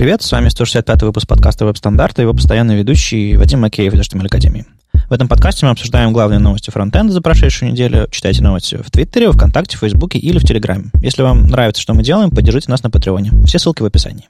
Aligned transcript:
Привет, 0.00 0.22
с 0.22 0.32
вами 0.32 0.48
165 0.48 1.02
выпуск 1.02 1.28
подкаста 1.28 1.66
«Веб-стандарты» 1.66 2.22
и 2.22 2.24
его 2.24 2.32
постоянный 2.32 2.74
ведущий 2.74 3.36
Вадим 3.36 3.60
Макеев 3.60 3.92
из 3.92 4.00
HTML 4.00 4.24
Академии. 4.24 4.64
В 4.94 5.12
этом 5.12 5.28
подкасте 5.28 5.66
мы 5.66 5.72
обсуждаем 5.72 6.14
главные 6.14 6.38
новости 6.38 6.70
фронтенда 6.70 7.12
за 7.12 7.20
прошедшую 7.20 7.72
неделю. 7.72 8.08
Читайте 8.10 8.42
новости 8.42 8.76
в 8.76 8.90
Твиттере, 8.90 9.30
ВКонтакте, 9.30 9.76
Фейсбуке 9.76 10.18
или 10.18 10.38
в 10.38 10.42
Телеграме. 10.42 10.86
Если 11.02 11.20
вам 11.20 11.48
нравится, 11.48 11.82
что 11.82 11.92
мы 11.92 12.02
делаем, 12.02 12.30
поддержите 12.30 12.70
нас 12.70 12.82
на 12.82 12.88
Патреоне. 12.88 13.30
Все 13.44 13.58
ссылки 13.58 13.82
в 13.82 13.84
описании. 13.84 14.26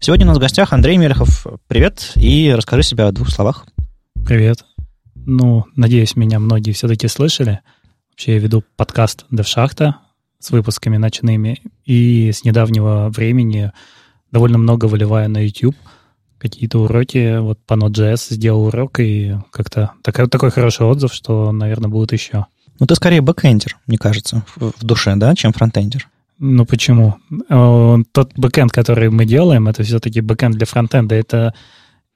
Сегодня 0.00 0.26
у 0.26 0.28
нас 0.28 0.36
в 0.36 0.40
гостях 0.40 0.74
Андрей 0.74 0.98
Мелехов. 0.98 1.46
Привет, 1.66 2.12
и 2.16 2.52
расскажи 2.54 2.82
себя 2.82 3.08
в 3.08 3.12
двух 3.12 3.30
словах. 3.30 3.64
Привет. 4.26 4.66
Ну, 5.14 5.64
надеюсь, 5.76 6.14
меня 6.14 6.38
многие 6.38 6.72
все-таки 6.72 7.08
слышали. 7.08 7.60
Вообще 8.10 8.34
я 8.34 8.38
веду 8.38 8.62
подкаст 8.76 9.24
«Девшахта» 9.30 9.96
с 10.40 10.50
выпусками 10.50 10.98
ночными, 10.98 11.62
и 11.86 12.30
с 12.34 12.44
недавнего 12.44 13.08
времени 13.08 13.72
довольно 14.34 14.58
много 14.58 14.86
выливаю 14.86 15.30
на 15.30 15.38
YouTube 15.38 15.76
какие-то 16.38 16.80
уроки. 16.80 17.38
Вот 17.38 17.58
по 17.64 17.74
Node.js 17.74 18.34
сделал 18.34 18.66
урок, 18.66 18.98
и 18.98 19.36
как-то 19.50 19.92
такой, 20.02 20.28
такой 20.28 20.50
хороший 20.50 20.86
отзыв, 20.86 21.14
что, 21.14 21.52
наверное, 21.52 21.88
будут 21.88 22.12
еще. 22.12 22.46
Ну, 22.80 22.86
ты 22.86 22.96
скорее 22.96 23.20
бэкэндер, 23.20 23.78
мне 23.86 23.96
кажется, 23.96 24.44
в, 24.56 24.72
в 24.72 24.84
душе, 24.84 25.14
да, 25.16 25.34
чем 25.36 25.52
фронтендер. 25.52 26.08
Ну, 26.40 26.66
почему? 26.66 27.16
Э, 27.48 27.96
тот 28.10 28.32
бэкэнд, 28.36 28.72
который 28.72 29.08
мы 29.08 29.24
делаем, 29.24 29.68
это 29.68 29.84
все-таки 29.84 30.20
бэкэнд 30.20 30.56
для 30.56 30.66
фронтенда. 30.66 31.14
Это 31.14 31.54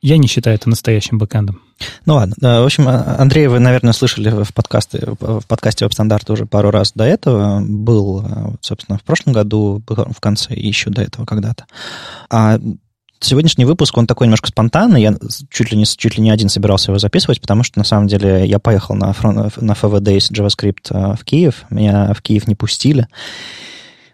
я 0.01 0.17
не 0.17 0.29
считаю 0.29 0.57
это 0.57 0.69
настоящим 0.69 1.19
бэкэндом. 1.19 1.61
Ну 2.07 2.15
ладно. 2.15 2.35
В 2.41 2.65
общем, 2.65 2.89
а, 2.89 3.17
Андрей, 3.19 3.49
вы, 3.49 3.59
наверное, 3.59 3.93
слышали 3.93 4.31
в, 4.31 4.53
подкасте, 4.55 5.01
в 5.21 5.43
подкасте 5.47 5.85
веб-стандарта 5.85 6.33
уже 6.33 6.47
пару 6.47 6.71
раз 6.71 6.93
до 6.95 7.05
этого. 7.05 7.61
Был, 7.61 8.21
а, 8.25 8.55
собственно, 8.61 8.99
в 8.99 9.03
прошлом 9.03 9.33
году, 9.33 9.83
в 9.87 10.21
конце, 10.21 10.55
и 10.55 10.67
еще 10.67 10.91
до 10.91 11.03
этого 11.03 11.25
когда-то. 11.25 11.67
А 12.31 12.61
сегодняшний 13.21 13.65
выпуск, 13.65 13.97
он 13.97 14.07
такой 14.07 14.27
немножко 14.29 14.49
спонтанный. 14.49 15.03
Я 15.03 15.17
чуть 15.51 15.73
ли, 15.73 15.77
не, 15.77 15.85
чуть 15.85 16.17
ли 16.17 16.23
не 16.23 16.31
один 16.31 16.49
собирался 16.49 16.93
его 16.93 16.99
записывать, 16.99 17.41
потому 17.41 17.65
что, 17.65 17.79
на 17.79 17.85
самом 17.85 18.07
деле, 18.07 18.47
я 18.47 18.61
поехал 18.61 18.95
на, 18.95 19.09
на 19.23 19.73
FV 19.73 20.01
Days 20.01 20.31
JavaScript 20.33 20.89
а, 20.91 21.17
в 21.17 21.25
Киев. 21.25 21.65
Меня 21.71 22.15
в 22.15 22.23
Киев 22.23 22.47
не 22.47 22.55
пустили. 22.55 23.09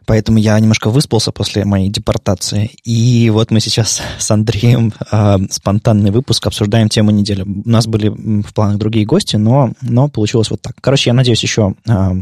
Поэтому 0.06 0.38
я 0.38 0.58
немножко 0.58 0.90
выспался 0.90 1.32
после 1.32 1.64
моей 1.64 1.88
депортации. 1.88 2.70
И 2.84 3.30
вот 3.30 3.50
мы 3.50 3.60
сейчас 3.60 4.02
с 4.18 4.30
Андреем 4.30 4.92
э, 5.10 5.38
спонтанный 5.50 6.10
выпуск 6.10 6.46
обсуждаем 6.46 6.88
тему 6.88 7.10
недели. 7.10 7.42
У 7.42 7.68
нас 7.68 7.86
были 7.86 8.08
в 8.08 8.52
планах 8.54 8.78
другие 8.78 9.06
гости, 9.06 9.36
но, 9.36 9.72
но 9.80 10.08
получилось 10.08 10.50
вот 10.50 10.60
так. 10.60 10.74
Короче, 10.80 11.10
я 11.10 11.14
надеюсь, 11.14 11.42
еще 11.42 11.74
э, 11.86 12.12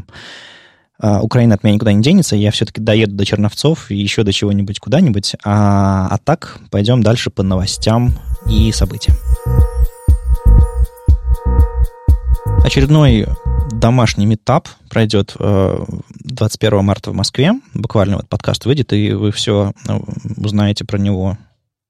э, 1.03 1.19
Украина 1.21 1.55
от 1.55 1.65
меня 1.65 1.75
никуда 1.75 1.93
не 1.93 2.03
денется. 2.03 2.37
Я 2.37 2.51
все-таки 2.51 2.81
доеду 2.81 3.15
до 3.15 3.25
Черновцов 3.25 3.91
и 3.91 3.97
еще 3.97 4.23
до 4.23 4.33
чего-нибудь 4.33 4.79
куда-нибудь. 4.79 5.35
А, 5.45 6.09
а 6.11 6.19
так 6.19 6.59
пойдем 6.71 7.03
дальше 7.03 7.31
по 7.31 7.43
новостям 7.43 8.13
и 8.49 8.73
событиям. 8.73 9.17
Очередной 12.65 13.27
домашний 13.81 14.27
метап 14.27 14.69
пройдет 14.89 15.35
21 15.39 16.79
э, 16.79 16.83
марта 16.83 17.11
в 17.11 17.15
Москве. 17.15 17.53
Буквально 17.75 18.17
вот 18.17 18.29
подкаст 18.29 18.65
выйдет, 18.65 18.93
и 18.93 19.13
вы 19.13 19.33
все 19.33 19.73
э, 19.89 19.99
узнаете 20.37 20.85
про 20.85 20.99
него 20.99 21.39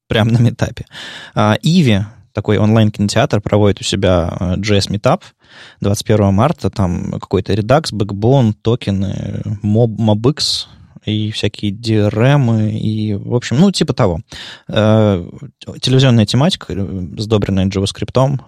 прямо 0.09 0.33
на 0.33 0.39
метапе. 0.39 0.87
А, 1.35 1.57
Иви, 1.63 2.01
такой 2.33 2.59
онлайн-кинотеатр, 2.59 3.41
проводит 3.41 3.81
у 3.81 3.85
себя 3.85 4.37
JS 4.57 4.91
э, 4.91 4.95
Meetup 4.95 5.23
21 5.81 6.33
марта. 6.33 6.71
Там 6.71 7.13
какой-то 7.13 7.53
Redux, 7.53 7.93
Backbone, 7.93 8.55
токены, 8.63 9.43
Mob, 9.63 9.97
MobX, 9.97 10.67
и 11.05 11.33
всякие 11.33 11.73
DRM, 11.73 12.71
и, 12.71 13.15
в 13.15 13.35
общем, 13.35 13.59
ну, 13.59 13.73
типа 13.73 13.93
того. 13.93 14.21
Телевизионная 14.69 16.27
тематика, 16.27 16.75
сдобренная 17.19 17.67
JavaScript. 17.67 18.39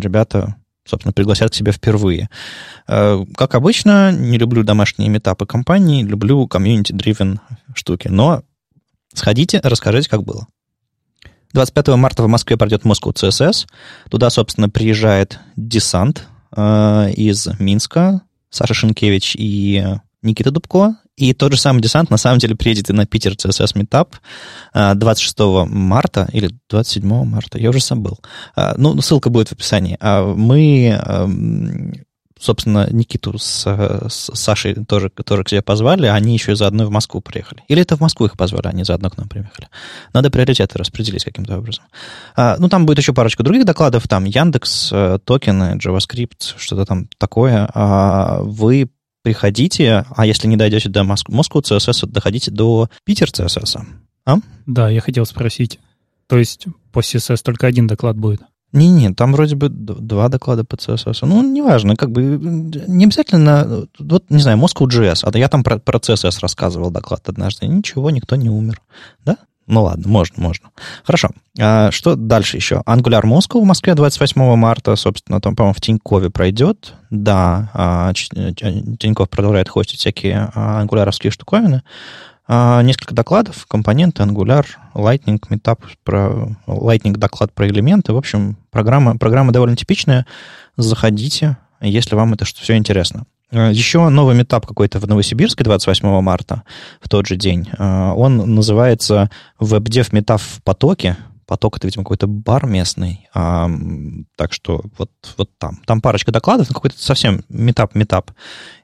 Ребята 0.00 0.56
собственно, 0.88 1.12
пригласят 1.12 1.50
к 1.50 1.54
себе 1.54 1.72
впервые. 1.72 2.28
Э, 2.86 3.24
как 3.36 3.54
обычно, 3.54 4.12
не 4.12 4.38
люблю 4.38 4.62
домашние 4.62 5.08
метапы 5.08 5.46
компании, 5.46 6.02
люблю 6.02 6.46
комьюнити-дривен 6.46 7.40
штуки, 7.74 8.08
но 8.08 8.42
сходите, 9.14 9.60
расскажите, 9.62 10.08
как 10.08 10.24
было. 10.24 10.46
25 11.52 11.88
марта 11.96 12.22
в 12.22 12.28
Москве 12.28 12.56
пройдет 12.56 12.82
Moscow 12.84 13.12
CSS. 13.12 13.66
Туда, 14.10 14.30
собственно, 14.30 14.68
приезжает 14.68 15.38
десант 15.56 16.26
э, 16.56 17.12
из 17.12 17.48
Минска, 17.58 18.22
Саша 18.50 18.74
Шенкевич 18.74 19.34
и 19.38 19.84
Никита 20.22 20.50
Дубко. 20.50 20.96
И 21.18 21.34
тот 21.34 21.52
же 21.52 21.58
самый 21.58 21.82
десант 21.82 22.10
на 22.10 22.16
самом 22.16 22.38
деле 22.38 22.54
приедет 22.54 22.90
и 22.90 22.92
на 22.92 23.04
Питер 23.04 23.32
CSS 23.32 23.74
Meetup 23.74 24.14
26 24.72 25.38
марта 25.68 26.28
или 26.32 26.50
27 26.70 27.24
марта, 27.24 27.58
я 27.58 27.70
уже 27.70 27.80
забыл. 27.80 28.20
А, 28.54 28.74
ну, 28.76 29.00
ссылка 29.00 29.28
будет 29.28 29.48
в 29.48 29.52
описании. 29.52 29.96
А 30.00 30.32
мы, 30.32 30.90
эм, 30.90 31.94
собственно, 32.38 32.88
Никиту 32.92 33.36
с, 33.36 33.64
с 34.08 34.30
Сашей 34.32 34.74
тоже, 34.84 35.10
тоже 35.10 35.42
к 35.42 35.48
себе 35.48 35.60
позвали, 35.60 36.06
они 36.06 36.34
еще 36.34 36.54
заодно 36.54 36.86
в 36.86 36.90
Москву 36.90 37.20
приехали. 37.20 37.64
Или 37.66 37.82
это 37.82 37.96
в 37.96 38.00
Москву 38.00 38.26
их 38.26 38.36
позвали, 38.36 38.68
они 38.68 38.84
заодно 38.84 39.10
к 39.10 39.16
нам 39.16 39.28
приехали. 39.28 39.68
Надо 40.12 40.30
приоритеты 40.30 40.78
распределить 40.78 41.24
каким-то 41.24 41.58
образом. 41.58 41.82
А, 42.36 42.56
ну, 42.60 42.68
там 42.68 42.86
будет 42.86 42.98
еще 42.98 43.12
парочка 43.12 43.42
других 43.42 43.64
докладов, 43.64 44.06
там 44.06 44.24
Яндекс, 44.24 44.90
э, 44.92 45.18
токены, 45.24 45.78
JavaScript, 45.78 46.54
что-то 46.56 46.84
там 46.84 47.08
такое. 47.18 47.68
А 47.74 48.40
вы 48.42 48.88
приходите, 49.28 50.06
а 50.16 50.24
если 50.24 50.48
не 50.48 50.56
дойдете 50.56 50.88
до 50.88 51.04
Моск... 51.04 51.28
Москвы 51.28 51.60
CSS, 51.60 52.06
доходите 52.06 52.50
до 52.50 52.88
Питер 53.04 53.28
CSS. 53.28 53.82
А? 54.24 54.36
Да, 54.64 54.88
я 54.88 55.02
хотел 55.02 55.26
спросить. 55.26 55.78
То 56.28 56.38
есть 56.38 56.64
по 56.92 57.00
CSS 57.00 57.42
только 57.42 57.66
один 57.66 57.86
доклад 57.86 58.16
будет? 58.16 58.40
Не-не, 58.72 59.12
там 59.12 59.34
вроде 59.34 59.54
бы 59.54 59.68
два 59.68 60.30
доклада 60.30 60.64
по 60.64 60.76
CSS. 60.76 61.26
Ну, 61.26 61.42
неважно, 61.42 61.94
как 61.94 62.10
бы 62.10 62.22
не 62.22 63.04
обязательно, 63.04 63.86
вот, 63.98 64.30
не 64.30 64.40
знаю, 64.40 64.56
Moscow.js, 64.56 65.28
а 65.30 65.38
я 65.38 65.48
там 65.50 65.62
про, 65.62 65.78
про 65.78 65.98
CSS 65.98 66.38
рассказывал 66.40 66.90
доклад 66.90 67.28
однажды. 67.28 67.66
Ничего, 67.66 68.10
никто 68.10 68.34
не 68.36 68.48
умер. 68.48 68.80
Да? 69.26 69.36
Ну 69.68 69.82
ладно, 69.82 70.08
можно, 70.08 70.42
можно. 70.42 70.70
Хорошо. 71.04 71.28
А 71.60 71.90
что 71.90 72.16
дальше 72.16 72.56
еще? 72.56 72.82
Angular 72.86 73.22
Moscow 73.24 73.60
в 73.60 73.64
Москве 73.64 73.94
28 73.94 74.56
марта, 74.56 74.96
собственно, 74.96 75.42
там, 75.42 75.54
по-моему, 75.54 75.74
в 75.74 75.80
Тинькове 75.80 76.30
пройдет. 76.30 76.94
Да, 77.10 77.70
а, 77.74 78.12
Тиньков 78.14 79.28
продолжает 79.28 79.68
хостить 79.68 80.00
всякие 80.00 80.50
а, 80.54 80.80
ангуляровские 80.80 81.30
штуковины. 81.30 81.82
А, 82.46 82.80
несколько 82.80 83.14
докладов, 83.14 83.66
компоненты, 83.66 84.22
Angular, 84.22 84.64
Lightning, 84.94 85.38
Meetup, 85.50 85.80
про 86.02 86.48
Lightning 86.66 87.12
доклад 87.18 87.52
про 87.52 87.68
элементы. 87.68 88.14
В 88.14 88.16
общем, 88.16 88.56
программа, 88.70 89.18
программа 89.18 89.52
довольно 89.52 89.76
типичная. 89.76 90.24
Заходите, 90.78 91.58
если 91.82 92.14
вам 92.14 92.32
это 92.32 92.46
все 92.46 92.74
интересно. 92.74 93.26
Э, 93.50 93.70
Еще 93.72 94.08
новый 94.08 94.34
метап 94.36 94.66
какой-то 94.66 94.98
в 94.98 95.06
Новосибирске 95.06 95.64
28 95.64 96.20
марта, 96.20 96.62
в 97.00 97.08
тот 97.08 97.26
же 97.26 97.36
день. 97.36 97.68
Э, 97.78 98.10
он 98.10 98.54
называется 98.54 99.30
WebDev 99.60 100.08
Meetup 100.12 100.40
в 100.40 100.62
потоке. 100.62 101.16
Поток 101.46 101.78
это, 101.78 101.86
видимо, 101.86 102.04
какой-то 102.04 102.26
бар 102.26 102.66
местный. 102.66 103.26
А, 103.32 103.70
так 104.36 104.52
что 104.52 104.82
вот, 104.98 105.10
вот 105.38 105.48
там. 105.56 105.80
Там 105.86 106.02
парочка 106.02 106.30
докладов, 106.30 106.68
какой-то 106.68 107.02
совсем 107.02 107.42
митап-митап. 107.48 108.32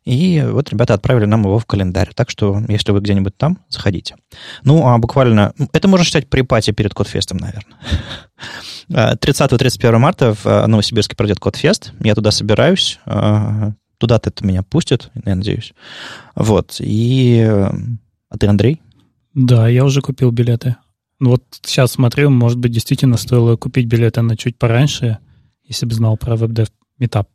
И 0.06 0.42
вот 0.50 0.70
ребята 0.70 0.94
отправили 0.94 1.26
нам 1.26 1.42
его 1.42 1.58
в 1.58 1.66
календарь. 1.66 2.12
Так 2.14 2.30
что, 2.30 2.62
если 2.68 2.92
вы 2.92 3.00
где-нибудь 3.00 3.36
там, 3.36 3.58
заходите. 3.68 4.16
Ну, 4.62 4.86
а 4.86 4.96
буквально... 4.96 5.52
Это 5.74 5.88
можно 5.88 6.06
считать 6.06 6.30
pre-party 6.30 6.70
перед 6.70 6.94
CodeFest'ом, 6.94 7.36
наверное. 7.36 7.76
30-31 9.20 9.98
марта 9.98 10.32
в 10.32 10.66
Новосибирске 10.66 11.16
пройдет 11.16 11.40
CodeFest. 11.40 11.92
Я 12.00 12.14
туда 12.14 12.30
собираюсь. 12.30 12.98
Туда-то 14.04 14.28
это 14.28 14.46
меня 14.46 14.62
пустят, 14.62 15.10
я 15.24 15.34
надеюсь. 15.34 15.72
Вот. 16.36 16.76
И... 16.78 17.40
А 17.40 18.38
ты, 18.38 18.46
Андрей? 18.46 18.82
Да, 19.32 19.66
я 19.66 19.82
уже 19.82 20.02
купил 20.02 20.30
билеты. 20.30 20.76
Ну 21.20 21.30
вот 21.30 21.42
сейчас 21.62 21.92
смотрю, 21.92 22.28
может 22.28 22.58
быть, 22.58 22.70
действительно 22.70 23.16
стоило 23.16 23.56
купить 23.56 23.86
билеты 23.86 24.20
на 24.20 24.36
чуть 24.36 24.58
пораньше, 24.58 25.20
если 25.64 25.86
бы 25.86 25.94
знал 25.94 26.18
про 26.18 26.34
WebDev 26.34 26.68
Meetup. 27.00 27.28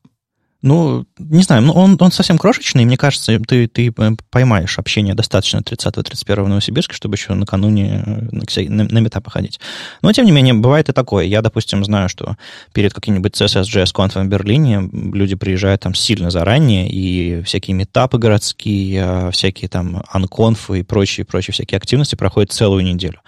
Ну, 0.61 1.05
не 1.17 1.43
знаю, 1.43 1.61
ну 1.61 1.71
он, 1.71 1.95
он 2.01 2.11
совсем 2.11 2.37
крошечный, 2.37 2.83
мне 2.83 2.97
кажется, 2.97 3.39
ты, 3.39 3.67
ты 3.67 3.93
поймаешь 4.29 4.77
общение 4.77 5.15
достаточно 5.15 5.59
30-31 5.59 6.43
в 6.43 6.49
Новосибирске, 6.49 6.93
чтобы 6.93 7.15
еще 7.15 7.33
накануне 7.33 8.03
э, 8.05 8.67
на, 8.67 8.83
на, 8.83 8.83
на 8.83 8.97
мета 8.99 9.21
походить. 9.21 9.61
Но, 10.01 10.11
тем 10.11 10.25
не 10.25 10.33
менее, 10.33 10.53
бывает 10.53 10.89
и 10.89 10.91
такое. 10.91 11.23
Я, 11.23 11.41
допустим, 11.41 11.85
знаю, 11.85 12.09
что 12.09 12.35
перед 12.73 12.93
каким-нибудь 12.93 13.39
CSS.js 13.39 13.93
конфом 13.93 14.27
в 14.27 14.29
Берлине 14.29 14.89
люди 14.91 15.35
приезжают 15.35 15.81
там 15.81 15.93
сильно 15.93 16.29
заранее, 16.29 16.89
и 16.89 17.41
всякие 17.43 17.75
метапы 17.75 18.17
городские, 18.17 19.01
а, 19.01 19.31
всякие 19.31 19.69
там 19.69 20.03
анконфы 20.09 20.79
и 20.79 20.83
прочие, 20.83 21.25
прочие 21.25 21.53
всякие 21.53 21.77
активности 21.77 22.15
проходят 22.15 22.51
целую 22.51 22.83
неделю. 22.83 23.21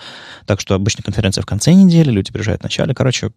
Так 0.45 0.59
что 0.59 0.75
обычно 0.75 1.01
конференция 1.01 1.43
в 1.43 1.45
конце 1.45 1.71
недели, 1.71 2.11
люди 2.11 2.33
приезжают 2.33 2.59
в 2.59 2.63
начале. 2.65 2.93
Короче, 2.93 3.31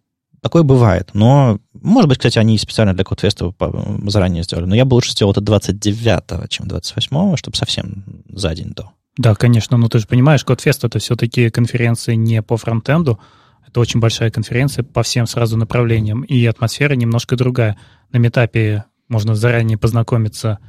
Такое 0.45 0.61
бывает. 0.61 1.09
Но, 1.15 1.57
может 1.73 2.07
быть, 2.07 2.19
кстати, 2.19 2.37
они 2.37 2.55
специально 2.59 2.93
для 2.93 3.03
Кодфеста 3.03 3.51
заранее 4.05 4.43
сделали. 4.43 4.65
Но 4.65 4.75
я 4.75 4.85
бы 4.85 4.93
лучше 4.93 5.09
сделал 5.09 5.31
это 5.31 5.41
29-го, 5.41 6.45
чем 6.45 6.67
28-го, 6.67 7.35
чтобы 7.35 7.57
совсем 7.57 8.03
за 8.29 8.53
день 8.53 8.69
до. 8.75 8.91
Да, 9.17 9.33
конечно, 9.33 9.75
но 9.77 9.89
ты 9.89 9.97
же 9.97 10.05
понимаешь, 10.05 10.45
Кодфест— 10.45 10.83
это 10.83 10.99
все-таки 10.99 11.49
конференция 11.49 12.13
не 12.13 12.43
по 12.43 12.57
фронтенду, 12.57 13.19
это 13.67 13.79
очень 13.79 13.99
большая 13.99 14.29
конференция 14.29 14.83
по 14.83 15.01
всем 15.01 15.25
сразу 15.25 15.57
направлениям, 15.57 16.21
и 16.21 16.45
атмосфера 16.45 16.93
немножко 16.93 17.35
другая. 17.35 17.75
На 18.11 18.17
метапе 18.17 18.83
можно 19.07 19.33
заранее 19.33 19.79
познакомиться 19.79 20.59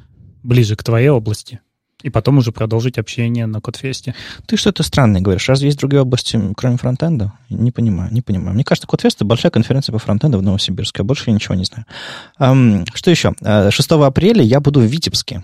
ближе 0.42 0.76
к 0.76 0.84
твоей 0.84 1.10
области, 1.10 1.60
и 2.02 2.10
потом 2.10 2.38
уже 2.38 2.52
продолжить 2.52 2.98
общение 2.98 3.46
на 3.46 3.60
Кодфесте. 3.60 4.14
Ты 4.46 4.56
что-то 4.56 4.82
странное 4.82 5.20
говоришь. 5.20 5.48
Разве 5.48 5.68
есть 5.68 5.78
другие 5.78 6.02
области, 6.02 6.40
кроме 6.56 6.76
фронтенда? 6.76 7.32
Не 7.48 7.72
понимаю, 7.72 8.12
не 8.12 8.22
понимаю. 8.22 8.54
Мне 8.54 8.64
кажется, 8.64 8.86
Кодфест— 8.86 9.16
это 9.18 9.24
большая 9.24 9.50
конференция 9.50 9.92
по 9.92 9.98
фронтенду 9.98 10.38
в 10.38 10.42
Новосибирске, 10.42 11.02
а 11.02 11.04
больше 11.04 11.24
я 11.28 11.32
ничего 11.34 11.54
не 11.54 11.64
знаю. 11.64 12.84
Что 12.94 13.10
еще? 13.10 13.32
6 13.40 13.90
э, 13.90 13.94
апреля 14.04 14.42
я 14.42 14.60
буду 14.60 14.80
в 14.80 14.84
Витебске. 14.84 15.42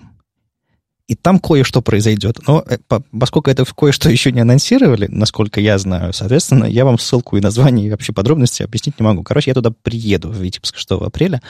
И 1.08 1.14
там 1.14 1.40
кое-что 1.40 1.82
произойдет. 1.82 2.38
Но 2.46 2.64
э, 2.66 2.78
поскольку 3.18 3.50
это 3.50 3.64
кое-что 3.64 4.08
еще 4.08 4.30
не 4.30 4.40
анонсировали, 4.40 5.08
насколько 5.08 5.60
я 5.60 5.78
знаю, 5.78 6.12
соответственно, 6.12 6.64
я 6.64 6.84
вам 6.84 6.98
ссылку 6.98 7.36
и 7.36 7.40
название, 7.40 7.86
и 7.86 7.90
вообще 7.90 8.12
подробности 8.12 8.62
объяснить 8.62 9.00
не 9.00 9.04
могу. 9.04 9.22
Короче, 9.22 9.50
я 9.50 9.54
туда 9.54 9.72
приеду 9.82 10.28
в 10.28 10.36
Витебск 10.36 10.76
6 10.76 10.92
апреля, 10.92 11.42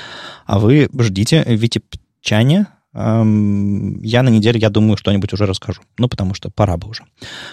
а 0.47 0.59
вы 0.59 0.89
ждите 0.99 1.45
витебчане, 1.47 2.67
я 2.95 4.23
на 4.23 4.29
неделе, 4.29 4.61
я 4.61 4.69
думаю, 4.69 4.97
что-нибудь 4.97 5.33
уже 5.33 5.47
расскажу. 5.47 5.83
Ну, 5.99 6.09
потому 6.09 6.35
что 6.35 6.51
пора 6.51 6.77
бы 6.77 6.89
уже. 6.89 7.05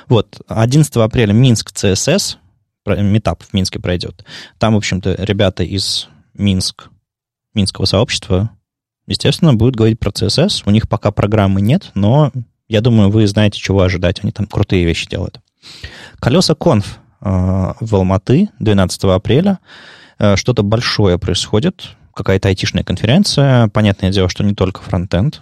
Вот, 0.08 0.42
11 0.48 0.96
апреля 0.98 1.34
Минск 1.34 1.72
ЦСС, 1.72 2.38
метап 2.86 3.44
в 3.44 3.54
Минске 3.54 3.80
пройдет. 3.80 4.26
Там, 4.58 4.74
в 4.74 4.78
общем-то, 4.78 5.16
ребята 5.20 5.64
из 5.64 6.10
Минск, 6.34 6.90
Минского 7.54 7.86
сообщества, 7.86 8.52
естественно, 9.08 9.54
будут 9.54 9.76
говорить 9.76 10.00
про 10.00 10.12
CSS. 10.12 10.64
У 10.66 10.72
них 10.72 10.90
пока 10.90 11.12
программы 11.12 11.62
нет, 11.62 11.92
но 11.96 12.32
я 12.68 12.82
думаю, 12.82 13.10
вы 13.10 13.28
знаете, 13.28 13.60
чего 13.60 13.82
ожидать. 13.82 14.20
Они 14.24 14.32
там 14.32 14.46
крутые 14.46 14.86
вещи 14.86 15.08
делают. 15.08 15.40
Kolesa 16.20 16.54
Conf 16.56 17.00
э, 17.22 17.74
в 17.80 17.96
Алматы 17.96 18.50
12 18.60 19.04
апреля. 19.06 19.60
Э, 20.20 20.36
что-то 20.36 20.64
большое 20.64 21.18
происходит 21.18 21.96
какая-то 22.20 22.50
айтишная 22.50 22.84
конференция. 22.84 23.70
Понятное 23.70 24.12
дело, 24.12 24.30
что 24.30 24.44
не 24.44 24.54
только 24.54 24.82
фронтенд. 24.82 25.42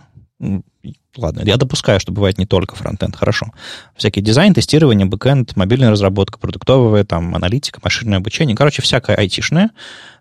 Ладно, 1.17 1.41
я 1.43 1.57
допускаю, 1.57 1.99
что 1.99 2.11
бывает 2.11 2.37
не 2.37 2.45
только 2.45 2.75
фронтенд, 2.75 3.15
хорошо. 3.15 3.47
Всякий 3.95 4.21
дизайн, 4.21 4.53
тестирование, 4.53 5.07
бэкенд, 5.07 5.55
мобильная 5.55 5.89
разработка, 5.89 6.37
продуктовая, 6.37 7.03
там, 7.03 7.35
аналитика, 7.35 7.79
машинное 7.83 8.19
обучение. 8.19 8.55
Короче, 8.55 8.83
всякое 8.83 9.15
айтишное. 9.15 9.71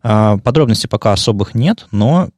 А, 0.03 0.39
подробностей 0.39 0.89
пока 0.89 1.13
особых 1.13 1.55
нет, 1.55 1.87
но 1.91 2.31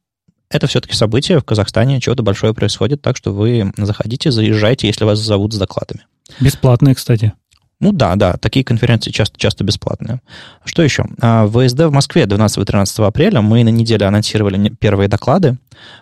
это 0.49 0.67
все-таки 0.67 0.93
событие 0.93 1.39
в 1.39 1.45
Казахстане, 1.45 2.01
чего-то 2.01 2.23
большое 2.23 2.53
происходит, 2.53 3.01
так 3.01 3.15
что 3.15 3.31
вы 3.31 3.71
заходите, 3.77 4.31
заезжайте, 4.31 4.87
если 4.87 5.05
вас 5.05 5.19
зовут 5.19 5.53
с 5.53 5.57
докладами. 5.57 6.01
Бесплатные, 6.41 6.95
кстати. 6.95 7.33
Ну 7.81 7.93
да, 7.93 8.15
да, 8.17 8.33
такие 8.33 8.65
конференции 8.65 9.09
часто, 9.11 9.39
часто 9.39 9.63
бесплатные. 9.63 10.21
Что 10.65 10.83
еще? 10.83 11.05
А, 11.21 11.47
ВСД 11.47 11.79
в 11.85 11.91
Москве 11.91 12.23
12-13 12.23 13.05
апреля. 13.05 13.39
Мы 13.39 13.63
на 13.63 13.69
неделе 13.69 14.05
анонсировали 14.05 14.69
первые 14.69 15.07
доклады. 15.07 15.57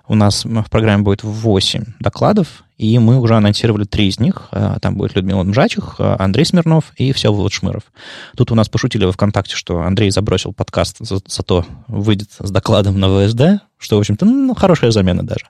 У 0.08 0.16
нас 0.16 0.44
в 0.44 0.70
программе 0.72 1.04
будет 1.04 1.24
8 1.24 1.84
докладов, 2.00 2.64
и 2.80 2.98
мы 2.98 3.20
уже 3.20 3.36
анонсировали 3.36 3.84
три 3.84 4.08
из 4.08 4.20
них. 4.20 4.48
А, 4.52 4.80
там 4.80 4.96
будет 4.96 5.16
Людмила 5.16 5.44
Мжачих, 5.44 5.98
а, 6.00 6.16
Андрей 6.18 6.46
Смирнов 6.46 6.94
и 6.96 7.12
Всеволод 7.12 7.54
Шмыров. 7.54 7.84
Тут 8.36 8.52
у 8.52 8.56
нас 8.56 8.70
пошутили 8.70 9.06
во 9.06 9.12
ВКонтакте, 9.12 9.56
что 9.56 9.82
Андрей 9.82 10.10
забросил 10.10 10.54
подкаст, 10.54 10.98
за, 11.00 11.20
зато 11.28 11.64
выйдет 11.88 12.30
с 12.40 12.50
докладом 12.50 13.00
на 13.00 13.08
ВСД, 13.08 13.64
что, 13.78 13.98
в 13.98 14.00
общем-то, 14.00 14.26
ну, 14.26 14.56
хорошая 14.56 14.90
замена 14.90 15.22
даже. 15.22 15.46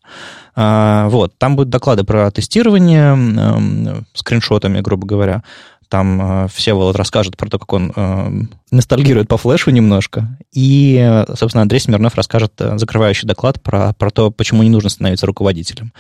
А, 0.56 1.07
вот, 1.07 1.38
там 1.38 1.56
будут 1.56 1.69
доклады 1.69 2.03
про 2.03 2.29
тестирование 2.31 3.15
э, 3.15 4.01
скриншотами, 4.13 4.81
грубо 4.81 5.07
говоря, 5.07 5.44
там 5.89 6.45
э, 6.45 6.48
Всеволод 6.54 6.95
расскажет 6.95 7.38
про 7.38 7.50
то, 7.50 7.60
как 7.60 7.72
он 7.74 7.94
э, 7.95 8.30
ностальгирует 8.72 9.28
по 9.28 9.38
флешу 9.38 9.72
немножко. 9.72 10.38
И, 10.54 11.24
собственно, 11.36 11.62
Андрей 11.62 11.80
Смирнов 11.80 12.16
расскажет 12.16 12.54
э, 12.60 12.78
закрывающий 12.78 13.28
доклад 13.28 13.62
про, 13.62 13.94
про 13.94 14.10
то, 14.12 14.31
почему 14.31 14.63
не 14.63 14.69
нужно 14.69 14.89
становиться 14.89 15.25
руководителем. 15.25 15.94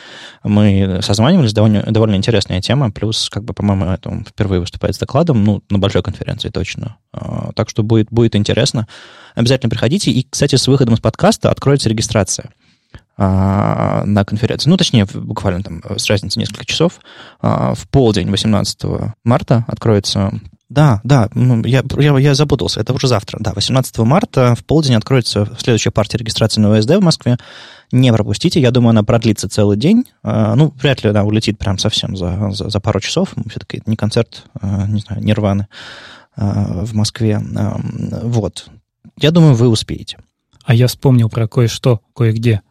Мы 0.43 0.99
созванивались, 1.01 1.53
довольно, 1.53 1.83
довольно 1.83 2.15
интересная 2.15 2.61
тема, 2.61 2.91
плюс, 2.91 3.29
как 3.29 3.43
бы, 3.43 3.53
по-моему, 3.53 3.85
это 3.85 4.09
он 4.09 4.25
впервые 4.25 4.59
выступает 4.59 4.95
с 4.95 4.99
докладом, 4.99 5.43
ну, 5.43 5.63
на 5.69 5.79
большой 5.79 6.03
конференции 6.03 6.49
точно. 6.49 6.97
Э, 7.13 7.51
так 7.55 7.69
что 7.69 7.83
будет, 7.83 8.07
будет 8.11 8.35
интересно. 8.35 8.87
Обязательно 9.35 9.69
приходите. 9.69 10.11
И, 10.11 10.27
кстати, 10.29 10.55
с 10.55 10.67
выходом 10.67 10.95
из 10.95 10.99
подкаста 10.99 11.51
откроется 11.51 11.89
регистрация. 11.89 12.51
А, 13.19 14.03
на 14.05 14.23
конференции. 14.25 14.69
Ну, 14.69 14.77
точнее, 14.77 15.05
буквально 15.05 15.63
там 15.63 15.81
с 15.97 16.05
разницей 16.07 16.39
несколько 16.39 16.65
часов. 16.65 16.99
А, 17.41 17.73
в 17.73 17.87
полдень 17.89 18.29
18 18.29 18.79
марта 19.23 19.65
откроется 19.67 20.39
да, 20.69 20.99
да, 21.05 21.29
ну, 21.33 21.63
я, 21.63 21.81
я, 21.97 22.17
я 22.17 22.35
запутался, 22.35 22.81
это 22.81 22.93
уже 22.93 23.07
завтра. 23.07 23.37
Да, 23.39 23.53
18 23.55 23.99
марта 23.99 24.53
в 24.53 24.65
полдень 24.65 24.95
откроется 24.95 25.49
следующая 25.57 25.91
партия 25.91 26.17
регистрации 26.17 26.59
на 26.59 26.77
ОСД 26.77 26.97
в 26.97 27.01
Москве. 27.01 27.37
Не 27.93 28.11
пропустите, 28.11 28.59
я 28.59 28.71
думаю, 28.71 28.89
она 28.89 29.03
продлится 29.03 29.47
целый 29.47 29.77
день. 29.77 30.03
А, 30.21 30.55
ну, 30.55 30.73
вряд 30.77 31.03
ли 31.03 31.09
она 31.09 31.23
улетит 31.23 31.57
прям 31.57 31.79
совсем 31.79 32.15
за, 32.17 32.51
за, 32.51 32.69
за 32.69 32.79
пару 32.81 32.99
часов. 32.99 33.33
Все-таки 33.49 33.77
это 33.77 33.89
не 33.89 33.95
концерт, 33.95 34.43
не 34.61 34.99
знаю, 34.99 35.23
Нирваны 35.23 35.67
в 36.35 36.93
Москве. 36.93 37.41
Вот. 37.41 38.69
Я 39.17 39.31
думаю, 39.31 39.55
вы 39.55 39.69
успеете. 39.69 40.17
А 40.65 40.75
я 40.75 40.87
вспомнил 40.87 41.29
про 41.29 41.47
кое-что, 41.47 42.01
кое-где. 42.13 42.61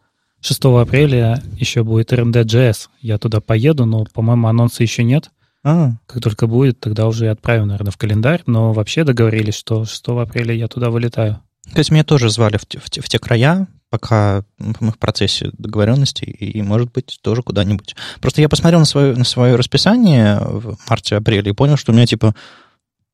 6 0.41 0.65
апреля 0.65 1.41
еще 1.57 1.83
будет 1.83 2.13
RMD.js. 2.13 2.89
Я 3.01 3.17
туда 3.17 3.41
поеду, 3.41 3.85
но, 3.85 4.05
по-моему, 4.05 4.47
анонса 4.47 4.83
еще 4.83 5.03
нет. 5.03 5.31
А. 5.63 5.93
Как 6.05 6.21
только 6.21 6.47
будет, 6.47 6.79
тогда 6.79 7.07
уже 7.07 7.25
и 7.25 7.29
отправим, 7.29 7.67
наверное, 7.67 7.91
в 7.91 7.97
календарь. 7.97 8.43
Но 8.45 8.73
вообще 8.73 9.03
договорились, 9.03 9.55
что 9.55 9.85
6 9.85 10.07
апреля 10.09 10.53
я 10.53 10.67
туда 10.67 10.89
вылетаю. 10.89 11.41
То 11.73 11.79
есть 11.79 11.91
меня 11.91 12.03
тоже 12.03 12.29
звали 12.29 12.57
в 12.57 12.65
те, 12.65 12.79
в 12.79 12.89
те, 12.89 13.01
в 13.01 13.09
те 13.09 13.19
края, 13.19 13.67
пока 13.89 14.43
мы 14.57 14.91
в 14.91 14.97
процессе 14.97 15.49
договоренности, 15.57 16.23
и, 16.23 16.61
может 16.61 16.91
быть, 16.93 17.19
тоже 17.21 17.43
куда-нибудь. 17.43 17.95
Просто 18.21 18.41
я 18.41 18.47
посмотрел 18.47 18.79
на 18.79 18.85
свое, 18.85 19.15
на 19.15 19.25
свое 19.25 19.55
расписание 19.55 20.39
в 20.39 20.77
марте-апреле 20.89 21.51
и 21.51 21.53
понял, 21.53 21.75
что 21.75 21.91
у 21.91 21.95
меня, 21.95 22.05
типа, 22.05 22.35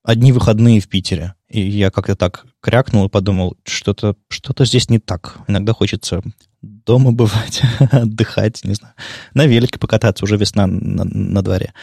одни 0.04 0.32
выходные 0.32 0.82
в 0.82 0.88
Питере. 0.88 1.34
И 1.50 1.62
я 1.62 1.90
как-то 1.90 2.16
так 2.16 2.46
крякнул 2.62 3.06
и 3.06 3.10
подумал, 3.10 3.58
что-то 3.66 4.16
что 4.30 4.54
здесь 4.66 4.90
не 4.90 5.00
так. 5.00 5.38
Иногда 5.48 5.74
хочется 5.74 6.22
дома 6.64 7.12
бывать, 7.12 7.62
отдыхать, 7.92 8.64
не 8.64 8.74
знаю, 8.74 8.94
на 9.34 9.46
велике 9.46 9.78
покататься, 9.78 10.24
уже 10.24 10.38
весна 10.38 10.66
на, 10.66 11.04
на 11.04 11.42
дворе. 11.42 11.74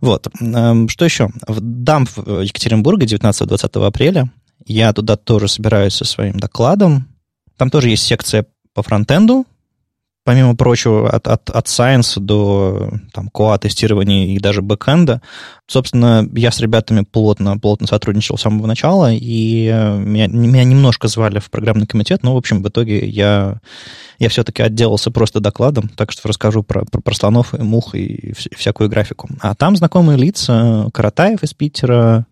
Вот. 0.00 0.28
Эм, 0.40 0.88
что 0.88 1.04
еще? 1.04 1.28
В 1.46 1.60
Дамп 1.60 2.08
Екатеринбурга 2.16 3.04
19-20 3.04 3.86
апреля. 3.86 4.30
Я 4.64 4.92
туда 4.92 5.16
тоже 5.16 5.48
собираюсь 5.48 5.94
со 5.94 6.04
своим 6.04 6.38
докладом. 6.38 7.08
Там 7.56 7.70
тоже 7.70 7.88
есть 7.88 8.04
секция 8.04 8.46
по 8.74 8.82
фронтенду, 8.82 9.44
помимо 10.28 10.54
прочего, 10.54 11.08
от, 11.08 11.26
от, 11.26 11.48
от 11.48 11.66
Science 11.68 12.20
до 12.20 12.90
там, 13.14 13.30
QA-тестирования 13.32 14.26
и 14.26 14.38
даже 14.38 14.60
бэкэнда. 14.60 15.22
Собственно, 15.66 16.28
я 16.34 16.50
с 16.50 16.60
ребятами 16.60 17.00
плотно, 17.00 17.58
плотно 17.58 17.86
сотрудничал 17.86 18.36
с 18.36 18.42
самого 18.42 18.66
начала, 18.66 19.10
и 19.10 19.70
э, 19.72 19.96
меня, 19.96 20.26
меня 20.26 20.64
немножко 20.64 21.08
звали 21.08 21.38
в 21.38 21.50
программный 21.50 21.86
комитет, 21.86 22.22
но, 22.24 22.34
в 22.34 22.36
общем, 22.36 22.62
в 22.62 22.68
итоге 22.68 23.08
я, 23.08 23.62
я 24.18 24.28
все-таки 24.28 24.62
отделался 24.62 25.10
просто 25.10 25.40
докладом, 25.40 25.88
так 25.88 26.12
что 26.12 26.28
расскажу 26.28 26.62
про, 26.62 26.84
про, 26.84 27.00
про 27.00 27.14
слонов 27.14 27.54
и 27.54 27.62
мух 27.62 27.94
и 27.94 28.34
всякую 28.54 28.90
графику. 28.90 29.30
А 29.40 29.54
там 29.54 29.76
знакомые 29.76 30.18
лица, 30.18 30.90
Каратаев 30.92 31.42
из 31.42 31.54
Питера, 31.54 32.26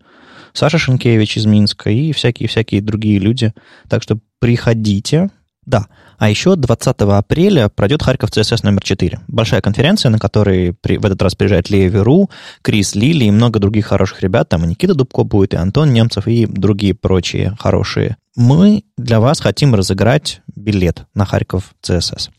Саша 0.53 0.77
Шенкевич 0.77 1.37
из 1.37 1.47
Минска 1.47 1.89
и 1.89 2.11
всякие-всякие 2.11 2.81
другие 2.81 3.17
люди. 3.17 3.53
Так 3.89 4.03
что 4.03 4.19
приходите. 4.37 5.31
Да, 5.67 5.87
а 6.17 6.29
еще 6.29 6.55
20 6.55 6.95
апреля 7.01 7.67
пройдет 7.67 8.01
Харьков 8.01 8.29
CSS 8.29 8.61
номер 8.63 8.81
4. 8.83 9.19
Большая 9.27 9.59
конференция, 9.59 10.09
на 10.09 10.17
которой 10.17 10.71
при, 10.71 10.97
в 10.97 11.05
этот 11.05 11.21
раз 11.21 11.35
приезжает 11.35 11.69
Лея 11.69 11.89
Веру, 11.89 12.29
Крис 12.61 12.95
Лили 12.95 13.25
и 13.25 13.31
много 13.31 13.59
других 13.59 13.87
хороших 13.87 14.21
ребят. 14.21 14.47
Там 14.47 14.63
и 14.63 14.69
Никита 14.69 14.95
Дубко 14.95 15.23
будет, 15.23 15.53
и 15.53 15.57
Антон 15.57 15.91
Немцев, 15.91 16.25
и 16.25 16.45
другие 16.45 16.93
прочие 16.93 17.53
хорошие. 17.59 18.15
Мы 18.37 18.85
для 18.97 19.19
вас 19.19 19.41
хотим 19.41 19.75
разыграть 19.75 20.41
билет 20.55 21.05
на 21.13 21.25
Харьков 21.25 21.75
CSS. 21.83 22.29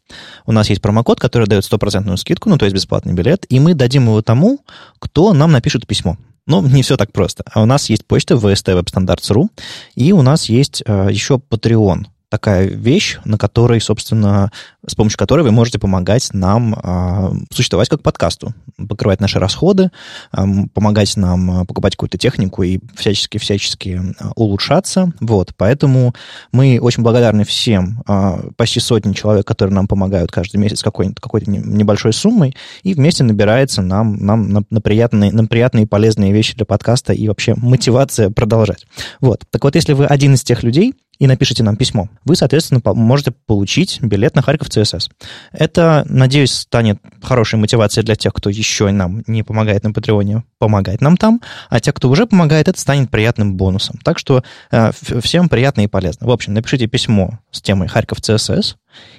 У 0.46 0.52
нас 0.52 0.70
есть 0.70 0.80
промокод, 0.80 1.20
который 1.20 1.46
дает 1.46 1.66
стопроцентную 1.66 2.16
скидку, 2.16 2.48
ну, 2.48 2.56
то 2.56 2.64
есть 2.64 2.74
бесплатный 2.74 3.12
билет, 3.12 3.44
и 3.50 3.60
мы 3.60 3.74
дадим 3.74 4.04
его 4.04 4.22
тому, 4.22 4.60
кто 5.00 5.34
нам 5.34 5.52
напишет 5.52 5.86
письмо. 5.86 6.16
Но 6.46 6.62
не 6.66 6.82
все 6.82 6.96
так 6.96 7.12
просто. 7.12 7.44
А 7.52 7.60
у 7.60 7.66
нас 7.66 7.90
есть 7.90 8.06
почта 8.06 8.36
vstwebstandards.ru, 8.36 9.48
и 9.96 10.12
у 10.12 10.22
нас 10.22 10.46
есть 10.46 10.82
э, 10.86 11.08
еще 11.10 11.34
Patreon 11.34 12.06
такая 12.28 12.66
вещь, 12.66 13.18
на 13.24 13.38
которой, 13.38 13.80
собственно, 13.80 14.52
с 14.86 14.94
помощью 14.94 15.18
которой 15.18 15.42
вы 15.42 15.50
можете 15.50 15.78
помогать 15.78 16.28
нам 16.32 16.74
э, 16.74 17.30
существовать 17.52 17.88
как 17.88 18.02
подкасту, 18.02 18.54
покрывать 18.88 19.20
наши 19.20 19.38
расходы, 19.38 19.90
э, 20.32 20.44
помогать 20.74 21.16
нам 21.16 21.66
покупать 21.66 21.96
какую-то 21.96 22.18
технику 22.18 22.62
и 22.62 22.80
всячески-всячески 22.96 24.14
улучшаться. 24.34 25.12
Вот, 25.20 25.52
поэтому 25.56 26.14
мы 26.52 26.78
очень 26.80 27.02
благодарны 27.02 27.44
всем, 27.44 28.02
э, 28.06 28.50
почти 28.56 28.80
сотни 28.80 29.14
человек, 29.14 29.46
которые 29.46 29.74
нам 29.74 29.88
помогают 29.88 30.30
каждый 30.30 30.58
месяц 30.58 30.82
какой-то 30.82 31.50
небольшой 31.50 32.12
суммой, 32.12 32.54
и 32.82 32.94
вместе 32.94 33.24
набирается 33.24 33.80
нам, 33.80 34.16
нам 34.16 34.52
на, 34.52 34.62
на, 34.68 34.80
приятные, 34.80 35.32
на 35.32 35.46
приятные 35.46 35.84
и 35.84 35.88
полезные 35.88 36.32
вещи 36.32 36.54
для 36.54 36.66
подкаста 36.66 37.12
и 37.12 37.26
вообще 37.28 37.54
мотивация 37.56 38.30
продолжать. 38.30 38.86
Вот. 39.20 39.44
Так 39.50 39.64
вот, 39.64 39.74
если 39.74 39.94
вы 39.94 40.04
один 40.06 40.34
из 40.34 40.42
тех 40.42 40.62
людей, 40.62 40.94
и 41.18 41.26
напишите 41.26 41.62
нам 41.62 41.76
письмо, 41.76 42.08
вы, 42.24 42.36
соответственно, 42.36 42.80
можете 42.94 43.32
получить 43.46 44.00
билет 44.00 44.34
на 44.36 44.42
Харьков 44.42 44.70
ЦСС. 44.70 45.08
Это, 45.52 46.04
надеюсь, 46.08 46.52
станет 46.52 47.00
хорошей 47.22 47.58
мотивацией 47.58 48.04
для 48.04 48.14
тех, 48.14 48.32
кто 48.32 48.50
еще 48.50 48.90
нам 48.90 49.22
не 49.26 49.42
помогает 49.42 49.84
на 49.84 49.92
Патреоне, 49.92 50.44
помогать 50.58 51.00
нам 51.00 51.16
там, 51.16 51.40
а 51.68 51.80
те, 51.80 51.92
кто 51.92 52.08
уже 52.08 52.26
помогает, 52.26 52.68
это 52.68 52.80
станет 52.80 53.10
приятным 53.10 53.56
бонусом. 53.56 53.98
Так 54.04 54.18
что 54.18 54.42
э, 54.70 54.92
всем 55.20 55.48
приятно 55.48 55.82
и 55.82 55.86
полезно. 55.88 56.26
В 56.26 56.30
общем, 56.30 56.54
напишите 56.54 56.86
письмо 56.86 57.38
с 57.50 57.60
темой 57.60 57.88
Харьков 57.88 58.20
ЦСС, 58.20 58.76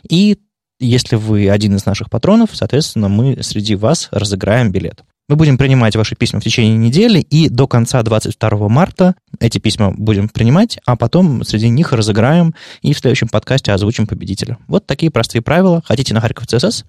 и 0.07 0.37
если 0.79 1.17
вы 1.17 1.49
один 1.49 1.75
из 1.75 1.85
наших 1.85 2.09
патронов, 2.09 2.51
соответственно, 2.53 3.09
мы 3.09 3.43
среди 3.43 3.75
вас 3.75 4.07
разыграем 4.11 4.71
билет. 4.71 5.03
Мы 5.29 5.35
будем 5.35 5.59
принимать 5.59 5.95
ваши 5.95 6.15
письма 6.15 6.39
в 6.39 6.43
течение 6.43 6.75
недели, 6.75 7.19
и 7.19 7.49
до 7.49 7.67
конца 7.67 8.01
22 8.01 8.67
марта 8.67 9.13
эти 9.39 9.59
письма 9.59 9.93
будем 9.95 10.27
принимать, 10.27 10.79
а 10.87 10.95
потом 10.95 11.43
среди 11.43 11.69
них 11.69 11.93
разыграем 11.93 12.55
и 12.81 12.93
в 12.93 12.97
следующем 12.97 13.27
подкасте 13.27 13.71
озвучим 13.71 14.07
победителя. 14.07 14.57
Вот 14.67 14.87
такие 14.87 15.11
простые 15.11 15.43
правила. 15.43 15.83
Хотите 15.85 16.15
на 16.15 16.21
Харьков 16.21 16.47
ЦСС, 16.47 16.83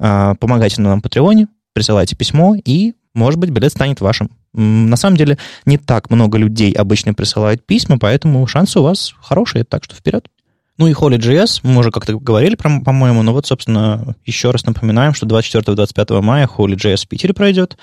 а, 0.00 0.34
помогайте 0.34 0.80
нам 0.82 0.96
на 0.96 1.00
Патреоне, 1.02 1.46
присылайте 1.72 2.16
письмо, 2.16 2.56
и, 2.56 2.94
может 3.14 3.38
быть, 3.38 3.50
билет 3.50 3.70
станет 3.70 4.00
вашим. 4.00 4.28
На 4.52 4.96
самом 4.96 5.16
деле, 5.16 5.38
не 5.64 5.78
так 5.78 6.10
много 6.10 6.36
людей 6.36 6.72
обычно 6.72 7.14
присылают 7.14 7.64
письма, 7.64 8.00
поэтому 8.00 8.44
шансы 8.48 8.80
у 8.80 8.82
вас 8.82 9.14
хорошие, 9.20 9.62
так 9.62 9.84
что 9.84 9.94
вперед. 9.94 10.28
Ну 10.76 10.88
и 10.88 10.92
Holy.js, 10.92 11.60
мы 11.62 11.80
уже 11.80 11.90
как-то 11.90 12.18
говорили, 12.18 12.56
по-моему, 12.56 13.22
но 13.22 13.32
вот, 13.32 13.46
собственно, 13.46 14.16
еще 14.24 14.50
раз 14.50 14.66
напоминаем, 14.66 15.14
что 15.14 15.26
24-25 15.26 16.20
мая 16.20 16.48
Holy.js 16.48 17.04
в 17.04 17.08
Питере 17.08 17.32
пройдет. 17.32 17.76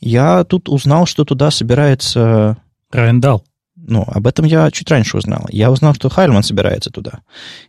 Я 0.00 0.44
тут 0.44 0.68
узнал, 0.68 1.06
что 1.06 1.24
туда 1.24 1.50
собирается... 1.50 2.56
Райндал. 2.90 3.44
Ну, 3.76 4.04
об 4.06 4.26
этом 4.26 4.44
я 4.44 4.70
чуть 4.70 4.90
раньше 4.90 5.16
узнал. 5.16 5.46
Я 5.50 5.70
узнал, 5.70 5.94
что 5.94 6.08
Хайльман 6.08 6.42
собирается 6.42 6.90
туда. 6.90 7.20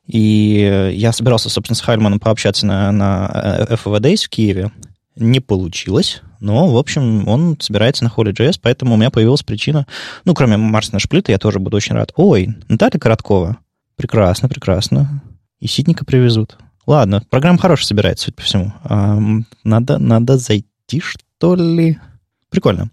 И 0.07 0.91
я 0.93 1.11
собирался, 1.11 1.49
собственно, 1.49 1.75
с 1.75 1.81
Хайльманом 1.81 2.19
пообщаться 2.19 2.65
на, 2.65 2.91
на 2.91 3.67
FOV 3.69 3.99
Days 3.99 4.25
в 4.25 4.29
Киеве. 4.29 4.71
Не 5.15 5.39
получилось. 5.39 6.21
Но, 6.39 6.67
в 6.67 6.77
общем, 6.77 7.27
он 7.27 7.57
собирается 7.59 8.03
на 8.03 8.09
Holy.js, 8.09 8.59
поэтому 8.61 8.95
у 8.95 8.97
меня 8.97 9.11
появилась 9.11 9.43
причина... 9.43 9.85
Ну, 10.25 10.33
кроме 10.33 10.57
Марсина 10.57 10.99
Шплита, 10.99 11.31
я 11.31 11.37
тоже 11.37 11.59
буду 11.59 11.77
очень 11.77 11.95
рад. 11.95 12.13
Ой, 12.15 12.55
Наталья 12.67 12.99
Короткова, 12.99 13.57
Прекрасно, 13.97 14.47
прекрасно. 14.47 15.21
И 15.59 15.67
ситника 15.67 16.05
привезут. 16.05 16.57
Ладно, 16.85 17.21
программа 17.29 17.57
хорошая 17.57 17.87
собирается, 17.87 18.25
судя 18.25 18.35
по 18.35 18.43
всему. 18.43 18.73
А, 18.83 19.19
надо, 19.63 19.97
надо 19.97 20.37
зайти, 20.37 21.01
что 21.01 21.55
ли? 21.55 21.97
Прикольно. 22.49 22.91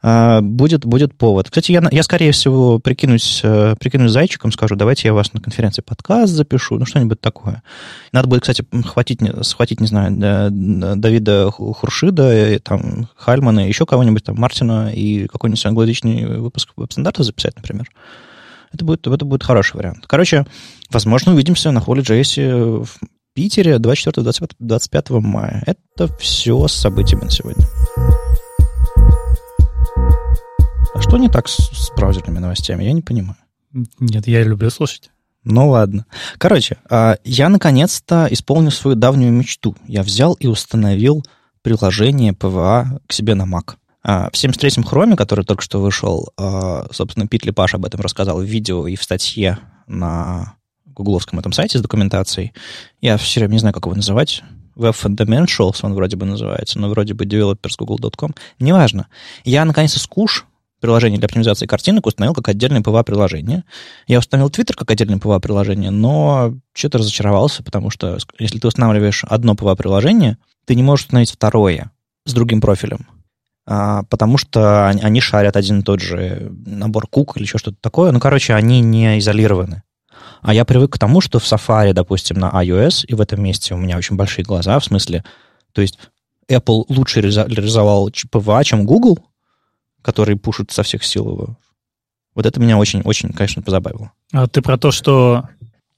А, 0.00 0.40
будет, 0.40 0.86
будет 0.86 1.14
повод. 1.14 1.50
Кстати, 1.50 1.72
я, 1.72 1.82
я 1.90 2.02
скорее 2.02 2.32
всего, 2.32 2.78
прикинусь, 2.78 3.40
э, 3.42 3.74
прикинусь 3.78 4.12
зайчиком, 4.12 4.50
скажу, 4.50 4.76
давайте 4.76 5.08
я 5.08 5.12
вас 5.12 5.34
на 5.34 5.40
конференции 5.40 5.82
подкаст 5.82 6.32
запишу, 6.32 6.78
ну, 6.78 6.86
что-нибудь 6.86 7.20
такое. 7.20 7.62
Надо 8.12 8.28
будет, 8.28 8.42
кстати, 8.42 8.64
хватить, 8.86 9.20
схватить, 9.42 9.80
не 9.80 9.88
знаю, 9.88 10.16
Давида 10.50 11.50
Хуршида, 11.50 12.32
э, 12.32 12.58
там, 12.60 13.08
Хальмана, 13.16 13.68
еще 13.68 13.84
кого-нибудь, 13.84 14.24
там, 14.24 14.36
Мартина 14.36 14.90
и 14.94 15.26
какой-нибудь 15.26 15.66
англоязычный 15.66 16.38
выпуск 16.38 16.70
веб-стандарта 16.76 17.24
записать, 17.24 17.56
например. 17.56 17.90
Это 18.74 18.84
будет, 18.84 19.06
это 19.06 19.24
будет 19.24 19.44
хороший 19.44 19.76
вариант. 19.76 20.04
Короче, 20.08 20.44
возможно, 20.90 21.32
увидимся 21.32 21.70
на 21.70 21.80
холле 21.80 22.02
JS 22.02 22.84
в 22.84 22.98
Питере 23.32 23.76
24-25 23.76 25.20
мая. 25.20 25.62
Это 25.64 26.08
все 26.18 26.66
с 26.66 26.72
событиями 26.72 27.24
на 27.24 27.30
сегодня. 27.30 27.64
А 30.92 31.00
что 31.00 31.18
не 31.18 31.28
так 31.28 31.48
с, 31.48 31.56
с 31.56 31.90
браузерными 31.96 32.40
новостями? 32.40 32.82
Я 32.82 32.92
не 32.92 33.02
понимаю. 33.02 33.36
Нет, 34.00 34.26
я 34.26 34.42
люблю 34.42 34.70
слушать. 34.70 35.10
Ну 35.44 35.68
ладно. 35.68 36.06
Короче, 36.38 36.78
а, 36.90 37.16
я 37.22 37.48
наконец-то 37.48 38.26
исполнил 38.30 38.72
свою 38.72 38.96
давнюю 38.96 39.32
мечту. 39.32 39.76
Я 39.86 40.02
взял 40.02 40.34
и 40.34 40.48
установил 40.48 41.24
приложение 41.62 42.32
PVA 42.32 43.00
к 43.06 43.12
себе 43.12 43.34
на 43.34 43.44
Mac. 43.44 43.74
А, 44.06 44.28
в 44.30 44.34
73-м 44.34 44.84
хроме, 44.84 45.16
который 45.16 45.44
только 45.44 45.62
что 45.62 45.80
вышел, 45.80 46.30
а, 46.36 46.86
собственно, 46.92 47.26
Пит 47.26 47.46
Лепаш 47.46 47.74
об 47.74 47.86
этом 47.86 48.00
рассказал 48.00 48.38
в 48.38 48.44
видео 48.44 48.86
и 48.86 48.96
в 48.96 49.02
статье 49.02 49.58
на 49.86 50.56
гугловском 50.84 51.38
этом 51.38 51.52
сайте 51.52 51.78
с 51.78 51.82
документацией. 51.82 52.52
Я 53.00 53.16
все 53.16 53.40
время 53.40 53.54
не 53.54 53.58
знаю, 53.58 53.72
как 53.72 53.86
его 53.86 53.96
называть. 53.96 54.42
Web 54.76 54.94
Fundamentals 54.94 55.78
он 55.82 55.94
вроде 55.94 56.16
бы 56.16 56.26
называется, 56.26 56.78
но 56.78 56.90
вроде 56.90 57.14
бы 57.14 57.24
developers.google.com. 57.24 58.34
Неважно. 58.58 59.08
Я, 59.44 59.64
наконец, 59.64 59.96
из 59.96 60.06
Куш, 60.06 60.44
приложение 60.80 61.18
для 61.18 61.26
оптимизации 61.26 61.66
картинок, 61.66 62.06
установил 62.06 62.34
как 62.34 62.48
отдельное 62.48 62.82
PWA-приложение. 62.82 63.64
Я 64.06 64.18
установил 64.18 64.50
Twitter 64.50 64.74
как 64.74 64.90
отдельное 64.90 65.18
PWA-приложение, 65.18 65.90
но 65.90 66.54
что-то 66.74 66.98
разочаровался, 66.98 67.62
потому 67.62 67.88
что 67.88 68.18
если 68.38 68.58
ты 68.58 68.68
устанавливаешь 68.68 69.24
одно 69.24 69.54
PWA-приложение, 69.54 70.36
ты 70.66 70.74
не 70.74 70.82
можешь 70.82 71.06
установить 71.06 71.30
второе 71.30 71.90
с 72.26 72.34
другим 72.34 72.60
профилем. 72.60 73.06
А, 73.66 74.02
потому 74.04 74.36
что 74.36 74.88
они 74.88 75.20
шарят 75.20 75.56
один 75.56 75.80
и 75.80 75.82
тот 75.82 76.00
же 76.00 76.52
набор 76.66 77.06
кук 77.06 77.36
или 77.36 77.44
еще 77.44 77.58
что-то 77.58 77.78
такое. 77.80 78.12
Ну, 78.12 78.20
короче, 78.20 78.54
они 78.54 78.80
не 78.80 79.18
изолированы. 79.18 79.82
А 80.42 80.52
я 80.52 80.64
привык 80.64 80.92
к 80.92 80.98
тому, 80.98 81.20
что 81.22 81.38
в 81.38 81.44
Safari, 81.44 81.94
допустим, 81.94 82.38
на 82.38 82.50
iOS, 82.50 83.06
и 83.06 83.14
в 83.14 83.20
этом 83.20 83.42
месте 83.42 83.74
у 83.74 83.78
меня 83.78 83.96
очень 83.96 84.16
большие 84.16 84.44
глаза, 84.44 84.78
в 84.78 84.84
смысле, 84.84 85.24
то 85.72 85.80
есть 85.80 85.98
Apple 86.50 86.84
лучше 86.88 87.22
реализовал 87.22 88.10
PWA, 88.10 88.62
чем 88.64 88.84
Google, 88.84 89.18
который 90.02 90.36
пушит 90.36 90.70
со 90.70 90.82
всех 90.82 91.02
сил 91.02 91.30
его. 91.30 91.58
Вот 92.34 92.44
это 92.44 92.60
меня 92.60 92.76
очень-очень, 92.76 93.32
конечно, 93.32 93.62
позабавило. 93.62 94.12
А 94.32 94.46
ты 94.46 94.60
про 94.60 94.76
то, 94.76 94.90
что 94.90 95.48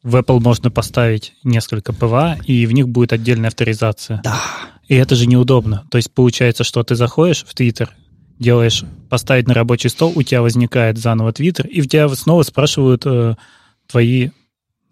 в 0.02 0.14
Apple 0.14 0.38
можно 0.38 0.70
поставить 0.70 1.34
несколько 1.42 1.92
PWA, 1.92 2.36
и 2.44 2.66
в 2.66 2.72
них 2.72 2.88
будет 2.88 3.12
отдельная 3.12 3.48
авторизация. 3.48 4.20
Да. 4.22 4.40
И 4.88 4.94
это 4.94 5.14
же 5.14 5.26
неудобно. 5.26 5.84
То 5.90 5.96
есть 5.96 6.12
получается, 6.12 6.64
что 6.64 6.82
ты 6.82 6.94
заходишь 6.94 7.44
в 7.46 7.54
Твиттер, 7.54 7.90
делаешь 8.38 8.84
поставить 9.08 9.48
на 9.48 9.54
рабочий 9.54 9.88
стол, 9.88 10.12
у 10.14 10.22
тебя 10.22 10.42
возникает 10.42 10.98
заново 10.98 11.32
Твиттер, 11.32 11.66
и 11.66 11.80
в 11.80 11.88
тебя 11.88 12.08
снова 12.10 12.42
спрашивают 12.42 13.04
э, 13.04 13.34
твои 13.86 14.30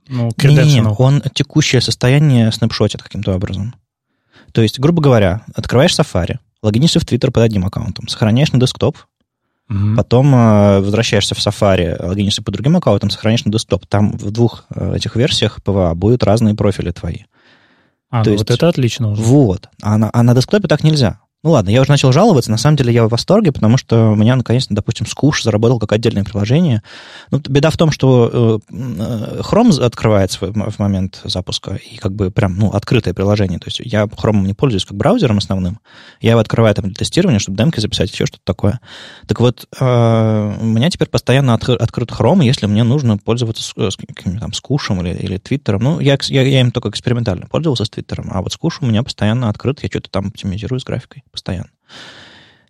ну, 0.09 0.31
Не, 0.43 0.81
не, 0.81 0.83
он 0.83 1.23
текущее 1.33 1.81
состояние 1.81 2.53
снапшотит 2.53 3.03
каким-то 3.03 3.35
образом. 3.35 3.75
То 4.53 4.63
есть, 4.63 4.79
грубо 4.79 5.03
говоря, 5.03 5.45
открываешь 5.55 5.99
Safari, 5.99 6.39
логинишься 6.63 7.01
в 7.01 7.05
Твиттер 7.05 7.33
под 7.33 7.45
одним 7.45 7.65
аккаунтом, 7.65 8.09
сохраняешь 8.09 8.53
на 8.53 8.61
десктоп, 8.61 8.99
Угу. 9.71 9.97
Потом 9.97 10.35
э, 10.35 10.81
возвращаешься 10.81 11.35
в 11.35 11.39
Safari, 11.39 11.97
логинишься 12.05 12.43
по 12.43 12.53
другим 12.53 12.77
аккаунтам, 12.77 13.09
сохраняешь 13.09 13.45
на 13.45 13.53
десктоп. 13.53 13.87
Там 13.87 14.13
в 14.13 14.31
двух 14.31 14.67
э, 14.75 14.97
этих 14.97 15.17
версиях 15.17 15.59
PWA 15.65 15.95
будут 15.95 16.23
разные 16.23 16.55
профили 16.55 16.91
твои. 16.91 17.21
А, 18.15 18.23
То 18.23 18.31
ну 18.31 18.35
есть, 18.35 18.49
вот 18.49 18.55
это 18.55 18.69
отлично 18.69 19.11
уже. 19.11 19.23
Вот. 19.23 19.69
А 19.83 19.99
на, 19.99 20.09
а 20.13 20.23
на 20.23 20.37
десктопе 20.37 20.69
так 20.69 20.85
нельзя. 20.85 21.19
Ну 21.45 21.51
ладно, 21.51 21.69
я 21.69 21.83
уже 21.83 21.91
начал 21.91 22.11
жаловаться. 22.11 22.51
На 22.51 22.57
самом 22.57 22.79
деле 22.79 22.95
я 22.95 23.05
в 23.05 23.11
восторге, 23.11 23.53
потому 23.53 23.77
что 23.77 24.13
у 24.13 24.17
меня 24.17 24.35
наконец-то, 24.35 24.73
допустим, 24.73 25.05
Скуш 25.05 25.43
заработал 25.43 25.79
как 25.79 25.93
отдельное 25.93 26.25
приложение. 26.25 26.83
Ну, 27.31 27.39
беда 27.39 27.69
в 27.69 27.77
том, 27.77 27.91
что 27.91 28.63
э, 28.71 28.75
э, 28.75 29.41
Chrome 29.43 29.79
открывается 29.79 30.39
в, 30.41 30.79
момент 30.79 31.21
запуска, 31.23 31.75
и 31.75 31.97
как 31.97 32.15
бы 32.15 32.31
прям, 32.31 32.57
ну, 32.57 32.71
открытое 32.71 33.13
приложение. 33.13 33.59
То 33.59 33.67
есть 33.67 33.83
я 33.85 34.05
Chrome 34.05 34.47
не 34.47 34.55
пользуюсь 34.55 34.87
как 34.87 34.97
браузером 34.97 35.37
основным. 35.37 35.81
Я 36.23 36.31
его 36.31 36.41
открываю 36.41 36.75
там 36.75 36.87
для 36.87 36.95
тестирования, 36.95 37.39
чтобы 37.39 37.59
демки 37.59 37.79
записать, 37.79 38.11
еще 38.11 38.25
что-то 38.25 38.45
такое. 38.45 38.81
Так 39.27 39.39
вот, 39.39 39.69
э, 39.79 40.55
у 40.59 40.65
меня 40.65 40.89
теперь 40.89 41.09
постоянно 41.09 41.53
откры, 41.53 41.75
открыт 41.75 42.11
Chrome, 42.11 42.43
если 42.43 42.65
мне 42.65 42.85
нужно 42.85 43.19
пользоваться 43.19 43.63
там 44.41 44.55
Скушем 44.55 45.03
или, 45.03 45.15
или 45.15 45.37
Твиттером. 45.37 45.83
Ну, 45.83 46.01
я, 46.01 46.17
я, 46.23 46.41
я 46.41 46.61
им 46.63 46.71
только 46.71 46.89
экспериментально 46.89 47.49
пользовался 47.49 47.85
с 47.85 47.91
Твиттером, 47.91 48.31
а 48.33 48.41
вот 48.41 48.51
Скуш 48.55 48.79
у 48.81 48.87
меня 48.87 49.03
постоянно 49.03 49.51
открыт, 49.51 49.83
я 49.83 49.91
что-то 49.91 50.09
там 50.09 50.29
оптимизирую 50.29 50.81
с 50.81 50.85
графикой 50.85 51.23
постоянно. 51.35 51.69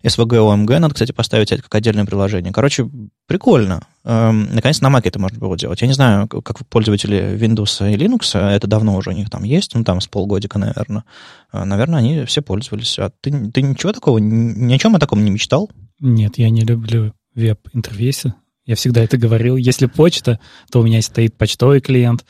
SVG 0.04 0.36
OMG 0.36 0.78
надо, 0.78 0.94
кстати, 0.94 1.12
поставить 1.12 1.48
как 1.48 1.74
отдельное 1.74 2.04
приложение. 2.04 2.52
Короче, 2.52 2.88
прикольно. 3.26 3.86
Эм, 4.04 4.54
наконец 4.54 4.82
на 4.82 4.88
Mac 4.88 5.00
это 5.04 5.18
можно 5.18 5.38
было 5.38 5.56
делать. 5.56 5.80
Я 5.80 5.86
не 5.86 5.94
знаю, 5.94 6.28
как 6.28 6.66
пользователи 6.68 7.38
Windows 7.38 7.90
и 7.90 7.96
Linux, 7.96 8.38
это 8.38 8.66
давно 8.66 8.96
уже 8.96 9.10
у 9.10 9.14
них 9.14 9.30
там 9.30 9.44
есть, 9.44 9.74
ну 9.74 9.82
там 9.82 10.02
с 10.02 10.06
полгодика, 10.06 10.58
наверное. 10.58 11.04
Э, 11.52 11.64
наверное, 11.64 12.00
они 12.00 12.24
все 12.26 12.42
пользовались. 12.42 12.98
А 12.98 13.10
ты, 13.22 13.50
ты 13.50 13.62
ничего 13.62 13.92
такого, 13.92 14.18
ни 14.18 14.74
о 14.74 14.78
чем 14.78 14.94
о 14.94 14.98
таком 14.98 15.24
не 15.24 15.30
мечтал? 15.30 15.70
Нет, 16.00 16.36
я 16.36 16.50
не 16.50 16.60
люблю 16.60 17.14
веб-интерфейсы. 17.34 18.34
Я 18.66 18.76
всегда 18.76 19.02
это 19.02 19.16
говорил. 19.16 19.56
Если 19.56 19.86
почта, 19.86 20.38
то 20.70 20.80
у 20.80 20.84
меня 20.84 21.00
стоит 21.00 21.36
почтовый 21.36 21.80
клиент. 21.80 22.26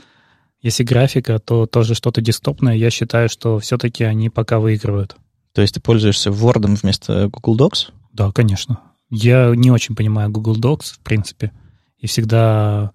Если 0.63 0.85
графика, 0.85 1.41
то 1.41 1.67
тоже 1.67 1.95
что-то 1.95 2.21
десктопное. 2.21 2.75
Я 2.75 2.91
считаю, 2.91 3.29
что 3.29 3.59
все-таки 3.59 4.05
они 4.05 4.31
пока 4.31 4.61
выигрывают. 4.61 5.17
То 5.55 5.63
есть 5.63 5.75
ты 5.75 5.81
пользуешься 5.81 6.31
Word 6.31 6.67
вместо 6.77 7.29
Google 7.29 7.57
Docs? 7.57 7.93
Да, 8.13 8.31
конечно. 8.33 8.81
Я 9.09 9.53
не 9.55 9.71
очень 9.71 9.95
понимаю 9.95 10.31
Google 10.31 10.57
Docs, 10.57 10.95
в 10.95 10.99
принципе, 11.01 11.53
и 11.99 12.07
всегда 12.07 12.93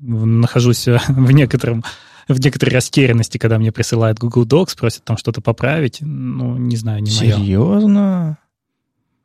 нахожусь 0.00 0.86
в 1.08 1.30
некотором 1.30 1.84
в 2.26 2.40
некоторой 2.40 2.72
растерянности, 2.72 3.38
когда 3.38 3.58
мне 3.58 3.70
присылают 3.70 4.18
Google 4.18 4.46
Docs, 4.46 4.78
просят 4.78 5.04
там 5.04 5.18
что-то 5.18 5.40
поправить. 5.40 5.98
Ну, 6.00 6.56
не 6.56 6.76
знаю, 6.76 7.02
не 7.02 7.10
мое. 7.10 7.36
Серьезно? 7.36 8.38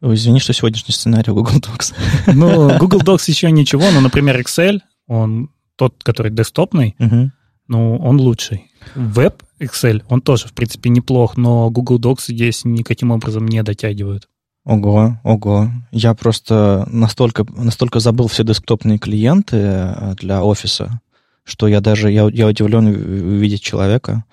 Ой, 0.01 0.15
извини, 0.15 0.39
что 0.39 0.53
сегодняшний 0.53 0.93
сценарий 0.93 1.31
Google 1.31 1.59
Docs. 1.59 1.93
Ну, 2.33 2.77
Google 2.77 2.99
Docs 2.99 3.23
еще 3.27 3.51
ничего, 3.51 3.89
но, 3.91 4.01
например, 4.01 4.39
Excel, 4.39 4.79
он 5.07 5.49
тот, 5.75 6.03
который 6.03 6.31
десктопный, 6.31 6.95
угу. 6.99 7.31
ну, 7.67 7.97
он 7.97 8.19
лучший. 8.19 8.68
Веб 8.95 9.43
Excel, 9.59 10.03
он 10.09 10.21
тоже, 10.21 10.48
в 10.48 10.53
принципе, 10.53 10.89
неплох, 10.89 11.38
но 11.38 11.69
Google 11.69 12.00
Docs 12.00 12.25
здесь 12.29 12.65
никаким 12.65 13.12
образом 13.12 13.48
не 13.48 13.62
дотягивают. 13.63 14.27
Ого, 14.65 15.19
ого. 15.24 15.71
Я 15.91 16.13
просто 16.13 16.88
настолько, 16.91 17.45
настолько 17.50 18.00
забыл 18.00 18.27
все 18.27 18.43
десктопные 18.43 19.00
клиенты 19.00 19.57
э, 19.57 20.15
для 20.19 20.43
офиса, 20.43 21.01
что 21.43 21.67
я 21.67 21.81
даже, 21.81 22.12
я, 22.12 22.27
я 22.31 22.48
удивлен 22.48 22.88
увидеть 22.88 23.62
человека. 23.62 24.25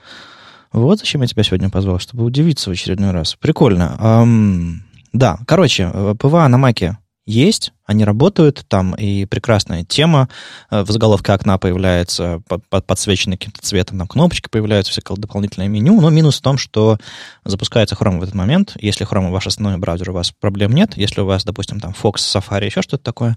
Вот 0.73 0.99
зачем 0.99 1.23
я 1.23 1.27
тебя 1.27 1.43
сегодня 1.43 1.71
позвал, 1.71 1.99
чтобы 1.99 2.25
удивиться 2.25 2.69
в 2.69 2.73
очередной 2.73 3.13
раз. 3.13 3.35
Прикольно. 3.37 3.97
Эм, 3.99 4.75
да, 5.13 5.39
короче, 5.47 5.91
э, 5.93 6.15
PWA 6.19 6.49
на 6.49 6.59
Маке 6.59 6.99
есть, 7.27 7.73
они 7.85 8.05
работают, 8.05 8.65
там 8.69 8.95
и 8.95 9.27
прекрасная 9.27 9.85
тема, 9.85 10.29
э, 10.71 10.83
в 10.83 10.91
заголовке 10.91 11.33
окна 11.33 11.59
появляется 11.59 12.41
подсвеченный 12.71 13.37
каким-то 13.37 13.61
цветом, 13.61 13.99
там 13.99 14.07
кнопочки 14.07 14.49
появляются, 14.49 14.93
всякое 14.93 15.17
дополнительное 15.17 15.69
меню, 15.69 16.01
но 16.01 16.09
минус 16.11 16.39
в 16.39 16.43
том, 16.43 16.57
что 16.57 16.99
запускается 17.45 17.97
Chrome 17.97 18.21
в 18.21 18.23
этот 18.23 18.35
момент, 18.35 18.77
если 18.81 19.07
Chrome 19.07 19.31
ваш 19.31 19.47
основной 19.47 19.79
браузер, 19.79 20.11
у 20.11 20.15
вас 20.15 20.33
проблем 20.33 20.73
нет, 20.73 20.97
если 20.97 21.21
у 21.21 21.27
вас, 21.27 21.45
допустим, 21.45 21.81
там 21.81 21.95
Fox, 22.01 22.15
Safari, 22.17 22.67
еще 22.67 22.83
что-то 22.83 23.03
такое, 23.03 23.37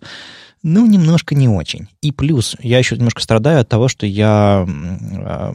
ну, 0.61 0.85
немножко 0.85 1.35
не 1.35 1.47
очень. 1.47 1.87
И 2.01 2.11
плюс, 2.11 2.55
я 2.59 2.79
еще 2.79 2.95
немножко 2.95 3.21
страдаю 3.21 3.61
от 3.61 3.69
того, 3.69 3.87
что 3.87 4.05
я 4.05 4.65
э, 4.67 5.53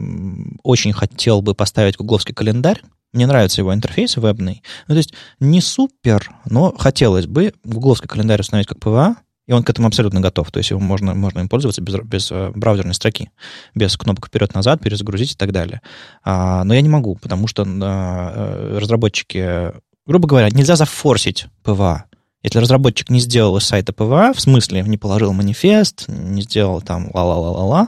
очень 0.63 0.93
хотел 0.93 1.41
бы 1.41 1.53
поставить 1.53 1.97
гугловский 1.97 2.33
календарь. 2.33 2.81
Мне 3.15 3.27
нравится 3.27 3.61
его 3.61 3.73
интерфейс 3.73 4.17
вебный. 4.17 4.61
Ну, 4.87 4.93
то 4.93 4.97
есть 4.97 5.13
не 5.39 5.61
супер, 5.61 6.29
но 6.43 6.75
хотелось 6.77 7.27
бы 7.27 7.53
гугловский 7.63 8.09
календарь 8.09 8.41
установить 8.41 8.67
как 8.67 8.79
PWA, 8.79 9.15
и 9.47 9.53
он 9.53 9.63
к 9.63 9.69
этому 9.69 9.87
абсолютно 9.87 10.19
готов. 10.19 10.51
То 10.51 10.57
есть 10.57 10.71
его 10.71 10.81
можно, 10.81 11.13
можно 11.13 11.39
им 11.39 11.47
пользоваться 11.47 11.81
без, 11.81 11.95
без 12.01 12.29
э, 12.29 12.51
браузерной 12.53 12.93
строки, 12.93 13.29
без 13.73 13.95
кнопок 13.95 14.27
вперед-назад, 14.27 14.81
перезагрузить 14.81 15.31
и 15.31 15.35
так 15.35 15.53
далее. 15.53 15.81
А, 16.25 16.65
но 16.65 16.73
я 16.73 16.81
не 16.81 16.89
могу, 16.89 17.15
потому 17.15 17.47
что 17.47 17.65
а, 17.65 18.77
разработчики, 18.79 19.71
грубо 20.05 20.27
говоря, 20.27 20.49
нельзя 20.49 20.75
зафорсить 20.75 21.45
PWA. 21.63 22.05
Если 22.43 22.59
разработчик 22.59 23.09
не 23.09 23.21
сделал 23.21 23.57
из 23.57 23.63
сайта 23.63 23.93
PWA, 23.93 24.33
в 24.33 24.41
смысле 24.41 24.83
не 24.83 24.97
положил 24.97 25.31
манифест, 25.33 26.05
не 26.09 26.41
сделал 26.41 26.81
там 26.81 27.09
ла-ла-ла-ла-ла, 27.13 27.87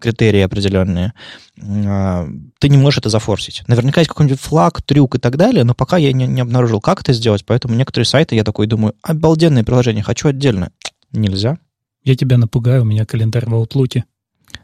критерии 0.00 0.40
определенные, 0.40 1.12
а, 1.60 2.28
ты 2.58 2.68
не 2.68 2.76
можешь 2.76 2.98
это 2.98 3.08
зафорсить. 3.08 3.62
Наверняка 3.66 4.00
есть 4.00 4.08
какой-нибудь 4.08 4.40
флаг, 4.40 4.82
трюк 4.82 5.16
и 5.16 5.18
так 5.18 5.36
далее, 5.36 5.64
но 5.64 5.74
пока 5.74 5.96
я 5.96 6.12
не, 6.12 6.26
не 6.26 6.40
обнаружил, 6.40 6.80
как 6.80 7.00
это 7.00 7.12
сделать, 7.12 7.44
поэтому 7.44 7.74
некоторые 7.74 8.06
сайты, 8.06 8.34
я 8.34 8.44
такой 8.44 8.66
думаю, 8.66 8.94
обалденное 9.02 9.64
приложение, 9.64 10.02
хочу 10.02 10.28
отдельно. 10.28 10.72
Нельзя. 11.12 11.58
Я 12.02 12.16
тебя 12.16 12.38
напугаю, 12.38 12.82
у 12.82 12.84
меня 12.84 13.04
календарь 13.04 13.46
в 13.46 13.54
Outlook. 13.54 14.02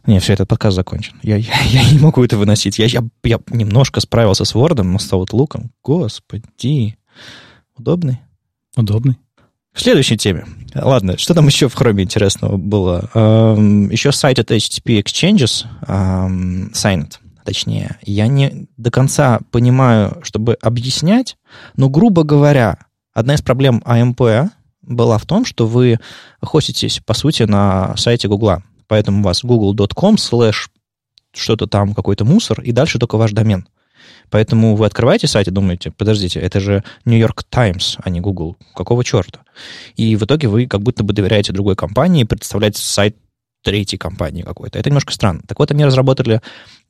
Не, 0.07 0.19
все, 0.21 0.35
этот 0.35 0.49
подкаст 0.49 0.77
закончен. 0.77 1.15
Я, 1.23 1.37
я, 1.37 1.55
я 1.71 1.91
не 1.91 1.99
могу 1.99 2.25
это 2.25 2.37
выносить. 2.37 2.79
Я, 2.79 2.87
я, 2.87 3.03
я 3.23 3.39
немножко 3.49 4.01
справился 4.01 4.45
с 4.45 4.55
Word, 4.55 4.83
но 4.83 4.99
с 4.99 5.13
Outlook, 5.13 5.63
господи, 5.83 6.97
удобный. 7.77 8.21
Удобный. 8.77 9.19
К 9.75 9.81
следующей 9.81 10.17
теме. 10.17 10.47
Ладно, 10.73 11.19
что 11.19 11.35
там 11.35 11.47
еще 11.47 11.69
в 11.69 11.75
Chrome 11.75 12.01
интересного 12.01 12.57
было? 12.57 13.11
Эм, 13.13 13.91
еще 13.91 14.13
сайт 14.13 14.39
от 14.39 14.53
HTTP 14.53 15.03
Exchanges, 15.03 15.67
эм, 15.89 16.69
Signet, 16.69 17.15
точнее. 17.45 17.99
Я 18.03 18.29
не 18.29 18.69
до 18.77 18.93
конца 18.93 19.41
понимаю, 19.51 20.19
чтобы 20.23 20.57
объяснять, 20.63 21.37
но, 21.77 21.89
грубо 21.89 22.23
говоря, 22.23 22.79
одна 23.13 23.35
из 23.35 23.43
проблем 23.43 23.83
AMP 23.85 24.49
была 24.83 25.19
в 25.19 25.27
том, 25.27 25.45
что 25.45 25.67
вы 25.67 25.99
хоститесь, 26.41 27.01
по 27.05 27.15
сути, 27.15 27.43
на 27.43 27.97
сайте 27.97 28.29
Google. 28.29 28.63
Поэтому 28.87 29.21
у 29.21 29.25
вас 29.25 29.43
google.com 29.43 30.15
slash 30.15 30.69
что-то 31.33 31.67
там, 31.67 31.95
какой-то 31.95 32.25
мусор, 32.25 32.61
и 32.61 32.71
дальше 32.71 33.01
только 33.01 33.17
ваш 33.17 33.33
домен. 33.33 33.67
Поэтому 34.31 34.77
вы 34.77 34.87
открываете 34.87 35.27
сайт 35.27 35.49
и 35.49 35.51
думаете, 35.51 35.91
подождите, 35.91 36.41
это 36.41 36.61
же 36.61 36.83
New 37.05 37.19
York 37.19 37.45
Times, 37.45 37.99
а 38.03 38.11
не 38.11 38.21
Google. 38.21 38.57
Какого 38.75 39.05
черта? 39.05 39.41
И 39.97 40.17
в 40.17 40.25
итоге 40.25 40.49
вы 40.49 40.67
как 40.67 40.83
будто 40.83 41.05
бы 41.05 41.13
доверяете 41.13 41.53
другой 41.53 41.77
компании, 41.77 42.25
представляете 42.25 42.83
сайт 42.83 43.17
третьей 43.63 43.99
компании 43.99 44.43
какой-то. 44.43 44.79
Это 44.79 44.91
немножко 44.91 45.13
странно. 45.13 45.41
Так 45.49 45.59
вот, 45.59 45.71
они 45.71 45.85
разработали 45.85 46.41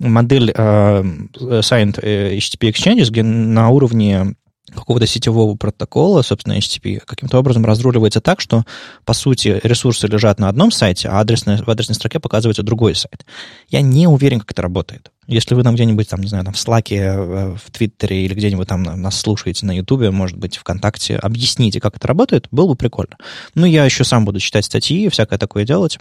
модель 0.01 0.53
э, 0.55 1.03
Signed 1.03 2.01
э, 2.03 2.37
HTTP 2.37 2.73
Exchanges, 2.73 3.11
где 3.11 3.23
на 3.23 3.68
уровне 3.70 4.35
какого-то 4.72 5.07
сетевого 5.07 5.57
протокола, 5.57 6.22
собственно, 6.22 6.59
HTTP, 6.59 7.00
каким-то 7.05 7.38
образом 7.38 7.64
разруливается 7.66 8.20
так, 8.20 8.40
что, 8.40 8.64
по 9.05 9.12
сути, 9.12 9.61
ресурсы 9.62 10.07
лежат 10.07 10.38
на 10.38 10.48
одном 10.48 10.70
сайте, 10.70 11.09
а 11.09 11.20
адресной, 11.20 11.62
в 11.62 11.68
адресной 11.68 11.94
строке 11.94 12.18
показывается 12.18 12.62
другой 12.62 12.94
сайт. 12.94 13.27
Я 13.68 13.83
не 13.83 14.07
уверен, 14.07 14.40
как 14.40 14.53
это 14.53 14.62
работает. 14.62 15.11
Если 15.27 15.55
вы 15.55 15.62
там 15.62 15.74
где-нибудь, 15.74 16.09
там, 16.09 16.20
не 16.20 16.29
знаю, 16.29 16.44
там 16.44 16.53
в 16.55 16.57
Slack, 16.57 16.94
э, 16.94 17.57
в 17.57 17.70
Твиттере 17.70 18.24
или 18.24 18.35
где-нибудь 18.35 18.68
там 18.68 18.83
нас 18.83 19.18
слушаете 19.18 19.64
на 19.64 19.72
Ютубе, 19.72 20.11
может 20.11 20.37
быть, 20.37 20.57
ВКонтакте, 20.57 21.16
объясните, 21.16 21.81
как 21.81 21.96
это 21.96 22.07
работает, 22.09 22.48
было 22.50 22.68
бы 22.68 22.77
прикольно. 22.77 23.16
Ну, 23.55 23.66
я 23.66 23.85
еще 23.85 24.05
сам 24.05 24.24
буду 24.24 24.40
читать 24.40 24.66
статьи, 24.66 25.09
всякое 25.09 25.38
такое 25.38 25.64
делать, 25.64 25.98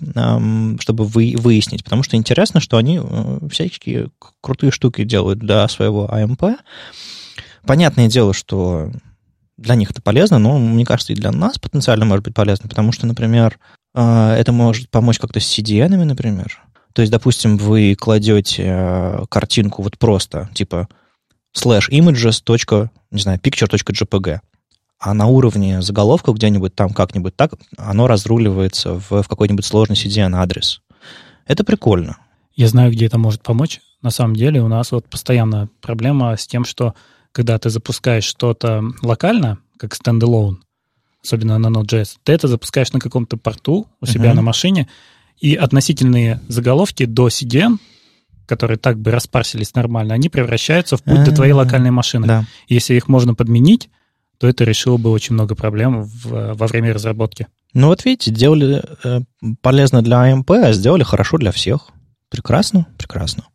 чтобы 0.80 1.06
вы, 1.06 1.36
выяснить, 1.38 1.84
потому 1.84 2.04
что 2.04 2.18
интересно, 2.18 2.60
что 2.60 2.78
они 2.78 3.00
э, 3.02 3.40
всякие 3.50 4.10
крутые 4.42 4.72
штуки 4.72 5.04
делают 5.04 5.40
для 5.40 5.68
своего 5.70 6.10
AMP, 6.12 6.56
Понятное 7.66 8.08
дело, 8.08 8.34
что 8.34 8.92
для 9.58 9.76
них 9.76 9.92
это 9.92 10.02
полезно, 10.02 10.40
но, 10.40 10.58
мне 10.58 10.86
кажется, 10.86 11.14
и 11.14 11.16
для 11.16 11.32
нас 11.32 11.58
потенциально 11.58 12.06
может 12.06 12.26
быть 12.26 12.34
полезно, 12.34 12.68
потому 12.68 12.92
что, 12.92 13.06
например, 13.08 13.60
э, 13.96 14.36
это 14.38 14.52
может 14.52 14.90
помочь 14.90 15.20
как-то 15.20 15.40
с 15.40 15.58
CDN, 15.58 16.04
например. 16.04 16.60
То 16.94 17.02
есть, 17.02 17.12
допустим, 17.12 17.58
вы 17.58 17.96
кладете 17.96 18.64
э, 18.66 19.26
картинку 19.30 19.82
вот 19.82 19.98
просто, 19.98 20.50
типа 20.54 20.88
slash 21.56 21.90
images. 21.90 22.90
не 23.12 23.22
знаю, 23.22 23.40
picture.jpg, 23.40 24.40
а 25.00 25.14
на 25.14 25.28
уровне 25.28 25.82
заголовка 25.82 26.32
где-нибудь 26.32 26.76
там 26.76 26.90
как-нибудь 26.92 27.36
так, 27.36 27.54
оно 27.78 28.08
разруливается 28.08 28.94
в, 28.94 29.24
в 29.24 29.28
какой-нибудь 29.28 29.66
сложный 29.66 29.96
CDN-адрес. 29.96 30.82
Это 31.46 31.64
прикольно. 31.64 32.18
Я 32.56 32.68
знаю, 32.68 32.92
где 32.92 33.08
это 33.08 33.18
может 33.18 33.42
помочь. 33.42 33.82
На 34.02 34.12
самом 34.12 34.36
деле 34.36 34.62
у 34.62 34.68
нас 34.68 34.92
вот 34.92 35.10
постоянно 35.10 35.70
проблема 35.82 36.36
с 36.38 36.46
тем, 36.46 36.66
что 36.66 36.94
когда 37.34 37.58
ты 37.58 37.70
запускаешь 37.70 38.24
что-то 38.24 38.84
локально, 39.02 39.58
как 39.78 39.96
стендалone, 39.96 40.58
особенно 41.22 41.58
на 41.58 41.68
Node.js, 41.68 42.18
ты 42.24 42.32
это 42.32 42.48
запускаешь 42.48 42.94
на 42.94 43.00
каком-то 43.00 43.36
порту 43.38 43.88
у 44.00 44.06
себя 44.06 44.32
uh-huh. 44.32 44.36
на 44.36 44.42
машине, 44.44 44.88
и 45.40 45.56
относительные 45.56 46.40
заголовки 46.48 47.06
до 47.06 47.28
CDN, 47.28 47.80
которые 48.46 48.78
так 48.78 49.00
бы 49.00 49.12
распарсились 49.12 49.74
нормально, 49.74 50.14
они 50.14 50.30
превращаются 50.30 50.96
в 50.96 51.04
путь 51.04 51.20
uh-huh. 51.20 51.26
до 51.26 51.36
твоей 51.36 51.54
локальной 51.54 51.92
машины. 51.92 52.28
Да. 52.28 52.46
Если 52.68 52.94
их 52.94 53.08
можно 53.08 53.34
подменить, 53.34 53.90
то 54.38 54.48
это 54.48 54.64
решило 54.64 54.98
бы 54.98 55.10
очень 55.10 55.34
много 55.34 55.56
проблем 55.56 56.04
в, 56.04 56.54
во 56.54 56.68
время 56.68 56.94
разработки. 56.94 57.48
Ну 57.74 57.88
вот 57.88 58.06
видите, 58.06 58.32
делали 58.32 58.84
э, 59.04 59.22
полезно 59.62 60.02
для 60.02 60.32
AMP, 60.32 60.54
а 60.56 60.74
сделали 60.74 61.04
хорошо 61.04 61.38
для 61.38 61.52
всех. 61.52 61.90
Прекрасно, 62.30 62.88
прекрасно. 62.98 63.46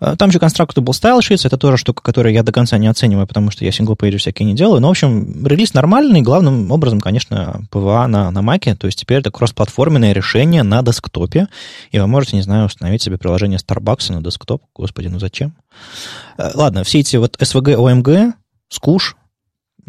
А, 0.00 0.16
там 0.16 0.32
же 0.32 0.38
Constructable 0.38 0.86
Style 0.86 1.20
Sheets, 1.20 1.46
это 1.46 1.56
тоже 1.56 1.76
штука, 1.76 2.02
которую 2.02 2.32
я 2.32 2.42
до 2.42 2.52
конца 2.52 2.78
не 2.78 2.86
оцениваю, 2.86 3.26
потому 3.26 3.50
что 3.50 3.64
я 3.64 3.70
синглпейджи 3.70 4.18
всякие 4.18 4.46
не 4.46 4.54
делаю. 4.54 4.80
Но, 4.80 4.88
в 4.88 4.90
общем, 4.90 5.46
релиз 5.46 5.74
нормальный, 5.74 6.22
главным 6.22 6.70
образом, 6.72 7.00
конечно, 7.00 7.62
PVA 7.70 8.06
на, 8.06 8.30
на 8.30 8.38
Mac, 8.40 8.74
то 8.76 8.86
есть 8.86 8.98
теперь 8.98 9.18
это 9.18 9.30
кроссплатформенное 9.30 10.12
решение 10.12 10.62
на 10.62 10.82
десктопе, 10.82 11.48
и 11.92 11.98
вы 11.98 12.06
можете, 12.06 12.36
не 12.36 12.42
знаю, 12.42 12.66
установить 12.66 13.02
себе 13.02 13.18
приложение 13.18 13.58
Starbucks 13.58 14.12
на 14.12 14.22
десктоп. 14.22 14.62
Господи, 14.74 15.08
ну 15.08 15.18
зачем? 15.18 15.54
А, 16.38 16.50
ладно, 16.54 16.82
все 16.82 17.00
эти 17.00 17.16
вот 17.16 17.36
SVG, 17.40 17.76
OMG, 17.76 18.32
скуш, 18.68 19.16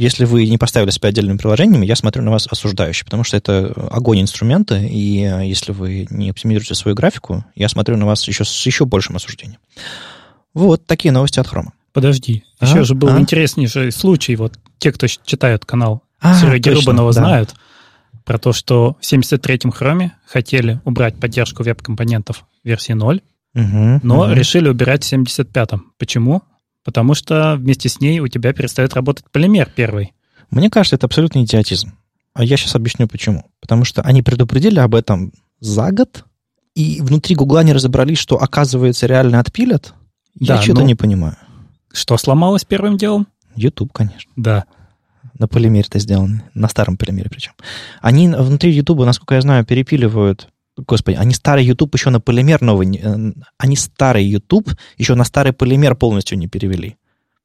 если 0.01 0.25
вы 0.25 0.47
не 0.47 0.57
поставили 0.57 0.89
себя 0.89 1.09
отдельными 1.09 1.37
приложениями, 1.37 1.85
я 1.85 1.95
смотрю 1.95 2.23
на 2.23 2.31
вас 2.31 2.47
осуждающе, 2.49 3.05
потому 3.05 3.23
что 3.23 3.37
это 3.37 3.71
огонь 3.91 4.21
инструмента, 4.21 4.75
и 4.75 5.21
э, 5.21 5.45
если 5.45 5.71
вы 5.71 6.07
не 6.09 6.31
оптимизируете 6.31 6.73
свою 6.73 6.95
графику, 6.95 7.45
я 7.55 7.69
смотрю 7.69 7.97
на 7.97 8.07
вас 8.07 8.27
еще 8.27 8.43
с 8.43 8.65
еще 8.65 8.85
большим 8.85 9.17
осуждением. 9.17 9.59
Вот 10.55 10.87
такие 10.87 11.11
новости 11.11 11.39
от 11.39 11.47
Хрома. 11.47 11.73
Подожди, 11.93 12.43
а? 12.59 12.65
еще 12.65 12.83
же 12.83 12.95
был 12.95 13.09
а? 13.09 13.19
интереснейший 13.19 13.91
случай, 13.91 14.35
вот 14.35 14.57
те, 14.79 14.91
кто 14.91 15.05
читают 15.05 15.65
канал 15.65 16.01
а, 16.19 16.33
Сереги 16.33 16.69
точно, 16.69 16.79
Рубанова, 16.79 17.13
да. 17.13 17.21
знают 17.21 17.53
про 18.25 18.39
то, 18.39 18.53
что 18.53 18.97
в 18.99 19.13
73-м 19.13 19.71
Хроме 19.71 20.13
хотели 20.25 20.81
убрать 20.83 21.19
поддержку 21.19 21.61
веб-компонентов 21.61 22.45
версии 22.63 22.93
0, 22.93 23.21
Мгм, 23.53 23.99
но 24.01 24.25
мгм. 24.25 24.33
решили 24.33 24.69
убирать 24.69 25.03
в 25.03 25.13
75-м. 25.13 25.91
Почему? 25.99 26.41
Потому 26.83 27.13
что 27.13 27.55
вместе 27.57 27.89
с 27.89 27.99
ней 27.99 28.19
у 28.19 28.27
тебя 28.27 28.53
перестает 28.53 28.93
работать 28.93 29.25
полимер 29.31 29.69
первый. 29.75 30.13
Мне 30.49 30.69
кажется, 30.69 30.95
это 30.95 31.05
абсолютный 31.05 31.43
идиотизм. 31.43 31.93
А 32.33 32.43
я 32.43 32.57
сейчас 32.57 32.75
объясню 32.75 33.07
почему. 33.07 33.45
Потому 33.59 33.85
что 33.85 34.01
они 34.01 34.21
предупредили 34.21 34.79
об 34.79 34.95
этом 34.95 35.33
за 35.59 35.91
год, 35.91 36.25
и 36.75 37.01
внутри 37.01 37.35
Гугла 37.35 37.63
не 37.63 37.73
разобрались, 37.73 38.17
что, 38.17 38.41
оказывается, 38.41 39.05
реально 39.05 39.39
отпилят. 39.39 39.93
Я 40.39 40.55
Да, 40.55 40.61
что-то 40.61 40.81
ну- 40.81 40.87
не 40.87 40.95
понимаю. 40.95 41.35
Что 41.91 42.17
сломалось 42.17 42.63
первым 42.63 42.97
делом? 42.97 43.27
YouTube, 43.55 43.91
конечно. 43.91 44.31
Да. 44.37 44.63
На 45.37 45.47
полимере 45.47 45.85
это 45.87 45.99
сделано. 45.99 46.43
На 46.53 46.69
старом 46.69 46.95
полимере 46.97 47.29
причем. 47.29 47.51
Они 48.01 48.29
внутри 48.29 48.71
YouTube, 48.71 48.99
насколько 48.99 49.35
я 49.35 49.41
знаю, 49.41 49.65
перепиливают... 49.65 50.47
Господи, 50.77 51.17
они 51.17 51.33
старый 51.33 51.65
YouTube 51.65 51.93
еще 51.95 52.09
на 52.09 52.19
полимер 52.19 52.61
новый... 52.61 52.87
э, 53.01 53.31
Они 53.57 53.75
старый 53.75 54.25
YouTube 54.25 54.71
еще 54.97 55.15
на 55.15 55.23
старый 55.25 55.53
полимер 55.53 55.95
полностью 55.95 56.37
не 56.37 56.47
перевели. 56.47 56.95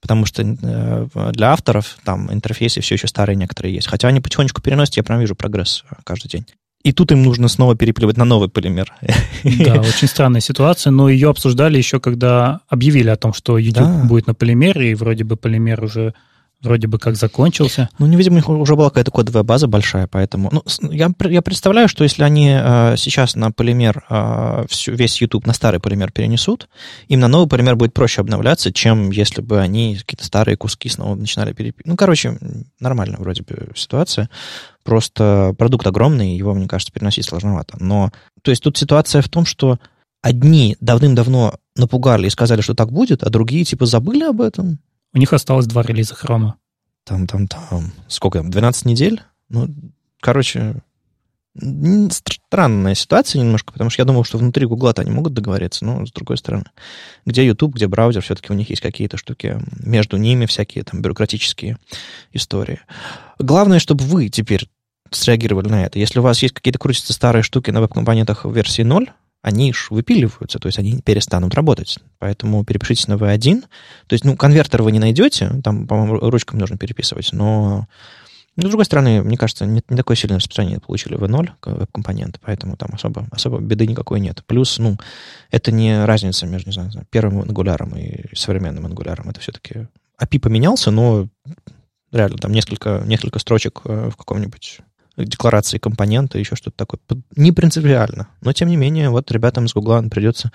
Потому 0.00 0.26
что 0.26 0.42
э, 0.42 1.30
для 1.32 1.52
авторов 1.52 1.96
там 2.04 2.32
интерфейсы 2.32 2.80
все 2.80 2.94
еще 2.94 3.08
старые 3.08 3.34
некоторые 3.36 3.74
есть. 3.74 3.88
Хотя 3.88 4.08
они 4.08 4.20
потихонечку 4.20 4.62
переносят, 4.62 4.96
я 4.96 5.02
прям 5.02 5.18
вижу 5.20 5.34
прогресс 5.34 5.84
э, 5.90 5.94
каждый 6.04 6.28
день. 6.28 6.46
И 6.84 6.92
тут 6.92 7.10
им 7.10 7.24
нужно 7.24 7.48
снова 7.48 7.74
перепиливать 7.74 8.16
на 8.16 8.24
новый 8.24 8.48
полимер. 8.48 8.92
Да, 9.42 9.80
очень 9.80 10.06
странная 10.06 10.40
ситуация, 10.40 10.92
но 10.92 11.08
ее 11.08 11.30
обсуждали 11.30 11.78
еще, 11.78 11.98
когда 11.98 12.60
объявили 12.68 13.08
о 13.08 13.16
том, 13.16 13.32
что 13.32 13.58
YouTube 13.58 13.84
Да. 13.86 14.04
будет 14.04 14.28
на 14.28 14.34
полимере, 14.34 14.92
и 14.92 14.94
вроде 14.94 15.24
бы 15.24 15.36
полимер 15.36 15.82
уже 15.82 16.14
вроде 16.62 16.86
бы 16.86 16.98
как 16.98 17.16
закончился. 17.16 17.88
Ну, 17.98 18.06
не, 18.06 18.16
видимо, 18.16 18.34
у 18.34 18.38
них 18.38 18.48
уже 18.48 18.76
была 18.76 18.88
какая-то 18.88 19.10
кодовая 19.10 19.42
база 19.42 19.66
большая, 19.66 20.06
поэтому... 20.06 20.50
Ну, 20.52 20.62
я, 20.90 21.10
я 21.28 21.42
представляю, 21.42 21.88
что 21.88 22.04
если 22.04 22.22
они 22.22 22.50
э, 22.50 22.94
сейчас 22.96 23.34
на 23.34 23.50
полимер, 23.52 24.04
э, 24.08 24.64
всю- 24.68 24.94
весь 24.94 25.20
YouTube 25.20 25.46
на 25.46 25.52
старый 25.52 25.80
полимер 25.80 26.12
перенесут, 26.12 26.68
им 27.08 27.20
на 27.20 27.28
новый 27.28 27.48
полимер 27.48 27.76
будет 27.76 27.94
проще 27.94 28.20
обновляться, 28.20 28.72
чем 28.72 29.10
если 29.10 29.42
бы 29.42 29.60
они 29.60 29.96
какие-то 29.96 30.24
старые 30.24 30.56
куски 30.56 30.88
снова 30.88 31.14
начинали 31.14 31.52
переписывать. 31.52 31.86
Ну, 31.86 31.96
короче, 31.96 32.38
нормально 32.80 33.16
вроде 33.18 33.42
бы 33.42 33.70
ситуация. 33.74 34.30
Просто 34.82 35.54
продукт 35.58 35.86
огромный, 35.86 36.36
его, 36.36 36.54
мне 36.54 36.68
кажется, 36.68 36.92
переносить 36.92 37.26
сложновато. 37.26 37.76
Но, 37.80 38.10
то 38.42 38.50
есть 38.50 38.62
тут 38.62 38.76
ситуация 38.78 39.20
в 39.20 39.28
том, 39.28 39.44
что 39.44 39.78
одни 40.22 40.76
давным-давно 40.80 41.54
напугали 41.76 42.26
и 42.26 42.30
сказали, 42.30 42.60
что 42.60 42.74
так 42.74 42.90
будет, 42.90 43.22
а 43.22 43.30
другие 43.30 43.64
типа 43.64 43.86
забыли 43.86 44.24
об 44.24 44.40
этом. 44.40 44.78
У 45.16 45.18
них 45.18 45.32
осталось 45.32 45.64
два 45.64 45.80
релиза 45.80 46.14
хрома. 46.14 46.56
Там, 47.04 47.26
там, 47.26 47.48
там, 47.48 47.90
сколько 48.06 48.38
там, 48.38 48.50
12 48.50 48.84
недель? 48.84 49.22
Ну, 49.48 49.74
короче, 50.20 50.82
странная 52.10 52.94
ситуация 52.94 53.40
немножко, 53.40 53.72
потому 53.72 53.88
что 53.88 54.02
я 54.02 54.04
думал, 54.04 54.24
что 54.24 54.36
внутри 54.36 54.66
Гугла-то 54.66 55.00
они 55.00 55.10
могут 55.10 55.32
договориться, 55.32 55.86
но 55.86 56.04
с 56.04 56.12
другой 56.12 56.36
стороны, 56.36 56.66
где 57.24 57.46
YouTube, 57.46 57.76
где 57.76 57.86
браузер, 57.86 58.20
все-таки 58.20 58.52
у 58.52 58.56
них 58.56 58.68
есть 58.68 58.82
какие-то 58.82 59.16
штуки 59.16 59.58
между 59.82 60.18
ними, 60.18 60.44
всякие 60.44 60.84
там 60.84 61.00
бюрократические 61.00 61.78
истории. 62.34 62.80
Главное, 63.38 63.78
чтобы 63.78 64.04
вы 64.04 64.28
теперь 64.28 64.68
среагировали 65.10 65.68
на 65.68 65.86
это. 65.86 65.98
Если 65.98 66.18
у 66.18 66.22
вас 66.22 66.42
есть 66.42 66.52
какие-то 66.52 66.78
крутятся 66.78 67.14
старые 67.14 67.42
штуки 67.42 67.70
на 67.70 67.80
веб-компонентах 67.80 68.44
в 68.44 68.54
версии 68.54 68.82
0, 68.82 69.10
они 69.46 69.72
ж 69.72 69.86
выпиливаются, 69.90 70.58
то 70.58 70.66
есть 70.66 70.80
они 70.80 71.00
перестанут 71.02 71.54
работать. 71.54 72.00
Поэтому 72.18 72.64
перепишитесь 72.64 73.06
на 73.06 73.12
V1. 73.12 73.62
То 74.08 74.12
есть, 74.12 74.24
ну, 74.24 74.36
конвертер 74.36 74.82
вы 74.82 74.90
не 74.90 74.98
найдете, 74.98 75.60
там, 75.62 75.86
по-моему, 75.86 76.18
ручками 76.18 76.58
нужно 76.58 76.76
переписывать, 76.76 77.32
но 77.32 77.86
ну, 78.56 78.66
с 78.66 78.70
другой 78.70 78.86
стороны, 78.86 79.22
мне 79.22 79.36
кажется, 79.36 79.64
не, 79.64 79.82
не 79.88 79.96
такое 79.96 80.16
сильное 80.16 80.38
распространение 80.38 80.80
получили 80.80 81.16
V0 81.16 81.50
к- 81.60 81.70
веб-компоненты, 81.70 82.40
поэтому 82.42 82.76
там 82.76 82.90
особо, 82.92 83.28
особо 83.30 83.60
беды 83.60 83.86
никакой 83.86 84.18
нет. 84.18 84.42
Плюс, 84.46 84.78
ну, 84.78 84.98
это 85.52 85.70
не 85.70 86.04
разница 86.04 86.46
между, 86.46 86.70
не 86.70 86.90
знаю, 86.90 87.06
первым 87.10 87.42
ангуляром 87.42 87.96
и 87.96 88.34
современным 88.34 88.86
ангуляром. 88.86 89.30
Это 89.30 89.38
все-таки 89.38 89.86
API 90.20 90.40
поменялся, 90.40 90.90
но 90.90 91.28
реально 92.10 92.38
там 92.38 92.50
несколько, 92.50 93.00
несколько 93.06 93.38
строчек 93.38 93.82
э, 93.84 94.10
в 94.10 94.16
каком-нибудь 94.16 94.80
декларации 95.16 95.78
компонента, 95.78 96.38
еще 96.38 96.56
что-то 96.56 96.76
такое. 96.76 97.00
Не 97.36 97.52
принципиально. 97.52 98.28
Но, 98.42 98.52
тем 98.52 98.68
не 98.68 98.76
менее, 98.76 99.10
вот 99.10 99.30
ребятам 99.32 99.64
из 99.64 99.72
Гугла 99.74 100.02
придется 100.10 100.50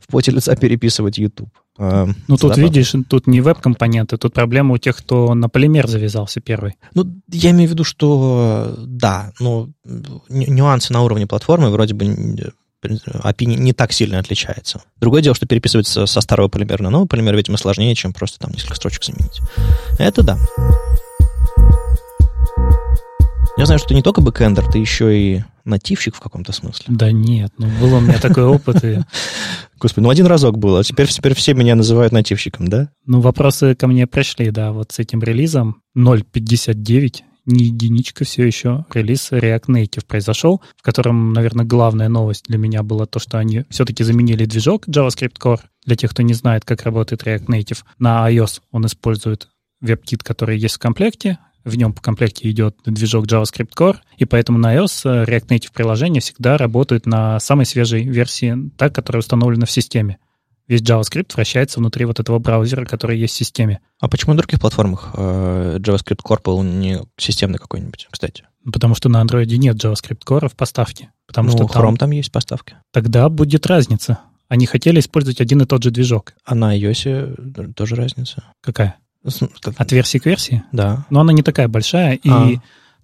в 0.00 0.06
поте 0.08 0.30
лица 0.32 0.56
переписывать 0.56 1.18
YouTube. 1.18 1.50
Э, 1.78 2.06
Ну, 2.06 2.36
тут, 2.36 2.40
забавно. 2.40 2.62
видишь, 2.62 2.92
тут 3.08 3.26
не 3.26 3.40
веб-компоненты, 3.40 4.16
тут 4.16 4.34
проблема 4.34 4.74
у 4.74 4.78
тех, 4.78 4.96
кто 4.96 5.34
на 5.34 5.48
полимер 5.48 5.86
завязался 5.86 6.40
первый. 6.40 6.74
Ну, 6.94 7.04
я 7.28 7.50
имею 7.50 7.68
в 7.68 7.72
виду, 7.72 7.84
что 7.84 8.74
э, 8.78 8.82
да, 8.86 9.32
но 9.38 9.68
ню- 9.84 10.52
нюансы 10.52 10.92
на 10.92 11.02
уровне 11.02 11.26
платформы 11.26 11.70
вроде 11.70 11.94
бы 11.94 12.04
н- 12.06 12.52
API 12.82 13.44
не, 13.44 13.56
не 13.56 13.72
так 13.74 13.92
сильно 13.92 14.18
отличается. 14.18 14.80
Другое 15.00 15.20
дело, 15.22 15.34
что 15.36 15.46
переписывается 15.46 16.06
со 16.06 16.20
старого 16.22 16.48
полимера 16.48 16.82
на 16.82 16.88
новый 16.90 17.06
полимер, 17.06 17.36
видимо, 17.36 17.58
сложнее, 17.58 17.94
чем 17.94 18.12
просто 18.14 18.38
там 18.38 18.52
несколько 18.52 18.74
строчек 18.74 19.04
заменить. 19.04 19.40
Это 19.98 20.22
да. 20.22 20.38
Я 23.60 23.66
знаю, 23.66 23.78
что 23.78 23.88
ты 23.88 23.94
не 23.94 24.00
только 24.00 24.22
бэкэндер, 24.22 24.72
ты 24.72 24.78
еще 24.78 25.14
и 25.14 25.44
нативщик 25.66 26.14
в 26.16 26.20
каком-то 26.20 26.50
смысле. 26.50 26.86
Да 26.88 27.12
нет, 27.12 27.52
ну 27.58 27.66
был 27.78 27.92
у 27.92 28.00
меня 28.00 28.18
такой 28.18 28.44
опыт, 28.44 28.82
и 28.82 29.00
Господи, 29.78 30.04
ну 30.04 30.08
один 30.08 30.24
разок 30.24 30.56
было, 30.56 30.80
а 30.80 30.82
теперь, 30.82 31.08
теперь 31.08 31.34
все 31.34 31.52
меня 31.52 31.74
называют 31.74 32.10
нативщиком, 32.10 32.68
да? 32.68 32.88
Ну, 33.04 33.20
вопросы 33.20 33.74
ко 33.74 33.86
мне 33.86 34.06
пришли, 34.06 34.50
да, 34.50 34.72
вот 34.72 34.92
с 34.92 34.98
этим 34.98 35.22
релизом 35.22 35.82
0.59, 35.94 37.16
не 37.44 37.64
единичка 37.66 38.24
все 38.24 38.46
еще, 38.46 38.86
релиз 38.94 39.30
React 39.30 39.66
Native 39.66 40.06
произошел, 40.06 40.62
в 40.78 40.80
котором, 40.80 41.34
наверное, 41.34 41.66
главная 41.66 42.08
новость 42.08 42.46
для 42.48 42.56
меня 42.56 42.82
была 42.82 43.04
то, 43.04 43.18
что 43.18 43.36
они 43.36 43.66
все-таки 43.68 44.04
заменили 44.04 44.46
движок 44.46 44.88
JavaScript 44.88 45.36
Core. 45.38 45.60
Для 45.84 45.96
тех, 45.96 46.12
кто 46.12 46.22
не 46.22 46.32
знает, 46.32 46.64
как 46.64 46.84
работает 46.84 47.24
React 47.24 47.44
Native, 47.48 47.82
на 47.98 48.26
iOS 48.32 48.62
он 48.70 48.86
использует 48.86 49.48
WebKit, 49.84 50.20
который 50.24 50.58
есть 50.58 50.76
в 50.76 50.78
комплекте, 50.78 51.38
в 51.64 51.76
нем 51.76 51.92
по 51.92 52.00
комплекте 52.00 52.50
идет 52.50 52.76
движок 52.84 53.26
JavaScript 53.26 53.70
Core, 53.76 53.96
и 54.16 54.24
поэтому 54.24 54.58
на 54.58 54.76
iOS 54.76 55.02
э, 55.04 55.24
React 55.24 55.48
Native 55.48 55.72
приложения 55.72 56.20
всегда 56.20 56.56
работают 56.56 57.06
на 57.06 57.38
самой 57.40 57.66
свежей 57.66 58.04
версии, 58.04 58.70
та, 58.76 58.90
которая 58.90 59.20
установлена 59.20 59.66
в 59.66 59.70
системе. 59.70 60.18
Весь 60.68 60.82
JavaScript 60.82 61.34
вращается 61.34 61.80
внутри 61.80 62.04
вот 62.04 62.20
этого 62.20 62.38
браузера, 62.38 62.84
который 62.84 63.18
есть 63.18 63.34
в 63.34 63.36
системе. 63.36 63.80
А 63.98 64.08
почему 64.08 64.34
на 64.34 64.38
других 64.38 64.60
платформах 64.60 65.10
э, 65.14 65.78
JavaScript 65.80 66.20
Core 66.24 66.40
был 66.44 66.62
не 66.62 67.00
системный 67.16 67.58
какой-нибудь, 67.58 68.08
кстати? 68.10 68.44
Потому 68.64 68.94
что 68.94 69.08
на 69.08 69.22
Android 69.22 69.46
нет 69.56 69.82
JavaScript 69.82 70.20
Core 70.24 70.48
в 70.48 70.54
поставке. 70.54 71.10
Потому 71.26 71.50
ну, 71.50 71.56
что 71.56 71.66
там- 71.66 71.82
Chrome 71.82 71.96
там 71.96 72.10
есть 72.12 72.30
поставки. 72.30 72.76
тогда 72.92 73.28
будет 73.28 73.66
разница. 73.66 74.20
Они 74.48 74.66
хотели 74.66 74.98
использовать 74.98 75.40
один 75.40 75.62
и 75.62 75.64
тот 75.64 75.82
же 75.82 75.90
движок. 75.90 76.34
А 76.44 76.54
на 76.54 76.76
iOS 76.76 77.74
тоже 77.74 77.94
разница. 77.94 78.44
Какая? 78.60 78.96
Как- 79.60 79.74
От 79.76 79.92
версии 79.92 80.18
к 80.18 80.26
версии? 80.26 80.62
Да. 80.72 81.06
Но 81.10 81.20
она 81.20 81.32
не 81.32 81.42
такая 81.42 81.68
большая, 81.68 82.14
и 82.14 82.30
А. 82.30 82.52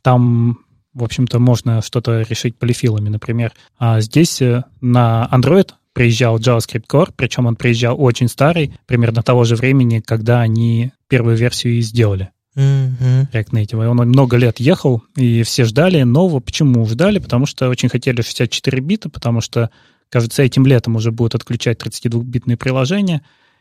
там, 0.03 0.59
в 0.95 1.05
общем-то, 1.05 1.39
можно 1.39 1.83
что-то 1.83 2.23
решить 2.23 2.57
полифилами, 2.59 3.09
например. 3.09 3.53
А 3.79 4.01
здесь 4.01 4.41
э, 4.41 4.65
на 4.81 5.29
Android 5.31 5.71
приезжал 5.93 6.39
JavaScript 6.39 6.85
Core, 6.91 7.13
причем 7.17 7.47
он 7.47 7.57
приезжал 7.57 8.01
очень 8.01 8.29
старый, 8.29 8.75
примерно 8.87 9.23
того 9.23 9.45
же 9.45 9.57
времени, 9.57 10.01
когда 10.05 10.41
они 10.41 10.93
первую 11.09 11.37
версию 11.37 11.75
и 11.75 11.81
сделали. 11.81 12.31
Мгм. 12.55 13.29
React 13.33 13.51
Native. 13.53 13.85
И 13.85 13.87
он 13.87 13.97
много 13.99 14.39
лет 14.39 14.59
ехал, 14.61 15.03
и 15.17 15.43
все 15.43 15.65
ждали 15.65 16.03
нового. 16.03 16.41
Почему 16.41 16.87
ждали? 16.87 17.19
Потому 17.19 17.45
что 17.45 17.69
очень 17.69 17.91
хотели 17.91 18.23
64 18.23 18.81
бита, 18.81 19.11
потому 19.11 19.43
что, 19.43 19.71
кажется, 20.09 20.43
этим 20.43 20.65
летом 20.67 20.97
уже 20.97 21.13
будут 21.13 21.35
отключать 21.35 21.79
32-битные 21.83 22.57
приложения. 22.57 23.21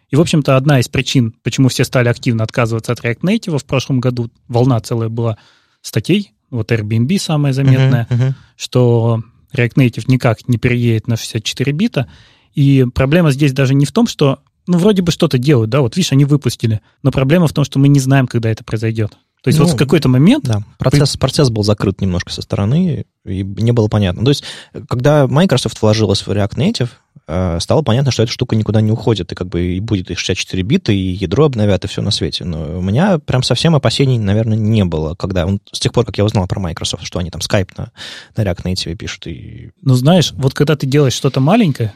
И, 0.10 0.16
в 0.16 0.22
общем-то, 0.22 0.56
одна 0.56 0.80
из 0.80 0.88
причин, 0.88 1.34
почему 1.44 1.70
все 1.70 1.84
стали 1.84 2.10
активно 2.10 2.44
отказываться 2.44 2.92
от 2.92 3.00
React 3.00 3.22
Native 3.22 3.58
в 3.58 3.66
прошлом 3.66 4.00
году, 4.00 4.30
волна 4.48 4.80
целая 4.80 5.10
была 5.10 5.38
статей, 5.82 6.34
вот 6.50 6.72
Airbnb 6.72 7.18
самая 7.20 7.54
заметная, 7.54 8.08
Мгм, 8.10 8.24
мгм. 8.24 8.36
что 8.56 9.22
React 9.54 9.74
Native 9.76 10.04
никак 10.08 10.48
не 10.48 10.58
переедет 10.58 11.08
на 11.08 11.18
64 11.18 11.72
бита. 11.72 12.08
И 12.54 12.86
проблема 12.94 13.32
здесь 13.32 13.52
даже 13.52 13.74
не 13.74 13.86
в 13.86 13.92
том, 13.92 14.08
что, 14.08 14.40
ну, 14.68 14.78
вроде 14.78 15.02
бы 15.02 15.12
что-то 15.12 15.38
делают, 15.38 15.70
да, 15.70 15.82
вот 15.82 15.96
видишь, 15.96 16.12
они 16.12 16.26
выпустили, 16.26 16.82
но 17.04 17.12
проблема 17.12 17.48
в 17.48 17.54
том, 17.54 17.66
что 17.66 17.80
мы 17.80 17.88
не 17.88 18.00
знаем, 18.00 18.28
когда 18.28 18.50
это 18.50 18.64
произойдет. 18.64 19.18
То 19.44 19.50
есть 19.50 19.60
Ну, 19.60 19.66
вот 19.66 19.76
в 19.76 19.78
какой-то 19.78 20.10
момент 20.10 20.46
Да, 20.46 20.64
процесс, 20.80 21.18
процесс 21.18 21.52
был 21.52 21.64
закрыт 21.64 22.02
немножко 22.02 22.32
со 22.32 22.42
стороны, 22.42 23.06
и 23.26 23.44
не 23.44 23.72
было 23.74 23.88
понятно. 23.88 24.24
То 24.24 24.32
есть, 24.32 24.44
когда 24.90 25.28
Microsoft 25.28 25.80
вложилась 25.82 26.26
в 26.26 26.30
React 26.30 26.56
Native, 26.56 26.90
стало 27.28 27.82
понятно, 27.82 28.12
что 28.12 28.24
эта 28.24 28.32
штука 28.32 28.56
никуда 28.56 28.82
не 28.82 28.92
уходит, 28.92 29.32
и 29.32 29.36
как 29.36 29.48
бы 29.48 29.76
и 29.76 29.80
будет 29.80 30.12
и 30.12 30.16
64 30.16 30.64
бита, 30.64 30.92
и 30.92 30.98
ядро 30.98 31.46
обновят, 31.46 31.84
и 31.84 31.88
все 31.88 32.02
на 32.02 32.12
свете. 32.12 32.46
Но 32.46 32.78
у 32.78 32.82
меня 32.82 33.20
прям 33.20 33.42
совсем 33.44 33.76
опасений, 33.76 34.18
наверное, 34.18 34.58
не 34.58 34.86
было, 34.86 35.16
когда 35.16 35.46
он, 35.46 35.60
с 35.72 35.80
тех 35.80 35.92
пор, 35.92 36.06
как 36.06 36.18
я 36.18 36.26
узнал 36.26 36.48
про 36.48 36.60
Microsoft, 36.60 37.06
что 37.06 37.20
они 37.20 37.32
там 37.32 37.42
Skype 37.42 37.70
на, 37.78 37.92
на 38.36 38.42
React 38.44 38.64
Native 38.64 38.96
пишут, 38.96 39.28
и 39.28 39.72
Ну, 39.82 39.96
знаешь, 39.96 40.34
вот 40.34 40.54
когда 40.54 40.76
ты 40.76 40.86
делаешь 40.86 41.14
что-то 41.14 41.40
маленькое, 41.40 41.94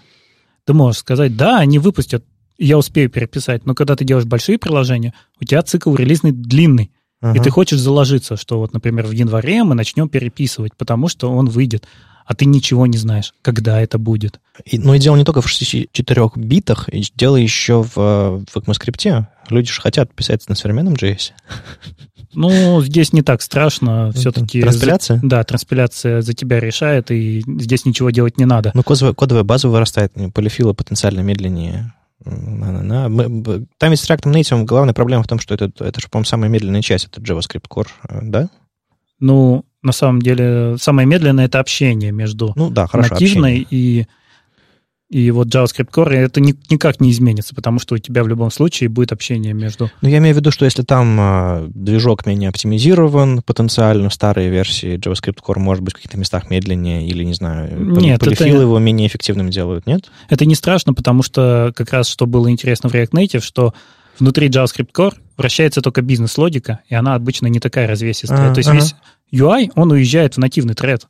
ты 0.66 0.74
можешь 0.74 1.00
сказать, 1.00 1.36
да, 1.38 1.60
они 1.60 1.80
выпустят, 1.80 2.24
я 2.58 2.78
успею 2.78 3.10
переписать, 3.10 3.66
но 3.66 3.74
когда 3.74 3.96
ты 3.96 4.06
делаешь 4.06 4.26
большие 4.26 4.58
приложения, 4.58 5.14
у 5.40 5.46
тебя 5.46 5.62
цикл 5.62 5.96
релизный 5.96 6.32
длинный. 6.32 6.92
Ага. 7.22 7.38
И 7.38 7.44
ты 7.44 7.50
хочешь 7.50 7.80
заложиться, 7.80 8.38
что 8.38 8.60
вот, 8.60 8.74
например, 8.74 9.06
в 9.06 9.12
январе 9.12 9.64
мы 9.64 9.76
начнем 9.76 10.08
переписывать, 10.08 10.76
потому 10.78 11.08
что 11.08 11.32
он 11.32 11.48
выйдет, 11.48 11.86
а 12.30 12.36
ты 12.36 12.46
ничего 12.46 12.86
не 12.86 13.00
знаешь, 13.00 13.34
когда 13.42 13.82
это 13.82 13.98
будет. 13.98 14.40
И, 14.64 14.78
ну 14.78 14.94
и 14.94 15.00
дело 15.00 15.16
не 15.16 15.24
только 15.24 15.42
в 15.42 15.50
64 15.50 16.30
битах, 16.36 16.88
дело 17.16 17.38
еще 17.38 17.82
в, 17.82 17.96
в 17.96 18.56
ECMAScript. 18.56 19.26
Люди 19.50 19.72
же 19.72 19.82
хотят 19.82 20.14
писать 20.14 20.48
на 20.48 20.54
современном 20.54 20.94
JS. 20.94 21.32
Ну, 22.36 22.84
здесь 22.84 23.14
не 23.14 23.24
так 23.24 23.42
страшно. 23.42 24.12
Все-таки... 24.12 24.62
Транспиляция? 24.62 25.18
За, 25.18 25.28
да, 25.28 25.44
транспиляция 25.44 26.22
за 26.22 26.34
тебя 26.36 26.60
решает, 26.60 27.10
и 27.10 27.42
здесь 27.48 27.86
ничего 27.86 28.12
делать 28.12 28.38
не 28.38 28.46
надо. 28.46 28.70
Ну, 28.76 28.84
кодовая, 28.84 29.16
кодовая 29.16 29.44
база 29.44 29.68
вырастает, 29.68 30.14
полифила 30.36 30.74
потенциально 30.74 31.22
медленнее. 31.22 31.96
Там 32.24 33.90
ведь 33.90 34.00
с 34.00 34.08
React 34.08 34.32
Native 34.32 34.66
главная 34.66 34.94
проблема 34.94 35.24
в 35.24 35.28
том, 35.28 35.40
что 35.40 35.56
это, 35.56 35.72
это 35.80 36.00
же, 36.00 36.10
по-моему, 36.10 36.26
самая 36.26 36.52
медленная 36.52 36.84
часть, 36.84 37.06
это 37.06 37.22
JavaScript 37.22 37.66
Core, 37.68 37.88
э, 38.08 38.20
да? 38.22 38.50
Ну, 39.20 39.66
на 39.82 39.92
самом 39.92 40.22
деле, 40.22 40.78
самое 40.78 41.08
медленное 41.08 41.46
это 41.46 41.60
общение 41.60 42.12
между 42.12 42.54
ну, 42.56 42.70
да, 42.70 42.88
хорошо, 42.88 43.14
нативной 43.14 43.62
общение. 43.62 44.02
и 44.02 44.08
и 45.10 45.32
вот 45.32 45.48
JavaScript 45.48 45.90
Core 45.92 46.14
это 46.14 46.40
ни, 46.40 46.54
никак 46.70 47.02
не 47.02 47.10
изменится, 47.10 47.56
потому 47.56 47.80
что 47.80 47.96
у 47.96 47.98
тебя 47.98 48.24
в 48.24 48.28
любом 48.28 48.52
случае 48.52 48.90
будет 48.90 49.12
общение 49.12 49.54
между... 49.54 49.90
Ну, 50.02 50.10
я 50.10 50.20
имею 50.20 50.36
в 50.36 50.38
виду, 50.38 50.52
что 50.52 50.66
если 50.66 50.84
там 50.84 51.18
э, 51.20 51.68
движок 51.74 52.28
менее 52.28 52.50
оптимизирован, 52.50 53.42
потенциально 53.42 54.12
старые 54.12 54.52
версии 54.52 55.00
JavaScript 55.00 55.40
Core, 55.44 55.58
может 55.58 55.84
быть, 55.84 55.94
в 55.94 55.96
каких-то 55.96 56.18
местах 56.20 56.52
медленнее, 56.52 57.08
или, 57.08 57.24
не 57.24 57.34
знаю, 57.34 57.76
нет, 57.98 58.20
полифилы 58.20 58.50
это... 58.50 58.62
его 58.62 58.78
менее 58.78 59.08
эффективным 59.08 59.50
делают, 59.50 59.88
нет? 59.88 60.12
Это 60.30 60.46
не 60.46 60.54
страшно, 60.54 60.94
потому 60.94 61.24
что 61.24 61.74
как 61.76 61.92
раз 61.92 62.08
что 62.08 62.28
было 62.28 62.52
интересно 62.52 62.90
в 62.90 62.94
React 62.94 63.12
Native, 63.14 63.42
что 63.42 63.74
внутри 64.20 64.50
JavaScript 64.50 64.92
Core 64.96 65.16
вращается 65.38 65.82
только 65.82 66.04
бизнес-логика, 66.04 66.82
и 66.88 66.94
она 66.94 67.16
обычно 67.16 67.48
не 67.48 67.60
такая 67.60 67.88
развесистая. 67.88 68.52
А, 68.52 68.54
То 68.54 68.60
есть 68.60 68.70
ага. 68.70 68.78
весь 68.78 68.96
UI, 69.34 69.72
он 69.76 69.92
уезжает 69.92 70.36
в 70.36 70.38
нативный 70.40 70.74
тред. 70.74 71.08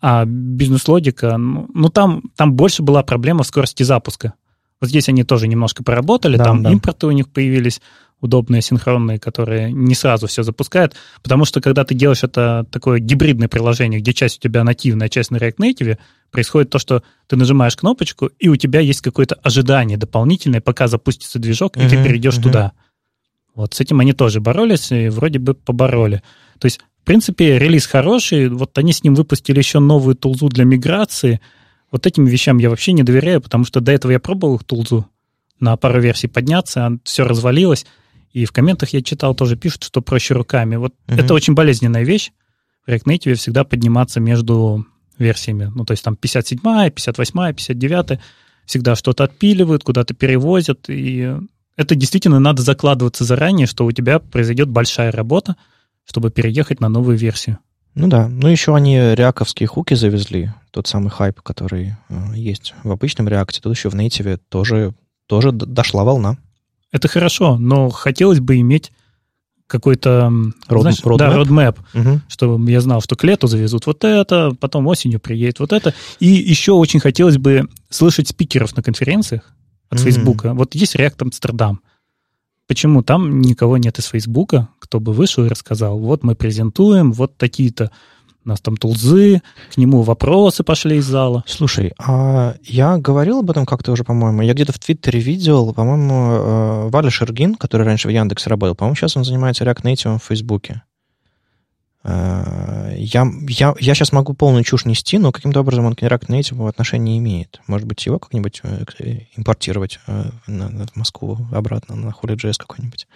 А 0.00 0.24
бизнес-логика, 0.26 1.36
ну, 1.36 1.68
ну 1.72 1.88
там, 1.88 2.22
там 2.36 2.54
больше 2.54 2.82
была 2.82 3.02
проблема 3.02 3.42
в 3.42 3.46
скорости 3.46 3.82
запуска. 3.82 4.34
Вот 4.80 4.90
здесь 4.90 5.08
они 5.08 5.24
тоже 5.24 5.48
немножко 5.48 5.82
поработали, 5.82 6.36
да, 6.36 6.44
там 6.44 6.62
да. 6.62 6.70
импорты 6.70 7.06
у 7.06 7.10
них 7.10 7.28
появились 7.30 7.80
удобные, 8.20 8.62
синхронные, 8.62 9.18
которые 9.18 9.72
не 9.72 9.94
сразу 9.94 10.26
все 10.26 10.42
запускают, 10.42 10.94
потому 11.22 11.44
что 11.44 11.60
когда 11.60 11.84
ты 11.84 11.94
делаешь 11.94 12.24
это 12.24 12.66
такое 12.70 12.98
гибридное 12.98 13.48
приложение, 13.48 14.00
где 14.00 14.12
часть 14.12 14.38
у 14.38 14.40
тебя 14.40 14.64
нативная, 14.64 15.06
а 15.06 15.10
часть 15.10 15.30
на 15.30 15.36
React 15.36 15.56
Native, 15.58 15.98
происходит 16.30 16.70
то, 16.70 16.78
что 16.78 17.02
ты 17.26 17.36
нажимаешь 17.36 17.76
кнопочку, 17.76 18.26
и 18.38 18.48
у 18.48 18.56
тебя 18.56 18.80
есть 18.80 19.02
какое-то 19.02 19.36
ожидание 19.36 19.98
дополнительное, 19.98 20.60
пока 20.60 20.88
запустится 20.88 21.38
движок, 21.38 21.76
и 21.76 21.80
uh-huh, 21.80 21.90
ты 21.90 22.02
перейдешь 22.02 22.38
uh-huh. 22.38 22.42
туда. 22.42 22.72
Вот 23.54 23.74
с 23.74 23.80
этим 23.80 24.00
они 24.00 24.12
тоже 24.12 24.40
боролись, 24.40 24.90
и 24.92 25.08
вроде 25.08 25.38
бы 25.38 25.54
побороли. 25.54 26.22
То 26.58 26.66
есть 26.66 26.80
принципе, 27.06 27.58
релиз 27.58 27.86
хороший. 27.86 28.48
Вот 28.48 28.76
они 28.78 28.92
с 28.92 29.02
ним 29.02 29.14
выпустили 29.14 29.58
еще 29.58 29.78
новую 29.78 30.16
тулзу 30.16 30.48
для 30.48 30.64
миграции. 30.64 31.40
Вот 31.90 32.06
этим 32.06 32.26
вещам 32.26 32.58
я 32.58 32.68
вообще 32.68 32.92
не 32.92 33.02
доверяю, 33.02 33.40
потому 33.40 33.64
что 33.64 33.80
до 33.80 33.92
этого 33.92 34.12
я 34.12 34.20
пробовал 34.20 34.56
их 34.56 34.64
тулзу 34.64 35.06
на 35.60 35.76
пару 35.76 36.00
версий 36.00 36.28
подняться, 36.28 36.86
а 36.86 36.92
все 37.04 37.24
развалилось. 37.24 37.86
И 38.32 38.44
в 38.44 38.52
комментах 38.52 38.90
я 38.90 39.02
читал, 39.02 39.34
тоже 39.34 39.56
пишут, 39.56 39.84
что 39.84 40.02
проще 40.02 40.34
руками. 40.34 40.76
Вот 40.76 40.94
угу. 41.08 41.16
это 41.18 41.32
очень 41.32 41.54
болезненная 41.54 42.04
вещь. 42.04 42.32
В 42.86 42.90
React 42.90 43.04
Native 43.04 43.34
всегда 43.34 43.64
подниматься 43.64 44.20
между 44.20 44.84
версиями. 45.18 45.72
Ну, 45.74 45.84
то 45.84 45.92
есть 45.92 46.04
там 46.04 46.16
57, 46.16 46.58
58, 46.60 47.54
59. 47.54 48.20
Всегда 48.66 48.96
что-то 48.96 49.24
отпиливают, 49.24 49.84
куда-то 49.84 50.12
перевозят. 50.12 50.86
И 50.88 51.34
это 51.76 51.94
действительно 51.94 52.40
надо 52.40 52.62
закладываться 52.62 53.24
заранее, 53.24 53.66
что 53.66 53.86
у 53.86 53.92
тебя 53.92 54.18
произойдет 54.18 54.68
большая 54.68 55.12
работа, 55.12 55.56
чтобы 56.06 56.30
переехать 56.30 56.80
на 56.80 56.88
новую 56.88 57.18
версию. 57.18 57.58
Ну 57.94 58.08
да, 58.08 58.28
ну 58.28 58.48
еще 58.48 58.74
они 58.74 58.96
реаковские 58.96 59.66
хуки 59.66 59.94
завезли, 59.94 60.52
тот 60.70 60.86
самый 60.86 61.10
хайп, 61.10 61.40
который 61.40 61.96
э, 62.08 62.14
есть 62.34 62.74
в 62.84 62.90
обычном 62.90 63.28
реакте, 63.28 63.60
тут 63.62 63.74
еще 63.74 63.88
в 63.88 63.94
нейтиве 63.94 64.38
тоже, 64.48 64.94
тоже 65.26 65.52
дошла 65.52 66.04
волна. 66.04 66.36
Это 66.92 67.08
хорошо, 67.08 67.56
но 67.58 67.88
хотелось 67.88 68.40
бы 68.40 68.58
иметь 68.60 68.92
какой-то 69.66 70.30
Road, 70.68 70.80
знаешь, 70.80 71.00
roadmap? 71.00 71.18
Да, 71.18 71.36
roadmap, 71.36 71.78
угу. 71.94 72.20
чтобы 72.28 72.70
я 72.70 72.80
знал, 72.80 73.00
что 73.00 73.16
к 73.16 73.24
лету 73.24 73.46
завезут 73.46 73.86
вот 73.86 74.04
это, 74.04 74.52
потом 74.60 74.86
осенью 74.86 75.18
приедет 75.18 75.58
вот 75.58 75.72
это. 75.72 75.94
И 76.20 76.28
еще 76.28 76.72
очень 76.72 77.00
хотелось 77.00 77.38
бы 77.38 77.68
слышать 77.90 78.28
спикеров 78.28 78.76
на 78.76 78.82
конференциях 78.82 79.52
от 79.88 80.00
Фейсбука. 80.00 80.54
Вот 80.54 80.74
есть 80.74 80.94
React 80.96 81.22
Амстердам. 81.22 81.80
Почему 82.66 83.02
там 83.02 83.40
никого 83.40 83.76
нет 83.76 83.98
из 83.98 84.06
Фейсбука, 84.06 84.68
кто 84.86 85.00
бы 85.00 85.12
вышел 85.12 85.44
и 85.44 85.48
рассказал, 85.48 85.98
вот 85.98 86.22
мы 86.22 86.36
презентуем, 86.36 87.12
вот 87.12 87.36
такие-то 87.36 87.90
у 88.44 88.48
нас 88.48 88.60
там 88.60 88.76
тулзы, 88.76 89.42
к 89.74 89.76
нему 89.76 90.02
вопросы 90.02 90.62
пошли 90.62 90.98
из 90.98 91.04
зала. 91.04 91.42
Слушай, 91.48 91.92
а 91.98 92.54
я 92.62 92.96
говорил 92.96 93.40
об 93.40 93.50
этом 93.50 93.66
как-то 93.66 93.90
уже, 93.90 94.04
по-моему. 94.04 94.42
Я 94.42 94.54
где-то 94.54 94.72
в 94.72 94.78
Твиттере 94.78 95.18
видел, 95.18 95.74
по-моему, 95.74 96.14
э, 96.14 96.88
Валя 96.90 97.10
Шергин, 97.10 97.56
который 97.56 97.84
раньше 97.84 98.06
в 98.06 98.12
Яндексе 98.12 98.48
работал, 98.48 98.76
по-моему, 98.76 98.94
сейчас 98.94 99.16
он 99.16 99.24
занимается 99.24 99.64
React 99.64 99.82
Native 99.82 100.18
в 100.20 100.22
Фейсбуке. 100.22 100.82
Э, 102.04 102.94
я, 102.96 103.26
я, 103.48 103.74
я 103.80 103.94
сейчас 103.96 104.12
могу 104.12 104.32
полную 104.32 104.62
чушь 104.62 104.84
нести, 104.84 105.18
но 105.18 105.32
каким-то 105.32 105.60
образом 105.60 105.86
он 105.86 105.96
к 105.96 106.02
React 106.02 106.28
Native 106.28 106.68
отношения 106.68 107.14
не 107.14 107.18
имеет. 107.18 107.60
Может 107.66 107.88
быть, 107.88 108.06
его 108.06 108.20
как-нибудь 108.20 108.60
э, 108.62 108.84
импортировать 109.36 109.98
в 110.06 110.96
Москву 110.96 111.36
обратно 111.50 111.96
на 111.96 112.10
Holy.js 112.10 112.54
какой-нибудь. 112.58 113.08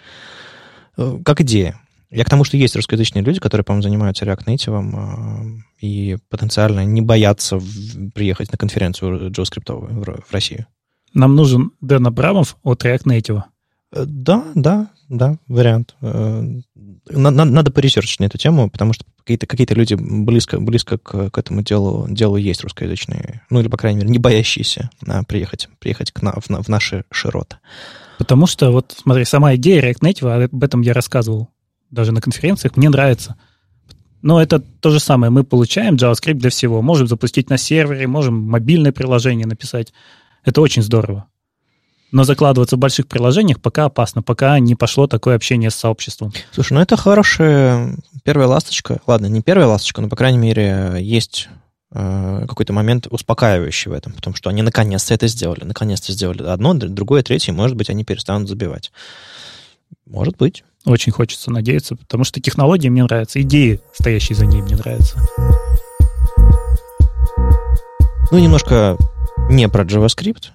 Как 0.95 1.41
идея. 1.41 1.79
Я 2.09 2.25
к 2.25 2.29
тому, 2.29 2.43
что 2.43 2.57
есть 2.57 2.75
русскоязычные 2.75 3.23
люди, 3.23 3.39
которые, 3.39 3.63
по-моему, 3.63 3.83
занимаются 3.83 4.25
React 4.25 4.45
Native 4.45 5.61
и 5.79 6.17
потенциально 6.29 6.83
не 6.83 7.01
боятся 7.01 7.59
приехать 8.13 8.51
на 8.51 8.57
конференцию 8.57 9.31
JavaScript 9.31 9.71
в 9.71 10.31
Россию. 10.31 10.67
Нам 11.13 11.35
нужен 11.35 11.71
Дэн 11.79 12.07
Абрамов 12.07 12.57
от 12.63 12.83
React 12.83 13.03
Native. 13.05 13.43
Да, 13.93 14.45
да, 14.55 14.89
да, 15.09 15.37
вариант. 15.47 15.95
Надо, 16.01 17.45
надо 17.45 17.71
поресерчить 17.71 18.19
на 18.19 18.25
эту 18.25 18.37
тему, 18.37 18.69
потому 18.69 18.93
что 18.93 19.05
какие-то 19.19 19.47
какие 19.47 19.67
люди 19.73 19.95
близко, 19.95 20.59
близко 20.59 20.97
к, 20.97 21.29
к 21.29 21.37
этому 21.37 21.61
делу, 21.61 22.07
делу 22.09 22.37
есть 22.37 22.63
русскоязычные, 22.63 23.41
ну 23.49 23.59
или, 23.59 23.67
по 23.67 23.77
крайней 23.77 23.99
мере, 23.99 24.09
не 24.09 24.19
боящиеся 24.19 24.89
а, 25.07 25.23
приехать, 25.23 25.69
приехать 25.79 26.11
к 26.11 26.21
на, 26.21 26.33
в, 26.33 26.47
в 26.47 26.67
наши 26.69 27.03
широты. 27.11 27.57
Потому 28.21 28.45
что, 28.45 28.69
вот 28.69 28.95
смотри, 29.01 29.25
сама 29.25 29.55
идея 29.55 29.81
React 29.81 29.99
Native, 30.01 30.43
об 30.43 30.63
этом 30.63 30.81
я 30.81 30.93
рассказывал 30.93 31.49
даже 31.89 32.11
на 32.11 32.21
конференциях, 32.21 32.77
мне 32.77 32.87
нравится. 32.87 33.35
Но 34.21 34.39
это 34.39 34.59
то 34.59 34.91
же 34.91 34.99
самое. 34.99 35.31
Мы 35.31 35.43
получаем 35.43 35.95
JavaScript 35.95 36.35
для 36.35 36.51
всего. 36.51 36.83
Можем 36.83 37.07
запустить 37.07 37.49
на 37.49 37.57
сервере, 37.57 38.05
можем 38.05 38.35
мобильное 38.35 38.91
приложение 38.91 39.47
написать. 39.47 39.91
Это 40.45 40.61
очень 40.61 40.83
здорово. 40.83 41.25
Но 42.11 42.23
закладываться 42.23 42.75
в 42.75 42.79
больших 42.79 43.07
приложениях 43.07 43.59
пока 43.59 43.85
опасно, 43.85 44.21
пока 44.21 44.59
не 44.59 44.75
пошло 44.75 45.07
такое 45.07 45.35
общение 45.35 45.71
с 45.71 45.75
сообществом. 45.75 46.31
Слушай, 46.51 46.73
ну 46.73 46.81
это 46.81 46.97
хорошая 46.97 47.97
первая 48.23 48.47
ласточка. 48.47 49.01
Ладно, 49.07 49.25
не 49.25 49.41
первая 49.41 49.65
ласточка, 49.65 49.99
но, 49.99 50.09
по 50.09 50.15
крайней 50.15 50.37
мере, 50.37 50.97
есть 50.99 51.49
какой-то 51.93 52.73
момент 52.73 53.07
успокаивающий 53.09 53.91
в 53.91 53.93
этом, 53.93 54.13
потому 54.13 54.35
что 54.35 54.49
они 54.49 54.61
наконец-то 54.61 55.13
это 55.13 55.27
сделали. 55.27 55.63
Наконец-то 55.63 56.11
сделали 56.13 56.43
одно, 56.43 56.73
другое, 56.73 57.23
третье, 57.23 57.53
может 57.53 57.75
быть, 57.75 57.89
они 57.89 58.03
перестанут 58.03 58.47
забивать. 58.47 58.91
Может 60.05 60.37
быть. 60.37 60.63
Очень 60.85 61.11
хочется 61.11 61.51
надеяться, 61.51 61.95
потому 61.95 62.23
что 62.23 62.41
технологии 62.41 62.89
мне 62.89 63.03
нравятся, 63.03 63.41
идеи, 63.41 63.79
стоящие 63.93 64.35
за 64.35 64.45
ней, 64.45 64.61
мне 64.61 64.75
нравятся. 64.75 65.19
Ну, 68.31 68.39
немножко 68.39 68.97
не 69.49 69.67
про 69.67 69.83
JavaScript, 69.83 70.51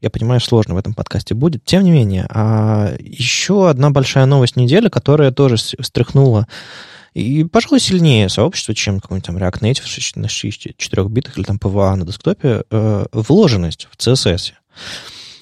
я 0.00 0.10
понимаю, 0.10 0.40
сложно 0.40 0.74
в 0.74 0.78
этом 0.78 0.92
подкасте 0.92 1.34
будет. 1.34 1.64
Тем 1.64 1.82
не 1.82 1.90
менее, 1.90 2.26
а 2.28 2.94
еще 2.98 3.70
одна 3.70 3.90
большая 3.90 4.26
новость 4.26 4.56
недели, 4.56 4.90
которая 4.90 5.30
тоже 5.30 5.56
стряхнула 5.56 6.46
и, 7.14 7.44
пожалуй, 7.44 7.80
сильнее 7.80 8.28
сообщество, 8.28 8.74
чем 8.74 9.00
какой-нибудь 9.00 9.26
там 9.26 9.36
React 9.36 9.60
Native 9.60 10.20
на 10.20 10.28
4 10.28 11.08
битах 11.08 11.38
или 11.38 11.44
там 11.44 11.56
PVA 11.56 11.94
на 11.94 12.04
десктопе, 12.04 12.64
э, 12.70 13.06
вложенность 13.12 13.88
в 13.90 13.96
CSS. 13.96 14.52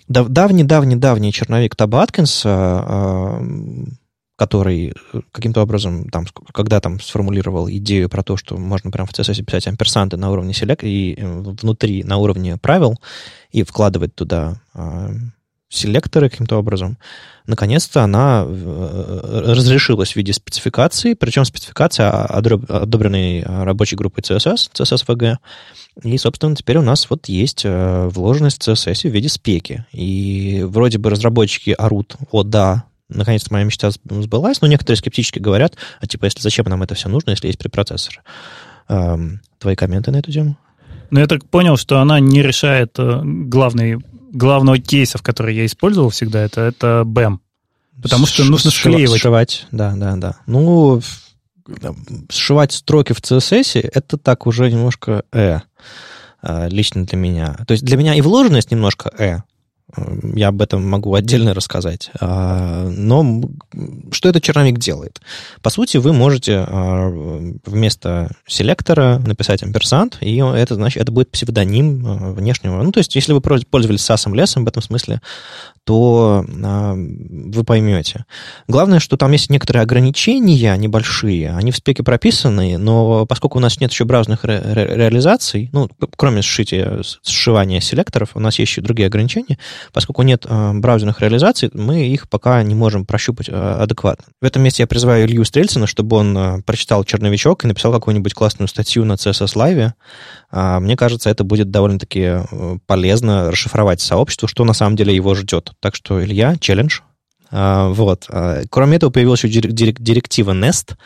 Давний-давний-давний 0.09 1.33
черновик 1.33 1.75
Таба 1.75 2.03
Аткинса 2.03 2.85
э, 2.87 3.85
который 4.37 4.93
э, 5.13 5.21
каким-то 5.31 5.63
образом, 5.63 6.09
там, 6.09 6.27
когда 6.53 6.81
там 6.81 7.01
сформулировал 7.01 7.71
идею 7.71 8.09
про 8.09 8.25
то, 8.25 8.37
что 8.37 8.57
можно 8.57 8.91
прям 8.91 9.07
в 9.07 9.13
CSS 9.13 9.45
писать 9.45 9.69
амперсанты 9.69 10.17
на 10.17 10.31
уровне 10.33 10.53
селек 10.53 10.83
и 10.83 11.15
э, 11.17 11.41
внутри 11.41 12.03
на 12.03 12.17
уровне 12.17 12.57
правил 12.57 12.99
и 13.53 13.63
вкладывать 13.63 14.17
туда 14.17 14.61
э, 14.75 15.11
селекторы 15.75 16.29
каким-то 16.29 16.59
образом, 16.59 16.99
наконец-то 17.47 18.03
она 18.03 18.45
э, 18.47 19.43
разрешилась 19.47 20.13
в 20.13 20.17
виде 20.17 20.33
спецификации, 20.33 21.15
причем 21.15 21.45
спецификация 21.45 22.11
одобренной 22.11 23.43
рабочей 23.43 23.97
группой 23.97 24.21
CSS, 24.21 24.71
CSS-VG, 24.75 25.37
и, 26.05 26.19
собственно, 26.19 26.57
теперь 26.57 26.79
у 26.79 26.83
нас 26.83 27.09
вот 27.11 27.29
есть 27.29 27.67
вложенность 27.67 28.67
CSS 28.67 29.11
в 29.11 29.13
виде 29.13 29.29
спеки. 29.29 29.85
И 29.93 30.65
вроде 30.67 30.97
бы 30.97 31.11
разработчики 31.11 31.75
орут, 31.77 32.17
о 32.31 32.45
да, 32.45 32.85
наконец-то 33.15 33.53
моя 33.53 33.65
мечта 33.65 33.91
сбылась, 33.91 34.61
но 34.61 34.69
некоторые 34.69 34.97
скептически 34.97 35.39
говорят, 35.39 35.77
а 36.01 36.07
типа, 36.07 36.27
если 36.27 36.41
зачем 36.41 36.67
нам 36.67 36.83
это 36.83 36.95
все 36.95 37.09
нужно, 37.09 37.31
если 37.31 37.49
есть 37.49 37.59
препроцессор? 37.59 38.23
Эм, 38.89 39.41
твои 39.59 39.75
комменты 39.75 40.11
на 40.11 40.17
эту 40.17 40.33
тему? 40.33 40.57
Ну, 41.11 41.21
я 41.21 41.27
так 41.27 41.45
понял, 41.45 41.77
что 41.77 42.01
она 42.01 42.21
не 42.21 42.43
решает 42.43 42.99
э, 42.99 43.21
главный, 43.23 43.99
главного 44.33 44.79
кейса, 44.79 45.19
в 45.19 45.23
который 45.23 45.55
я 45.55 45.67
использовал 45.67 46.11
всегда, 46.11 46.43
это, 46.43 46.63
это 46.63 47.05
BEM. 47.07 47.39
Потому 48.03 48.27
что 48.27 48.45
нужно 48.45 48.71
склеивать. 48.71 49.21
Сшивать, 49.21 49.67
да, 49.71 49.93
да, 49.95 50.17
да. 50.17 50.37
Ну, 50.47 51.01
сшивать 52.31 52.73
строки 52.73 53.13
в 53.13 53.21
CSS, 53.21 53.91
это 53.93 54.17
так 54.17 54.47
уже 54.47 54.71
немножко 54.71 55.25
э, 55.33 55.61
э, 56.43 56.69
лично 56.69 57.05
для 57.05 57.19
меня. 57.19 57.57
То 57.67 57.73
есть 57.73 57.85
для 57.85 57.97
меня 57.97 58.15
и 58.15 58.21
вложенность 58.21 58.71
немножко 58.71 59.13
э, 59.19 59.39
я 60.35 60.49
об 60.49 60.63
этом 60.63 60.89
могу 60.89 61.15
отдельно 61.15 61.53
рассказать. 61.53 62.11
А, 62.21 62.89
но 62.89 63.43
что 64.11 64.29
этот 64.29 64.43
черновик 64.43 64.79
делает? 64.79 65.21
По 65.61 65.69
сути, 65.69 65.99
вы 65.99 66.13
можете 66.13 66.65
а, 66.67 67.11
вместо 67.67 68.31
селектора 68.47 69.19
написать 69.19 69.63
амперсант, 69.63 70.19
и 70.21 70.37
это 70.37 70.77
значит, 70.77 71.03
это 71.03 71.13
будет 71.13 71.31
псевдоним 71.31 72.07
а, 72.07 72.33
внешнего. 72.33 72.83
Ну, 72.83 72.91
то 72.91 72.99
есть, 72.99 73.15
если 73.15 73.33
вы 73.35 73.41
пользовались 73.41 74.09
SAS 74.09 74.33
лесом 74.35 74.65
в 74.65 74.69
этом 74.69 74.83
смысле, 74.83 75.21
то 75.85 76.45
вы 76.47 77.65
поймете. 77.65 78.25
Главное, 78.69 79.01
что 79.01 79.17
там 79.17 79.33
есть 79.33 79.51
некоторые 79.51 79.83
ограничения 79.83 80.77
небольшие, 80.77 81.55
они 81.57 81.73
в 81.73 81.77
спеке 81.77 82.05
прописаны, 82.05 82.79
но 82.79 83.27
поскольку 83.27 83.59
у 83.59 83.61
нас 83.61 83.81
нет 83.81 83.91
еще 83.91 84.05
браузерных 84.05 84.45
ре- 84.45 84.63
ре- 84.63 84.97
реализаций, 84.97 85.71
ну, 85.73 85.89
кроме 86.17 86.41
сшития, 86.43 87.03
сшивания 87.23 87.81
селекторов, 87.81 88.31
у 88.35 88.41
нас 88.41 88.61
есть 88.61 88.71
еще 88.71 88.81
другие 88.81 89.09
ограничения, 89.09 89.59
Поскольку 89.93 90.23
нет 90.23 90.47
э, 90.49 90.73
браузерных 90.75 91.21
реализаций, 91.21 91.71
мы 91.75 92.07
их 92.07 92.29
пока 92.29 92.63
не 92.63 92.75
можем 92.75 93.05
прощупать 93.07 93.49
э, 93.49 93.53
адекватно. 93.53 94.27
В 94.41 94.45
этом 94.45 94.63
месте 94.63 94.83
я 94.83 94.87
призываю 94.87 95.27
Илью 95.27 95.45
Стрельцина, 95.45 95.87
чтобы 95.87 96.17
он 96.17 96.37
э, 96.37 96.63
прочитал 96.63 97.05
черновичок 97.05 97.65
и 97.65 97.69
написал 97.69 97.93
какую-нибудь 97.93 98.35
классную 98.35 98.69
статью 98.69 99.05
на 99.05 99.15
CSS 99.15 99.55
Live. 99.55 99.93
Э, 100.51 100.79
мне 100.81 100.97
кажется, 100.97 101.31
это 101.31 101.45
будет 101.45 101.71
довольно-таки 101.71 102.39
полезно 102.87 103.51
расшифровать 103.51 104.01
сообществу, 104.01 104.49
что 104.49 104.65
на 104.65 104.73
самом 104.73 104.97
деле 104.97 105.15
его 105.15 105.35
ждет. 105.35 105.73
Так 105.81 105.95
что, 105.95 106.23
Илья, 106.23 106.57
челлендж. 106.57 107.01
Uh, 107.53 107.93
вот. 107.93 108.29
Uh, 108.31 108.67
кроме 108.71 108.97
этого, 108.97 109.11
появилась 109.11 109.45
еще 109.45 109.61
директива 109.61 110.53
NEST, 110.53 110.97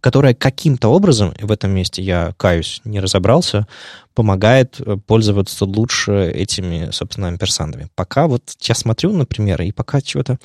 которая 0.00 0.34
каким-то 0.34 0.88
образом, 0.88 1.34
в 1.40 1.50
этом 1.50 1.70
месте 1.70 2.02
я 2.02 2.34
каюсь, 2.36 2.82
не 2.84 3.00
разобрался, 3.00 3.66
помогает 4.14 4.80
э, 4.80 4.96
пользоваться 5.06 5.64
лучше 5.64 6.30
этими, 6.34 6.90
собственно, 6.90 7.28
амперсандами. 7.28 7.88
Пока 7.94 8.26
вот 8.26 8.42
я 8.60 8.74
смотрю, 8.74 9.12
например, 9.12 9.62
и 9.62 9.72
пока 9.72 10.00
чего-то 10.00 10.38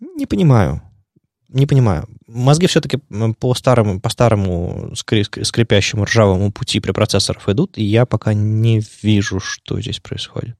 не 0.00 0.26
понимаю. 0.26 0.82
Не 1.48 1.66
понимаю. 1.66 2.08
Мозги 2.26 2.66
все-таки 2.66 2.98
по 3.38 3.54
старому, 3.54 4.00
по 4.00 4.08
старому 4.08 4.92
скрипящему 4.94 6.06
ржавому 6.06 6.50
пути 6.50 6.80
при 6.80 6.92
процессорах 6.92 7.46
идут, 7.50 7.76
и 7.76 7.84
я 7.84 8.06
пока 8.06 8.32
не 8.32 8.82
вижу, 9.02 9.38
что 9.38 9.78
здесь 9.78 10.00
происходит. 10.00 10.56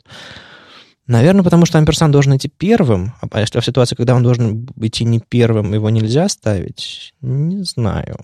Наверное, 1.07 1.43
потому 1.43 1.67
что 1.67 1.79
амперсанд 1.79 2.13
должен 2.13 2.37
идти 2.37 2.49
первым, 2.49 3.15
а 3.21 3.41
если 3.41 3.59
в 3.59 3.65
ситуации, 3.65 3.97
когда 3.97 4.15
он 4.15 4.23
должен 4.23 4.69
идти 4.81 5.05
не 5.05 5.19
первым, 5.19 5.75
его 5.75 5.91
нельзя 5.91 6.29
ставить, 6.29 7.15
не 7.21 7.65
знаю. 7.65 8.19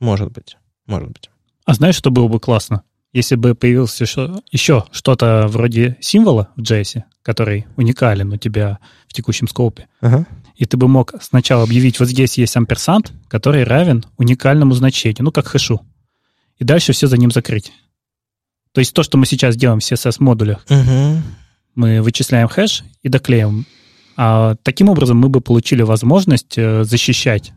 Может 0.00 0.32
быть, 0.32 0.56
может 0.86 1.08
быть. 1.08 1.30
А 1.64 1.74
знаешь, 1.74 1.96
что 1.96 2.10
было 2.10 2.28
бы 2.28 2.40
классно? 2.40 2.82
Если 3.12 3.36
бы 3.36 3.54
появился 3.54 4.04
еще, 4.04 4.42
еще 4.50 4.84
что-то 4.90 5.46
вроде 5.48 5.96
символа 6.00 6.48
в 6.56 6.62
JS, 6.62 7.02
который 7.22 7.66
уникален 7.76 8.32
у 8.32 8.36
тебя 8.36 8.78
в 9.06 9.12
текущем 9.12 9.46
скопе, 9.46 9.86
ага. 10.00 10.26
и 10.56 10.64
ты 10.64 10.76
бы 10.76 10.88
мог 10.88 11.14
сначала 11.20 11.62
объявить, 11.62 12.00
вот 12.00 12.08
здесь 12.08 12.36
есть 12.38 12.56
амперсант, 12.56 13.12
который 13.28 13.62
равен 13.62 14.04
уникальному 14.16 14.74
значению, 14.74 15.24
ну, 15.24 15.30
как 15.30 15.46
хэшу, 15.46 15.80
и 16.58 16.64
дальше 16.64 16.92
все 16.92 17.06
за 17.06 17.16
ним 17.16 17.30
закрыть. 17.30 17.72
То 18.72 18.80
есть 18.80 18.92
то, 18.92 19.04
что 19.04 19.16
мы 19.16 19.26
сейчас 19.26 19.56
делаем 19.56 19.78
в 19.78 19.84
CSS-модулях, 19.84 20.66
угу. 20.68 21.22
Мы 21.74 22.02
вычисляем 22.02 22.48
хэш 22.48 22.84
и 23.02 23.08
доклеим. 23.08 23.66
А 24.16 24.54
таким 24.62 24.88
образом 24.88 25.18
мы 25.18 25.28
бы 25.28 25.40
получили 25.40 25.82
возможность 25.82 26.56
э, 26.56 26.84
защищать 26.84 27.52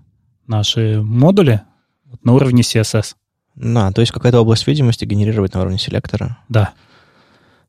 наши 0.48 1.02
модули 1.02 1.62
на 2.24 2.34
уровне 2.34 2.62
CSS. 2.62 3.16
На, 3.56 3.92
то 3.92 4.02
есть 4.02 4.12
какая-то 4.12 4.42
область 4.42 4.68
видимости 4.68 5.06
генерировать 5.06 5.54
на 5.54 5.62
уровне 5.62 5.78
селектора. 5.78 6.38
Да. 6.50 6.74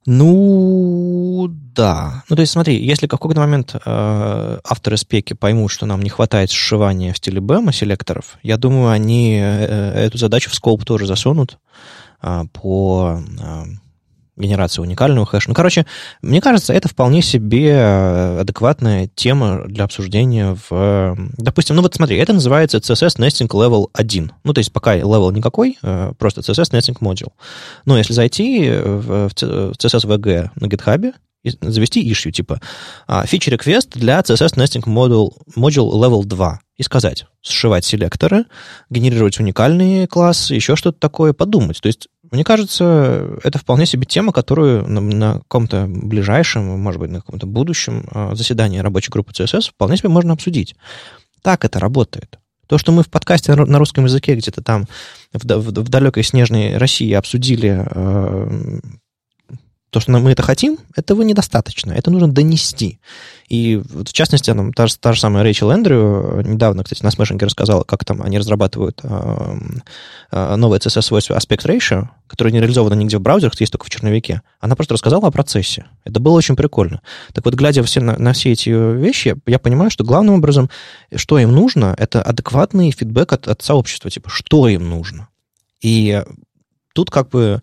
Ну, 0.06 1.48
да. 1.50 2.24
Ну, 2.28 2.36
то 2.36 2.40
есть, 2.40 2.52
смотри, 2.52 2.82
если 2.82 3.06
в 3.06 3.10
какой-то 3.10 3.40
момент 3.40 3.74
э, 3.74 4.58
авторы 4.64 4.96
спеки 4.96 5.34
поймут, 5.34 5.70
что 5.70 5.84
нам 5.84 6.00
не 6.00 6.08
хватает 6.08 6.50
сшивания 6.50 7.12
в 7.12 7.18
стиле 7.18 7.40
BEM 7.40 7.72
селекторов, 7.72 8.38
я 8.42 8.56
думаю, 8.56 8.90
они 8.90 9.38
э, 9.38 10.06
эту 10.06 10.16
задачу 10.16 10.50
в 10.50 10.54
скоп 10.54 10.84
тоже 10.84 11.06
засунут 11.06 11.58
э, 12.22 12.44
по 12.52 13.20
э, 13.20 13.64
генерации 14.38 14.80
уникального 14.80 15.26
хэша. 15.26 15.48
Ну, 15.48 15.54
короче, 15.54 15.86
мне 16.22 16.40
кажется, 16.40 16.72
это 16.72 16.88
вполне 16.88 17.22
себе 17.22 17.70
э, 17.70 18.40
адекватная 18.40 19.08
тема 19.14 19.64
для 19.66 19.84
обсуждения 19.84 20.56
в... 20.68 21.16
Допустим, 21.36 21.76
ну 21.76 21.82
вот 21.82 21.94
смотри, 21.94 22.16
это 22.16 22.32
называется 22.32 22.78
CSS 22.78 23.18
Nesting 23.18 23.48
Level 23.48 23.88
1. 23.92 24.32
Ну, 24.44 24.52
то 24.52 24.58
есть 24.58 24.72
пока 24.72 24.96
level 24.98 25.32
никакой, 25.32 25.78
э, 25.82 26.12
просто 26.18 26.40
CSS 26.40 26.72
Nesting 26.72 26.98
Module. 27.00 27.32
Но 27.84 27.98
если 27.98 28.12
зайти 28.12 28.70
в 28.70 29.28
CSS 29.34 30.06
VG 30.06 30.50
на 30.56 30.66
GitHub, 30.66 31.12
завести 31.60 32.10
issue, 32.10 32.30
типа 32.30 32.60
feature 33.08 33.56
request 33.56 33.90
для 33.94 34.20
CSS 34.20 34.54
Nesting 34.56 34.84
Module, 34.84 35.32
module 35.56 35.90
Level 35.92 36.24
2 36.24 36.60
и 36.76 36.82
сказать, 36.82 37.26
сшивать 37.42 37.84
селекторы, 37.84 38.44
генерировать 38.88 39.38
уникальные 39.40 40.06
классы, 40.06 40.54
еще 40.54 40.76
что-то 40.76 40.98
такое, 40.98 41.32
подумать. 41.32 41.80
То 41.80 41.88
есть 41.88 42.08
мне 42.30 42.44
кажется, 42.44 43.38
это 43.42 43.58
вполне 43.58 43.86
себе 43.86 44.04
тема, 44.04 44.32
которую 44.32 44.86
на, 44.86 45.00
на 45.00 45.34
каком-то 45.34 45.86
ближайшем, 45.88 46.64
может 46.64 47.00
быть, 47.00 47.10
на 47.10 47.20
каком-то 47.20 47.46
будущем 47.46 48.06
а, 48.10 48.34
заседании 48.34 48.78
рабочей 48.80 49.10
группы 49.10 49.32
CSS 49.32 49.70
вполне 49.70 49.96
себе 49.96 50.08
можно 50.08 50.32
обсудить. 50.32 50.76
Так 51.42 51.64
это 51.64 51.78
работает. 51.78 52.38
То, 52.66 52.76
что 52.76 52.92
мы 52.92 53.02
в 53.02 53.08
подкасте 53.08 53.54
на 53.54 53.78
русском 53.78 54.04
языке 54.04 54.34
где-то 54.34 54.62
там 54.62 54.86
в, 55.32 55.42
в, 55.42 55.68
в 55.70 55.88
далекой 55.88 56.22
снежной 56.22 56.76
России 56.76 57.12
обсудили 57.12 57.86
э, 57.90 58.80
то, 59.90 60.00
что 60.00 60.10
мы 60.12 60.30
это 60.32 60.42
хотим, 60.42 60.78
этого 60.96 61.22
недостаточно. 61.22 61.92
Это 61.92 62.10
нужно 62.10 62.30
донести. 62.30 62.98
И 63.48 63.76
в 63.76 64.12
частности, 64.12 64.52
там, 64.52 64.74
та, 64.74 64.86
та 65.00 65.12
же 65.14 65.20
самая 65.20 65.42
Рэйчел 65.42 65.70
Эндрю 65.70 66.42
недавно, 66.44 66.84
кстати, 66.84 67.02
на 67.02 67.10
Смешинге 67.10 67.46
рассказала, 67.46 67.84
как 67.84 68.04
там 68.04 68.20
они 68.20 68.38
разрабатывают 68.38 69.00
э, 69.02 69.58
э, 70.30 70.56
новое 70.56 70.78
CSS-свойство 70.78 71.34
Aspect 71.34 71.64
Ratio, 71.64 72.08
которое 72.26 72.50
не 72.50 72.60
реализовано 72.60 72.94
нигде 72.94 73.16
в 73.16 73.22
браузерах, 73.22 73.58
есть 73.58 73.72
только 73.72 73.86
в 73.86 73.90
черновике. 73.90 74.42
Она 74.60 74.76
просто 74.76 74.94
рассказала 74.94 75.28
о 75.28 75.30
процессе. 75.30 75.86
Это 76.04 76.20
было 76.20 76.34
очень 76.34 76.56
прикольно. 76.56 77.00
Так 77.32 77.46
вот, 77.46 77.54
глядя 77.54 77.82
все 77.82 78.02
на, 78.02 78.18
на 78.18 78.34
все 78.34 78.52
эти 78.52 78.68
вещи, 78.68 79.36
я 79.46 79.58
понимаю, 79.58 79.90
что 79.90 80.04
главным 80.04 80.34
образом, 80.34 80.68
что 81.14 81.38
им 81.38 81.52
нужно, 81.52 81.94
это 81.96 82.20
адекватный 82.20 82.90
фидбэк 82.90 83.32
от, 83.32 83.48
от 83.48 83.62
сообщества, 83.62 84.10
типа, 84.10 84.28
что 84.28 84.68
им 84.68 84.90
нужно. 84.90 85.28
И 85.80 86.22
тут 86.92 87.10
как 87.10 87.30
бы 87.30 87.62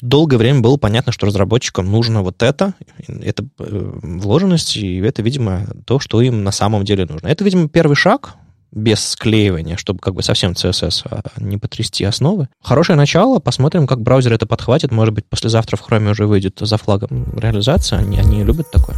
долгое 0.00 0.36
время 0.36 0.60
было 0.60 0.76
понятно, 0.76 1.12
что 1.12 1.26
разработчикам 1.26 1.90
нужно 1.90 2.22
вот 2.22 2.42
это, 2.42 2.74
это 3.06 3.44
э, 3.58 3.90
вложенность, 4.02 4.76
и 4.76 4.98
это, 4.98 5.22
видимо, 5.22 5.66
то, 5.84 5.98
что 5.98 6.20
им 6.20 6.44
на 6.44 6.52
самом 6.52 6.84
деле 6.84 7.06
нужно. 7.06 7.28
Это, 7.28 7.44
видимо, 7.44 7.68
первый 7.68 7.94
шаг 7.94 8.34
без 8.72 9.00
склеивания, 9.00 9.76
чтобы 9.76 10.00
как 10.00 10.14
бы 10.14 10.22
совсем 10.22 10.52
CSS 10.52 11.06
а, 11.10 11.22
не 11.38 11.56
потрясти 11.56 12.04
основы. 12.04 12.48
Хорошее 12.62 12.96
начало, 12.96 13.38
посмотрим, 13.38 13.86
как 13.86 14.02
браузер 14.02 14.32
это 14.34 14.46
подхватит. 14.46 14.92
Может 14.92 15.14
быть, 15.14 15.24
послезавтра 15.26 15.76
в 15.76 15.88
Chrome 15.88 16.10
уже 16.10 16.26
выйдет 16.26 16.58
за 16.60 16.76
флагом 16.76 17.38
реализация. 17.38 18.00
Они, 18.00 18.18
они 18.18 18.44
любят 18.44 18.70
такое. 18.70 18.96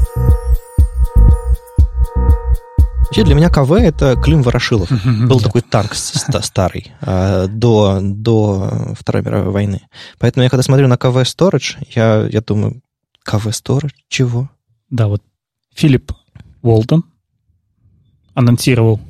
Вообще 3.09 3.25
для 3.25 3.35
меня 3.35 3.49
КВ 3.49 3.73
это 3.73 4.16
Клим 4.16 4.42
Ворошилов. 4.42 4.90
Был 5.27 5.40
такой 5.40 5.62
танк 5.62 5.94
старый 6.42 6.92
а, 7.01 7.47
до, 7.47 8.01
до 8.03 8.94
Второй 8.99 9.23
мировой 9.23 9.51
войны. 9.51 9.81
Поэтому 10.18 10.44
я 10.44 10.51
когда 10.51 10.62
смотрю 10.62 10.88
на 10.88 10.99
КВ 10.99 11.23
Storage, 11.23 11.79
я, 11.94 12.29
я 12.31 12.42
думаю, 12.42 12.83
КВ 13.25 13.47
Storage? 13.47 13.92
Чего? 14.09 14.51
Да, 14.90 15.09
вот 15.09 15.23
Филипп 15.75 16.12
Уолтон 16.61 17.03
анонсировал 18.35 19.01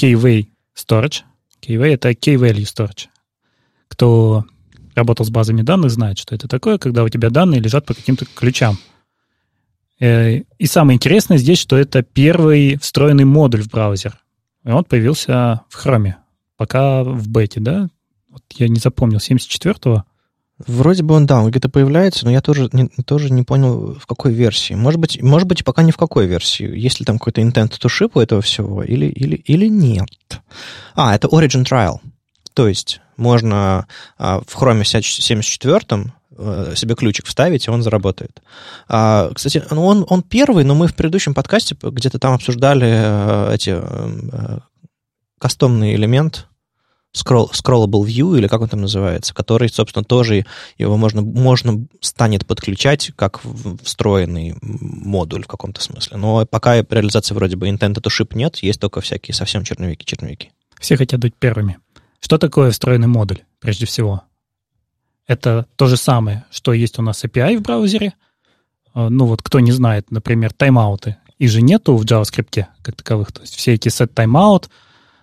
KV 0.00 0.46
Storage. 0.74 1.20
KV— 1.60 1.84
это 1.92 2.14
K-Value 2.14 2.64
Storage. 2.64 3.08
Кто 3.88 4.46
работал 4.94 5.26
с 5.26 5.30
базами 5.30 5.60
данных, 5.60 5.90
знает, 5.90 6.16
что 6.18 6.34
это 6.34 6.48
такое, 6.48 6.78
когда 6.78 7.04
у 7.04 7.10
тебя 7.10 7.28
данные 7.28 7.60
лежат 7.60 7.84
по 7.84 7.92
каким-то 7.92 8.24
ключам— 8.24 8.78
и 9.98 10.66
самое 10.66 10.96
интересное 10.96 11.38
здесь, 11.38 11.58
что 11.58 11.76
это 11.76 12.02
первый 12.02 12.76
встроенный 12.78 13.24
модуль 13.24 13.62
в 13.62 13.70
браузер. 13.70 14.18
И 14.64 14.70
он 14.70 14.84
появился 14.84 15.62
в 15.68 15.84
Chrome, 15.84 16.14
пока 16.56 17.04
в 17.04 17.28
бете, 17.28 17.60
да? 17.60 17.88
Вот 18.28 18.42
я 18.56 18.68
не 18.68 18.80
запомнил, 18.80 19.18
74-го 19.18 20.04
Вроде 20.58 21.02
бы 21.02 21.16
он, 21.16 21.26
да, 21.26 21.40
он 21.40 21.50
где-то 21.50 21.68
появляется, 21.68 22.24
но 22.24 22.30
я 22.30 22.40
тоже 22.40 22.68
не, 22.72 22.86
тоже 23.04 23.32
не 23.32 23.42
понял, 23.42 23.94
в 23.94 24.06
какой 24.06 24.32
версии. 24.32 24.74
Может 24.74 25.00
быть, 25.00 25.20
может 25.20 25.48
быть, 25.48 25.64
пока 25.64 25.82
не 25.82 25.90
в 25.90 25.96
какой 25.96 26.26
версии. 26.26 26.64
Есть 26.78 27.00
ли 27.00 27.04
там 27.04 27.18
какой-то 27.18 27.40
intent 27.40 27.72
to 27.72 27.88
ship 27.88 28.12
у 28.14 28.20
этого 28.20 28.40
всего 28.40 28.84
или, 28.84 29.06
или, 29.06 29.34
или 29.34 29.66
нет. 29.66 30.08
А, 30.94 31.14
это 31.14 31.26
Origin 31.26 31.64
Trial. 31.64 31.98
То 32.54 32.68
есть 32.68 33.00
можно 33.16 33.88
а, 34.16 34.40
в 34.46 34.54
Chrome 34.54 34.84
74 34.84 35.80
э, 35.90 35.96
себе 36.74 36.94
ключик 36.94 37.26
вставить, 37.26 37.66
и 37.66 37.70
он 37.70 37.82
заработает. 37.82 38.42
А, 38.88 39.30
кстати, 39.34 39.62
ну 39.70 39.84
он, 39.84 40.04
он 40.08 40.22
первый, 40.22 40.64
но 40.64 40.74
мы 40.74 40.88
в 40.88 40.94
предыдущем 40.94 41.34
подкасте 41.34 41.76
где-то 41.80 42.18
там 42.18 42.34
обсуждали 42.34 42.88
э, 42.88 43.54
эти 43.54 43.74
э, 43.76 44.58
кастомный 45.38 45.94
элемент, 45.94 46.48
scroll, 47.14 47.50
scrollable 47.52 48.04
view, 48.04 48.36
или 48.36 48.48
как 48.48 48.60
он 48.60 48.68
там 48.68 48.80
называется, 48.80 49.32
который, 49.34 49.68
собственно, 49.68 50.04
тоже 50.04 50.44
его 50.78 50.96
можно, 50.96 51.22
можно 51.22 51.86
станет 52.00 52.46
подключать 52.46 53.12
как 53.16 53.40
встроенный 53.82 54.56
модуль 54.60 55.44
в 55.44 55.48
каком-то 55.48 55.80
смысле. 55.80 56.16
Но 56.16 56.44
пока 56.46 56.82
реализации 56.82 57.34
вроде 57.34 57.56
бы 57.56 57.68
intent 57.68 57.94
to 57.94 58.10
ship 58.10 58.36
нет, 58.36 58.56
есть 58.56 58.80
только 58.80 59.00
всякие 59.00 59.34
совсем 59.34 59.64
черновики-черновики. 59.64 60.50
Все 60.80 60.96
хотят 60.96 61.20
быть 61.20 61.34
первыми. 61.34 61.78
Что 62.20 62.38
такое 62.38 62.70
встроенный 62.70 63.06
модуль, 63.06 63.42
прежде 63.60 63.86
всего? 63.86 64.22
Это 65.26 65.66
то 65.76 65.86
же 65.86 65.96
самое, 65.96 66.44
что 66.50 66.72
есть 66.72 66.98
у 66.98 67.02
нас 67.02 67.24
API 67.24 67.58
в 67.58 67.62
браузере. 67.62 68.14
А, 68.92 69.08
ну 69.08 69.26
вот 69.26 69.42
кто 69.42 69.60
не 69.60 69.72
знает, 69.72 70.10
например, 70.10 70.52
тайм-ауты. 70.52 71.16
Их 71.38 71.50
же 71.50 71.62
нету 71.62 71.96
в 71.96 72.04
JavaScript 72.04 72.66
как 72.82 72.94
таковых. 72.94 73.32
То 73.32 73.40
есть 73.40 73.54
все 73.54 73.74
эти 73.74 73.88
set 73.88 74.12
timeout, 74.14 74.68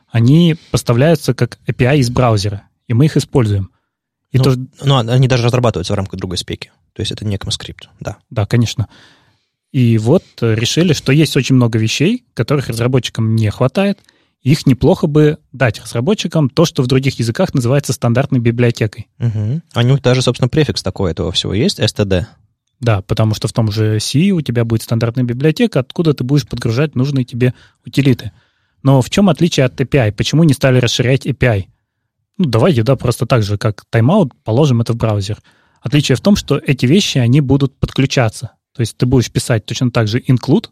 они 0.09 0.57
поставляются 0.71 1.33
как 1.33 1.59
API 1.67 1.99
из 1.99 2.09
браузера, 2.09 2.63
и 2.87 2.93
мы 2.93 3.05
их 3.05 3.15
используем. 3.15 3.71
И 4.31 4.37
ну, 4.37 4.43
то... 4.43 4.55
ну, 4.83 4.97
они 4.97 5.27
даже 5.27 5.43
разрабатываются 5.43 5.93
в 5.93 5.95
рамках 5.95 6.19
другой 6.19 6.37
спеки. 6.37 6.71
То 6.93 7.01
есть 7.01 7.11
это 7.11 7.25
не 7.25 7.35
ECMAScript, 7.35 7.87
да. 7.99 8.17
Да, 8.29 8.45
конечно. 8.45 8.87
И 9.71 9.97
вот 9.97 10.23
решили, 10.41 10.93
что 10.93 11.13
есть 11.13 11.37
очень 11.37 11.55
много 11.55 11.79
вещей, 11.79 12.25
которых 12.33 12.67
разработчикам 12.67 13.35
не 13.35 13.49
хватает. 13.49 13.99
Их 14.41 14.65
неплохо 14.65 15.05
бы 15.07 15.37
дать 15.51 15.79
разработчикам 15.79 16.49
то, 16.49 16.65
что 16.65 16.81
в 16.81 16.87
других 16.87 17.19
языках 17.19 17.53
называется 17.53 17.93
стандартной 17.93 18.39
библиотекой. 18.39 19.07
Угу. 19.19 19.61
У 19.75 19.81
них 19.81 20.01
даже, 20.01 20.21
собственно, 20.21 20.49
префикс 20.49 20.81
такой 20.81 21.11
этого 21.11 21.31
всего 21.31 21.53
есть, 21.53 21.79
std. 21.79 22.25
Да, 22.79 23.03
потому 23.03 23.35
что 23.35 23.47
в 23.47 23.53
том 23.53 23.71
же 23.71 23.99
C 23.99 24.31
у 24.31 24.41
тебя 24.41 24.65
будет 24.65 24.81
стандартная 24.81 25.23
библиотека, 25.23 25.79
откуда 25.79 26.15
ты 26.15 26.23
будешь 26.23 26.47
подгружать 26.47 26.95
нужные 26.95 27.23
тебе 27.23 27.53
утилиты. 27.85 28.31
Но 28.81 29.03
в 29.03 29.09
чем 29.11 29.29
отличие 29.29 29.67
от 29.67 29.79
API? 29.79 30.11
Почему 30.11 30.43
не 30.43 30.55
стали 30.55 30.79
расширять 30.79 31.27
API? 31.27 31.65
Ну, 32.39 32.45
давайте, 32.45 32.81
да, 32.81 32.95
просто 32.95 33.27
так 33.27 33.43
же, 33.43 33.59
как 33.59 33.85
тайм-аут, 33.91 34.33
положим 34.43 34.81
это 34.81 34.93
в 34.93 34.95
браузер. 34.95 35.37
Отличие 35.81 36.15
в 36.15 36.21
том, 36.21 36.35
что 36.35 36.57
эти 36.57 36.87
вещи, 36.87 37.19
они 37.19 37.39
будут 37.41 37.77
подключаться. 37.77 38.53
То 38.73 38.81
есть 38.81 38.97
ты 38.97 39.05
будешь 39.05 39.31
писать 39.31 39.65
точно 39.65 39.91
так 39.91 40.07
же 40.07 40.19
include, 40.19 40.69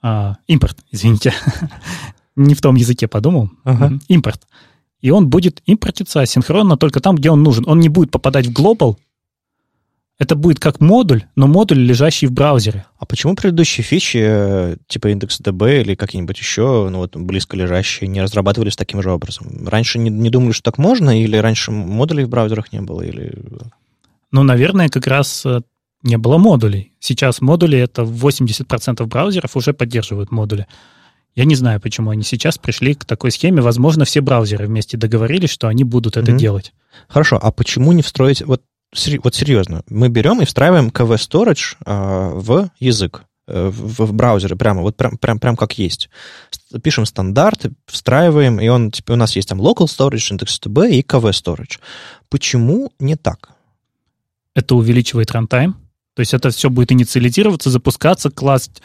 а, 0.00 0.36
импорт, 0.48 0.78
извините, 0.90 1.32
не 2.38 2.54
в 2.54 2.60
том 2.60 2.76
языке 2.76 3.08
подумал, 3.08 3.50
ага. 3.64 3.98
импорт. 4.08 4.46
И 5.00 5.10
он 5.10 5.28
будет 5.28 5.62
импортиться 5.66 6.20
асинхронно 6.20 6.76
только 6.76 7.00
там, 7.00 7.16
где 7.16 7.30
он 7.30 7.42
нужен. 7.42 7.64
Он 7.68 7.78
не 7.78 7.88
будет 7.88 8.10
попадать 8.10 8.46
в 8.46 8.52
global, 8.52 8.96
это 10.18 10.34
будет 10.34 10.58
как 10.58 10.80
модуль, 10.80 11.24
но 11.36 11.46
модуль, 11.46 11.78
лежащий 11.78 12.26
в 12.26 12.32
браузере. 12.32 12.86
А 12.98 13.06
почему 13.06 13.36
предыдущие 13.36 13.84
фичи, 13.84 14.18
э, 14.20 14.76
типа 14.88 15.08
индекс 15.10 15.40
DB 15.40 15.82
или 15.82 15.94
какие-нибудь 15.94 16.36
еще, 16.36 16.88
ну 16.90 16.98
вот 16.98 17.16
близко 17.16 17.56
лежащие, 17.56 18.08
не 18.08 18.20
разрабатывались 18.20 18.74
таким 18.74 19.00
же 19.00 19.12
образом? 19.12 19.68
Раньше 19.68 20.00
не, 20.00 20.10
не 20.10 20.28
думали, 20.28 20.50
что 20.50 20.64
так 20.64 20.78
можно, 20.78 21.22
или 21.22 21.36
раньше 21.36 21.70
модулей 21.70 22.24
в 22.24 22.28
браузерах 22.28 22.72
не 22.72 22.80
было, 22.80 23.02
или... 23.02 23.32
Ну, 24.32 24.42
наверное, 24.42 24.88
как 24.88 25.06
раз 25.06 25.46
э, 25.46 25.60
не 26.02 26.18
было 26.18 26.36
модулей. 26.36 26.92
Сейчас 26.98 27.40
модули, 27.40 27.78
это 27.78 28.02
80% 28.02 29.06
браузеров 29.06 29.56
уже 29.56 29.72
поддерживают 29.72 30.32
модули. 30.32 30.66
Я 31.34 31.44
не 31.44 31.54
знаю, 31.54 31.80
почему 31.80 32.10
они 32.10 32.22
сейчас 32.24 32.58
пришли 32.58 32.94
к 32.94 33.04
такой 33.04 33.30
схеме. 33.30 33.62
Возможно, 33.62 34.04
все 34.04 34.20
браузеры 34.20 34.66
вместе 34.66 34.96
договорились, 34.96 35.50
что 35.50 35.68
они 35.68 35.84
будут 35.84 36.16
это 36.16 36.32
mm-hmm. 36.32 36.38
делать. 36.38 36.72
Хорошо, 37.08 37.38
а 37.40 37.52
почему 37.52 37.92
не 37.92 38.02
встроить... 38.02 38.42
Вот 38.42 38.62
вот 39.22 39.34
серьезно, 39.34 39.82
мы 39.88 40.08
берем 40.08 40.40
и 40.40 40.46
встраиваем 40.46 40.88
KV 40.88 41.16
Storage 41.16 41.76
а, 41.84 42.30
в 42.30 42.70
язык, 42.80 43.24
э, 43.46 43.68
в, 43.68 44.06
в 44.06 44.12
браузеры 44.14 44.56
прямо, 44.56 44.80
вот 44.80 44.96
прям, 44.96 45.18
прям, 45.18 45.38
прям 45.38 45.56
как 45.56 45.78
есть. 45.78 46.08
Пишем 46.82 47.04
стандарт, 47.04 47.66
встраиваем, 47.86 48.58
и 48.58 48.68
он, 48.68 48.90
типа, 48.90 49.12
у 49.12 49.16
нас 49.16 49.36
есть 49.36 49.48
там 49.48 49.60
local 49.60 49.86
storage, 49.86 50.34
index2b 50.34 50.90
и 50.90 51.02
KV 51.02 51.30
storage. 51.32 51.78
Почему 52.30 52.90
не 52.98 53.16
так? 53.16 53.50
Это 54.54 54.74
увеличивает 54.74 55.30
рантайм, 55.32 55.76
то 56.14 56.20
есть 56.20 56.32
это 56.32 56.50
все 56.50 56.70
будет 56.70 56.90
инициализироваться, 56.90 57.70
запускаться, 57.70 58.30
класть, 58.30 58.82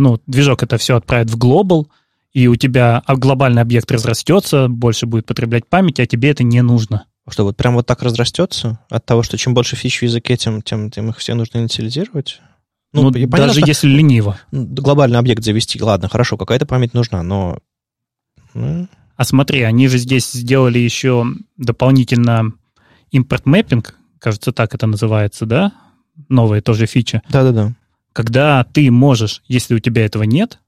ну, 0.00 0.20
движок 0.26 0.62
это 0.62 0.78
все 0.78 0.96
отправит 0.96 1.30
в 1.30 1.38
global, 1.38 1.86
и 2.32 2.46
у 2.46 2.56
тебя 2.56 3.02
глобальный 3.06 3.62
объект 3.62 3.90
разрастется, 3.90 4.68
больше 4.68 5.06
будет 5.06 5.26
потреблять 5.26 5.66
памяти, 5.66 6.00
а 6.00 6.06
тебе 6.06 6.30
это 6.30 6.42
не 6.42 6.62
нужно. 6.62 7.06
Что, 7.28 7.44
вот 7.44 7.56
прям 7.56 7.74
вот 7.74 7.86
так 7.86 8.02
разрастется 8.02 8.80
от 8.90 9.04
того, 9.04 9.22
что 9.22 9.38
чем 9.38 9.54
больше 9.54 9.76
фич 9.76 10.00
в 10.00 10.02
языке, 10.02 10.36
тем, 10.36 10.60
тем, 10.62 10.90
тем 10.90 11.10
их 11.10 11.18
все 11.18 11.34
нужно 11.34 11.58
инициализировать? 11.58 12.40
Ну, 12.92 13.02
ну 13.02 13.12
понятно, 13.12 13.38
даже 13.38 13.60
что, 13.60 13.66
если 13.66 13.88
лениво. 13.88 14.38
Глобальный 14.52 15.18
объект 15.18 15.44
завести, 15.44 15.80
ладно, 15.80 16.08
хорошо, 16.08 16.36
какая-то 16.36 16.66
память 16.66 16.94
нужна, 16.94 17.22
но... 17.22 17.58
Ну... 18.54 18.88
А 19.16 19.24
смотри, 19.24 19.62
они 19.62 19.88
же 19.88 19.98
здесь 19.98 20.32
сделали 20.32 20.78
еще 20.78 21.26
дополнительно 21.56 22.52
импорт 23.10 23.46
мэппинг, 23.46 23.94
кажется, 24.18 24.52
так 24.52 24.74
это 24.74 24.86
называется, 24.86 25.46
да? 25.46 25.72
Новая 26.28 26.60
тоже 26.60 26.86
фича. 26.86 27.22
Да-да-да. 27.28 27.74
Когда 28.12 28.64
ты 28.64 28.90
можешь, 28.90 29.42
если 29.46 29.74
у 29.74 29.78
тебя 29.78 30.04
этого 30.04 30.22
нет, 30.24 30.58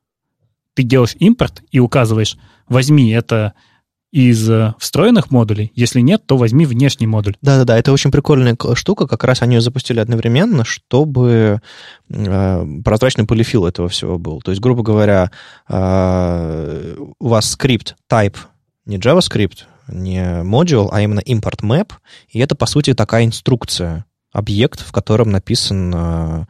ты 0.75 0.83
делаешь 0.83 1.17
импорт 1.19 1.63
и 1.71 1.79
указываешь, 1.79 2.37
возьми 2.69 3.11
это 3.11 3.55
из 4.15 4.49
э, 4.49 4.75
встроенных 4.79 5.33
модулей. 5.33 5.73
Если 5.75 6.01
нет, 6.01 6.23
то 6.25 6.37
возьми 6.37 6.67
внешний 6.67 7.09
модуль. 7.09 7.37
Да-да-да, 7.43 7.77
это 7.77 7.93
очень 7.93 8.13
прикольная 8.13 8.57
штука. 8.75 9.09
Как 9.09 9.25
раз 9.25 9.43
они 9.43 9.57
ее 9.57 9.61
запустили 9.61 9.99
одновременно, 9.99 10.65
чтобы 10.65 11.61
э, 12.09 12.67
прозрачный 12.85 13.27
полифил 13.27 13.67
этого 13.67 13.89
всего 13.89 14.17
был. 14.19 14.41
То 14.41 14.53
есть, 14.53 14.63
грубо 14.63 14.85
говоря, 14.85 15.33
э, 15.69 16.97
у 17.19 17.29
вас 17.29 17.51
скрипт 17.51 17.97
type 18.09 18.37
не 18.87 18.99
JavaScript, 18.99 19.65
не 19.89 20.43
module, 20.43 20.91
а 20.93 21.01
именно 21.01 21.21
import 21.21 21.63
map, 21.63 21.91
и 22.29 22.39
это, 22.39 22.55
по 22.55 22.67
сути, 22.67 22.95
такая 22.95 23.25
инструкция 23.25 24.05
объект, 24.35 24.81
в 24.81 24.93
котором 24.93 25.31
написан 25.31 25.93
э, 25.95 26.45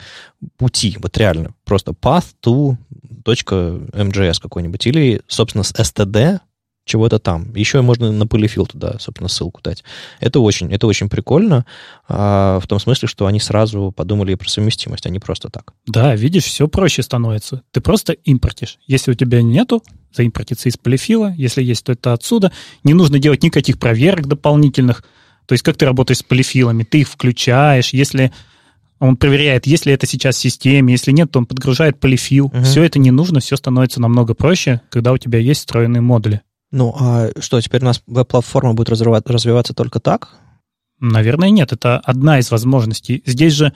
пути, 0.56 0.96
вот 1.00 1.16
реально, 1.18 1.54
просто 1.64 1.92
path 1.92 2.24
to 2.42 2.76
.mjs 3.24 4.40
какой-нибудь, 4.42 4.86
или, 4.86 5.20
собственно, 5.28 5.62
с 5.62 5.72
std 5.72 6.40
чего-то 6.86 7.18
там. 7.18 7.54
Еще 7.54 7.80
можно 7.80 8.12
на 8.12 8.26
полифил 8.26 8.66
туда, 8.66 8.96
собственно, 8.98 9.28
ссылку 9.28 9.60
дать. 9.62 9.84
Это 10.20 10.40
очень, 10.40 10.72
это 10.72 10.86
очень 10.86 11.08
прикольно, 11.08 11.64
а, 12.08 12.60
в 12.60 12.66
том 12.66 12.78
смысле, 12.78 13.08
что 13.08 13.26
они 13.26 13.40
сразу 13.40 13.92
подумали 13.94 14.34
про 14.34 14.48
совместимость, 14.48 15.06
а 15.06 15.10
не 15.10 15.18
просто 15.18 15.48
так. 15.48 15.72
Да, 15.86 16.14
видишь, 16.14 16.44
все 16.44 16.68
проще 16.68 17.02
становится. 17.02 17.62
Ты 17.70 17.80
просто 17.80 18.12
импортишь. 18.12 18.78
Если 18.86 19.10
у 19.10 19.14
тебя 19.14 19.40
нету, 19.40 19.82
заимпортится 20.12 20.68
из 20.68 20.76
полифила. 20.76 21.32
Если 21.36 21.62
есть, 21.62 21.84
то 21.84 21.92
это 21.92 22.12
отсюда. 22.12 22.52
Не 22.82 22.94
нужно 22.94 23.18
делать 23.18 23.42
никаких 23.42 23.78
проверок 23.78 24.26
дополнительных. 24.26 25.04
То 25.46 25.52
есть 25.52 25.62
как 25.62 25.76
ты 25.76 25.84
работаешь 25.84 26.18
с 26.18 26.22
полифилами? 26.22 26.84
Ты 26.84 27.00
их 27.00 27.08
включаешь. 27.08 27.92
Если 27.92 28.32
он 28.98 29.16
проверяет, 29.16 29.66
есть 29.66 29.86
ли 29.86 29.92
это 29.92 30.06
сейчас 30.06 30.36
в 30.36 30.40
системе, 30.40 30.92
если 30.92 31.12
нет, 31.12 31.30
то 31.30 31.38
он 31.38 31.46
подгружает 31.46 32.00
полифил. 32.00 32.46
Угу. 32.46 32.62
Все 32.62 32.82
это 32.84 32.98
не 32.98 33.10
нужно, 33.10 33.40
все 33.40 33.56
становится 33.56 34.00
намного 34.00 34.34
проще, 34.34 34.80
когда 34.90 35.12
у 35.12 35.18
тебя 35.18 35.38
есть 35.38 35.60
встроенные 35.60 36.00
модули. 36.00 36.42
Ну, 36.70 36.94
а 36.98 37.28
что, 37.40 37.60
теперь 37.60 37.82
у 37.82 37.84
нас 37.84 38.02
веб-платформа 38.06 38.74
будет 38.74 38.88
развиваться 38.88 39.74
только 39.74 40.00
так? 40.00 40.30
Наверное, 41.00 41.50
нет. 41.50 41.72
Это 41.72 41.98
одна 41.98 42.38
из 42.38 42.50
возможностей. 42.50 43.22
Здесь 43.26 43.52
же 43.52 43.72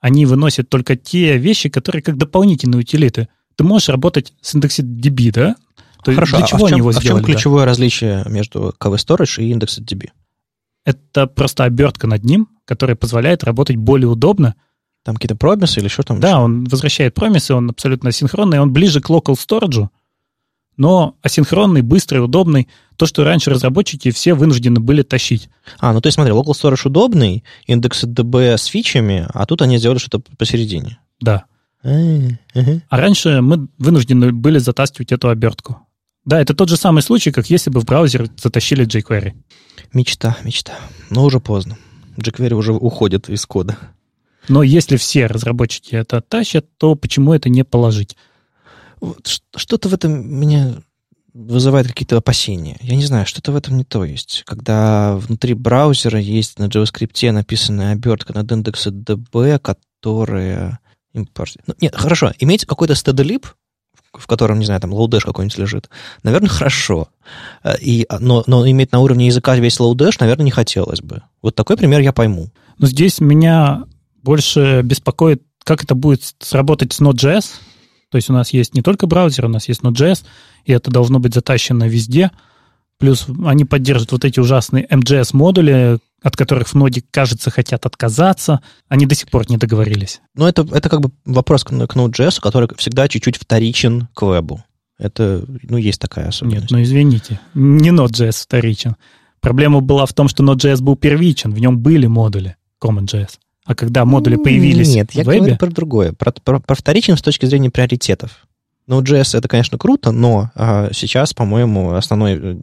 они 0.00 0.26
выносят 0.26 0.68
только 0.68 0.96
те 0.96 1.38
вещи, 1.38 1.68
которые 1.68 2.02
как 2.02 2.18
дополнительные 2.18 2.80
утилиты. 2.80 3.28
Ты 3.56 3.64
можешь 3.64 3.88
работать 3.88 4.34
с 4.40 4.54
IndexedDB, 4.54 5.30
да? 5.32 5.56
То 6.04 6.12
Хорошо, 6.12 6.36
для 6.36 6.46
чего 6.46 6.56
а 6.56 6.58
в 6.58 6.60
чем, 6.60 6.66
они 6.66 6.78
его 6.78 6.92
сделали, 6.92 7.20
а 7.20 7.22
в 7.22 7.26
чем 7.26 7.34
ключевое 7.34 7.64
да? 7.64 7.70
различие 7.70 8.24
между 8.28 8.74
KV 8.78 8.96
Storage 8.96 9.42
и 9.42 9.52
IndexedDB? 9.52 10.10
Это 10.84 11.26
просто 11.26 11.64
обертка 11.64 12.06
над 12.06 12.24
ним, 12.24 12.48
которая 12.64 12.96
позволяет 12.96 13.44
работать 13.44 13.76
более 13.76 14.08
удобно. 14.08 14.54
Там 15.02 15.16
какие-то 15.16 15.36
промисы 15.36 15.80
или 15.80 15.88
что 15.88 16.02
там? 16.02 16.20
Да, 16.20 16.30
еще? 16.30 16.38
он 16.38 16.64
возвращает 16.64 17.14
промисы, 17.14 17.54
он 17.54 17.70
абсолютно 17.70 18.10
синхронный, 18.12 18.60
он 18.60 18.72
ближе 18.72 19.00
к 19.00 19.10
local 19.10 19.34
storage, 19.34 19.88
но 20.76 21.16
асинхронный, 21.22 21.82
быстрый, 21.82 22.18
удобный, 22.18 22.68
то, 22.96 23.06
что 23.06 23.24
раньше 23.24 23.50
разработчики 23.50 24.10
все 24.10 24.34
вынуждены 24.34 24.80
были 24.80 25.02
тащить. 25.02 25.48
А, 25.78 25.92
ну 25.92 26.00
то 26.00 26.08
есть 26.08 26.14
смотри, 26.14 26.32
Local 26.32 26.52
Storage 26.52 26.86
удобный, 26.86 27.44
индекс 27.66 28.04
DB 28.04 28.56
с 28.56 28.66
фичами, 28.66 29.26
а 29.32 29.46
тут 29.46 29.62
они 29.62 29.78
сделали 29.78 29.98
что-то 29.98 30.22
посередине. 30.36 30.98
Да. 31.20 31.44
А 32.88 32.96
раньше 32.96 33.40
мы 33.40 33.68
вынуждены 33.78 34.32
были 34.32 34.58
затаскивать 34.58 35.12
эту 35.12 35.28
обертку. 35.28 35.83
Да, 36.24 36.40
это 36.40 36.54
тот 36.54 36.68
же 36.68 36.76
самый 36.76 37.02
случай, 37.02 37.30
как 37.30 37.50
если 37.50 37.70
бы 37.70 37.80
в 37.80 37.84
браузер 37.84 38.28
затащили 38.36 38.86
jQuery. 38.86 39.34
Мечта, 39.92 40.36
мечта. 40.42 40.74
Но 41.10 41.24
уже 41.24 41.40
поздно. 41.40 41.76
jQuery 42.16 42.54
уже 42.54 42.72
уходит 42.72 43.28
из 43.28 43.44
кода. 43.44 43.76
Но 44.48 44.62
если 44.62 44.96
все 44.96 45.26
разработчики 45.26 45.94
это 45.94 46.20
тащат, 46.20 46.66
то 46.78 46.94
почему 46.94 47.34
это 47.34 47.48
не 47.48 47.64
положить? 47.64 48.16
Вот 49.00 49.26
что-то 49.54 49.88
в 49.88 49.94
этом 49.94 50.28
меня 50.28 50.76
вызывает 51.34 51.88
какие-то 51.88 52.16
опасения. 52.16 52.78
Я 52.80 52.96
не 52.96 53.04
знаю, 53.04 53.26
что-то 53.26 53.52
в 53.52 53.56
этом 53.56 53.76
не 53.76 53.84
то 53.84 54.04
есть. 54.04 54.44
Когда 54.46 55.16
внутри 55.16 55.54
браузера 55.54 56.18
есть 56.18 56.58
на 56.58 56.66
JavaScript 56.66 57.32
написанная 57.32 57.92
обертка 57.92 58.32
над 58.32 58.50
IndexedDB, 58.52 59.58
которая... 59.58 60.78
Ну, 61.12 61.26
нет, 61.80 61.94
хорошо, 61.94 62.32
иметь 62.38 62.64
какой-то 62.64 62.94
stdlib, 62.94 63.46
в 64.18 64.26
котором, 64.26 64.58
не 64.58 64.66
знаю, 64.66 64.80
там 64.80 64.92
Lodash 64.92 65.24
какой-нибудь 65.24 65.58
лежит, 65.58 65.90
наверное, 66.22 66.48
хорошо. 66.48 67.08
Э, 67.62 67.74
и, 67.80 68.06
но, 68.20 68.44
но 68.46 68.68
иметь 68.68 68.92
на 68.92 69.00
уровне 69.00 69.26
языка 69.26 69.56
весь 69.56 69.80
Lodash, 69.80 70.18
наверное, 70.18 70.44
не 70.44 70.50
хотелось 70.50 71.00
бы. 71.00 71.22
Вот 71.42 71.54
такой 71.54 71.76
пример 71.76 72.00
я 72.00 72.12
пойму. 72.12 72.50
Но 72.78 72.86
здесь 72.86 73.20
меня 73.20 73.84
больше 74.22 74.82
беспокоит, 74.82 75.42
как 75.62 75.84
это 75.84 75.94
будет 75.94 76.22
сработать 76.40 76.92
с 76.92 77.00
Node.js. 77.00 77.44
То 78.10 78.16
есть 78.16 78.30
у 78.30 78.32
нас 78.32 78.52
есть 78.52 78.74
не 78.74 78.82
только 78.82 79.06
браузер, 79.06 79.46
у 79.46 79.48
нас 79.48 79.68
есть 79.68 79.80
Node.js, 79.80 80.24
и 80.64 80.72
это 80.72 80.90
должно 80.90 81.18
быть 81.18 81.34
затащено 81.34 81.88
везде. 81.88 82.30
Плюс 83.04 83.26
они 83.44 83.66
поддерживают 83.66 84.12
вот 84.12 84.24
эти 84.24 84.40
ужасные 84.40 84.86
MJS-модули, 84.86 85.98
от 86.22 86.36
которых 86.38 86.68
в 86.68 86.74
ноде, 86.74 87.04
кажется, 87.10 87.50
хотят 87.50 87.84
отказаться. 87.84 88.62
Они 88.88 89.04
до 89.04 89.14
сих 89.14 89.28
пор 89.28 89.44
не 89.50 89.58
договорились. 89.58 90.22
Ну, 90.34 90.46
это, 90.46 90.66
это 90.72 90.88
как 90.88 91.02
бы 91.02 91.10
вопрос 91.26 91.64
к, 91.64 91.68
к 91.68 91.96
Node.js, 91.96 92.40
который 92.40 92.66
всегда 92.78 93.06
чуть-чуть 93.06 93.36
вторичен 93.36 94.08
к 94.14 94.22
вебу. 94.22 94.64
Это, 94.98 95.44
ну, 95.64 95.76
есть 95.76 96.00
такая 96.00 96.28
особенность. 96.28 96.62
Нет, 96.62 96.70
ну, 96.70 96.82
извините, 96.82 97.40
не 97.52 97.90
Node.js 97.90 98.42
вторичен. 98.42 98.96
Проблема 99.42 99.82
была 99.82 100.06
в 100.06 100.14
том, 100.14 100.28
что 100.28 100.42
Node.js 100.42 100.80
был 100.80 100.96
первичен, 100.96 101.52
в 101.52 101.58
нем 101.58 101.76
были 101.80 102.06
модули 102.06 102.56
CommonJS. 102.82 103.32
А 103.66 103.74
когда 103.74 104.06
модули 104.06 104.36
появились 104.36 104.94
Нет, 104.94 105.12
я 105.12 105.24
в 105.24 105.26
вебе... 105.26 105.40
говорю 105.40 105.56
про 105.58 105.70
другое, 105.70 106.12
про, 106.14 106.32
про, 106.32 106.58
про 106.58 106.74
вторичен 106.74 107.18
с 107.18 107.20
точки 107.22 107.44
зрения 107.44 107.68
приоритетов. 107.68 108.46
Node.js 108.88 109.38
это, 109.38 109.48
конечно, 109.48 109.78
круто, 109.78 110.12
но 110.12 110.50
а, 110.54 110.90
сейчас, 110.92 111.32
по-моему, 111.32 111.94
основной 111.94 112.34
э, 112.34 112.56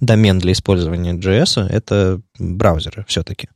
домен 0.00 0.38
для 0.38 0.52
использования 0.52 1.14
JS 1.14 1.66
это 1.68 2.20
браузеры 2.38 3.04
все-таки. 3.08 3.48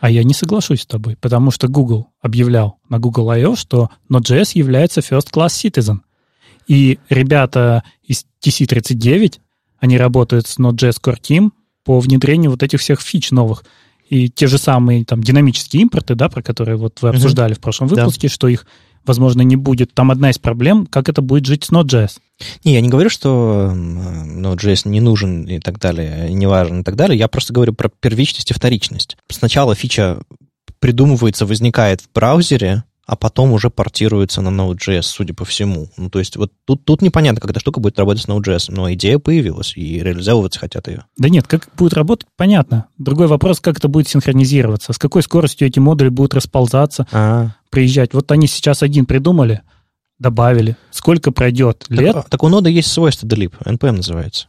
А 0.00 0.10
я 0.10 0.24
не 0.24 0.34
соглашусь 0.34 0.82
с 0.82 0.86
тобой, 0.86 1.16
потому 1.20 1.50
что 1.50 1.68
Google 1.68 2.08
объявлял 2.20 2.78
на 2.88 2.98
Google 2.98 3.30
I.O., 3.30 3.56
что 3.56 3.90
Node.js 4.10 4.52
является 4.54 5.00
first 5.00 5.32
class 5.32 5.48
citizen. 5.48 5.98
И 6.66 6.98
ребята 7.08 7.82
из 8.02 8.26
TC39, 8.44 9.38
они 9.78 9.98
работают 9.98 10.46
с 10.46 10.58
Node.js 10.58 10.96
Core 11.02 11.20
Team 11.20 11.50
по 11.84 12.00
внедрению 12.00 12.50
вот 12.50 12.62
этих 12.62 12.80
всех 12.80 13.00
фич 13.00 13.30
новых. 13.30 13.64
И 14.08 14.28
те 14.28 14.46
же 14.46 14.58
самые 14.58 15.04
там 15.04 15.22
динамические 15.22 15.82
импорты, 15.82 16.14
да, 16.14 16.28
про 16.28 16.42
которые 16.42 16.76
вот 16.76 17.00
вы 17.00 17.08
обсуждали 17.08 17.54
uh-huh. 17.54 17.58
в 17.58 17.60
прошлом 17.60 17.88
выпуске, 17.88 18.28
да. 18.28 18.34
что 18.34 18.48
их 18.48 18.66
возможно, 19.04 19.42
не 19.42 19.56
будет. 19.56 19.94
Там 19.94 20.10
одна 20.10 20.30
из 20.30 20.38
проблем, 20.38 20.86
как 20.86 21.08
это 21.08 21.22
будет 21.22 21.46
жить 21.46 21.64
с 21.64 21.70
Node.js. 21.70 22.18
Не, 22.64 22.74
я 22.74 22.80
не 22.80 22.88
говорю, 22.88 23.10
что 23.10 23.72
Node.js 23.74 24.88
не 24.88 25.00
нужен 25.00 25.44
и 25.44 25.58
так 25.58 25.78
далее, 25.78 26.32
не 26.32 26.46
важен 26.46 26.80
и 26.80 26.84
так 26.84 26.96
далее. 26.96 27.18
Я 27.18 27.28
просто 27.28 27.52
говорю 27.52 27.72
про 27.72 27.88
первичность 27.88 28.50
и 28.50 28.54
вторичность. 28.54 29.16
Сначала 29.28 29.74
фича 29.74 30.18
придумывается, 30.80 31.46
возникает 31.46 32.00
в 32.00 32.10
браузере, 32.12 32.84
а 33.06 33.16
потом 33.16 33.52
уже 33.52 33.68
портируется 33.68 34.40
на 34.40 34.48
Node.js, 34.48 35.02
судя 35.02 35.34
по 35.34 35.44
всему. 35.44 35.88
Ну, 35.96 36.08
то 36.08 36.18
есть 36.18 36.36
вот 36.36 36.52
тут, 36.64 36.84
тут 36.84 37.02
непонятно, 37.02 37.40
как 37.40 37.50
эта 37.50 37.60
штука 37.60 37.80
будет 37.80 37.98
работать 37.98 38.22
с 38.22 38.28
Node.js, 38.28 38.66
но 38.68 38.92
идея 38.92 39.18
появилась, 39.18 39.76
и 39.76 39.98
реализовываться 39.98 40.60
хотят 40.60 40.88
ее. 40.88 41.04
Да 41.16 41.28
нет, 41.28 41.46
как 41.46 41.68
будет 41.76 41.94
работать, 41.94 42.28
понятно. 42.36 42.86
Другой 42.98 43.26
вопрос, 43.26 43.60
как 43.60 43.78
это 43.78 43.88
будет 43.88 44.08
синхронизироваться, 44.08 44.92
с 44.92 44.98
какой 44.98 45.22
скоростью 45.22 45.68
эти 45.68 45.78
модули 45.78 46.08
будут 46.08 46.34
расползаться, 46.34 47.06
А-а-а. 47.10 47.56
Приезжать. 47.72 48.14
Вот 48.14 48.30
они 48.30 48.46
сейчас 48.46 48.84
один 48.84 49.06
придумали, 49.06 49.62
добавили. 50.18 50.76
Сколько 50.90 51.32
пройдет 51.32 51.86
лет? 51.88 52.14
Так, 52.14 52.28
так 52.28 52.42
у 52.44 52.48
нода 52.48 52.68
есть 52.68 52.92
свойство 52.92 53.26
delip, 53.26 53.54
npm 53.64 53.92
называется. 53.92 54.46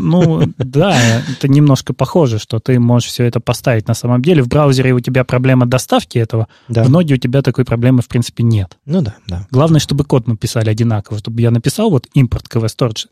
Ну, 0.00 0.44
да, 0.56 0.96
это 1.28 1.48
немножко 1.48 1.92
похоже, 1.92 2.38
что 2.38 2.58
ты 2.58 2.78
можешь 2.78 3.10
все 3.10 3.24
это 3.24 3.40
поставить 3.40 3.88
на 3.88 3.92
самом 3.92 4.22
деле. 4.22 4.42
В 4.42 4.48
браузере 4.48 4.92
у 4.92 5.00
тебя 5.00 5.24
проблема 5.24 5.66
доставки 5.66 6.16
этого, 6.16 6.46
да. 6.68 6.84
в 6.84 6.90
ноде 6.90 7.14
у 7.14 7.18
тебя 7.18 7.42
такой 7.42 7.64
проблемы, 7.64 8.00
в 8.00 8.08
принципе, 8.08 8.44
нет. 8.44 8.78
Ну 8.86 9.02
да, 9.02 9.16
да. 9.26 9.46
Главное, 9.50 9.80
чтобы 9.80 10.04
код 10.04 10.26
мы 10.26 10.36
писали 10.36 10.70
одинаково, 10.70 11.18
чтобы 11.18 11.42
я 11.42 11.50
написал 11.50 11.90
вот 11.90 12.06
импорт 12.14 12.46
KV 12.46 12.66
Storage. 12.66 13.06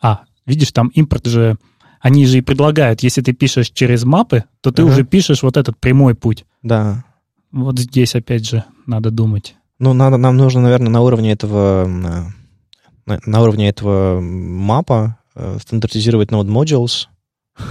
А, 0.00 0.22
видишь, 0.46 0.72
там 0.72 0.88
импорт 0.88 1.26
же, 1.26 1.58
они 2.00 2.26
же 2.26 2.38
и 2.38 2.40
предлагают, 2.40 3.02
если 3.02 3.20
ты 3.20 3.32
пишешь 3.32 3.70
через 3.70 4.02
мапы, 4.02 4.44
то 4.62 4.72
ты 4.72 4.82
uh-huh. 4.82 4.86
уже 4.86 5.04
пишешь 5.04 5.42
вот 5.42 5.56
этот 5.56 5.78
прямой 5.78 6.14
путь. 6.14 6.44
Да. 6.62 7.04
Вот 7.52 7.78
здесь, 7.78 8.14
опять 8.14 8.46
же, 8.46 8.64
надо 8.86 9.10
думать. 9.10 9.54
Ну, 9.78 9.92
надо, 9.92 10.16
нам 10.16 10.36
нужно, 10.36 10.62
наверное, 10.62 10.90
на 10.90 11.00
уровне 11.02 11.32
этого 11.32 11.86
на, 11.86 12.32
на 13.06 13.42
уровне 13.42 13.68
этого 13.68 14.20
мапа 14.20 15.18
Э, 15.34 15.56
стандартизировать 15.60 16.30
node 16.30 16.48
modules 16.48 17.06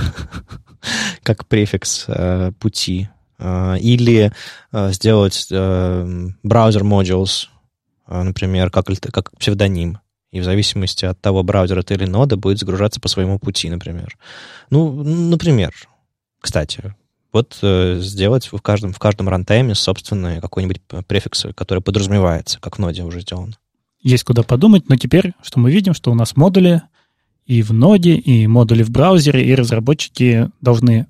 как 1.24 1.46
префикс 1.46 2.06
э, 2.08 2.52
пути, 2.60 3.10
э, 3.38 3.78
или 3.80 4.32
сделать 4.74 5.48
браузер 5.50 6.84
modules, 6.84 7.48
например, 8.08 8.70
как, 8.70 8.86
как 9.12 9.32
псевдоним. 9.38 10.00
И 10.32 10.40
в 10.40 10.44
зависимости 10.44 11.06
от 11.06 11.20
того, 11.20 11.44
браузера 11.44 11.82
ты 11.82 11.96
или 11.96 12.06
нода, 12.06 12.38
будет 12.38 12.60
загружаться 12.60 13.02
по 13.02 13.10
своему 13.10 13.38
пути, 13.38 13.70
например. 13.70 14.18
Ну, 14.70 15.04
например, 15.04 15.74
кстати, 16.40 16.96
вот 17.32 17.58
сделать 17.62 18.52
в 18.52 18.60
каждом, 18.62 18.94
в 18.94 19.00
каждом 19.00 19.30
рантайме 19.30 19.76
собственный 19.76 20.42
какой-нибудь 20.42 20.82
префикс, 21.08 21.48
который 21.56 21.82
подразумевается, 21.82 22.60
как 22.60 22.78
в 22.78 22.80
ноде 22.80 23.04
уже 23.04 23.22
сделано. 23.22 23.54
Есть 24.02 24.24
куда 24.24 24.44
подумать, 24.44 24.90
но 24.90 24.96
теперь, 24.96 25.34
что 25.42 25.60
мы 25.60 25.72
видим, 25.72 25.94
что 25.94 26.12
у 26.12 26.16
нас 26.16 26.36
модули 26.36 26.82
и 27.46 27.62
в 27.62 27.72
ноде, 27.74 28.16
и 28.16 28.48
модули 28.48 28.84
в 28.84 28.90
браузере, 28.90 29.46
и 29.46 29.56
разработчики 29.56 30.50
должны 30.60 31.08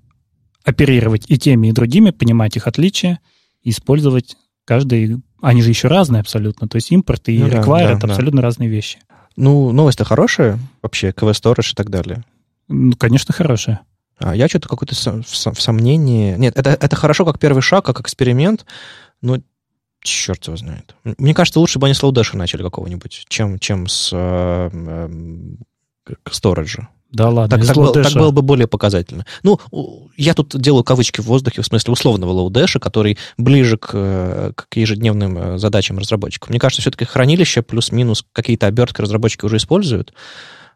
оперировать 0.63 1.25
и 1.27 1.37
теми, 1.37 1.67
и 1.67 1.71
другими, 1.71 2.11
понимать 2.11 2.55
их 2.55 2.67
отличия, 2.67 3.19
использовать 3.63 4.37
каждый... 4.65 5.21
Они 5.41 5.61
же 5.61 5.69
еще 5.69 5.87
разные 5.87 6.19
абсолютно. 6.19 6.67
То 6.67 6.75
есть 6.75 6.91
импорт 6.91 7.29
и 7.29 7.39
ну, 7.39 7.47
require 7.47 7.85
да, 7.85 7.91
это 7.93 8.07
да. 8.07 8.13
абсолютно 8.13 8.41
разные 8.41 8.69
вещи. 8.69 8.99
Ну, 9.35 9.71
новость-то 9.71 10.03
хорошая 10.03 10.59
вообще, 10.81 11.09
Storage 11.09 11.71
и 11.71 11.75
так 11.75 11.89
далее. 11.89 12.23
Ну, 12.67 12.95
конечно, 12.95 13.33
хорошая. 13.33 13.81
А 14.21 14.35
я 14.35 14.47
что-то 14.47 14.69
какое-то 14.69 14.95
в 15.23 15.61
сомнении... 15.61 16.35
Нет, 16.35 16.57
это, 16.57 16.71
это 16.71 16.95
хорошо 16.95 17.25
как 17.25 17.39
первый 17.39 17.61
шаг, 17.61 17.85
как 17.85 17.99
эксперимент, 17.99 18.65
но 19.21 19.39
черт 20.01 20.45
его 20.47 20.57
знает. 20.57 20.95
Мне 21.03 21.33
кажется, 21.33 21.59
лучше 21.59 21.79
бы 21.79 21.87
они 21.87 21.93
с 21.93 22.03
лоудеша 22.03 22.37
начали 22.37 22.63
какого-нибудь, 22.63 23.25
чем, 23.27 23.59
чем 23.59 23.87
с 23.87 24.09
э, 24.13 24.69
э, 24.73 25.09
к 26.23 26.33
сториджу. 26.33 26.87
Да 27.11 27.29
ладно, 27.29 27.57
так, 27.57 27.67
так, 27.67 27.75
был, 27.75 27.91
так 27.91 28.13
было 28.13 28.31
бы 28.31 28.41
более 28.41 28.67
показательно. 28.67 29.25
Ну, 29.43 29.59
я 30.15 30.33
тут 30.33 30.55
делаю 30.59 30.85
кавычки 30.85 31.19
в 31.19 31.25
воздухе, 31.25 31.61
в 31.61 31.65
смысле 31.65 31.91
условного 31.91 32.31
лоудеша, 32.31 32.79
который 32.79 33.17
ближе 33.37 33.77
к, 33.77 33.89
э, 33.93 34.53
к 34.55 34.77
ежедневным 34.77 35.37
э, 35.37 35.57
задачам 35.57 35.97
разработчиков. 35.97 36.49
Мне 36.49 36.59
кажется, 36.59 36.81
все-таки 36.81 37.03
хранилище 37.03 37.63
плюс-минус 37.63 38.23
какие-то 38.31 38.67
обертки 38.67 39.01
разработчики 39.01 39.43
уже 39.43 39.57
используют. 39.57 40.13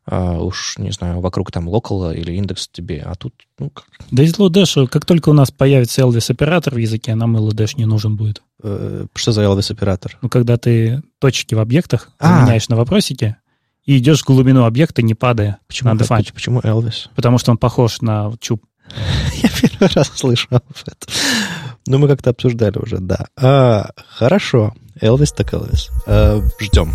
Uh, 0.08 0.39
уж, 0.39 0.78
не 0.78 0.91
знаю, 0.91 1.20
вокруг 1.20 1.51
там 1.51 1.68
локала 1.68 2.14
или 2.14 2.34
индекс 2.34 2.68
тебе, 2.68 3.01
а 3.01 3.16
тут, 3.16 3.34
ну, 3.58 3.72
как... 3.72 3.86
Да 4.12 4.22
из 4.22 4.38
лоудеша, 4.38 4.86
как 4.86 5.03
только 5.03 5.30
у 5.30 5.34
нас 5.34 5.49
появится 5.49 6.03
Elvis 6.03 6.30
оператор 6.30 6.76
в 6.76 6.78
языке, 6.78 7.16
нам 7.16 7.36
и 7.36 7.39
лоудеш 7.39 7.76
не 7.76 7.86
нужен 7.86 8.16
будет. 8.16 8.43
Uh, 8.62 9.08
что 9.16 9.32
за 9.32 9.43
Elvis 9.43 9.72
оператор? 9.72 10.20
Ну, 10.22 10.30
когда 10.30 10.58
ты 10.58 11.01
точки 11.20 11.56
в 11.56 11.60
объектах 11.60 12.12
а. 12.20 12.39
заменяешь 12.39 12.70
на 12.70 12.76
вопросики, 12.76 13.38
и 13.86 13.97
идешь 13.97 14.22
в 14.22 14.26
глубину 14.26 14.66
объекта, 14.66 15.01
не 15.01 15.14
падая 15.14 15.60
почему, 15.68 15.93
на. 15.93 15.97
Почему 15.97 16.60
Элвис? 16.64 17.10
Потому 17.16 17.38
что 17.38 17.51
он 17.51 17.58
похож 17.58 18.01
на 18.01 18.34
чуб. 18.39 18.64
Я 19.43 19.49
первый 19.49 19.89
раз 19.93 20.12
слышу 20.16 20.47
об 20.49 20.64
этом. 20.86 21.14
Ну, 21.88 21.99
мы 21.99 22.08
как-то 22.08 22.32
обсуждали 22.32 22.78
уже, 22.78 22.97
да. 22.99 23.28
А, 23.38 23.91
хорошо. 24.08 24.74
Элвис 24.99 25.32
так 25.32 25.53
Элвис. 25.53 25.89
А, 26.08 26.41
ждем. 26.60 26.91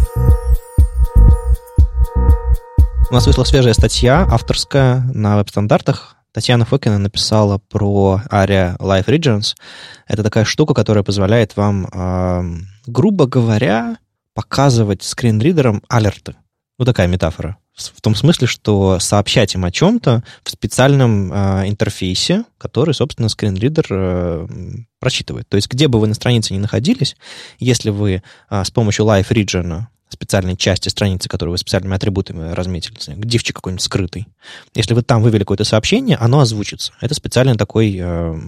У 3.10 3.12
нас 3.12 3.26
вышла 3.26 3.42
свежая 3.42 3.74
статья, 3.74 4.24
авторская, 4.30 5.00
на 5.12 5.36
веб-стандартах. 5.36 6.14
Татьяна 6.32 6.64
Фокина 6.64 6.96
написала 6.96 7.58
про 7.58 8.22
ARIA 8.30 8.78
Live 8.78 9.06
Regions. 9.06 9.56
Это 10.06 10.22
такая 10.22 10.44
штука, 10.44 10.74
которая 10.74 11.02
позволяет 11.02 11.56
вам, 11.56 11.88
э, 11.92 12.42
грубо 12.86 13.26
говоря, 13.26 13.96
показывать 14.32 15.02
скринридерам 15.02 15.82
алерты. 15.88 16.36
Ну, 16.78 16.84
такая 16.84 17.08
метафора. 17.08 17.56
В 17.74 18.00
том 18.00 18.14
смысле, 18.14 18.46
что 18.46 19.00
сообщать 19.00 19.56
им 19.56 19.64
о 19.64 19.72
чем-то 19.72 20.22
в 20.44 20.50
специальном 20.50 21.32
э, 21.32 21.68
интерфейсе, 21.68 22.44
который, 22.58 22.94
собственно, 22.94 23.28
скринридер 23.28 23.86
э, 23.90 24.46
прочитывает. 25.00 25.48
То 25.48 25.56
есть, 25.56 25.68
где 25.68 25.88
бы 25.88 25.98
вы 25.98 26.06
на 26.06 26.14
странице 26.14 26.54
ни 26.54 26.58
находились, 26.58 27.16
если 27.58 27.90
вы 27.90 28.22
э, 28.50 28.64
с 28.64 28.70
помощью 28.70 29.04
Live 29.06 29.30
Region 29.30 29.86
специальной 30.12 30.56
части 30.56 30.88
страницы, 30.88 31.28
которую 31.28 31.52
вы 31.52 31.58
специальными 31.58 31.96
атрибутами 31.96 32.52
разметили, 32.52 32.94
дивчик 33.16 33.56
какой-нибудь 33.56 33.82
скрытый. 33.82 34.26
Если 34.74 34.94
вы 34.94 35.02
там 35.02 35.22
вывели 35.22 35.40
какое-то 35.40 35.64
сообщение, 35.64 36.16
оно 36.16 36.40
озвучится. 36.40 36.92
Это 37.00 37.14
специальное 37.14 37.56
такое 37.56 37.92
э, 37.96 38.40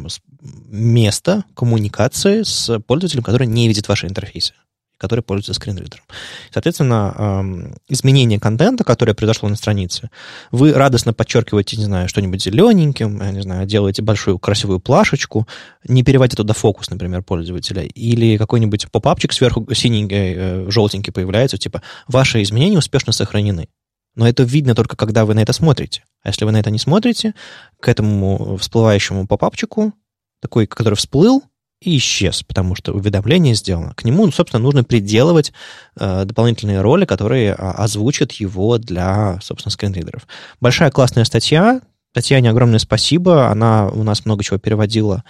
место 0.69 1.45
коммуникации 1.55 2.43
с 2.43 2.81
пользователем, 2.81 3.23
который 3.23 3.47
не 3.47 3.69
видит 3.69 3.89
ваши 3.89 4.07
интерфейсы 4.07 4.55
который 5.03 5.21
пользуется 5.21 5.55
скринридером. 5.55 6.05
Соответственно, 6.53 7.75
изменение 7.89 8.39
контента, 8.39 8.85
которое 8.85 9.15
произошло 9.15 9.49
на 9.49 9.57
странице, 9.57 10.11
вы 10.53 10.73
радостно 10.73 11.13
подчеркиваете, 11.13 11.77
не 11.77 11.85
знаю, 11.85 12.09
что-нибудь 12.09 12.41
зелененьким, 12.41 13.21
я 13.21 13.33
не 13.33 13.43
знаю, 13.43 13.67
делаете 13.67 14.01
большую 14.01 14.39
красивую 14.39 14.79
плашечку, 14.79 15.49
не 15.89 16.05
переводите 16.05 16.37
туда 16.37 16.55
фокус, 16.55 16.89
например, 16.89 17.25
пользователя, 17.25 17.83
или 17.83 18.37
какой-нибудь 18.37 18.93
попапчик 18.93 19.33
сверху 19.33 19.67
синенький, 19.75 20.35
э, 20.37 20.71
желтенький 20.71 21.13
появляется, 21.13 21.59
типа 21.59 21.83
«Ваши 22.07 22.41
изменения 22.43 22.79
успешно 22.79 23.13
сохранены». 23.13 23.67
Но 24.15 24.29
это 24.29 24.45
видно 24.45 24.77
только, 24.77 24.95
когда 24.95 25.25
вы 25.25 25.35
на 25.35 25.41
это 25.41 25.53
смотрите. 25.53 26.05
А 26.23 26.29
если 26.29 26.45
вы 26.45 26.53
на 26.53 26.61
это 26.61 26.71
не 26.71 26.79
смотрите, 26.79 27.35
к 27.81 27.89
этому 27.89 28.57
всплывающему 28.57 29.27
попапчику, 29.27 29.95
такой, 30.41 30.69
который 30.69 30.95
всплыл, 30.95 31.43
и 31.83 31.97
исчез, 31.97 32.43
потому 32.43 32.75
что 32.75 32.93
уведомление 32.93 33.55
сделано. 33.55 33.95
К 33.95 34.05
нему, 34.05 34.31
собственно, 34.31 34.63
нужно 34.63 34.85
приделывать 34.85 35.53
э, 35.99 36.25
дополнительные 36.25 36.81
роли, 36.81 37.05
которые 37.05 37.55
а, 37.55 37.73
озвучат 37.73 38.33
его 38.33 38.79
для, 38.79 39.39
собственно, 39.43 39.73
скринридеров. 39.73 40.27
Большая 40.61 40.91
классная 40.91 41.25
статья. 41.25 41.81
Татьяне 42.13 42.51
огромное 42.51 42.79
спасибо. 42.79 43.49
Она 43.49 43.89
у 43.89 44.03
нас 44.03 44.25
много 44.25 44.45
чего 44.45 44.59
переводила 44.59 45.25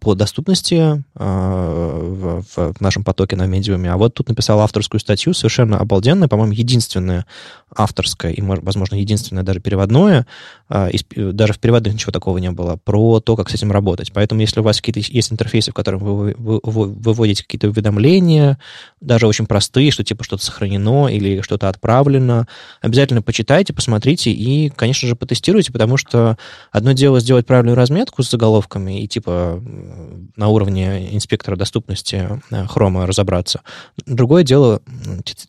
по 0.00 0.16
доступности 0.16 1.04
а, 1.14 2.42
в, 2.56 2.74
нашем 2.80 3.04
потоке 3.04 3.36
на 3.36 3.46
медиуме. 3.46 3.92
А 3.92 3.96
вот 3.96 4.14
тут 4.14 4.28
написал 4.28 4.58
авторскую 4.60 5.00
статью, 5.00 5.32
совершенно 5.32 5.78
обалденная, 5.78 6.26
по-моему, 6.26 6.52
единственная 6.52 7.24
авторская 7.76 8.32
и, 8.32 8.40
возможно, 8.42 8.96
единственное 8.96 9.44
даже 9.44 9.60
переводное, 9.60 10.26
а, 10.68 10.90
даже 11.14 11.52
в 11.52 11.60
переводах 11.60 11.94
ничего 11.94 12.10
такого 12.10 12.38
не 12.38 12.50
было, 12.50 12.76
про 12.82 13.20
то, 13.20 13.36
как 13.36 13.48
с 13.48 13.54
этим 13.54 13.70
работать. 13.70 14.12
Поэтому, 14.12 14.40
если 14.40 14.58
у 14.58 14.64
вас 14.64 14.80
какие-то 14.80 14.98
есть 14.98 15.32
интерфейсы, 15.32 15.70
в 15.70 15.74
которых 15.74 16.02
вы 16.02 16.34
выводите 16.36 17.44
какие-то 17.44 17.68
уведомления, 17.68 18.58
даже 19.00 19.28
очень 19.28 19.46
простые, 19.46 19.92
что 19.92 20.02
типа 20.02 20.24
что-то 20.24 20.44
сохранено 20.44 21.06
или 21.06 21.42
что-то 21.42 21.68
отправлено, 21.68 22.48
обязательно 22.80 23.22
почитайте, 23.22 23.72
посмотрите 23.72 24.32
и, 24.32 24.68
конечно 24.70 25.06
же, 25.06 25.14
потестируйте, 25.14 25.72
потому 25.72 25.96
что 25.96 26.36
одно 26.72 26.92
дело 26.92 27.20
сделать 27.20 27.46
правильную 27.46 27.76
разметку 27.76 28.24
с 28.24 28.30
заголовками 28.30 29.02
и 29.02 29.06
типа 29.06 29.43
на 30.36 30.48
уровне 30.48 31.14
инспектора 31.14 31.56
доступности 31.56 32.40
хрома 32.68 33.06
разобраться. 33.06 33.62
Другое 34.06 34.42
дело 34.42 34.82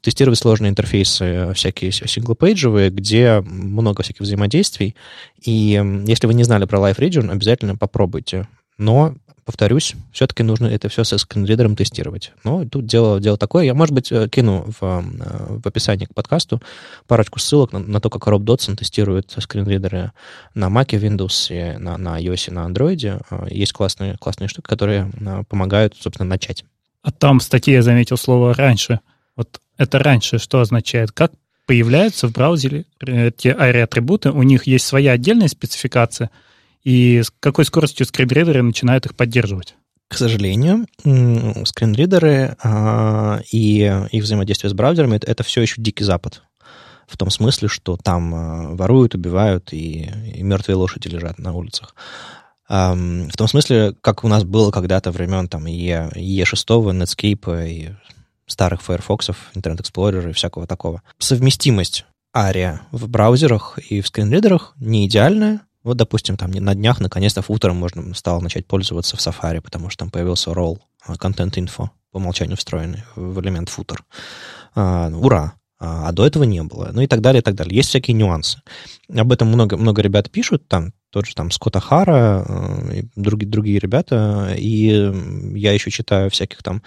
тестировать 0.01 0.39
сложные 0.39 0.69
интерфейсы, 0.69 1.51
всякие 1.53 1.91
синглпейджевые, 1.91 2.89
где 2.89 3.41
много 3.41 4.03
всяких 4.03 4.21
взаимодействий. 4.21 4.95
И 5.41 5.81
если 6.07 6.27
вы 6.27 6.33
не 6.33 6.43
знали 6.43 6.65
про 6.65 6.79
Live 6.79 6.97
Region, 6.97 7.31
обязательно 7.31 7.75
попробуйте. 7.75 8.47
Но 8.77 9.15
повторюсь, 9.45 9.95
все-таки 10.11 10.41
нужно 10.43 10.65
это 10.65 10.89
все 10.89 11.03
со 11.03 11.17
скринридером 11.19 11.75
тестировать. 11.75 12.33
Но 12.43 12.65
тут 12.65 12.87
дело, 12.87 13.21
дело 13.21 13.37
такое. 13.37 13.63
Я, 13.65 13.75
может 13.75 13.93
быть, 13.93 14.11
э, 14.11 14.27
кину 14.27 14.65
в, 14.79 14.83
э, 14.83 15.59
в 15.59 15.67
описании 15.67 16.05
к 16.05 16.13
подкасту 16.13 16.61
парочку 17.07 17.39
ссылок 17.39 17.71
на, 17.71 17.79
на 17.79 18.01
то, 18.01 18.09
как 18.09 18.25
Роб 18.25 18.43
Дотсон 18.43 18.75
тестирует 18.75 19.35
скринридеры 19.37 20.11
на 20.55 20.65
Mac, 20.67 20.89
Windows, 20.89 21.77
на, 21.77 21.97
на 21.97 22.19
iOS, 22.19 22.51
на 22.51 22.67
Android. 22.67 23.23
Э, 23.29 23.47
есть 23.51 23.71
классные, 23.71 24.17
классные 24.17 24.47
штуки, 24.47 24.67
которые 24.67 25.11
помогают, 25.47 25.95
собственно, 25.99 26.27
начать. 26.27 26.65
А 27.03 27.11
там 27.11 27.39
в 27.39 27.43
статье 27.43 27.75
я 27.75 27.83
заметил 27.83 28.17
слово 28.17 28.55
«раньше». 28.55 28.99
Вот 29.35 29.61
это 29.77 29.99
«раньше» 29.99 30.39
что 30.39 30.59
означает? 30.59 31.11
Как 31.11 31.31
появляются 31.67 32.27
в 32.27 32.31
браузере 32.31 32.85
эти 32.99 33.49
ARI-атрибуты? 33.49 34.31
У 34.31 34.41
них 34.41 34.65
есть 34.65 34.87
своя 34.87 35.11
отдельная 35.11 35.47
спецификация– 35.47 36.31
и 36.85 37.21
с 37.23 37.31
какой 37.39 37.65
скоростью 37.65 38.05
скринридеры 38.05 38.61
начинают 38.61 39.05
их 39.05 39.15
поддерживать? 39.15 39.75
К 40.07 40.17
сожалению, 40.17 40.85
скринридеры 41.65 42.55
а, 42.63 43.41
и 43.51 43.91
их 44.11 44.23
взаимодействие 44.23 44.69
с 44.69 44.73
браузерами 44.73 45.15
это, 45.15 45.43
все 45.43 45.61
еще 45.61 45.81
дикий 45.81 46.03
запад. 46.03 46.43
В 47.07 47.17
том 47.17 47.31
смысле, 47.31 47.67
что 47.67 47.97
там 47.97 48.33
а, 48.35 48.75
воруют, 48.75 49.15
убивают, 49.15 49.73
и, 49.73 50.11
и 50.35 50.43
мертвые 50.43 50.77
лошади 50.77 51.07
лежат 51.07 51.39
на 51.39 51.53
улицах. 51.53 51.95
В 52.67 53.37
том 53.37 53.47
смысле, 53.47 53.93
как 54.01 54.23
у 54.23 54.27
нас 54.27 54.43
было 54.43 54.71
когда-то 54.71 55.11
времен 55.11 55.47
там 55.47 55.67
E, 55.67 56.09
E6, 56.15 56.65
Netscape 56.65 57.69
и 57.69 57.89
старых 58.47 58.81
Firefox, 58.81 59.29
Internet 59.53 59.81
Explorer 59.81 60.29
и 60.29 60.33
всякого 60.33 60.65
такого. 60.65 61.03
Совместимость 61.19 62.05
ARIA 62.35 62.79
в 62.91 63.07
браузерах 63.07 63.77
и 63.77 64.01
в 64.01 64.07
скринридерах 64.07 64.73
не 64.77 65.05
идеальная, 65.05 65.61
вот, 65.85 65.97
допустим, 65.97 66.35
там 66.35 66.49
на 66.49 66.73
днях 66.73 66.99
наконец-то 66.99 67.43
футером 67.43 67.77
можно 67.77 68.13
стало 68.15 68.41
начать 68.41 68.65
пользоваться 68.65 69.15
в 69.15 69.19
Safari, 69.19 69.61
потому 69.61 69.89
что 69.89 69.99
там 69.99 70.09
появился 70.09 70.53
ролл 70.53 70.79
контент 71.19 71.57
инфо 71.59 71.91
по 72.11 72.17
умолчанию 72.17 72.57
встроенный 72.57 73.03
в 73.15 73.39
элемент 73.39 73.69
футер. 73.69 74.03
А, 74.73 75.09
ура! 75.09 75.53
А, 75.77 76.09
а 76.09 76.11
до 76.11 76.25
этого 76.25 76.43
не 76.43 76.63
было. 76.63 76.89
Ну 76.91 77.01
и 77.01 77.07
так 77.07 77.21
далее, 77.21 77.41
и 77.41 77.43
так 77.43 77.53
далее. 77.53 77.75
Есть 77.75 77.89
всякие 77.89 78.15
нюансы. 78.15 78.61
Об 79.15 79.31
этом 79.31 79.47
много, 79.47 79.77
много 79.77 80.01
ребят 80.01 80.31
пишут, 80.31 80.67
там 80.67 80.91
тот 81.11 81.27
же 81.27 81.35
там 81.35 81.51
Скотта 81.51 81.79
Хара 81.79 82.43
э, 82.47 82.95
и 82.95 83.07
другие, 83.15 83.47
другие 83.47 83.77
ребята. 83.77 84.55
И 84.57 85.11
я 85.53 85.71
еще 85.71 85.91
читаю 85.91 86.31
всяких 86.31 86.63
там 86.63 86.81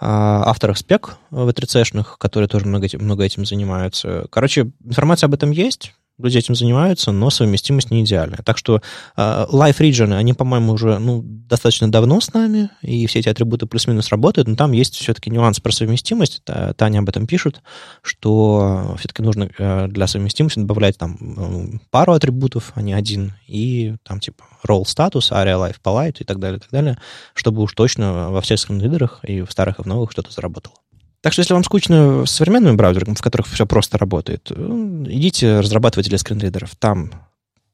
а, 0.00 0.44
авторов 0.46 0.78
спек 0.78 1.18
в 1.30 1.52
3 1.52 2.02
которые 2.18 2.48
тоже 2.48 2.64
много, 2.64 2.88
много 2.98 3.24
этим 3.24 3.44
занимаются. 3.44 4.26
Короче, 4.30 4.72
информация 4.82 5.26
об 5.26 5.34
этом 5.34 5.50
есть 5.50 5.92
люди 6.18 6.38
этим 6.38 6.54
занимаются, 6.54 7.12
но 7.12 7.30
совместимость 7.30 7.90
не 7.90 8.02
идеальная. 8.02 8.40
Так 8.44 8.58
что 8.58 8.80
uh, 9.16 9.48
Live 9.50 9.78
Region, 9.78 10.14
они, 10.14 10.34
по-моему, 10.34 10.72
уже 10.72 10.98
ну, 10.98 11.22
достаточно 11.22 11.90
давно 11.90 12.20
с 12.20 12.32
нами, 12.32 12.70
и 12.82 13.06
все 13.06 13.20
эти 13.20 13.28
атрибуты 13.28 13.66
плюс-минус 13.66 14.10
работают, 14.10 14.48
но 14.48 14.56
там 14.56 14.72
есть 14.72 14.94
все-таки 14.94 15.30
нюанс 15.30 15.60
про 15.60 15.72
совместимость. 15.72 16.42
Таня 16.76 17.00
об 17.00 17.08
этом 17.08 17.26
пишет, 17.26 17.62
что 18.02 18.94
все-таки 18.98 19.22
нужно 19.22 19.44
uh, 19.44 19.88
для 19.88 20.06
совместимости 20.06 20.58
добавлять 20.58 20.98
там 20.98 21.80
пару 21.90 22.12
атрибутов, 22.12 22.72
а 22.74 22.82
не 22.82 22.92
один, 22.92 23.34
и 23.46 23.96
там 24.04 24.20
типа 24.20 24.44
role 24.66 24.84
status, 24.84 25.30
area 25.32 25.58
life 25.58 25.76
polite 25.82 26.16
и 26.20 26.24
так 26.24 26.38
далее, 26.38 26.58
и 26.58 26.60
так 26.60 26.70
далее, 26.70 26.98
чтобы 27.34 27.62
уж 27.62 27.74
точно 27.74 28.30
во 28.30 28.40
всех 28.40 28.60
скринридерах 28.60 29.20
и 29.24 29.42
в 29.42 29.50
старых, 29.50 29.78
и 29.78 29.82
в 29.82 29.86
новых 29.86 30.12
что-то 30.12 30.30
заработало. 30.30 30.81
Так 31.22 31.32
что 31.32 31.40
если 31.40 31.54
вам 31.54 31.62
скучно 31.62 32.26
с 32.26 32.32
современными 32.32 32.74
браузерами, 32.74 33.14
в 33.14 33.22
которых 33.22 33.46
все 33.46 33.64
просто 33.64 33.96
работает, 33.96 34.50
ну, 34.54 35.04
идите 35.04 35.60
разрабатыватели 35.60 36.16
скринридеров. 36.16 36.74
Там 36.76 37.12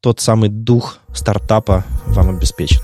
тот 0.00 0.20
самый 0.20 0.50
дух 0.50 0.98
стартапа 1.14 1.84
вам 2.06 2.36
обеспечен. 2.36 2.82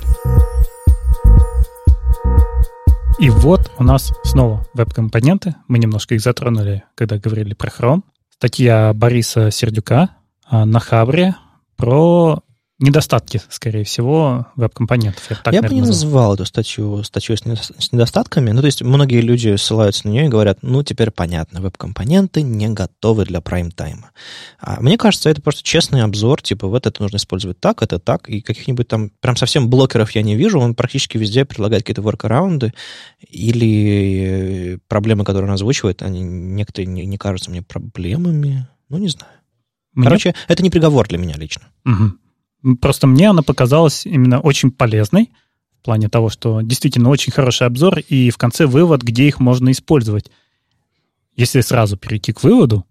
И 3.18 3.28
вот 3.28 3.70
у 3.78 3.84
нас 3.84 4.12
снова 4.24 4.66
веб-компоненты. 4.72 5.54
Мы 5.68 5.78
немножко 5.78 6.14
их 6.14 6.22
затронули, 6.22 6.82
когда 6.94 7.18
говорили 7.18 7.52
про 7.52 7.68
Chrome. 7.68 8.02
Статья 8.30 8.92
Бориса 8.94 9.50
Сердюка 9.50 10.16
а, 10.46 10.64
на 10.64 10.80
Хабре 10.80 11.36
про 11.76 12.40
недостатки, 12.80 13.40
скорее 13.50 13.84
всего, 13.84 14.46
веб-компонентов. 14.56 15.22
Я, 15.30 15.36
так, 15.36 15.54
я 15.54 15.60
наверное, 15.60 15.68
бы 15.68 15.74
не 15.74 15.86
называл 15.86 16.34
эту 16.34 16.44
статью 16.44 17.04
статью 17.04 17.36
с 17.36 17.92
недостатками. 17.92 18.50
Ну, 18.50 18.60
то 18.60 18.66
есть 18.66 18.82
многие 18.82 19.20
люди 19.20 19.54
ссылаются 19.56 20.06
на 20.06 20.12
нее 20.12 20.26
и 20.26 20.28
говорят, 20.28 20.58
ну, 20.62 20.82
теперь 20.82 21.12
понятно, 21.12 21.60
веб-компоненты 21.60 22.42
не 22.42 22.68
готовы 22.68 23.26
для 23.26 23.40
прайм-тайма. 23.40 24.10
А 24.58 24.80
мне 24.80 24.98
кажется, 24.98 25.30
это 25.30 25.40
просто 25.40 25.62
честный 25.62 26.02
обзор, 26.02 26.42
типа, 26.42 26.66
вот 26.66 26.86
это 26.86 27.00
нужно 27.00 27.18
использовать 27.18 27.60
так, 27.60 27.82
это 27.82 28.00
так, 28.00 28.28
и 28.28 28.40
каких-нибудь 28.40 28.88
там 28.88 29.10
прям 29.20 29.36
совсем 29.36 29.70
блокеров 29.70 30.10
я 30.10 30.22
не 30.22 30.34
вижу, 30.34 30.58
он 30.58 30.74
практически 30.74 31.16
везде 31.16 31.44
предлагает 31.44 31.84
какие-то 31.84 32.02
воркараунды 32.02 32.74
или 33.20 34.80
проблемы, 34.88 35.24
которые 35.24 35.48
он 35.48 35.54
озвучивает, 35.54 36.02
они 36.02 36.22
некоторые 36.22 36.86
не, 36.88 37.06
не 37.06 37.18
кажутся 37.18 37.50
мне 37.50 37.62
проблемами, 37.62 38.66
ну, 38.88 38.98
не 38.98 39.08
знаю. 39.08 39.32
Мне... 39.92 40.04
Короче, 40.04 40.34
это 40.48 40.62
не 40.62 40.70
приговор 40.70 41.06
для 41.06 41.18
меня 41.18 41.36
лично. 41.36 41.62
Угу. 41.84 42.18
Просто 42.80 43.06
мне 43.06 43.30
она 43.30 43.42
показалась 43.42 44.06
именно 44.06 44.40
очень 44.40 44.70
полезной, 44.70 45.30
в 45.80 45.84
плане 45.84 46.08
того, 46.08 46.30
что 46.30 46.62
действительно 46.62 47.10
очень 47.10 47.32
хороший 47.32 47.66
обзор, 47.66 47.98
и 47.98 48.30
в 48.30 48.38
конце 48.38 48.66
вывод, 48.66 49.02
где 49.02 49.28
их 49.28 49.38
можно 49.38 49.70
использовать. 49.70 50.30
Если 51.36 51.60
сразу 51.60 51.96
перейти 51.98 52.32
к 52.32 52.42
выводу, 52.42 52.86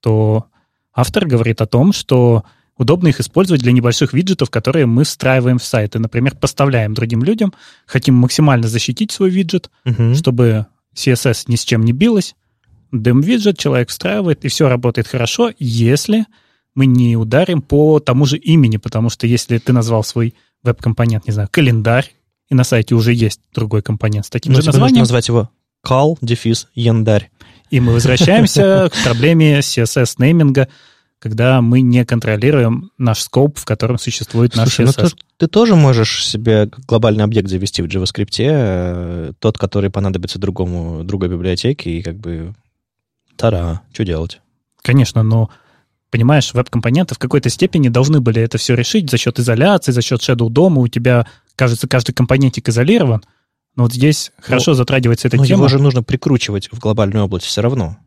то 0.00 0.46
автор 0.92 1.26
говорит 1.26 1.62
о 1.62 1.66
том, 1.66 1.92
что 1.92 2.44
удобно 2.76 3.08
их 3.08 3.20
использовать 3.20 3.62
для 3.62 3.72
небольших 3.72 4.12
виджетов, 4.12 4.50
которые 4.50 4.86
мы 4.86 5.04
встраиваем 5.04 5.58
в 5.58 5.64
сайты. 5.64 5.98
Например, 5.98 6.34
поставляем 6.36 6.94
другим 6.94 7.22
людям, 7.22 7.54
хотим 7.86 8.16
максимально 8.16 8.68
защитить 8.68 9.12
свой 9.12 9.30
виджет, 9.30 9.70
угу. 9.84 10.14
чтобы 10.14 10.66
CSS 10.94 11.44
ни 11.46 11.56
с 11.56 11.64
чем 11.64 11.84
не 11.84 11.92
билось. 11.92 12.34
Дэм-виджет 12.92 13.58
человек 13.58 13.88
встраивает, 13.88 14.44
и 14.44 14.48
все 14.48 14.68
работает 14.68 15.06
хорошо, 15.06 15.52
если 15.58 16.26
мы 16.74 16.86
не 16.86 17.16
ударим 17.16 17.62
по 17.62 18.00
тому 18.00 18.26
же 18.26 18.36
имени, 18.36 18.76
потому 18.76 19.10
что 19.10 19.26
если 19.26 19.58
ты 19.58 19.72
назвал 19.72 20.04
свой 20.04 20.34
веб-компонент, 20.62 21.26
не 21.26 21.32
знаю, 21.32 21.48
календарь, 21.50 22.12
и 22.48 22.54
на 22.54 22.64
сайте 22.64 22.94
уже 22.94 23.12
есть 23.12 23.40
другой 23.54 23.82
компонент 23.82 24.26
с 24.26 24.30
таким 24.30 24.52
Но 24.52 24.60
же 24.60 24.66
названием... 24.66 25.00
назвать 25.00 25.28
его 25.28 25.50
call, 25.86 26.16
дефис, 26.20 26.68
яндарь. 26.74 27.30
И 27.70 27.80
мы 27.80 27.92
возвращаемся 27.92 28.90
к 28.92 29.04
проблеме 29.04 29.60
CSS-нейминга, 29.60 30.68
когда 31.18 31.60
мы 31.60 31.80
не 31.80 32.04
контролируем 32.04 32.90
наш 32.98 33.20
скоп, 33.20 33.58
в 33.58 33.64
котором 33.64 33.98
существует 33.98 34.56
наш 34.56 34.74
Слушай, 34.74 34.90
CSS. 34.90 35.02
Ну, 35.02 35.08
ты, 35.08 35.16
ты 35.36 35.46
тоже 35.46 35.76
можешь 35.76 36.26
себе 36.26 36.68
глобальный 36.88 37.24
объект 37.24 37.48
завести 37.48 37.82
в 37.82 37.86
JavaScript, 37.86 38.36
э, 38.38 39.32
тот, 39.38 39.58
который 39.58 39.90
понадобится 39.90 40.38
другому, 40.38 41.04
другой 41.04 41.28
библиотеке, 41.28 41.90
и 41.90 42.02
как 42.02 42.16
бы 42.16 42.54
тара, 43.36 43.82
что 43.92 44.04
делать? 44.04 44.40
Конечно, 44.82 45.22
но 45.22 45.50
понимаешь, 46.10 46.52
веб-компоненты 46.52 47.14
в 47.14 47.18
какой-то 47.18 47.48
степени 47.48 47.88
должны 47.88 48.20
были 48.20 48.42
это 48.42 48.58
все 48.58 48.74
решить 48.74 49.10
за 49.10 49.18
счет 49.18 49.38
изоляции, 49.38 49.92
за 49.92 50.02
счет 50.02 50.20
Shadow 50.20 50.48
дома. 50.48 50.80
У 50.80 50.88
тебя, 50.88 51.26
кажется, 51.56 51.88
каждый 51.88 52.12
компонентик 52.12 52.68
изолирован. 52.68 53.22
Но 53.76 53.84
вот 53.84 53.92
здесь 53.92 54.32
ну, 54.38 54.44
хорошо 54.44 54.74
затрагивается 54.74 55.28
эта 55.28 55.36
но 55.36 55.46
тема. 55.46 55.58
его 55.60 55.68
же 55.68 55.78
нужно 55.78 56.02
прикручивать 56.02 56.68
в 56.70 56.78
глобальную 56.78 57.24
область 57.24 57.46
все 57.46 57.62
равно. 57.62 57.98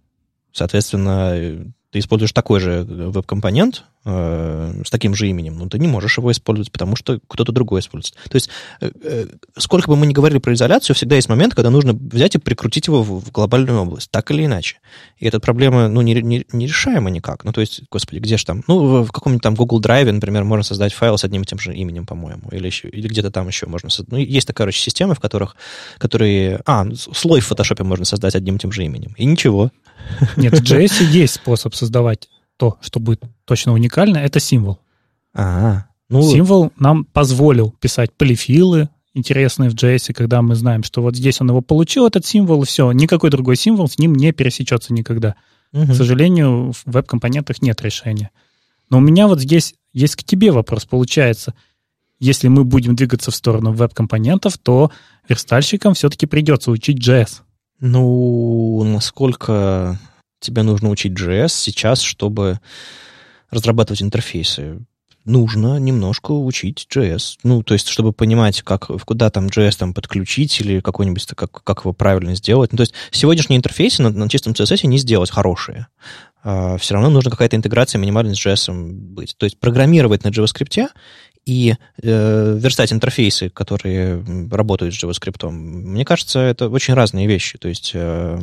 Соответственно, 0.52 1.74
ты 1.94 2.00
используешь 2.00 2.32
такой 2.32 2.60
же 2.60 2.72
э, 2.72 2.84
веб-компонент 2.84 3.84
э, 4.04 4.82
с 4.84 4.90
таким 4.90 5.14
же 5.14 5.30
именем, 5.30 5.58
но 5.58 5.70
ты 5.70 5.78
не 5.78 5.88
можешь 5.88 6.18
его 6.18 6.32
использовать, 6.32 6.72
потому 6.72 6.96
что 6.96 7.20
кто-то 7.28 7.52
другой 7.52 7.82
использует. 7.82 8.16
То 8.30 8.36
есть, 8.36 8.50
э, 8.82 8.92
э, 9.04 9.28
сколько 9.58 9.88
бы 9.88 9.96
мы 9.96 10.08
ни 10.08 10.14
говорили 10.14 10.40
про 10.40 10.54
изоляцию, 10.54 10.96
всегда 10.96 11.16
есть 11.16 11.30
момент, 11.30 11.54
когда 11.54 11.70
нужно 11.70 11.94
взять 11.94 12.34
и 12.34 12.40
прикрутить 12.40 12.88
его 12.88 13.04
в, 13.04 13.24
в 13.24 13.32
глобальную 13.32 13.80
область, 13.80 14.10
так 14.10 14.32
или 14.32 14.44
иначе. 14.44 14.80
И 15.20 15.28
эта 15.28 15.40
проблема, 15.40 15.88
ну, 15.88 16.02
не, 16.02 16.16
не, 16.16 16.46
не 16.52 16.66
решаема 16.66 17.12
никак. 17.12 17.44
Ну, 17.44 17.54
то 17.54 17.62
есть, 17.62 17.84
господи, 17.92 18.20
где 18.20 18.38
же 18.38 18.46
там? 18.46 18.64
Ну, 18.68 19.04
в, 19.04 19.12
каком-нибудь 19.12 19.44
там 19.44 19.54
Google 19.54 19.80
Drive, 19.80 20.12
например, 20.12 20.44
можно 20.46 20.64
создать 20.64 20.94
файл 20.94 21.18
с 21.20 21.24
одним 21.24 21.44
и 21.44 21.46
тем 21.46 21.60
же 21.60 21.76
именем, 21.76 22.08
по-моему, 22.08 22.50
или, 22.52 22.66
еще, 22.66 22.90
или 22.90 23.08
где-то 23.08 23.30
там 23.30 23.48
еще 23.48 23.68
можно 23.68 23.92
создать. 23.92 24.12
Ну, 24.12 24.18
есть 24.18 24.48
такая, 24.48 24.64
короче, 24.64 24.80
системы, 24.80 25.14
в 25.14 25.20
которых, 25.20 25.56
которые... 26.00 26.62
А, 26.66 26.88
слой 26.96 27.42
в 27.42 27.46
фотошопе 27.46 27.84
можно 27.84 28.06
создать 28.06 28.34
одним 28.34 28.56
и 28.56 28.60
тем 28.60 28.72
же 28.72 28.84
именем. 28.84 29.14
И 29.18 29.26
ничего. 29.26 29.72
Нет, 30.38 30.58
в 30.58 30.64
JS 30.64 31.04
есть 31.06 31.36
способ 31.36 31.76
создавать 31.76 32.30
то, 32.58 32.78
что 32.82 33.00
будет 33.00 33.24
точно 33.46 33.74
уникально, 33.74 34.18
это 34.18 34.40
символ. 34.40 34.80
А, 35.34 35.86
ну... 36.10 36.22
Символ 36.22 36.72
нам 36.78 37.06
позволил 37.06 37.72
писать 37.72 38.14
полифилы 38.14 38.90
интересные 39.14 39.70
в 39.70 39.76
JS, 39.76 40.14
когда 40.14 40.42
мы 40.42 40.56
знаем, 40.56 40.84
что 40.84 41.02
вот 41.02 41.16
здесь 41.16 41.40
он 41.42 41.50
его 41.50 41.62
получил, 41.62 42.08
этот 42.08 42.26
символ, 42.26 42.64
и 42.64 42.66
все, 42.66 42.92
никакой 42.92 43.30
другой 43.30 43.56
символ 43.56 43.88
с 43.88 43.98
ним 43.98 44.16
не 44.16 44.32
пересечется 44.32 44.94
никогда. 44.94 45.36
Угу. 45.72 45.92
К 45.92 45.96
сожалению, 45.96 46.72
в 46.72 46.84
веб-компонентах 46.86 47.62
нет 47.62 47.82
решения. 47.82 48.32
Но 48.90 48.98
у 48.98 49.02
меня 49.02 49.28
вот 49.28 49.40
здесь 49.40 49.76
есть 49.92 50.16
к 50.16 50.24
тебе 50.24 50.52
вопрос. 50.52 50.86
Получается, 50.86 51.54
если 52.20 52.48
мы 52.48 52.64
будем 52.64 52.96
двигаться 52.96 53.32
в 53.32 53.36
сторону 53.36 53.72
веб-компонентов, 53.72 54.58
то 54.58 54.92
верстальщикам 55.28 55.94
все-таки 55.94 56.26
придется 56.26 56.72
учить 56.72 56.98
JS. 56.98 57.42
Ну, 57.80 58.84
насколько 58.84 60.00
тебе 60.40 60.64
нужно 60.64 60.90
учить 60.90 61.14
JS 61.14 61.50
сейчас, 61.50 62.02
чтобы 62.02 62.60
разрабатывать 63.50 64.02
интерфейсы? 64.02 64.80
Нужно 65.26 65.80
немножко 65.80 66.32
учить 66.32 66.86
JS. 66.94 67.40
Ну, 67.44 67.64
то 67.64 67.74
есть, 67.76 67.88
чтобы 67.88 68.12
понимать, 68.12 68.62
как, 68.62 68.88
куда 69.06 69.30
там 69.30 69.48
JS 69.48 69.78
там 69.78 69.94
подключить 69.94 70.60
или 70.60 70.82
какой-нибудь, 70.82 71.26
как, 71.28 71.64
как 71.64 71.82
его 71.82 71.94
правильно 71.94 72.36
сделать. 72.36 72.74
Ну, 72.74 72.78
то 72.78 72.82
есть, 72.82 72.94
сегодняшние 73.12 73.58
интерфейсы 73.58 74.02
на, 74.04 74.10
на 74.10 74.28
чистом 74.28 74.52
CSS 74.52 74.86
не 74.86 74.98
сделать 74.98 75.32
хорошие. 75.32 75.88
А, 76.44 76.78
все 76.78 76.96
равно 76.96 77.10
нужна 77.10 77.32
какая-то 77.32 77.56
интеграция 77.56 78.00
минимальная 78.00 78.36
с 78.36 78.46
JS 78.46 78.74
быть. 78.74 79.36
То 79.38 79.46
есть, 79.46 79.58
программировать 79.60 80.26
на 80.26 80.28
JavaScript 80.28 80.90
и 81.46 81.76
э, 82.02 82.58
верстать 82.60 82.94
интерфейсы, 82.94 83.50
которые 83.50 84.24
работают 84.52 84.96
с 84.96 85.04
JavaScript, 85.04 85.50
мне 85.50 86.06
кажется, 86.06 86.40
это 86.40 86.70
очень 86.70 86.94
разные 86.94 87.28
вещи. 87.28 87.58
То 87.58 87.68
есть, 87.68 87.92
э, 87.94 88.40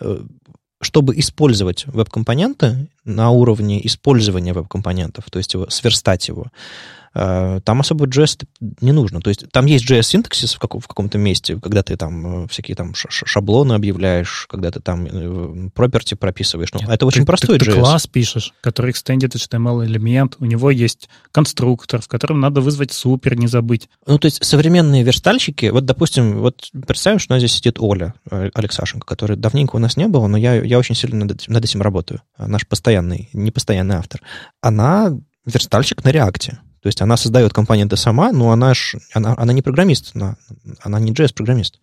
э, 0.00 0.22
чтобы 0.82 1.18
использовать 1.18 1.86
веб-компоненты 1.86 2.88
на 3.04 3.30
уровне 3.30 3.84
использования 3.86 4.52
веб-компонентов, 4.52 5.30
то 5.30 5.38
есть 5.38 5.54
его, 5.54 5.68
сверстать 5.68 6.28
его, 6.28 6.46
там 7.12 7.80
особо 7.80 8.06
JS 8.06 8.46
не 8.80 8.92
нужно. 8.92 9.20
То 9.20 9.30
есть 9.30 9.50
там 9.50 9.66
есть 9.66 9.90
JS-синтаксис 9.90 10.54
в, 10.54 10.58
каком- 10.58 10.80
в 10.80 10.86
каком-то 10.86 11.18
месте, 11.18 11.58
когда 11.60 11.82
ты 11.82 11.96
там 11.96 12.44
э, 12.44 12.48
всякие 12.48 12.76
там 12.76 12.94
шаблоны 12.94 13.72
объявляешь, 13.72 14.46
когда 14.48 14.70
ты 14.70 14.80
там 14.80 15.06
э, 15.06 15.68
property 15.74 16.14
прописываешь. 16.16 16.72
Ну, 16.72 16.80
это 16.88 17.06
очень 17.06 17.22
ты, 17.22 17.26
простой 17.26 17.58
ты, 17.58 17.64
JS. 17.66 17.74
Ты 17.74 17.80
класс 17.80 18.06
пишешь, 18.06 18.54
который 18.60 18.92
extended 18.92 19.32
HTML 19.34 19.84
элемент, 19.84 20.36
у 20.38 20.44
него 20.44 20.70
есть 20.70 21.08
конструктор, 21.32 22.00
в 22.00 22.08
котором 22.08 22.40
надо 22.40 22.60
вызвать 22.60 22.92
супер, 22.92 23.36
не 23.36 23.48
забыть. 23.48 23.88
Ну, 24.06 24.18
то 24.18 24.26
есть 24.26 24.44
современные 24.44 25.02
верстальщики, 25.02 25.66
вот, 25.66 25.84
допустим, 25.84 26.38
вот 26.38 26.70
представим, 26.86 27.18
что 27.18 27.32
у 27.32 27.36
нас 27.36 27.40
здесь 27.40 27.54
сидит 27.56 27.80
Оля 27.80 28.14
Алексашенко, 28.30 29.04
который 29.06 29.36
давненько 29.36 29.76
у 29.76 29.80
нас 29.80 29.96
не 29.96 30.06
было, 30.06 30.28
но 30.28 30.36
я, 30.36 30.54
я 30.62 30.78
очень 30.78 30.94
сильно 30.94 31.24
над 31.24 31.40
над 31.48 31.64
этим 31.64 31.82
работаю. 31.82 32.22
Наш 32.38 32.66
постоянный, 32.66 33.28
непостоянный 33.32 33.96
автор. 33.96 34.22
Она 34.60 35.12
верстальщик 35.44 36.04
на 36.04 36.10
реакте. 36.10 36.58
То 36.82 36.86
есть 36.86 37.02
она 37.02 37.16
создает 37.16 37.52
компоненты 37.52 37.96
сама, 37.96 38.32
но 38.32 38.52
она, 38.52 38.74
ж, 38.74 38.96
она, 39.12 39.34
она 39.36 39.52
не 39.52 39.62
программист, 39.62 40.12
она, 40.14 40.36
она 40.80 40.98
не 40.98 41.12
JS-программист. 41.12 41.78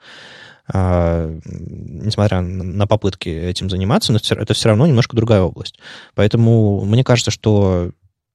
А, 0.74 1.34
несмотря 1.46 2.42
на 2.42 2.88
попытки 2.88 3.30
этим 3.30 3.70
заниматься, 3.70 4.12
но 4.12 4.20
это 4.20 4.54
все 4.54 4.70
равно 4.70 4.86
немножко 4.88 5.16
другая 5.16 5.42
область. 5.42 5.80
Поэтому 6.16 6.84
мне 6.84 7.04
кажется, 7.04 7.32
что 7.32 7.92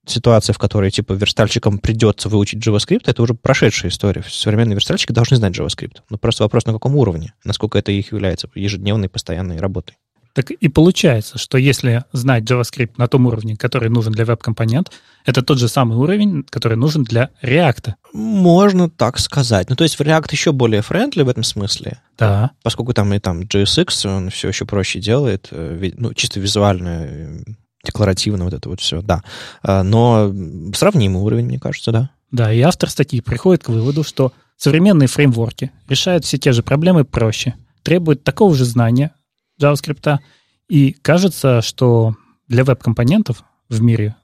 ситуация, 0.06 0.54
в 0.54 0.58
которой 0.58 0.90
типа 0.90 1.12
верстальщикам 1.12 1.78
придется 1.78 2.28
выучить 2.28 2.66
JavaScript, 2.66 3.02
это 3.06 3.22
уже 3.22 3.34
прошедшая 3.34 3.90
история. 3.90 4.24
Современные 4.28 4.74
верстальщики 4.74 5.12
должны 5.12 5.36
знать 5.36 5.56
JavaScript. 5.56 5.98
Но 6.10 6.16
просто 6.16 6.44
вопрос, 6.44 6.64
на 6.66 6.72
каком 6.72 6.96
уровне, 6.96 7.34
насколько 7.44 7.78
это 7.78 7.92
их 7.92 8.12
является 8.12 8.48
ежедневной, 8.54 9.08
постоянной 9.08 9.58
работой. 9.58 9.96
Так 10.34 10.50
и 10.50 10.68
получается, 10.68 11.38
что 11.38 11.58
если 11.58 12.04
знать 12.12 12.44
JavaScript 12.44 12.92
на 12.96 13.06
том 13.06 13.26
уровне, 13.26 13.56
который 13.56 13.90
нужен 13.90 14.12
для 14.12 14.24
веб-компонент, 14.24 14.90
это 15.26 15.42
тот 15.42 15.58
же 15.58 15.68
самый 15.68 15.98
уровень, 15.98 16.44
который 16.48 16.76
нужен 16.76 17.04
для 17.04 17.30
React. 17.42 17.94
Можно 18.14 18.88
так 18.88 19.18
сказать. 19.18 19.68
Ну, 19.68 19.76
то 19.76 19.84
есть 19.84 20.00
React 20.00 20.28
еще 20.30 20.52
более 20.52 20.80
friendly 20.80 21.22
в 21.24 21.28
этом 21.28 21.44
смысле. 21.44 22.00
Да. 22.18 22.52
Поскольку 22.62 22.94
там 22.94 23.12
и 23.12 23.18
там 23.18 23.42
JSX, 23.42 24.08
он 24.08 24.30
все 24.30 24.48
еще 24.48 24.64
проще 24.64 25.00
делает, 25.00 25.48
э, 25.50 25.90
ну, 25.96 26.14
чисто 26.14 26.40
визуально, 26.40 27.06
э, 27.06 27.38
декларативно 27.84 28.44
вот 28.44 28.54
это 28.54 28.68
вот 28.68 28.80
все, 28.80 29.02
да. 29.02 29.22
А, 29.62 29.82
но 29.82 30.32
сравнимый 30.74 31.22
уровень, 31.22 31.46
мне 31.46 31.58
кажется, 31.58 31.92
да. 31.92 32.10
Да, 32.30 32.52
и 32.52 32.60
автор 32.60 32.88
статьи 32.88 33.20
приходит 33.20 33.64
к 33.64 33.68
выводу, 33.68 34.04
что 34.04 34.32
современные 34.56 35.08
фреймворки 35.08 35.70
решают 35.88 36.24
все 36.24 36.38
те 36.38 36.52
же 36.52 36.62
проблемы 36.62 37.04
проще, 37.04 37.54
требуют 37.82 38.24
такого 38.24 38.54
же 38.54 38.64
знания, 38.64 39.12
JavaScript. 39.62 40.18
И 40.68 40.92
кажется, 40.92 41.62
что 41.62 42.16
для 42.48 42.64
веб-компонентов 42.64 43.44
в 43.68 43.82
мире 43.82 44.16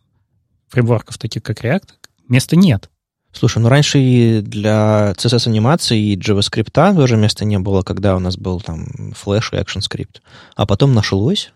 фреймворков, 0.68 1.18
таких 1.18 1.42
как 1.42 1.64
React, 1.64 1.88
места 2.28 2.56
нет. 2.56 2.90
Слушай, 3.32 3.58
ну 3.58 3.68
раньше 3.68 3.98
и 3.98 4.40
для 4.40 5.12
CSS-анимации 5.16 5.98
и 5.98 6.16
JavaScript 6.16 6.94
тоже 6.94 7.16
места 7.16 7.44
не 7.44 7.58
было, 7.58 7.82
когда 7.82 8.16
у 8.16 8.18
нас 8.18 8.36
был 8.36 8.60
там 8.60 8.86
Flash 9.12 9.50
и 9.52 9.56
ActionScript. 9.56 10.20
А 10.56 10.66
потом 10.66 10.94
нашлось. 10.94 11.52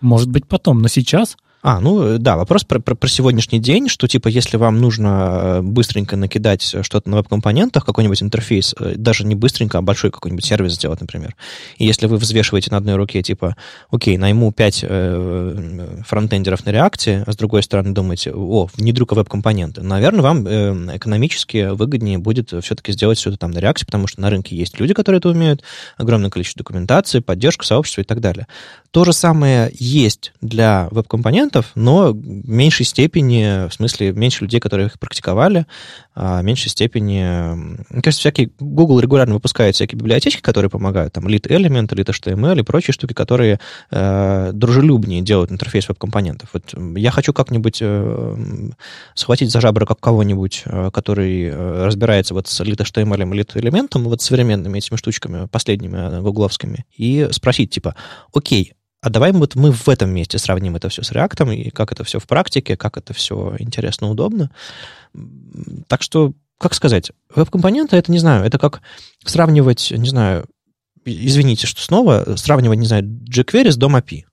Может 0.00 0.28
быть, 0.30 0.46
потом. 0.46 0.82
Но 0.82 0.88
сейчас 0.88 1.36
а, 1.68 1.80
ну 1.80 2.00
э, 2.00 2.18
да, 2.18 2.36
вопрос 2.36 2.62
про, 2.62 2.78
про, 2.78 2.94
про 2.94 3.08
сегодняшний 3.08 3.58
день, 3.58 3.88
что 3.88 4.06
типа 4.06 4.28
если 4.28 4.56
вам 4.56 4.80
нужно 4.80 5.58
э, 5.58 5.62
быстренько 5.62 6.16
накидать 6.16 6.62
что-то 6.62 7.10
на 7.10 7.16
веб-компонентах, 7.16 7.84
какой-нибудь 7.84 8.22
интерфейс, 8.22 8.72
э, 8.78 8.94
даже 8.96 9.26
не 9.26 9.34
быстренько, 9.34 9.78
а 9.78 9.82
большой 9.82 10.12
какой-нибудь 10.12 10.44
сервис 10.44 10.74
сделать, 10.74 11.00
например. 11.00 11.34
И 11.78 11.84
если 11.84 12.06
вы 12.06 12.18
взвешиваете 12.18 12.70
на 12.70 12.76
одной 12.76 12.94
руке, 12.94 13.20
типа, 13.20 13.56
окей, 13.90 14.16
найму 14.16 14.52
5 14.52 14.84
э, 14.88 16.02
фронтендеров 16.06 16.64
на 16.64 16.70
реакте, 16.70 17.24
а 17.26 17.32
с 17.32 17.36
другой 17.36 17.64
стороны 17.64 17.92
думаете, 17.92 18.32
о, 18.32 18.68
внедрю-ка 18.76 19.14
веб-компоненты, 19.14 19.82
наверное, 19.82 20.22
вам 20.22 20.46
э, 20.46 20.96
экономически 20.98 21.70
выгоднее 21.72 22.18
будет 22.18 22.52
все-таки 22.62 22.92
сделать 22.92 23.18
все 23.18 23.30
это 23.30 23.40
там 23.40 23.50
на 23.50 23.58
реакте, 23.58 23.84
потому 23.84 24.06
что 24.06 24.20
на 24.20 24.30
рынке 24.30 24.54
есть 24.54 24.78
люди, 24.78 24.94
которые 24.94 25.18
это 25.18 25.30
умеют, 25.30 25.64
огромное 25.96 26.30
количество 26.30 26.60
документации, 26.60 27.18
поддержка 27.18 27.66
сообщества 27.66 28.02
и 28.02 28.04
так 28.04 28.20
далее. 28.20 28.46
То 28.96 29.04
же 29.04 29.12
самое 29.12 29.70
есть 29.74 30.32
для 30.40 30.88
веб-компонентов, 30.90 31.72
но 31.74 32.12
в 32.14 32.48
меньшей 32.48 32.86
степени, 32.86 33.68
в 33.68 33.74
смысле, 33.74 34.12
меньше 34.12 34.44
людей, 34.44 34.58
которые 34.58 34.86
их 34.86 34.98
практиковали, 34.98 35.66
а 36.14 36.40
в 36.40 36.44
меньшей 36.44 36.70
степени... 36.70 37.22
Мне 37.90 38.00
кажется, 38.02 38.20
всякие... 38.20 38.52
Google 38.58 39.00
регулярно 39.00 39.34
выпускает 39.34 39.74
всякие 39.74 39.98
библиотечки, 39.98 40.40
которые 40.40 40.70
помогают, 40.70 41.12
там, 41.12 41.28
Lead 41.28 41.42
Element, 41.42 41.88
Lead 41.88 42.06
HTML 42.06 42.58
и 42.58 42.62
прочие 42.62 42.94
штуки, 42.94 43.12
которые 43.12 43.60
э, 43.90 44.52
дружелюбнее 44.54 45.20
делают 45.20 45.52
интерфейс 45.52 45.90
веб-компонентов. 45.90 46.48
Вот 46.54 46.74
я 46.96 47.10
хочу 47.10 47.34
как-нибудь 47.34 47.80
э, 47.82 48.70
схватить 49.14 49.50
за 49.50 49.60
жабры 49.60 49.84
как 49.84 50.00
кого-нибудь, 50.00 50.62
э, 50.64 50.90
который 50.90 51.50
э, 51.50 51.84
разбирается 51.84 52.32
вот 52.32 52.48
с 52.48 52.62
Lead 52.62 52.78
HTML 52.78 53.20
и 53.20 53.40
Lead 53.40 53.60
элементом, 53.60 54.04
вот 54.04 54.22
современными 54.22 54.78
этими 54.78 54.96
штучками, 54.96 55.48
последними 55.48 55.98
э, 55.98 56.22
гугловскими, 56.22 56.86
и 56.96 57.28
спросить, 57.30 57.68
типа, 57.68 57.94
окей, 58.32 58.72
а 59.00 59.10
давай 59.10 59.32
вот 59.32 59.54
мы 59.54 59.72
в 59.72 59.88
этом 59.88 60.10
месте 60.10 60.38
сравним 60.38 60.76
это 60.76 60.88
все 60.88 61.02
с 61.02 61.12
React, 61.12 61.54
и 61.54 61.70
как 61.70 61.92
это 61.92 62.04
все 62.04 62.18
в 62.18 62.26
практике, 62.26 62.76
как 62.76 62.96
это 62.96 63.12
все 63.12 63.54
интересно, 63.58 64.10
удобно. 64.10 64.50
Так 65.88 66.02
что, 66.02 66.32
как 66.58 66.74
сказать, 66.74 67.12
веб-компоненты, 67.34 67.96
это, 67.96 68.10
не 68.10 68.18
знаю, 68.18 68.44
это 68.44 68.58
как 68.58 68.80
сравнивать, 69.24 69.92
не 69.96 70.08
знаю, 70.08 70.46
извините, 71.04 71.66
что 71.66 71.82
снова 71.82 72.36
сравнивать, 72.36 72.78
не 72.78 72.86
знаю, 72.86 73.04
jQuery 73.04 73.70
с 73.70 73.78
DOM 73.78 74.00
API. 74.00 74.24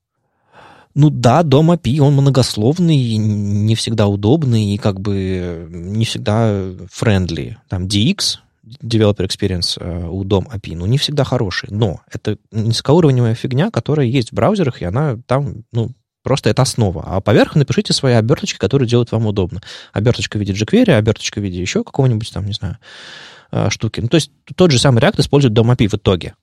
Ну 0.96 1.10
да, 1.10 1.42
дом 1.42 1.72
API, 1.72 2.00
он 2.00 2.14
многословный, 2.14 3.18
не 3.18 3.74
всегда 3.74 4.08
удобный 4.08 4.76
и 4.76 4.78
как 4.78 5.00
бы 5.00 5.68
не 5.70 6.06
всегда 6.06 6.52
friendly. 6.52 7.56
Там 7.68 7.88
DX, 7.88 8.38
Developer 8.66 9.28
Experience 9.28 9.78
э, 9.80 10.08
у 10.08 10.24
DOM 10.24 10.50
API, 10.50 10.76
ну, 10.76 10.86
не 10.86 10.98
всегда 10.98 11.24
хороший, 11.24 11.70
но 11.72 12.02
это 12.12 12.38
низкоуровневая 12.52 13.36
фигня, 13.36 13.72
которая 13.72 14.06
есть 14.06 14.32
в 14.32 14.34
браузерах, 14.34 14.82
и 14.82 14.86
она 14.86 15.18
там, 15.26 15.64
ну, 15.72 15.92
просто 16.24 16.50
это 16.50 16.62
основа. 16.62 17.04
А 17.06 17.22
поверх 17.22 17.56
напишите 17.56 17.94
свои 17.94 18.14
оберточки, 18.14 18.58
которые 18.58 18.88
делают 18.88 19.12
вам 19.12 19.28
удобно. 19.28 19.62
Оберточка 19.92 20.38
в 20.38 20.40
виде 20.40 20.54
jQuery, 20.54 20.92
оберточка 20.92 21.40
в 21.40 21.44
виде 21.44 21.60
еще 21.60 21.84
какого-нибудь 21.84 22.32
там, 22.32 22.46
не 22.46 22.54
знаю, 22.54 22.78
э, 23.52 23.70
штуки. 23.70 24.00
Ну, 24.00 24.08
то 24.08 24.16
есть 24.16 24.32
тот 24.56 24.72
же 24.72 24.80
самый 24.80 25.02
React 25.02 25.22
использует 25.22 25.54
DOM 25.54 25.76
API 25.76 25.90
в 25.90 25.96
итоге. 25.96 26.34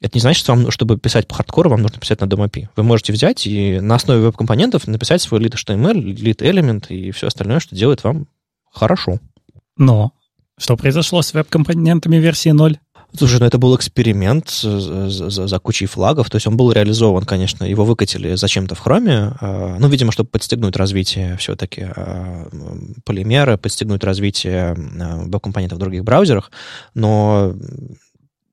Это 0.00 0.16
не 0.16 0.20
значит, 0.20 0.40
что 0.40 0.54
вам, 0.54 0.70
чтобы 0.70 0.98
писать 0.98 1.28
по 1.28 1.34
хардкору, 1.34 1.68
вам 1.70 1.82
нужно 1.82 1.98
писать 1.98 2.20
на 2.20 2.24
DOM 2.24 2.68
Вы 2.76 2.82
можете 2.82 3.12
взять 3.12 3.46
и 3.46 3.80
на 3.80 3.96
основе 3.96 4.20
веб-компонентов 4.20 4.86
написать 4.86 5.20
свой 5.20 5.40
lead 5.40 5.54
HTML, 5.54 5.94
lead 5.94 6.38
element 6.38 6.88
и 6.88 7.10
все 7.10 7.26
остальное, 7.26 7.60
что 7.60 7.74
делает 7.74 8.02
вам 8.02 8.26
хорошо. 8.70 9.18
Но 9.76 10.12
что 10.60 10.76
произошло 10.76 11.22
с 11.22 11.32
веб-компонентами 11.34 12.16
версии 12.16 12.50
0? 12.50 12.78
Слушай, 13.16 13.40
ну 13.40 13.46
это 13.46 13.58
был 13.58 13.74
эксперимент 13.74 14.50
за, 14.50 15.08
за, 15.08 15.48
за 15.48 15.58
кучей 15.58 15.86
флагов, 15.86 16.30
то 16.30 16.36
есть 16.36 16.46
он 16.46 16.56
был 16.56 16.70
реализован, 16.70 17.24
конечно, 17.24 17.64
его 17.64 17.84
выкатили 17.84 18.36
зачем-то 18.36 18.76
в 18.76 18.78
хроме, 18.78 19.32
а, 19.40 19.76
ну, 19.80 19.88
видимо, 19.88 20.12
чтобы 20.12 20.30
подстегнуть 20.30 20.76
развитие 20.76 21.36
все-таки 21.36 21.88
а, 21.96 22.46
полимера, 23.04 23.56
подстегнуть 23.56 24.04
развитие 24.04 24.76
а, 25.00 25.24
веб-компонентов 25.24 25.78
в 25.78 25.80
других 25.80 26.04
браузерах, 26.04 26.52
но 26.94 27.52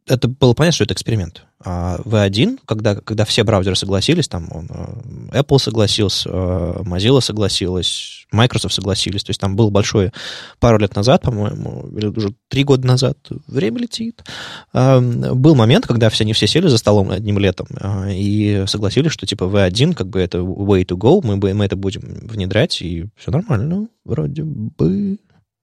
это 0.07 0.27
было 0.27 0.53
понятно, 0.53 0.75
что 0.75 0.83
это 0.85 0.93
эксперимент. 0.93 1.43
А 1.63 1.97
V1, 2.05 2.59
когда, 2.65 2.95
когда 2.95 3.25
все 3.25 3.43
браузеры 3.43 3.75
согласились, 3.75 4.27
там 4.27 4.47
он, 4.51 4.67
э, 4.69 5.39
Apple 5.39 5.59
согласился, 5.59 6.29
э, 6.31 6.81
Mozilla 6.83 7.19
согласилась, 7.19 8.25
Microsoft 8.31 8.75
согласились, 8.75 9.23
то 9.23 9.31
есть 9.31 9.39
там 9.39 9.55
был 9.55 9.71
большой, 9.71 10.11
пару 10.59 10.77
лет 10.77 10.95
назад, 10.95 11.23
по-моему, 11.23 11.89
или 11.97 12.07
уже 12.07 12.33
три 12.47 12.63
года 12.63 12.87
назад, 12.87 13.17
время 13.47 13.79
летит, 13.79 14.23
а, 14.71 14.99
был 14.99 15.55
момент, 15.55 15.87
когда 15.87 16.09
все, 16.09 16.23
они 16.23 16.33
все 16.33 16.47
сели 16.47 16.67
за 16.67 16.77
столом 16.77 17.09
одним 17.09 17.39
летом 17.39 17.67
а, 17.79 18.07
и 18.09 18.65
согласились, 18.67 19.11
что 19.11 19.25
типа 19.25 19.45
V1, 19.45 19.95
как 19.95 20.07
бы 20.09 20.19
это 20.19 20.39
way 20.39 20.85
to 20.85 20.95
go, 20.95 21.21
мы, 21.23 21.37
мы 21.37 21.65
это 21.65 21.75
будем 21.75 22.01
внедрять, 22.27 22.81
и 22.81 23.07
все 23.15 23.31
нормально, 23.31 23.87
вроде 24.05 24.43
бы. 24.43 25.17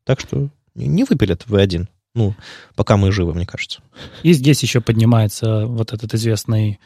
Так 0.05 0.21
что 0.21 0.49
не 0.75 1.05
выпилят 1.05 1.45
V1 1.47 1.87
ну, 2.15 2.35
пока 2.77 2.97
мы 2.97 3.11
живы, 3.12 3.35
мне 3.35 3.47
кажется. 3.47 3.81
И 4.23 4.33
здесь 4.33 4.62
еще 4.62 4.81
поднимается 4.81 5.67
вот 5.67 5.93
этот 5.93 6.15
известный 6.15 6.79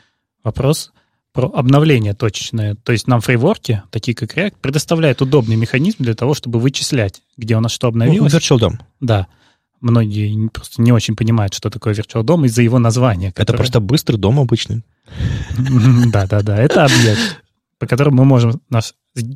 вопрос 0.42 0.92
про 1.32 1.50
обновление 1.50 2.14
точечное. 2.14 2.74
То 2.76 2.92
есть 2.92 3.06
нам 3.06 3.20
фрейворки, 3.20 3.82
такие 3.90 4.14
как 4.14 4.36
React, 4.36 4.54
предоставляют 4.60 5.20
удобный 5.20 5.56
механизм 5.56 6.02
для 6.02 6.14
того, 6.14 6.34
чтобы 6.34 6.58
вычислять, 6.58 7.22
где 7.36 7.56
у 7.56 7.60
нас 7.60 7.72
что 7.72 7.88
обновилось. 7.88 8.32
Ну, 8.32 8.38
Virtual 8.38 8.58
DOM. 8.58 8.80
Да. 9.00 9.26
Многие 9.80 10.48
просто 10.48 10.82
не 10.82 10.90
очень 10.90 11.14
понимают, 11.14 11.54
что 11.54 11.70
такое 11.70 11.94
Virtual 11.94 12.24
DOM 12.24 12.46
из-за 12.46 12.62
его 12.62 12.78
названия. 12.78 13.30
Которое... 13.30 13.44
Это 13.44 13.56
просто 13.56 13.80
быстрый 13.80 14.16
дом 14.16 14.40
обычный. 14.40 14.82
Да-да-да, 16.06 16.56
это 16.56 16.84
объект 16.84 17.42
по 17.78 17.86
которым 17.86 18.16
мы 18.16 18.24
можем 18.24 18.60
наш 18.70 18.94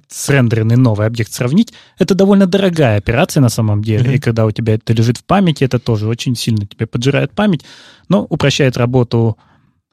срендеренный 0.09 0.77
новый 0.77 1.07
объект 1.07 1.33
сравнить, 1.33 1.73
это 1.99 2.15
довольно 2.15 2.47
дорогая 2.47 2.99
операция 2.99 3.41
на 3.41 3.49
самом 3.49 3.83
деле. 3.83 4.13
Mm-hmm. 4.13 4.17
И 4.17 4.21
когда 4.21 4.47
у 4.47 4.51
тебя 4.51 4.75
это 4.75 4.93
лежит 4.93 5.19
в 5.19 5.25
памяти, 5.25 5.65
это 5.65 5.79
тоже 5.79 6.09
очень 6.09 6.37
сильно 6.37 6.67
тебе 6.67 6.87
поджирает 6.87 7.33
память, 7.33 7.65
но 8.09 8.25
упрощает 8.25 8.77
работу 8.77 9.37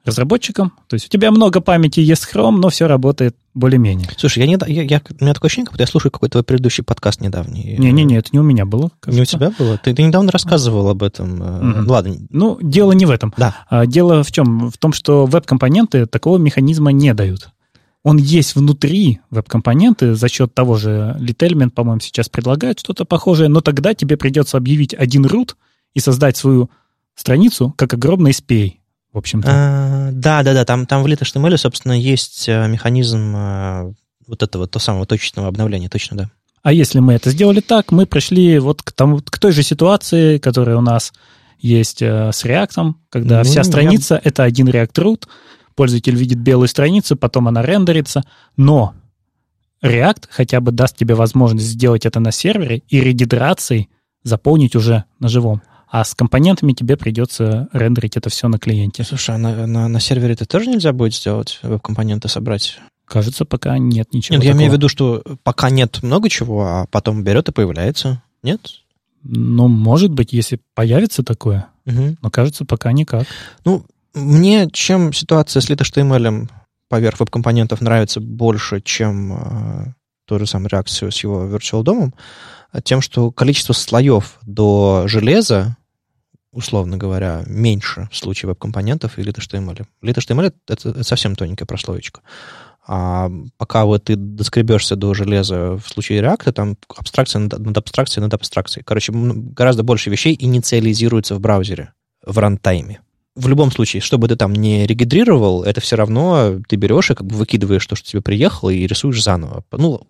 разработчикам. 0.05 0.73
То 0.87 0.95
есть 0.95 1.07
у 1.07 1.09
тебя 1.09 1.31
много 1.31 1.61
памяти, 1.61 1.99
есть 1.99 2.27
Chrome, 2.31 2.57
но 2.57 2.69
все 2.69 2.87
работает 2.87 3.35
более-менее. 3.53 4.09
Слушай, 4.17 4.39
я 4.39 4.47
не, 4.47 4.57
я, 4.67 4.83
я, 4.83 5.01
у 5.19 5.23
меня 5.23 5.33
такое 5.33 5.47
ощущение, 5.47 5.65
как 5.65 5.73
будто 5.73 5.83
я 5.83 5.87
слушаю 5.87 6.11
какой-то 6.11 6.33
твой 6.33 6.43
предыдущий 6.43 6.83
подкаст 6.83 7.21
недавний. 7.21 7.75
Не-не-не, 7.77 8.17
это 8.17 8.29
не 8.31 8.39
у 8.39 8.43
меня 8.43 8.65
было. 8.65 8.91
Кажется. 8.99 9.17
Не 9.17 9.21
у 9.21 9.25
тебя 9.25 9.53
было? 9.57 9.77
Ты, 9.77 9.93
ты 9.93 10.03
недавно 10.03 10.31
рассказывал 10.31 10.89
об 10.89 11.03
этом. 11.03 11.41
Mm-hmm. 11.41 11.85
Ладно. 11.87 12.15
Ну, 12.29 12.57
дело 12.61 12.93
не 12.93 13.05
в 13.05 13.11
этом. 13.11 13.33
Да. 13.37 13.55
А, 13.69 13.85
дело 13.85 14.23
в 14.23 14.31
чем? 14.31 14.71
В 14.71 14.77
том, 14.77 14.93
что 14.93 15.25
веб-компоненты 15.25 16.05
такого 16.05 16.37
механизма 16.37 16.91
не 16.91 17.13
дают 17.13 17.49
он 18.03 18.17
есть 18.17 18.55
внутри 18.55 19.19
веб-компоненты 19.29 20.15
за 20.15 20.29
счет 20.29 20.53
того 20.53 20.75
же 20.75 21.17
Litelement, 21.19 21.71
по-моему, 21.71 21.99
сейчас 21.99 22.29
предлагает 22.29 22.79
что-то 22.79 23.05
похожее, 23.05 23.49
но 23.49 23.61
тогда 23.61 23.93
тебе 23.93 24.15
придется 24.17 24.57
объявить 24.57 24.93
один 24.93 25.25
root 25.25 25.55
и 25.93 25.99
создать 25.99 26.37
свою 26.37 26.69
страницу 27.15 27.73
как 27.77 27.93
огромный 27.93 28.31
SPA, 28.31 28.73
в 29.11 29.17
общем-то. 29.17 29.49
А, 29.51 30.09
да, 30.13 30.43
да, 30.43 30.53
да, 30.53 30.63
там, 30.63 30.85
там 30.85 31.03
в 31.03 31.07
LitHTML, 31.07 31.57
собственно, 31.57 31.93
есть 31.93 32.47
э, 32.47 32.67
механизм 32.67 33.35
э, 33.35 33.93
вот 34.27 34.43
этого, 34.43 34.67
то 34.67 34.79
самого 34.79 35.05
точечного 35.05 35.49
обновления, 35.49 35.89
точно, 35.89 36.17
да. 36.17 36.31
А 36.61 36.71
если 36.71 36.99
мы 36.99 37.13
это 37.13 37.31
сделали 37.31 37.61
так, 37.61 37.91
мы 37.91 38.05
пришли 38.05 38.59
вот 38.59 38.81
к, 38.81 38.91
тому, 38.91 39.19
к 39.19 39.39
той 39.39 39.51
же 39.51 39.63
ситуации, 39.63 40.37
которая 40.37 40.77
у 40.77 40.81
нас 40.81 41.13
есть 41.57 42.01
э, 42.01 42.31
с 42.31 42.45
React, 42.45 42.93
когда 43.09 43.39
ну, 43.39 43.43
вся 43.43 43.63
страница 43.63 44.15
я...— 44.15 44.21
это 44.23 44.43
один 44.43 44.69
React 44.69 44.93
root, 44.93 45.23
пользователь 45.75 46.15
видит 46.15 46.39
белую 46.39 46.67
страницу, 46.67 47.15
потом 47.15 47.47
она 47.47 47.61
рендерится, 47.61 48.23
но 48.57 48.93
React 49.83 50.25
хотя 50.29 50.59
бы 50.59 50.71
даст 50.71 50.97
тебе 50.97 51.15
возможность 51.15 51.67
сделать 51.67 52.05
это 52.05 52.19
на 52.19 52.31
сервере 52.31 52.83
и 52.89 52.99
регидрацией 53.01 53.89
заполнить 54.23 54.75
уже 54.75 55.05
на 55.19 55.29
живом. 55.29 55.61
А 55.91 56.03
с 56.03 56.13
компонентами 56.13 56.73
тебе 56.73 56.97
придется 56.97 57.67
рендерить 57.73 58.15
это 58.15 58.29
все 58.29 58.47
на 58.47 58.59
клиенте. 58.59 59.03
Слушай, 59.03 59.35
а 59.35 59.37
на, 59.39 59.65
на, 59.65 59.87
на 59.87 59.99
сервере 59.99 60.33
это 60.33 60.45
тоже 60.45 60.67
нельзя 60.67 60.93
будет 60.93 61.15
сделать, 61.15 61.59
веб-компоненты 61.63 62.27
собрать? 62.27 62.79
Кажется, 63.05 63.43
пока 63.43 63.79
нет 63.79 64.13
ничего. 64.13 64.35
Нет, 64.35 64.43
такого. 64.43 64.53
я 64.53 64.57
имею 64.57 64.71
в 64.71 64.75
виду, 64.75 64.87
что 64.87 65.23
пока 65.43 65.71
нет 65.71 66.03
много 66.03 66.29
чего, 66.29 66.61
а 66.61 66.85
потом 66.91 67.23
берет 67.23 67.49
и 67.49 67.51
появляется. 67.51 68.21
Нет? 68.43 68.61
Ну, 69.23 69.67
может 69.67 70.11
быть, 70.11 70.31
если 70.31 70.59
появится 70.75 71.23
такое. 71.23 71.67
Угу. 71.87 72.17
Но 72.21 72.29
кажется, 72.29 72.65
пока 72.65 72.91
никак. 72.91 73.25
Ну, 73.65 73.83
мне 74.13 74.69
чем 74.71 75.13
ситуация 75.13 75.61
с 75.61 75.69
LitHTML 75.69 76.49
поверх 76.87 77.19
веб-компонентов 77.19 77.81
нравится 77.81 78.19
больше, 78.19 78.81
чем 78.81 79.33
э, 79.33 79.93
ту 80.25 80.39
же 80.39 80.47
самую 80.47 80.69
реакцию 80.69 81.11
с 81.11 81.23
его 81.23 81.45
Virtual 81.45 81.83
DOM, 81.83 82.13
тем, 82.83 83.01
что 83.01 83.31
количество 83.31 83.73
слоев 83.73 84.37
до 84.43 85.03
железа, 85.07 85.77
условно 86.51 86.97
говоря, 86.97 87.43
меньше 87.47 88.09
в 88.11 88.17
случае 88.17 88.49
веб-компонентов 88.49 89.17
и 89.17 89.21
LitHTML. 89.21 89.85
LitHTML— 90.03 90.53
это, 90.67 90.89
это 90.89 91.03
совсем 91.03 91.35
тоненькая 91.35 91.65
прослоечка. 91.65 92.21
А 92.87 93.29
пока 93.57 93.85
вот 93.85 94.05
ты 94.05 94.15
доскребешься 94.15 94.95
до 94.95 95.13
железа 95.13 95.77
в 95.77 95.87
случае 95.87 96.21
React, 96.21 96.51
там 96.53 96.77
абстракция 96.97 97.41
над, 97.41 97.59
над 97.59 97.77
абстракцией 97.77 98.23
над 98.23 98.33
абстракцией. 98.33 98.83
Короче, 98.83 99.11
гораздо 99.13 99.83
больше 99.83 100.09
вещей 100.09 100.35
инициализируется 100.39 101.35
в 101.35 101.39
браузере 101.39 101.93
в 102.25 102.37
рантайме 102.39 103.01
в 103.35 103.47
любом 103.47 103.71
случае, 103.71 104.01
что 104.01 104.17
бы 104.17 104.27
ты 104.27 104.35
там 104.35 104.53
не 104.53 104.85
регидрировал, 104.85 105.63
это 105.63 105.81
все 105.81 105.95
равно 105.95 106.59
ты 106.67 106.75
берешь 106.75 107.11
и 107.11 107.15
как 107.15 107.25
бы 107.25 107.35
выкидываешь 107.35 107.85
то, 107.85 107.95
что 107.95 108.09
тебе 108.09 108.21
приехало, 108.21 108.69
и 108.69 108.85
рисуешь 108.85 109.23
заново. 109.23 109.63
Ну, 109.71 110.07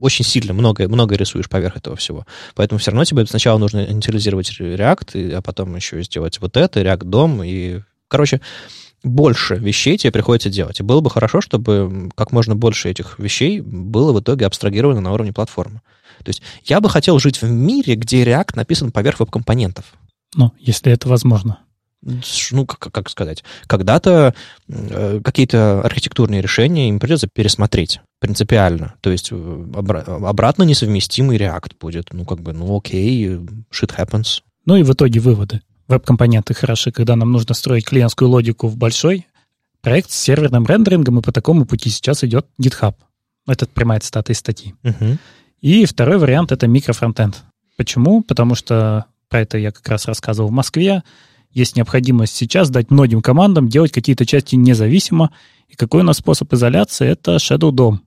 очень 0.00 0.24
сильно 0.24 0.52
много, 0.52 0.86
много 0.88 1.16
рисуешь 1.16 1.48
поверх 1.48 1.76
этого 1.76 1.96
всего. 1.96 2.26
Поэтому 2.54 2.78
все 2.78 2.90
равно 2.90 3.04
тебе 3.04 3.24
сначала 3.26 3.58
нужно 3.58 3.84
инициализировать 3.84 4.50
React, 4.60 5.32
а 5.32 5.42
потом 5.42 5.74
еще 5.76 6.02
сделать 6.02 6.40
вот 6.40 6.56
это, 6.56 6.80
React 6.82 7.04
DOM, 7.04 7.46
и, 7.46 7.82
короче, 8.08 8.40
больше 9.02 9.54
вещей 9.54 9.96
тебе 9.96 10.12
приходится 10.12 10.50
делать. 10.50 10.80
И 10.80 10.82
было 10.82 11.00
бы 11.00 11.08
хорошо, 11.08 11.40
чтобы 11.40 12.10
как 12.14 12.32
можно 12.32 12.54
больше 12.54 12.90
этих 12.90 13.18
вещей 13.18 13.60
было 13.60 14.12
в 14.12 14.20
итоге 14.20 14.46
абстрагировано 14.46 15.00
на 15.00 15.12
уровне 15.12 15.32
платформы. 15.32 15.80
То 16.18 16.30
есть 16.30 16.42
я 16.64 16.80
бы 16.80 16.90
хотел 16.90 17.18
жить 17.18 17.40
в 17.40 17.48
мире, 17.48 17.94
где 17.94 18.24
React 18.24 18.56
написан 18.56 18.90
поверх 18.90 19.20
веб-компонентов. 19.20 19.86
Ну, 20.34 20.52
если 20.58 20.92
это 20.92 21.08
возможно 21.08 21.60
ну, 22.02 22.66
как, 22.66 22.92
как 22.92 23.10
сказать, 23.10 23.44
когда-то 23.66 24.34
э, 24.68 25.20
какие-то 25.22 25.80
архитектурные 25.82 26.40
решения 26.40 26.88
им 26.88 27.00
придется 27.00 27.26
пересмотреть 27.26 28.00
принципиально. 28.20 28.94
То 29.00 29.10
есть 29.10 29.32
э, 29.32 29.34
обра- 29.34 30.04
обратно 30.04 30.62
несовместимый 30.62 31.38
React 31.38 31.72
будет. 31.80 32.12
Ну, 32.12 32.24
как 32.24 32.40
бы, 32.40 32.52
ну, 32.52 32.76
окей, 32.76 33.26
shit 33.26 33.96
happens. 33.96 34.42
Ну 34.64 34.76
и 34.76 34.82
в 34.82 34.92
итоге 34.92 35.20
выводы. 35.20 35.60
Веб-компоненты 35.88 36.54
хороши, 36.54 36.92
когда 36.92 37.16
нам 37.16 37.32
нужно 37.32 37.54
строить 37.54 37.86
клиентскую 37.86 38.28
логику 38.28 38.68
в 38.68 38.76
большой 38.76 39.26
проект 39.80 40.10
с 40.10 40.18
серверным 40.18 40.66
рендерингом, 40.66 41.18
и 41.18 41.22
по 41.22 41.32
такому 41.32 41.64
пути 41.64 41.88
сейчас 41.88 42.22
идет 42.24 42.46
GitHub. 42.60 42.94
Это 43.46 43.66
прямая 43.66 44.00
цитата 44.00 44.32
из 44.32 44.38
статьи. 44.38 44.74
Uh-huh. 44.82 45.16
И 45.62 45.86
второй 45.86 46.18
вариант— 46.18 46.52
это 46.52 46.66
микрофронтенд. 46.66 47.42
Почему? 47.76 48.22
Потому 48.22 48.54
что 48.54 49.06
про 49.28 49.40
это 49.40 49.56
я 49.56 49.72
как 49.72 49.88
раз 49.88 50.06
рассказывал 50.06 50.48
в 50.48 50.52
Москве 50.52 51.02
есть 51.52 51.76
необходимость 51.76 52.36
сейчас 52.36 52.70
дать 52.70 52.90
многим 52.90 53.22
командам 53.22 53.68
делать 53.68 53.92
какие-то 53.92 54.26
части 54.26 54.54
независимо. 54.54 55.30
И 55.68 55.74
какой 55.74 56.00
у 56.00 56.04
нас 56.04 56.18
способ 56.18 56.52
изоляции? 56.52 57.08
Это 57.08 57.36
Shadow 57.36 57.70
DOM. 57.70 57.98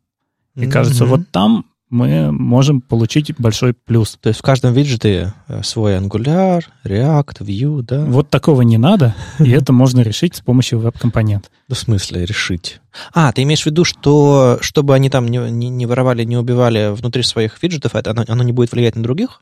И 0.56 0.62
mm-hmm. 0.62 0.70
кажется, 0.70 1.06
вот 1.06 1.22
там 1.32 1.66
мы 1.92 2.32
можем 2.32 2.80
получить 2.80 3.34
большой 3.38 3.74
плюс. 3.74 4.18
То 4.22 4.30
есть 4.30 4.40
в 4.40 4.44
каждом 4.44 4.74
виджете 4.74 5.34
э, 5.50 5.62
свой 5.62 5.98
Angular, 5.98 6.64
React, 6.86 7.42
Vue, 7.42 7.82
да? 7.84 8.06
Вот 8.06 8.30
такого 8.30 8.62
не 8.62 8.78
надо, 8.78 9.14
и 9.40 9.52
это 9.52 9.74
можно 9.74 10.00
решить 10.00 10.38
с 10.38 10.42
помощью 10.42 10.80
веб-компонент. 10.80 11.52
Ну, 11.68 11.76
в 11.76 11.78
смысле 11.78 12.26
решить? 12.26 12.80
А, 13.14 13.32
ты 13.34 13.44
имеешь 13.44 13.64
в 13.64 13.66
виду, 13.66 13.84
что 13.84 14.58
чтобы 14.62 14.96
они 14.96 15.10
там 15.10 15.28
не, 15.28 15.38
не, 15.52 15.70
не 15.70 15.86
воровали, 15.86 16.24
не 16.24 16.38
убивали 16.38 16.94
внутри 16.94 17.24
своих 17.24 17.62
виджетов, 17.62 17.94
это 17.94 18.12
оно, 18.12 18.24
оно 18.26 18.44
не 18.44 18.54
будет 18.54 18.72
влиять 18.72 18.96
на 18.96 19.04
других? 19.04 19.42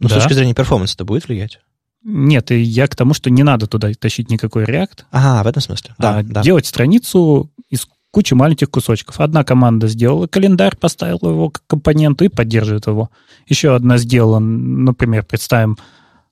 Но 0.00 0.08
да. 0.08 0.16
с 0.16 0.18
точки 0.18 0.34
зрения 0.34 0.54
перформанса 0.54 0.94
это 0.96 1.04
будет 1.04 1.28
влиять? 1.28 1.60
Нет, 2.08 2.52
я 2.52 2.86
к 2.86 2.94
тому, 2.94 3.14
что 3.14 3.30
не 3.30 3.42
надо 3.42 3.66
туда 3.66 3.92
тащить 3.98 4.30
никакой 4.30 4.62
React. 4.62 5.06
Ага, 5.10 5.42
в 5.42 5.46
этом 5.48 5.60
смысле. 5.60 5.96
Да, 5.98 6.18
а 6.18 6.22
да. 6.22 6.42
Делать 6.42 6.64
страницу 6.64 7.50
из 7.68 7.88
кучи 8.12 8.32
маленьких 8.32 8.70
кусочков. 8.70 9.18
Одна 9.18 9.42
команда 9.42 9.88
сделала 9.88 10.28
календарь, 10.28 10.76
поставила 10.76 11.30
его 11.30 11.50
как 11.50 11.64
компонент 11.66 12.22
и 12.22 12.28
поддерживает 12.28 12.86
его. 12.86 13.10
Еще 13.48 13.74
одна 13.74 13.98
сделала, 13.98 14.38
например, 14.38 15.24
представим 15.24 15.78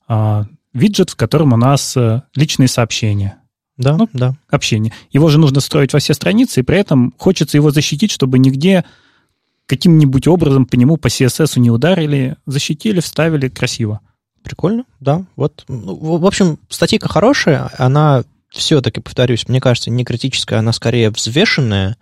э, 0.08 0.44
виджет, 0.72 1.10
в 1.10 1.16
котором 1.16 1.52
у 1.52 1.56
нас 1.56 1.96
э, 1.96 2.22
личные 2.36 2.68
сообщения. 2.68 3.38
Да, 3.76 3.96
ну, 3.96 4.08
да. 4.12 4.36
Общение. 4.48 4.92
Его 5.10 5.28
же 5.28 5.40
нужно 5.40 5.58
строить 5.58 5.92
во 5.92 5.98
все 5.98 6.14
страницы, 6.14 6.60
и 6.60 6.62
при 6.62 6.78
этом 6.78 7.12
хочется 7.18 7.56
его 7.56 7.72
защитить, 7.72 8.12
чтобы 8.12 8.38
нигде 8.38 8.84
каким-нибудь 9.66 10.28
образом 10.28 10.66
по 10.66 10.76
нему, 10.76 10.98
по 10.98 11.08
CSS 11.08 11.58
не 11.58 11.72
ударили, 11.72 12.36
защитили, 12.46 13.00
вставили 13.00 13.48
красиво. 13.48 14.00
Прикольно, 14.44 14.84
да. 15.00 15.24
Вот, 15.36 15.64
ну, 15.68 16.18
в 16.18 16.26
общем, 16.26 16.58
статейка 16.68 17.08
хорошая, 17.08 17.70
она 17.78 18.24
все-таки, 18.50 19.00
повторюсь, 19.00 19.48
мне 19.48 19.60
кажется, 19.60 19.90
не 19.90 20.04
критическая, 20.04 20.56
она 20.56 20.72
скорее 20.72 21.10
взвешенная, 21.10 21.96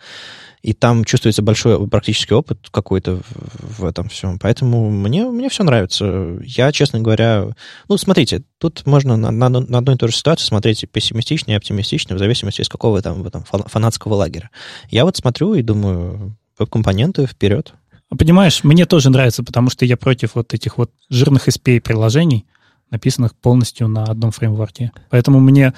и 0.62 0.74
там 0.74 1.04
чувствуется 1.04 1.40
большой 1.40 1.88
практический 1.88 2.34
опыт 2.34 2.68
какой-то 2.70 3.20
в, 3.28 3.84
этом 3.84 4.08
всем. 4.08 4.38
Поэтому 4.38 4.90
мне, 4.90 5.24
мне 5.24 5.48
все 5.48 5.64
нравится. 5.64 6.38
Я, 6.44 6.70
честно 6.70 7.00
говоря... 7.00 7.48
Ну, 7.88 7.96
смотрите, 7.96 8.42
тут 8.58 8.86
можно 8.86 9.16
на, 9.16 9.30
на, 9.32 9.48
на 9.48 9.78
одной 9.78 9.96
и 9.96 9.98
той 9.98 10.10
же 10.10 10.16
ситуации 10.16 10.44
смотреть 10.44 10.88
пессимистично 10.90 11.52
и 11.52 11.54
оптимистично, 11.54 12.14
в 12.14 12.20
зависимости 12.20 12.60
из 12.60 12.68
какого 12.68 13.02
там, 13.02 13.28
там 13.30 13.44
фанатского 13.44 14.14
лагеря. 14.14 14.50
Я 14.88 15.04
вот 15.04 15.16
смотрю 15.16 15.54
и 15.54 15.62
думаю, 15.62 16.36
компоненты 16.70 17.26
вперед. 17.26 17.74
Понимаешь, 18.18 18.62
мне 18.62 18.84
тоже 18.84 19.10
нравится, 19.10 19.42
потому 19.42 19.70
что 19.70 19.84
я 19.84 19.96
против 19.96 20.34
вот 20.34 20.52
этих 20.52 20.78
вот 20.78 20.90
жирных 21.08 21.48
SPA-приложений, 21.48 22.44
написанных 22.90 23.34
полностью 23.34 23.88
на 23.88 24.04
одном 24.04 24.32
фреймворке. 24.32 24.92
Поэтому 25.10 25.40
мне 25.40 25.72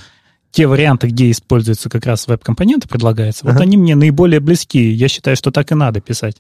те 0.51 0.66
варианты, 0.66 1.09
где 1.09 1.30
используются 1.30 1.89
как 1.89 2.07
раз 2.07 2.26
веб-компоненты, 2.26 2.89
предлагается, 2.89 3.45
ага. 3.45 3.55
вот 3.55 3.62
они 3.62 3.76
мне 3.76 3.95
наиболее 3.95 4.41
близки. 4.41 4.91
Я 4.91 5.09
считаю, 5.09 5.37
что 5.37 5.51
так 5.51 5.70
и 5.72 5.74
надо 5.74 6.01
писать. 6.01 6.37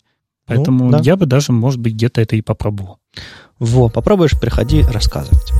Поэтому 0.46 0.86
ну, 0.86 0.90
да. 0.90 1.00
я 1.02 1.16
бы 1.16 1.26
даже, 1.26 1.52
может 1.52 1.80
быть, 1.80 1.94
где-то 1.94 2.20
это 2.20 2.36
и 2.36 2.42
попробовал. 2.42 2.98
Во, 3.58 3.88
попробуешь, 3.88 4.38
приходи 4.38 4.82
рассказывать. 4.82 5.52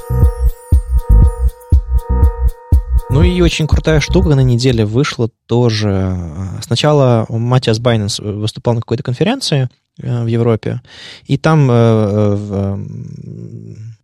Ну 3.11 3.23
и 3.23 3.41
очень 3.41 3.67
крутая 3.67 4.01
штука 4.01 4.35
на 4.35 4.43
неделе 4.43 4.85
вышла 4.85 5.31
тоже. 5.47 6.19
Сначала 6.63 7.27
Матиас 7.29 7.79
Байнес 7.79 8.19
выступал 8.19 8.75
на 8.75 8.81
какой-то 8.81 9.03
конференции 9.03 9.69
в 9.99 10.27
Европе, 10.27 10.83
и 11.25 11.37
там 11.37 11.69
э, 11.71 12.85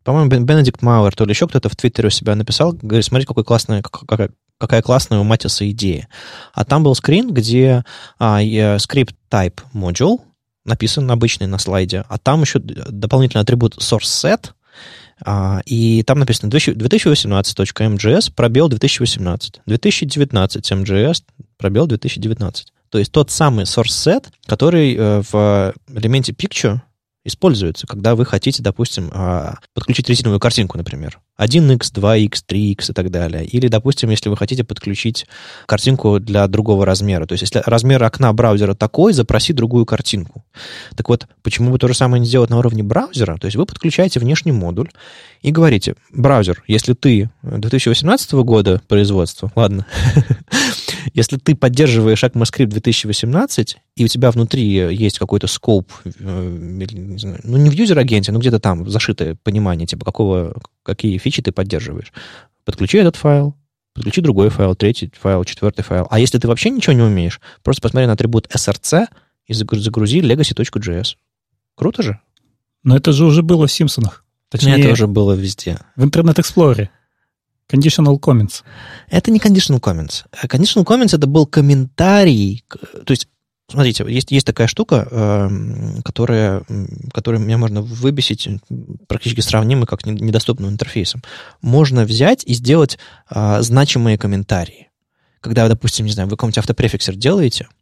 по-моему, 0.05 0.45
Бенедикт 0.45 0.82
Мауэр, 0.82 1.14
то 1.14 1.24
ли 1.24 1.30
еще 1.30 1.47
кто-то 1.47 1.68
в 1.68 1.76
Твиттере 1.76 2.09
у 2.09 2.11
себя 2.11 2.34
написал, 2.34 2.72
говорит, 2.72 3.05
смотрите, 3.05 3.28
какой 3.28 3.45
классный, 3.45 3.82
какая, 3.82 4.30
какая 4.59 4.82
классная 4.82 5.18
у 5.18 5.24
Матиса 5.24 5.70
идея. 5.70 6.09
А 6.55 6.64
там 6.64 6.82
был 6.82 6.95
скрин, 6.95 7.32
где 7.32 7.84
а, 8.18 8.41
скрипт 8.78 9.14
type 9.30 9.61
module 9.74 10.20
написан 10.64 11.11
обычный 11.11 11.47
на 11.47 11.59
слайде, 11.59 12.05
а 12.09 12.18
там 12.18 12.41
еще 12.43 12.59
дополнительный 12.59 13.43
атрибут 13.43 13.76
source 13.76 14.05
set, 14.05 14.51
а, 15.24 15.61
и 15.66 16.03
там 16.03 16.18
написано 16.18 16.51
2018.mgs 16.51 18.32
пробел 18.34 18.68
2018, 18.68 19.61
2019 19.66 20.72
mgs 20.72 21.22
пробел 21.59 21.86
2019. 21.86 22.72
То 22.91 22.99
есть 22.99 23.12
тот 23.12 23.30
самый 23.30 23.64
source 23.64 23.88
set, 23.88 24.26
который 24.47 24.95
э, 24.95 25.22
в 25.30 25.74
элементе 25.88 26.32
picture 26.32 26.80
используется, 27.24 27.86
когда 27.86 28.14
вы 28.14 28.24
хотите, 28.24 28.62
допустим, 28.62 29.11
а, 29.12 29.57
подключить 29.74 30.09
резиновую 30.09 30.41
картинку, 30.41 30.78
например. 30.78 31.20
1x, 31.38 31.93
2x, 31.95 32.45
3x 32.49 32.91
и 32.91 32.93
так 32.93 33.11
далее. 33.11 33.45
Или, 33.45 33.68
допустим, 33.68 34.11
если 34.11 34.28
вы 34.28 34.36
хотите 34.36 34.64
подключить 34.64 35.26
картинку 35.66 36.18
для 36.18 36.47
другого 36.49 36.86
размера. 36.86 37.26
То 37.26 37.32
есть, 37.32 37.43
если 37.43 37.62
размер 37.64 38.03
окна 38.03 38.32
браузера 38.32 38.74
такой, 38.74 39.12
запроси 39.12 39.53
другую 39.53 39.86
картинку. 39.86 40.45
Так 40.97 41.09
вот, 41.09 41.26
почему 41.43 41.70
бы 41.70 41.78
то 41.78 41.88
же 41.88 41.95
самое 41.95 42.20
не 42.20 42.26
сделать 42.26 42.51
на 42.51 42.59
уровне 42.59 42.82
браузера? 42.82 43.36
То 43.36 43.47
есть, 43.47 43.57
вы 43.57 43.66
подключаете 43.66 44.20
внешний 44.20 44.53
модуль 44.53 44.91
и 45.43 45.51
говорите, 45.51 45.95
браузер, 46.12 46.62
если 46.66 46.95
ты 46.95 47.30
2018 47.43 48.32
года 48.32 48.80
производства, 48.86 49.51
ладно, 49.55 49.86
если 51.14 51.36
ты 51.36 51.55
поддерживаешь 51.55 52.22
ECMAScript 52.22 52.66
2018, 52.66 53.76
и 53.96 54.05
у 54.05 54.09
тебя 54.09 54.30
внутри 54.30 54.64
есть 54.64 55.18
какой-то 55.18 55.46
скоп, 55.46 55.90
э, 56.05 56.11
ну, 56.18 57.57
не 57.57 57.70
в 57.70 57.72
юзер-агенте, 57.72 58.32
но 58.32 58.38
где-то 58.38 58.59
там 58.59 58.88
зашитое 58.88 59.36
понимание, 59.42 59.86
типа, 59.86 60.05
какого, 60.05 60.61
какие 60.82 61.18
фичи 61.18 61.42
ты 61.42 61.53
поддерживаешь. 61.53 62.12
Подключи 62.64 62.98
этот 62.98 63.16
файл, 63.16 63.55
подключи 63.94 64.20
другой 64.20 64.51
файл, 64.51 64.74
третий 64.74 65.12
файл, 65.20 65.44
четвертый 65.44 65.82
файл. 65.82 66.07
А 66.11 66.18
если 66.18 66.38
ты 66.38 66.48
вообще 66.48 66.70
ничего 66.70 66.94
не 66.94 67.03
умеешь, 67.03 67.40
просто 67.62 67.82
посмотри 67.82 68.07
на 68.07 68.14
атрибут 68.14 68.48
src 68.55 69.07
и 69.46 69.55
загрузи 69.55 70.20
legacy.js. 70.20 71.16
Круто 71.74 72.03
же? 72.03 72.20
Но 72.82 72.96
это 72.96 73.12
же 73.12 73.24
уже 73.24 73.42
было 73.42 73.66
в 73.66 73.72
Симпсонах. 73.72 74.24
Точнее, 74.48 74.80
это 74.80 74.90
уже 74.90 75.07
было 75.07 75.32
везде. 75.34 75.78
В 75.96 76.07
Explorer. 76.07 76.88
Conditional 77.70 78.18
comments. 78.18 78.62
Это 79.08 79.30
не 79.30 79.38
conditional 79.38 79.80
comments. 79.80 80.24
Conditional 80.44 80.84
comments 80.84 81.16
это 81.16 81.26
был 81.26 81.46
комментарий, 81.46 82.64
то 83.04 83.10
есть 83.12 83.28
Смотрите, 83.70 84.04
есть, 84.08 84.32
есть 84.32 84.46
такая 84.46 84.66
штука, 84.66 85.06
э, 85.08 85.48
которая, 86.04 86.64
которую 87.12 87.40
меня 87.40 87.56
можно 87.56 87.80
выбесить 87.80 88.48
практически 89.06 89.42
сравнимой 89.42 89.86
как 89.86 90.04
недоступным 90.04 90.70
интерфейсом. 90.70 91.22
Можно 91.62 92.04
взять 92.04 92.42
и 92.44 92.54
сделать 92.54 92.98
э, 93.30 93.62
значимые 93.62 94.18
комментарии. 94.18 94.88
Когда, 95.40 95.68
допустим, 95.68 96.04
не 96.06 96.10
знаю, 96.10 96.28
вы 96.28 96.36
какой-нибудь 96.36 96.58
автопрефиксер 96.58 97.14
делаете, 97.14 97.68
а, 97.68 97.80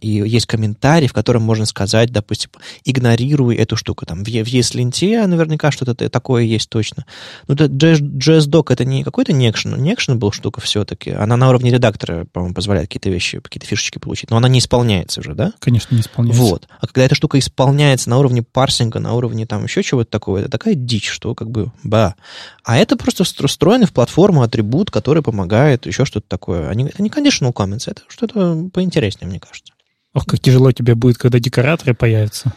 и 0.00 0.08
есть 0.08 0.46
комментарий, 0.46 1.08
в 1.08 1.12
котором 1.12 1.42
можно 1.42 1.66
сказать, 1.66 2.10
допустим, 2.10 2.50
игнорируй 2.84 3.56
эту 3.56 3.76
штуку. 3.76 4.06
Там 4.06 4.24
в, 4.24 4.26
в 4.26 4.30
ESLint 4.30 5.26
наверняка 5.26 5.70
что-то 5.70 5.94
такое 6.08 6.42
есть 6.42 6.68
точно. 6.68 7.06
Но 7.48 7.54
это 7.54 7.64
JSDoc 7.66 8.72
это 8.72 8.84
не 8.84 9.04
какой-то 9.04 9.32
не 9.32 9.50
экшен, 9.50 9.82
не 9.82 9.94
был 10.14 10.32
штука 10.32 10.60
все-таки. 10.60 11.10
Она 11.10 11.36
на 11.36 11.48
уровне 11.48 11.70
редактора, 11.70 12.26
по-моему, 12.32 12.54
позволяет 12.54 12.88
какие-то 12.88 13.10
вещи, 13.10 13.40
какие-то 13.40 13.66
фишечки 13.66 13.98
получить. 13.98 14.30
Но 14.30 14.36
она 14.36 14.48
не 14.48 14.58
исполняется 14.58 15.20
уже, 15.20 15.34
да? 15.34 15.52
Конечно, 15.58 15.94
не 15.94 16.00
исполняется. 16.00 16.42
Вот. 16.42 16.68
А 16.80 16.86
когда 16.86 17.04
эта 17.04 17.14
штука 17.14 17.38
исполняется 17.38 18.10
на 18.10 18.18
уровне 18.18 18.42
парсинга, 18.42 18.98
на 18.98 19.14
уровне 19.14 19.46
там 19.46 19.64
еще 19.64 19.82
чего-то 19.82 20.10
такого, 20.10 20.38
это 20.38 20.48
такая 20.48 20.74
дичь, 20.74 21.08
что 21.08 21.34
как 21.34 21.50
бы, 21.50 21.72
ба. 21.82 22.14
А 22.64 22.76
это 22.76 22.96
просто 22.96 23.24
встроенный 23.24 23.86
в 23.86 23.92
платформу 23.92 24.42
атрибут, 24.42 24.90
который 24.90 25.22
помогает, 25.22 25.86
еще 25.86 26.04
что-то 26.04 26.26
такое. 26.28 26.68
Они, 26.68 26.84
это 26.84 27.02
не 27.02 27.10
conditional 27.10 27.52
comments, 27.52 27.84
это 27.86 28.02
что-то 28.08 28.68
поинтереснее 28.72 29.29
мне 29.30 29.40
кажется. 29.40 29.72
Ох, 30.12 30.26
как 30.26 30.40
тяжело 30.40 30.72
тебе 30.72 30.94
будет, 30.94 31.18
когда 31.18 31.38
декораторы 31.38 31.94
появятся. 31.94 32.52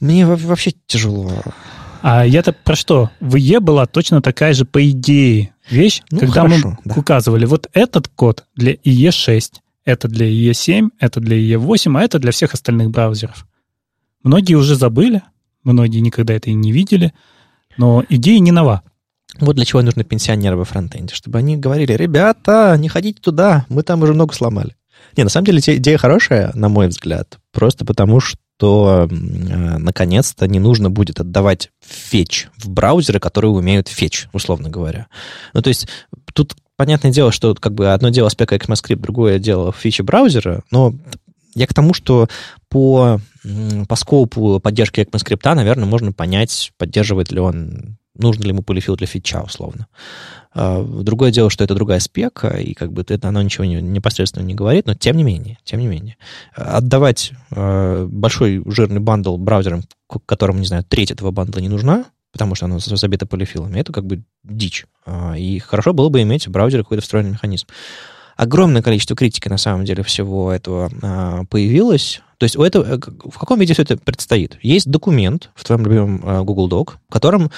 Мне 0.00 0.26
вообще 0.26 0.72
тяжело. 0.86 1.30
А 2.02 2.24
я-то 2.24 2.52
про 2.52 2.74
что? 2.74 3.10
В 3.20 3.36
IE 3.36 3.60
была 3.60 3.86
точно 3.86 4.22
такая 4.22 4.54
же, 4.54 4.64
по 4.64 4.88
идее, 4.88 5.54
вещь, 5.68 6.02
ну, 6.10 6.20
когда 6.20 6.42
хорошо, 6.42 6.68
мы 6.68 6.78
да. 6.84 6.94
указывали, 6.96 7.44
вот 7.44 7.68
этот 7.74 8.08
код 8.08 8.44
для 8.54 8.72
IE6, 8.72 9.60
это 9.84 10.08
для 10.08 10.26
IE7, 10.26 10.90
это 10.98 11.20
для 11.20 11.36
IE8, 11.36 11.98
а 11.98 12.02
это 12.02 12.18
для 12.18 12.32
всех 12.32 12.54
остальных 12.54 12.90
браузеров. 12.90 13.46
Многие 14.22 14.54
уже 14.54 14.76
забыли, 14.76 15.22
многие 15.62 16.00
никогда 16.00 16.34
это 16.34 16.50
и 16.50 16.54
не 16.54 16.72
видели, 16.72 17.12
но 17.76 18.04
идея 18.08 18.38
не 18.38 18.50
нова. 18.50 18.82
Вот 19.38 19.56
для 19.56 19.64
чего 19.64 19.82
нужны 19.82 20.02
пенсионеры 20.02 20.56
во 20.56 20.64
фронтенде, 20.64 21.14
чтобы 21.14 21.38
они 21.38 21.56
говорили, 21.56 21.92
ребята, 21.92 22.76
не 22.78 22.88
ходите 22.88 23.20
туда, 23.20 23.66
мы 23.68 23.82
там 23.82 24.02
уже 24.02 24.14
много 24.14 24.34
сломали. 24.34 24.74
Не, 25.16 25.24
на 25.24 25.30
самом 25.30 25.46
деле 25.46 25.60
идея 25.60 25.98
хорошая, 25.98 26.52
на 26.54 26.68
мой 26.68 26.88
взгляд, 26.88 27.38
просто 27.52 27.84
потому 27.84 28.20
что 28.20 29.08
э, 29.10 29.78
наконец-то 29.78 30.46
не 30.46 30.58
нужно 30.58 30.90
будет 30.90 31.20
отдавать 31.20 31.70
фетч 31.84 32.48
в 32.56 32.68
браузеры, 32.70 33.20
которые 33.20 33.50
умеют 33.50 33.88
фетч, 33.88 34.26
условно 34.32 34.68
говоря. 34.68 35.08
Ну, 35.54 35.62
то 35.62 35.68
есть 35.68 35.88
тут 36.34 36.54
понятное 36.76 37.12
дело, 37.12 37.32
что 37.32 37.54
как 37.54 37.74
бы 37.74 37.92
одно 37.92 38.10
дело 38.10 38.28
спека 38.28 38.56
ECMAScript, 38.56 39.00
другое 39.00 39.38
дело 39.38 39.72
фичи 39.72 40.02
браузера, 40.02 40.62
но 40.70 40.94
я 41.54 41.66
к 41.66 41.74
тому, 41.74 41.94
что 41.94 42.28
по, 42.68 43.20
по 43.88 43.96
скопу 43.96 44.60
поддержки 44.60 45.00
ECMAScript, 45.00 45.54
наверное, 45.54 45.86
можно 45.86 46.12
понять, 46.12 46.72
поддерживает 46.78 47.32
ли 47.32 47.40
он 47.40 47.98
нужно 48.16 48.42
ли 48.44 48.50
ему 48.50 48.62
полифил 48.62 48.96
для 48.96 49.06
фича, 49.06 49.42
условно. 49.42 49.86
А, 50.52 50.84
другое 50.84 51.30
дело, 51.30 51.50
что 51.50 51.64
это 51.64 51.74
другая 51.74 52.00
спека, 52.00 52.48
и 52.48 52.74
как 52.74 52.92
бы 52.92 53.04
это 53.06 53.28
оно 53.28 53.42
ничего 53.42 53.64
не, 53.64 53.80
непосредственно 53.80 54.44
не 54.44 54.54
говорит, 54.54 54.86
но 54.86 54.94
тем 54.94 55.16
не 55.16 55.22
менее, 55.22 55.58
тем 55.64 55.80
не 55.80 55.86
менее. 55.86 56.16
Отдавать 56.54 57.32
э, 57.50 58.06
большой 58.10 58.62
жирный 58.66 59.00
бандл 59.00 59.36
браузерам, 59.36 59.82
которым, 60.26 60.60
не 60.60 60.66
знаю, 60.66 60.84
треть 60.84 61.10
этого 61.10 61.30
бандла 61.30 61.60
не 61.60 61.68
нужна, 61.68 62.06
потому 62.32 62.54
что 62.54 62.66
оно 62.66 62.78
забито 62.78 63.26
полифилами, 63.26 63.78
это 63.78 63.92
как 63.92 64.06
бы 64.06 64.22
дичь. 64.44 64.86
А, 65.06 65.36
и 65.36 65.58
хорошо 65.58 65.92
было 65.92 66.08
бы 66.08 66.22
иметь 66.22 66.46
в 66.46 66.50
браузере 66.50 66.82
какой-то 66.82 67.02
встроенный 67.02 67.32
механизм. 67.32 67.66
Огромное 68.40 68.80
количество 68.80 69.14
критики, 69.14 69.50
на 69.50 69.58
самом 69.58 69.84
деле, 69.84 70.02
всего 70.02 70.50
этого 70.50 70.90
а, 71.02 71.44
появилось. 71.50 72.22
То 72.38 72.44
есть 72.44 72.56
у 72.56 72.62
этого, 72.62 72.84
э, 72.84 72.98
в 72.98 73.38
каком 73.38 73.60
виде 73.60 73.74
все 73.74 73.82
это 73.82 73.98
предстоит? 73.98 74.56
Есть 74.62 74.90
документ 74.90 75.50
в 75.54 75.62
твоем 75.62 75.84
любимом 75.84 76.22
а, 76.24 76.40
Google 76.42 76.70
Doc, 76.70 76.92
в 77.10 77.12
котором, 77.12 77.50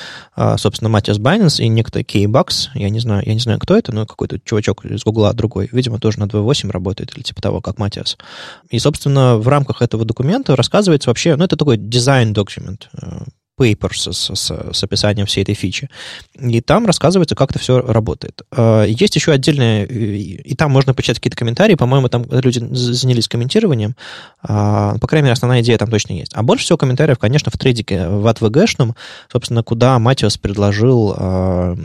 собственно, 0.57 0.89
Матиас 0.89 1.19
Байненс 1.19 1.61
и 1.61 1.69
некто 1.69 2.03
Кей 2.03 2.27
Бакс, 2.27 2.71
я 2.75 2.91
не 2.91 2.99
знаю, 2.99 3.23
я 3.25 3.33
не 3.33 3.39
знаю, 3.39 3.61
кто 3.61 3.77
это, 3.77 3.93
но 3.93 4.07
какой-то 4.07 4.41
чувачок 4.41 4.85
из 4.85 5.05
Гугла 5.05 5.33
другой, 5.35 5.69
видимо, 5.71 6.01
тоже 6.01 6.19
на 6.19 6.25
2.8 6.25 6.73
работает 6.73 7.17
или 7.17 7.23
типа 7.23 7.41
того, 7.41 7.61
как 7.61 7.79
Матиас. 7.79 8.19
И, 8.71 8.81
собственно, 8.81 9.37
в 9.37 9.47
рамках 9.47 9.83
этого 9.83 10.05
документа 10.05 10.57
рассказывается 10.57 11.11
вообще, 11.11 11.37
ну, 11.37 11.45
это 11.45 11.57
такой 11.57 11.77
дизайн-документ, 11.77 12.91
papers 13.63 14.13
с, 14.13 14.35
с, 14.35 14.73
с 14.73 14.85
описанием 14.85 15.27
всей 15.27 15.43
этой 15.43 15.55
фичи. 15.55 15.89
И 16.39 16.61
там 16.61 16.87
рассказывается, 16.87 17.35
как 17.35 17.51
это 17.51 17.59
все 17.59 17.81
работает. 17.81 18.43
А, 18.51 18.85
есть 18.85 19.17
еще 19.17 19.33
отдельные, 19.33 19.87
и 19.87 20.55
там 20.55 20.71
можно 20.71 20.95
почитать 20.95 21.19
какие-то 21.19 21.37
комментарии, 21.37 21.75
по-моему, 21.75 22.09
там 22.09 22.25
люди 22.31 22.59
занялись 22.73 23.29
комментированием, 23.29 23.97
а, 24.43 24.97
по 24.99 25.07
крайней 25.07 25.27
мере, 25.27 25.33
основная 25.33 25.61
идея 25.61 25.79
там 25.79 25.91
точно 25.91 26.15
есть. 26.15 26.33
А 26.35 26.43
больше 26.43 26.65
всего 26.65 26.79
комментариев, 26.79 27.19
конечно, 27.19 27.51
в 27.51 27.59
трейдике 27.59 28.09
в 28.09 28.27
ATVG-шном, 28.27 28.95
собственно, 29.31 29.63
куда 29.63 29.99
Матиас 29.99 30.39
предложил 30.39 31.15
а, 31.17 31.77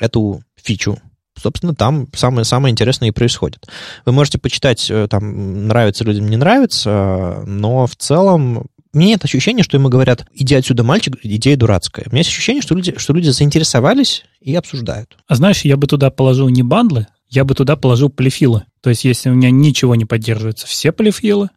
эту 0.00 0.42
фичу, 0.56 0.98
собственно, 1.40 1.74
там 1.74 2.08
самое, 2.14 2.44
самое 2.44 2.72
интересное 2.72 3.08
и 3.08 3.12
происходит. 3.12 3.66
Вы 4.04 4.12
можете 4.12 4.38
почитать, 4.38 4.88
э, 4.90 5.06
там, 5.08 5.66
нравится 5.66 6.04
людям, 6.04 6.28
не 6.28 6.36
нравится, 6.36 7.42
но 7.46 7.86
в 7.86 7.96
целом 7.96 8.66
мне 8.92 9.06
нет 9.06 9.24
ощущения, 9.24 9.62
что 9.62 9.76
ему 9.76 9.88
говорят, 9.88 10.26
иди 10.34 10.54
отсюда, 10.54 10.84
мальчик, 10.84 11.16
идея 11.22 11.56
дурацкая. 11.56 12.06
У 12.08 12.10
меня 12.10 12.20
есть 12.20 12.30
ощущение, 12.30 12.62
что 12.62 12.74
люди, 12.74 12.96
что 12.98 13.12
люди 13.12 13.30
заинтересовались 13.30 14.24
и 14.40 14.54
обсуждают. 14.54 15.16
А 15.26 15.34
знаешь, 15.34 15.62
я 15.62 15.76
бы 15.76 15.86
туда 15.86 16.10
положил 16.10 16.48
не 16.48 16.62
бандлы, 16.62 17.06
я 17.28 17.44
бы 17.44 17.54
туда 17.54 17.76
положил 17.76 18.10
полифилы. 18.10 18.64
То 18.82 18.90
есть, 18.90 19.04
если 19.04 19.30
у 19.30 19.34
меня 19.34 19.50
ничего 19.50 19.94
не 19.94 20.04
поддерживается, 20.04 20.66
все 20.66 20.92
полифилы, 20.92 21.48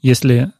если 0.00 0.52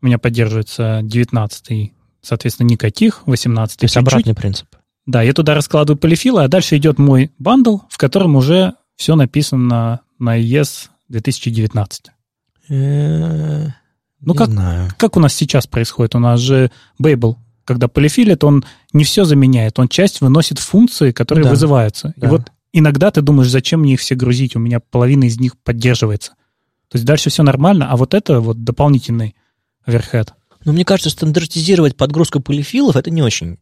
у 0.00 0.06
меня 0.06 0.18
поддерживается 0.18 1.00
19 1.02 1.92
соответственно, 2.22 2.68
никаких, 2.68 3.26
18 3.26 3.78
То 3.78 3.84
есть 3.84 3.96
обратный 3.96 4.34
принцип. 4.34 4.68
Да, 5.04 5.22
я 5.22 5.32
туда 5.32 5.54
раскладываю 5.54 5.98
полифилы, 5.98 6.44
а 6.44 6.48
дальше 6.48 6.76
идет 6.76 6.98
мой 6.98 7.32
бандл, 7.38 7.78
в 7.88 7.98
котором 7.98 8.36
уже 8.36 8.74
все 8.96 9.16
написано 9.16 10.00
на 10.18 10.40
ES 10.40 10.88
2019. 11.08 12.06
Ну, 14.22 14.32
не 14.34 14.38
как, 14.38 14.48
знаю. 14.50 14.90
как 14.96 15.16
у 15.16 15.20
нас 15.20 15.34
сейчас 15.34 15.66
происходит? 15.66 16.14
У 16.14 16.18
нас 16.18 16.40
же 16.40 16.70
Babel, 17.00 17.36
когда 17.64 17.88
полифилит, 17.88 18.44
он 18.44 18.64
не 18.92 19.04
все 19.04 19.24
заменяет, 19.24 19.78
он 19.78 19.88
часть 19.88 20.20
выносит 20.20 20.58
функции, 20.58 21.10
которые 21.12 21.44
Да. 21.44 21.50
вызываются. 21.50 22.14
Да. 22.16 22.26
И 22.26 22.30
вот 22.30 22.50
иногда 22.72 23.10
ты 23.10 23.20
думаешь, 23.20 23.50
зачем 23.50 23.80
мне 23.80 23.94
их 23.94 24.00
все 24.00 24.14
грузить, 24.14 24.56
у 24.56 24.58
меня 24.58 24.80
половина 24.80 25.24
из 25.24 25.38
них 25.38 25.56
поддерживается. 25.58 26.32
То 26.88 26.96
есть 26.96 27.04
дальше 27.04 27.30
все 27.30 27.42
нормально, 27.42 27.90
а 27.90 27.96
вот 27.96 28.14
это 28.14 28.40
вот 28.40 28.64
дополнительный 28.64 29.34
оверхед. 29.84 30.32
Но 30.64 30.72
мне 30.72 30.84
кажется, 30.84 31.10
стандартизировать 31.10 31.96
подгрузку 31.96 32.40
полифилов 32.40 32.96
это 32.96 33.10
не 33.10 33.22
очень 33.22 33.58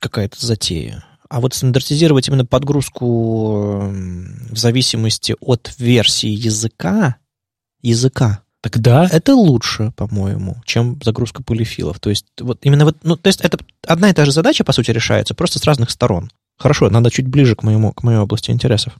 какая-то 0.00 0.44
затея. 0.44 1.04
А 1.28 1.40
вот 1.40 1.52
стандартизировать 1.54 2.28
именно 2.28 2.46
подгрузку 2.46 3.82
эм, 3.82 4.46
в 4.50 4.56
зависимости 4.56 5.34
от 5.40 5.74
версии 5.78 6.28
языка, 6.30 7.16
языка, 7.82 8.42
Тогда 8.60 9.06
это 9.10 9.34
лучше, 9.34 9.92
по-моему, 9.96 10.56
чем 10.64 10.98
загрузка 11.02 11.42
полифилов. 11.42 12.00
То 12.00 12.10
есть 12.10 12.26
вот 12.40 12.58
именно 12.62 12.84
вот, 12.84 12.96
ну, 13.04 13.16
то 13.16 13.28
есть 13.28 13.40
это 13.40 13.58
одна 13.86 14.10
и 14.10 14.12
та 14.12 14.24
же 14.24 14.32
задача, 14.32 14.64
по 14.64 14.72
сути, 14.72 14.90
решается, 14.90 15.34
просто 15.34 15.58
с 15.58 15.64
разных 15.64 15.90
сторон. 15.90 16.30
Хорошо, 16.56 16.90
надо 16.90 17.10
чуть 17.10 17.28
ближе 17.28 17.54
к 17.54 17.62
моему, 17.62 17.92
к 17.92 18.02
моей 18.02 18.18
области 18.18 18.50
интересов. 18.50 18.94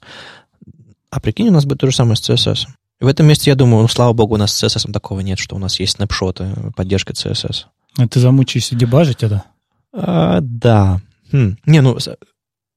А 1.11 1.21
прикинь, 1.21 1.49
у 1.49 1.53
нас 1.53 1.65
будет 1.65 1.81
то 1.81 1.91
же 1.91 1.97
самое 1.97 2.17
с 2.17 2.31
CSS. 2.31 2.69
В 3.01 3.07
этом 3.07 3.27
месте 3.27 3.51
я 3.51 3.57
думаю, 3.57 3.83
ну, 3.83 3.89
слава 3.89 4.13
богу, 4.13 4.35
у 4.35 4.39
нас 4.39 4.55
с 4.55 4.63
CSS 4.63 4.93
такого 4.93 5.21
нет, 5.21 5.39
что 5.39 5.57
у 5.57 5.59
нас 5.59 5.81
есть 5.81 5.97
снапшоты, 5.97 6.55
поддержка 6.77 7.13
CSS. 7.13 7.65
ты 8.09 8.21
замучаешься 8.21 8.77
дебажить 8.77 9.25
это. 9.25 9.45
А, 9.93 10.39
да. 10.41 11.01
Хм. 11.33 11.57
Не, 11.67 11.81
ну, 11.81 11.99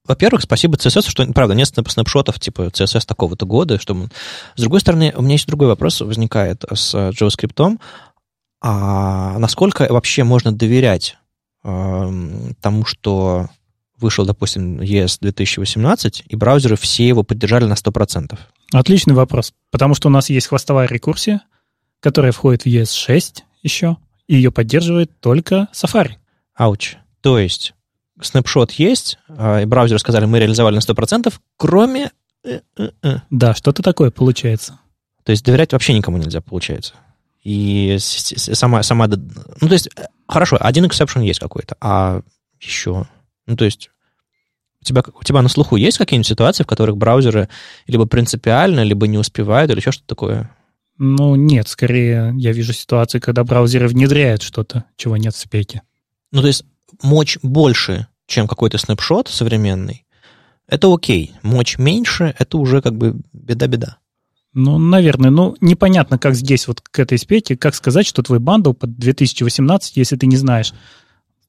во-первых, 0.05 0.41
спасибо 0.41 0.75
CSS, 0.75 1.09
что, 1.09 1.25
правда, 1.27 1.53
нет 1.53 1.67
снап- 1.67 1.89
снапшотов 1.89 2.39
типа 2.39 2.63
CSS 2.73 3.05
такого-то 3.05 3.45
года. 3.45 3.79
Что... 3.79 3.93
мы- 3.93 4.09
С 4.55 4.61
другой 4.61 4.79
стороны, 4.79 5.13
у 5.15 5.21
меня 5.21 5.33
есть 5.33 5.47
другой 5.47 5.67
вопрос 5.67 6.01
возникает 6.01 6.63
с 6.73 6.93
э, 6.95 7.11
JavaScript. 7.11 7.77
А 8.63 9.37
насколько 9.39 9.87
вообще 9.91 10.23
можно 10.23 10.51
доверять 10.51 11.17
эм, 11.63 12.55
тому, 12.61 12.85
что 12.85 13.49
вышел, 13.97 14.25
допустим, 14.25 14.79
ES 14.81 15.17
2018, 15.21 16.23
и 16.27 16.35
браузеры 16.35 16.75
все 16.75 17.07
его 17.07 17.23
поддержали 17.23 17.65
на 17.65 17.73
100%? 17.73 18.37
Отличный 18.73 19.13
вопрос, 19.13 19.53
потому 19.69 19.95
что 19.95 20.07
у 20.07 20.11
нас 20.11 20.29
есть 20.29 20.47
хвостовая 20.47 20.87
рекурсия, 20.87 21.41
которая 21.99 22.31
входит 22.31 22.63
в 22.63 22.65
ES6 22.67 23.41
еще, 23.63 23.97
и 24.27 24.35
ее 24.35 24.51
поддерживает 24.51 25.11
только 25.19 25.67
Safari. 25.73 26.13
Ауч. 26.55 26.95
То 27.21 27.37
есть 27.37 27.73
снапшот 28.21 28.71
есть, 28.73 29.17
а, 29.29 29.61
и 29.61 29.65
браузеры 29.65 29.99
сказали, 29.99 30.25
мы 30.25 30.39
реализовали 30.39 30.75
на 30.75 30.79
100%, 30.79 31.33
кроме... 31.57 32.11
э, 32.43 32.61
э, 32.77 32.89
э. 33.03 33.17
Да, 33.29 33.53
что-то 33.53 33.83
такое 33.83 34.11
получается. 34.11 34.79
То 35.23 35.31
есть 35.31 35.45
доверять 35.45 35.73
вообще 35.73 35.93
никому 35.93 36.17
нельзя, 36.17 36.41
получается. 36.41 36.93
И 37.43 37.97
сама, 37.99 38.83
сама... 38.83 39.07
Ну, 39.07 39.67
то 39.67 39.73
есть, 39.73 39.89
хорошо, 40.27 40.57
один 40.59 40.85
exception 40.85 41.23
есть 41.23 41.39
какой-то, 41.39 41.75
а 41.81 42.21
еще... 42.59 43.07
Ну, 43.47 43.55
то 43.55 43.65
есть, 43.65 43.89
у 44.81 44.85
тебя, 44.85 45.03
у 45.19 45.23
тебя 45.23 45.41
на 45.41 45.49
слуху 45.49 45.75
есть 45.75 45.97
какие-нибудь 45.97 46.27
ситуации, 46.27 46.63
в 46.63 46.67
которых 46.67 46.97
браузеры 46.97 47.49
либо 47.87 48.05
принципиально, 48.05 48.83
либо 48.83 49.07
не 49.07 49.17
успевают, 49.17 49.71
или 49.71 49.79
еще 49.79 49.91
что-то 49.91 50.07
такое? 50.07 50.55
Ну, 50.97 51.35
нет, 51.35 51.67
скорее 51.67 52.33
я 52.37 52.51
вижу 52.51 52.73
ситуации, 52.73 53.19
когда 53.19 53.43
браузеры 53.43 53.87
внедряют 53.87 54.43
что-то, 54.43 54.85
чего 54.97 55.17
нет 55.17 55.33
в 55.33 55.39
спеке. 55.39 55.81
Ну, 56.31 56.41
то 56.41 56.47
есть, 56.47 56.63
мочь 57.01 57.39
больше, 57.41 58.07
чем 58.27 58.47
какой-то 58.47 58.77
снапшот 58.77 59.27
современный, 59.27 60.05
это 60.67 60.93
окей. 60.93 61.33
Мочь 61.43 61.77
меньше, 61.77 62.33
это 62.39 62.57
уже 62.57 62.81
как 62.81 62.95
бы 62.95 63.19
беда-беда. 63.33 63.97
Ну, 64.53 64.77
наверное, 64.77 65.29
ну, 65.29 65.55
непонятно, 65.61 66.17
как 66.17 66.35
здесь 66.35 66.67
вот 66.67 66.81
к 66.81 66.99
этой 66.99 67.17
спеке, 67.17 67.55
как 67.55 67.73
сказать, 67.75 68.05
что 68.05 68.21
твой 68.21 68.39
bundle 68.39 68.73
под 68.73 68.97
2018, 68.97 69.97
если 69.97 70.17
ты 70.17 70.27
не 70.27 70.35
знаешь, 70.35 70.73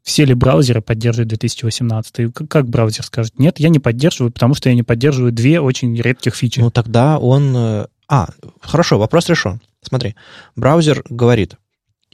все 0.02 0.24
ли 0.24 0.34
браузеры 0.34 0.82
поддерживают 0.82 1.28
2018. 1.28 2.18
И 2.18 2.30
как 2.30 2.68
браузер 2.68 3.04
скажет, 3.04 3.38
нет, 3.38 3.58
я 3.58 3.68
не 3.68 3.78
поддерживаю, 3.78 4.32
потому 4.32 4.54
что 4.54 4.68
я 4.68 4.74
не 4.74 4.82
поддерживаю 4.82 5.32
две 5.32 5.60
очень 5.60 5.96
редких 5.96 6.34
фичи. 6.34 6.60
Ну, 6.60 6.70
тогда 6.70 7.18
он... 7.18 7.56
э, 7.56 7.86
А, 8.08 8.28
хорошо, 8.60 8.98
вопрос 8.98 9.28
решен. 9.28 9.60
Смотри, 9.82 10.14
браузер 10.56 11.04
говорит, 11.08 11.56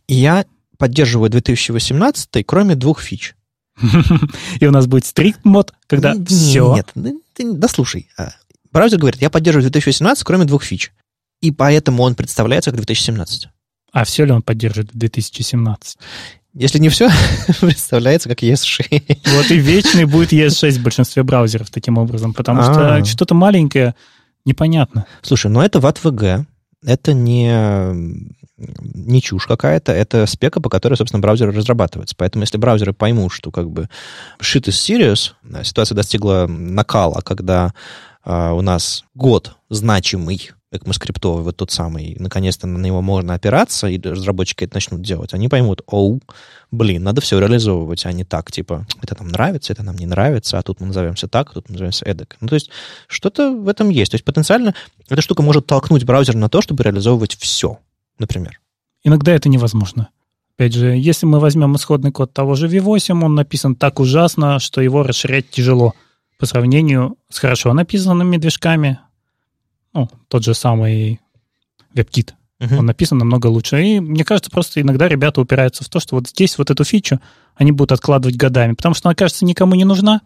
я 0.06 0.44
поддерживаю 0.78 1.30
2018, 1.30 2.44
кроме 2.46 2.74
двух 2.76 3.00
фич. 3.00 3.34
И 4.60 4.66
у 4.66 4.70
нас 4.70 4.86
будет 4.86 5.04
стрикт 5.06 5.44
мод, 5.44 5.72
когда 5.86 6.14
все. 6.26 6.74
Нет, 6.74 6.90
ну, 6.94 7.20
ты- 7.34 7.52
да 7.52 7.68
слушай. 7.68 8.08
а, 8.18 8.30
Браузер 8.72 8.98
говорит, 8.98 9.20
я 9.22 9.30
поддерживаю 9.30 9.62
2018, 9.70 10.22
кроме 10.24 10.44
двух 10.44 10.62
фич. 10.64 10.92
И 11.40 11.50
поэтому 11.52 12.02
он 12.02 12.14
представляется 12.14 12.70
как 12.70 12.78
2017. 12.80 13.48
А 13.92 14.04
все 14.04 14.24
ли 14.24 14.32
он 14.32 14.42
поддерживает 14.42 14.92
в 14.92 14.98
2017? 14.98 15.96
Если 16.54 16.78
не 16.78 16.88
все, 16.88 17.08
представляется 17.60 18.28
как 18.28 18.42
ES6. 18.42 19.18
Вот 19.36 19.50
и 19.50 19.58
вечный 19.58 20.04
будет 20.04 20.32
ES6 20.32 20.72
в 20.78 20.82
большинстве 20.82 21.22
браузеров 21.22 21.70
таким 21.70 21.98
образом, 21.98 22.34
потому 22.34 22.62
что 22.62 22.96
А. 22.96 23.04
что-то 23.04 23.34
маленькое 23.34 23.94
непонятно. 24.44 25.06
Слушай, 25.22 25.50
ну 25.50 25.60
это 25.60 25.78
WAT-VG. 25.78 26.44
Это 26.84 27.12
не, 27.12 27.52
не 28.56 29.20
чушь 29.20 29.46
какая-то, 29.46 29.92
это 29.92 30.26
спека, 30.26 30.60
по 30.60 30.68
которой, 30.68 30.94
собственно, 30.94 31.20
браузер 31.20 31.54
разрабатывается. 31.54 32.14
Поэтому 32.16 32.42
если 32.42 32.56
браузеры 32.56 32.92
поймут, 32.92 33.32
что 33.32 33.50
как 33.50 33.70
бы 33.70 33.88
shit 34.40 34.68
is 34.68 34.70
serious, 34.70 35.32
да, 35.42 35.64
ситуация 35.64 35.96
достигла 35.96 36.46
накала, 36.48 37.20
когда 37.20 37.72
а, 38.24 38.52
у 38.52 38.60
нас 38.60 39.04
год 39.14 39.56
значимый 39.70 40.52
ECMAScript, 40.72 41.42
вот 41.42 41.56
тот 41.56 41.70
самый, 41.70 42.14
наконец-то 42.18 42.66
на 42.66 42.84
него 42.84 43.00
можно 43.00 43.34
опираться, 43.34 43.86
и 43.86 44.00
разработчики 44.00 44.64
это 44.64 44.74
начнут 44.74 45.00
делать, 45.00 45.32
они 45.32 45.48
поймут, 45.48 45.82
оу, 45.86 46.20
блин, 46.70 47.02
надо 47.02 47.20
все 47.20 47.38
реализовывать, 47.38 48.04
а 48.04 48.12
не 48.12 48.24
так, 48.24 48.52
типа, 48.52 48.86
это 49.00 49.16
нам 49.18 49.28
нравится, 49.28 49.72
это 49.72 49.82
нам 49.82 49.96
не 49.96 50.06
нравится, 50.06 50.58
а 50.58 50.62
тут 50.62 50.80
мы 50.80 50.88
назовемся 50.88 51.26
так, 51.26 51.52
тут 51.52 51.68
мы 51.68 51.74
назовемся 51.74 52.04
эдак. 52.04 52.36
Ну, 52.40 52.48
то 52.48 52.54
есть 52.54 52.70
что-то 53.06 53.52
в 53.52 53.68
этом 53.68 53.88
есть. 53.88 54.10
То 54.10 54.16
есть 54.16 54.24
потенциально 54.24 54.74
эта 55.08 55.22
штука 55.22 55.42
может 55.42 55.66
толкнуть 55.66 56.04
браузер 56.04 56.34
на 56.34 56.48
то, 56.48 56.60
чтобы 56.60 56.84
реализовывать 56.84 57.36
все, 57.36 57.78
например. 58.18 58.60
Иногда 59.04 59.32
это 59.32 59.48
невозможно. 59.48 60.08
Опять 60.56 60.74
же, 60.74 60.88
если 60.96 61.24
мы 61.24 61.38
возьмем 61.38 61.76
исходный 61.76 62.10
код 62.10 62.32
того 62.32 62.56
же 62.56 62.66
V8, 62.66 63.24
он 63.24 63.36
написан 63.36 63.76
так 63.76 64.00
ужасно, 64.00 64.58
что 64.58 64.80
его 64.80 65.04
расширять 65.04 65.48
тяжело 65.50 65.94
по 66.36 66.46
сравнению 66.46 67.16
с 67.30 67.38
хорошо 67.38 67.72
написанными 67.72 68.36
движками. 68.36 68.98
Ну, 69.94 70.08
тот 70.28 70.44
же 70.44 70.54
самый 70.54 71.20
WebKit. 71.94 72.32
Uh-huh. 72.60 72.78
Он 72.78 72.86
написан 72.86 73.18
намного 73.18 73.46
лучше. 73.46 73.82
И 73.82 74.00
мне 74.00 74.24
кажется, 74.24 74.50
просто 74.50 74.80
иногда 74.80 75.08
ребята 75.08 75.40
упираются 75.40 75.84
в 75.84 75.88
то, 75.88 76.00
что 76.00 76.16
вот 76.16 76.28
здесь 76.28 76.58
вот 76.58 76.70
эту 76.70 76.84
фичу 76.84 77.20
они 77.54 77.72
будут 77.72 77.92
откладывать 77.92 78.36
годами, 78.36 78.74
потому 78.74 78.94
что 78.94 79.08
она, 79.08 79.14
кажется, 79.14 79.44
никому 79.44 79.74
не 79.74 79.84
нужна, 79.84 80.22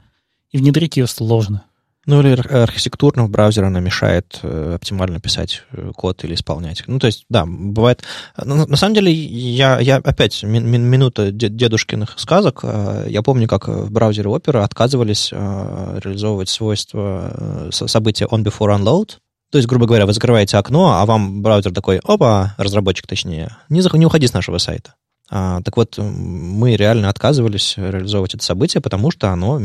и 0.50 0.58
внедрить 0.58 0.96
ее 0.96 1.06
сложно. 1.06 1.64
Ну, 2.04 2.20
или 2.20 2.32
архитектурно 2.32 3.24
в 3.24 3.30
браузере 3.30 3.68
она 3.68 3.78
мешает 3.78 4.40
э, 4.42 4.74
оптимально 4.74 5.20
писать 5.20 5.62
э, 5.70 5.92
код 5.94 6.24
или 6.24 6.34
исполнять. 6.34 6.82
Ну, 6.88 6.98
то 6.98 7.06
есть, 7.06 7.26
да, 7.28 7.44
бывает... 7.46 8.02
На, 8.36 8.66
на 8.66 8.76
самом 8.76 8.94
деле, 8.94 9.12
я, 9.12 9.78
я 9.78 9.98
опять, 9.98 10.42
ми, 10.42 10.58
минута 10.58 11.30
дедушкиных 11.30 12.14
сказок. 12.16 12.60
Э, 12.64 13.06
я 13.08 13.22
помню, 13.22 13.46
как 13.46 13.68
в 13.68 13.92
браузере 13.92 14.28
Opera 14.30 14.64
отказывались 14.64 15.30
э, 15.32 16.00
реализовывать 16.02 16.48
свойства 16.48 17.68
э, 17.70 17.70
события 17.70 18.26
on 18.26 18.42
before 18.42 18.76
unload, 18.76 19.18
то 19.52 19.58
есть, 19.58 19.68
грубо 19.68 19.84
говоря, 19.84 20.06
вы 20.06 20.14
закрываете 20.14 20.56
окно, 20.56 20.94
а 20.94 21.04
вам 21.04 21.42
браузер 21.42 21.74
такой, 21.74 21.98
опа, 21.98 22.54
разработчик 22.56 23.06
точнее, 23.06 23.54
не, 23.68 23.82
не 23.98 24.06
уходи 24.06 24.26
с 24.26 24.32
нашего 24.32 24.56
сайта. 24.56 24.94
А, 25.28 25.60
так 25.60 25.76
вот, 25.76 25.98
мы 25.98 26.74
реально 26.74 27.10
отказывались 27.10 27.74
реализовывать 27.76 28.32
это 28.32 28.42
событие, 28.42 28.80
потому 28.80 29.10
что 29.10 29.28
оно 29.28 29.60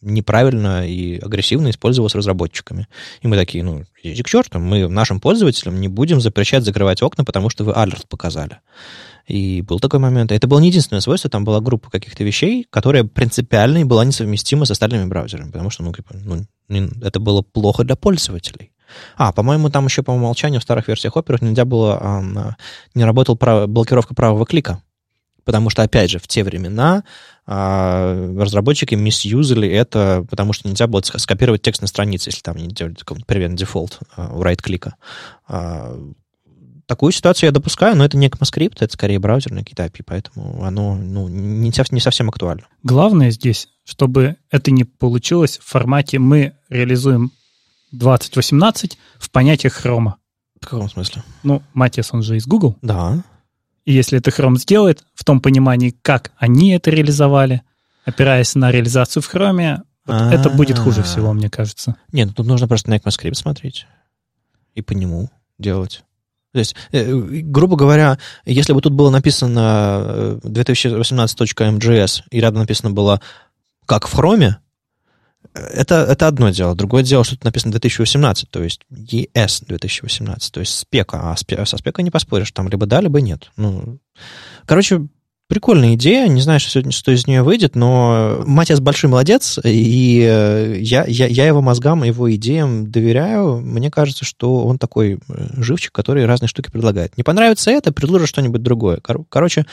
неправильно 0.00 0.88
и 0.88 1.20
агрессивно 1.20 1.70
использовалось 1.70 2.16
разработчиками. 2.16 2.88
И 3.22 3.28
мы 3.28 3.36
такие, 3.36 3.62
ну, 3.62 3.84
иди 4.02 4.20
к 4.24 4.28
черту, 4.28 4.58
мы 4.58 4.88
нашим 4.88 5.20
пользователям 5.20 5.80
не 5.80 5.86
будем 5.86 6.20
запрещать 6.20 6.64
закрывать 6.64 7.00
окна, 7.00 7.24
потому 7.24 7.48
что 7.48 7.62
вы 7.62 7.74
алерт 7.74 8.08
показали. 8.08 8.58
И 9.28 9.62
был 9.62 9.78
такой 9.78 10.00
момент. 10.00 10.32
Это 10.32 10.48
было 10.48 10.58
не 10.58 10.68
единственное 10.68 11.00
свойство, 11.00 11.30
там 11.30 11.44
была 11.44 11.60
группа 11.60 11.90
каких-то 11.90 12.24
вещей, 12.24 12.66
которая 12.70 13.04
принципиально 13.04 13.86
была 13.86 14.04
несовместима 14.04 14.64
с 14.64 14.72
остальными 14.72 15.04
браузерами, 15.06 15.52
потому 15.52 15.70
что, 15.70 15.84
ну, 15.84 15.94
ну 16.68 16.88
это 17.02 17.20
было 17.20 17.42
плохо 17.42 17.84
для 17.84 17.94
пользователей. 17.94 18.72
А, 19.16 19.32
по-моему, 19.32 19.70
там 19.70 19.86
еще 19.86 20.02
по 20.02 20.10
умолчанию 20.12 20.60
в 20.60 20.64
старых 20.64 20.88
версиях 20.88 21.16
Opera 21.16 21.38
нельзя 21.40 21.64
было, 21.64 22.56
не 22.94 23.04
работал 23.04 23.36
прав, 23.36 23.68
блокировка 23.68 24.14
правого 24.14 24.46
клика. 24.46 24.82
Потому 25.48 25.70
что, 25.70 25.82
опять 25.82 26.10
же, 26.10 26.18
в 26.18 26.28
те 26.28 26.44
времена 26.44 27.04
а, 27.46 28.34
разработчики 28.38 28.94
мисюзали 28.94 29.66
это, 29.66 30.26
потому 30.28 30.52
что 30.52 30.68
нельзя 30.68 30.86
было 30.86 31.00
скопировать 31.02 31.62
текст 31.62 31.80
на 31.80 31.88
странице, 31.88 32.28
если 32.28 32.42
там 32.42 32.56
не 32.56 32.68
делать 32.68 33.00
prevent 33.26 33.56
default 33.56 33.98
а, 34.14 34.36
у 34.36 34.42
right-клика. 34.42 34.96
А, 35.46 35.98
такую 36.84 37.12
ситуацию 37.12 37.48
я 37.48 37.52
допускаю, 37.52 37.96
но 37.96 38.04
это 38.04 38.18
не 38.18 38.28
ECMAScript, 38.28 38.76
это 38.80 38.92
скорее 38.92 39.18
браузерный 39.18 39.64
какие-то 39.64 39.86
API, 39.86 40.02
поэтому 40.04 40.64
оно 40.64 40.96
ну, 40.96 41.28
не, 41.28 41.72
не 41.90 42.00
совсем 42.00 42.28
актуально. 42.28 42.64
Главное 42.82 43.30
здесь, 43.30 43.70
чтобы 43.84 44.36
это 44.50 44.70
не 44.70 44.84
получилось 44.84 45.56
в 45.56 45.66
формате 45.66 46.18
«мы 46.18 46.52
реализуем 46.68 47.32
2018 47.92 48.98
в 49.18 49.30
понятиях 49.30 49.74
хрома. 49.74 50.16
В 50.60 50.66
каком 50.66 50.90
смысле? 50.90 51.22
Ну, 51.42 51.62
Матиас, 51.74 52.12
он 52.12 52.22
же 52.22 52.36
из 52.36 52.46
Google. 52.46 52.76
Да. 52.82 53.22
И 53.84 53.92
если 53.92 54.18
это 54.18 54.30
Chrome 54.30 54.56
сделает, 54.56 55.04
в 55.14 55.24
том 55.24 55.40
понимании, 55.40 55.96
как 56.02 56.32
они 56.36 56.72
это 56.72 56.90
реализовали, 56.90 57.62
опираясь 58.04 58.54
на 58.54 58.70
реализацию 58.70 59.22
в 59.22 59.26
хроме, 59.26 59.82
вот 60.04 60.32
это 60.32 60.50
будет 60.50 60.78
хуже 60.78 61.02
всего, 61.02 61.32
мне 61.32 61.48
кажется. 61.48 61.96
Нет, 62.12 62.28
ну 62.28 62.34
тут 62.34 62.46
нужно 62.46 62.68
просто 62.68 62.90
на 62.90 62.96
ECMAScript 62.96 63.34
смотреть 63.34 63.86
и 64.74 64.82
по 64.82 64.92
нему 64.92 65.30
делать. 65.58 66.02
То 66.52 66.60
есть, 66.60 66.76
э, 66.92 67.14
грубо 67.14 67.76
говоря, 67.76 68.18
если 68.44 68.72
бы 68.72 68.80
тут 68.80 68.92
было 68.94 69.10
написано 69.10 70.38
2018.mgs 70.42 72.22
и 72.30 72.40
рядом 72.40 72.60
написано 72.60 72.90
было 72.90 73.20
«как 73.86 74.06
в 74.06 74.14
хроме», 74.14 74.58
это, 75.54 76.06
это 76.08 76.26
одно 76.26 76.50
дело. 76.50 76.74
Другое 76.74 77.02
дело, 77.02 77.24
что 77.24 77.34
тут 77.36 77.44
написано 77.44 77.72
2018, 77.72 78.50
то 78.50 78.62
есть 78.62 78.80
ES 78.90 79.64
2018, 79.66 80.52
то 80.52 80.60
есть 80.60 80.78
спека. 80.78 81.32
А 81.32 81.36
спе, 81.36 81.64
со 81.66 81.76
спекой 81.76 82.04
не 82.04 82.10
поспоришь, 82.10 82.52
там 82.52 82.68
либо 82.68 82.86
да, 82.86 83.00
либо 83.00 83.20
нет. 83.20 83.50
Ну, 83.56 83.98
короче, 84.66 85.08
прикольная 85.48 85.94
идея, 85.94 86.28
не 86.28 86.40
знаю, 86.40 86.60
что, 86.60 86.90
что 86.90 87.12
из 87.12 87.26
нее 87.26 87.42
выйдет, 87.42 87.74
но 87.74 88.42
Матиас 88.46 88.80
большой 88.80 89.10
молодец, 89.10 89.58
и 89.64 90.22
э, 90.22 90.76
я, 90.80 91.04
я, 91.06 91.26
я 91.26 91.46
его 91.46 91.62
мозгам, 91.62 92.04
его 92.04 92.32
идеям 92.34 92.90
доверяю. 92.90 93.60
Мне 93.60 93.90
кажется, 93.90 94.24
что 94.24 94.66
он 94.66 94.78
такой 94.78 95.14
э, 95.14 95.18
живчик, 95.56 95.92
который 95.92 96.26
разные 96.26 96.48
штуки 96.48 96.70
предлагает. 96.70 97.16
Не 97.16 97.24
понравится 97.24 97.70
это, 97.70 97.92
предложит 97.92 98.28
что-нибудь 98.28 98.62
другое. 98.62 99.00
Короче, 99.00 99.66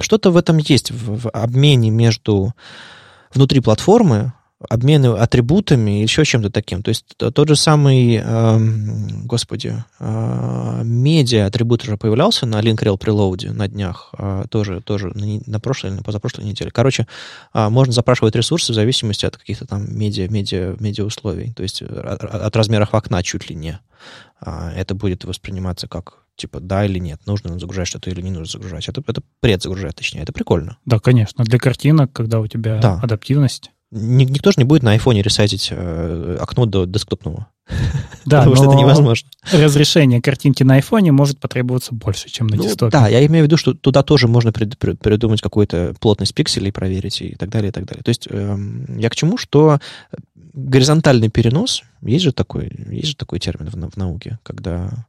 что-то 0.00 0.30
в 0.30 0.36
этом 0.36 0.58
есть, 0.58 0.90
в, 0.90 1.22
в 1.22 1.28
обмене 1.30 1.90
между 1.90 2.54
внутри 3.34 3.60
платформы, 3.60 4.32
обмены 4.58 5.08
атрибутами, 5.18 6.02
еще 6.02 6.24
чем-то 6.24 6.50
таким. 6.50 6.82
То 6.82 6.88
есть 6.88 7.04
тот 7.16 7.48
же 7.48 7.56
самый, 7.56 8.20
э, 8.22 8.58
господи, 9.24 9.84
э, 9.98 10.80
медиа 10.82 11.46
атрибут 11.46 11.82
уже 11.82 11.96
появлялся 11.98 12.46
на 12.46 12.60
link 12.60 12.78
rel 12.78 12.98
preload 12.98 13.52
на 13.52 13.68
днях, 13.68 14.14
э, 14.18 14.44
тоже, 14.50 14.80
тоже 14.80 15.08
на, 15.14 15.40
на 15.46 15.60
прошлой 15.60 15.90
или 15.90 15.96
на 15.96 16.02
позапрошлой 16.02 16.46
неделе. 16.46 16.70
Короче, 16.70 17.06
э, 17.52 17.68
можно 17.68 17.92
запрашивать 17.92 18.34
ресурсы 18.34 18.72
в 18.72 18.74
зависимости 18.74 19.26
от 19.26 19.36
каких-то 19.36 19.66
там 19.66 19.86
медиа, 19.94 20.28
медиа, 20.28 20.76
медиа 20.80 21.04
условий, 21.04 21.52
то 21.52 21.62
есть 21.62 21.82
от, 21.82 22.24
от 22.24 22.56
размеров 22.56 22.94
окна 22.94 23.22
чуть 23.22 23.50
ли 23.50 23.56
не. 23.56 23.78
Э, 24.44 24.70
это 24.74 24.94
будет 24.94 25.24
восприниматься 25.24 25.86
как 25.86 26.22
типа 26.36 26.60
да 26.60 26.84
или 26.84 26.98
нет, 26.98 27.20
нужно 27.26 27.58
загружать 27.58 27.88
что-то 27.88 28.10
или 28.10 28.20
не 28.22 28.30
нужно 28.30 28.46
загружать. 28.46 28.88
Это, 28.88 29.02
это 29.06 29.22
предзагружать, 29.40 29.96
точнее, 29.96 30.22
это 30.22 30.32
прикольно. 30.32 30.78
Да, 30.86 30.98
конечно. 30.98 31.44
Для 31.44 31.58
картинок, 31.58 32.12
когда 32.12 32.40
у 32.40 32.46
тебя 32.46 32.78
да. 32.78 33.00
адаптивность 33.02 33.70
никто 33.90 34.50
же 34.50 34.56
не 34.58 34.64
будет 34.64 34.82
на 34.82 34.92
айфоне 34.92 35.22
ресайтить 35.22 35.68
э, 35.70 36.38
окно 36.40 36.66
до 36.66 36.84
десктопного. 36.86 37.48
Да, 38.24 38.38
Потому 38.38 38.56
что 38.56 38.64
это 38.66 38.74
невозможно. 38.74 39.28
Разрешение 39.52 40.20
картинки 40.20 40.62
на 40.62 40.74
айфоне 40.74 41.12
может 41.12 41.38
потребоваться 41.38 41.94
больше, 41.94 42.28
чем 42.28 42.48
на 42.48 42.56
ну, 42.56 42.64
десктопе. 42.64 42.90
Да, 42.90 43.08
я 43.08 43.24
имею 43.26 43.44
в 43.44 43.46
виду, 43.46 43.56
что 43.56 43.74
туда 43.74 44.02
тоже 44.02 44.26
можно 44.26 44.52
придумать 44.52 45.40
какую-то 45.40 45.94
плотность 46.00 46.34
пикселей, 46.34 46.72
проверить 46.72 47.22
и 47.22 47.34
так 47.36 47.50
далее, 47.50 47.68
и 47.68 47.72
так 47.72 47.84
далее. 47.86 48.02
То 48.02 48.08
есть 48.08 48.26
э, 48.28 48.58
я 48.98 49.10
к 49.10 49.14
чему, 49.14 49.36
что 49.36 49.78
горизонтальный 50.34 51.28
перенос, 51.28 51.82
есть 52.02 52.24
же 52.24 52.32
такой, 52.32 52.72
есть 52.90 53.08
же 53.08 53.16
такой 53.16 53.38
термин 53.38 53.70
в, 53.70 53.90
в 53.90 53.96
науке, 53.96 54.38
когда 54.42 55.06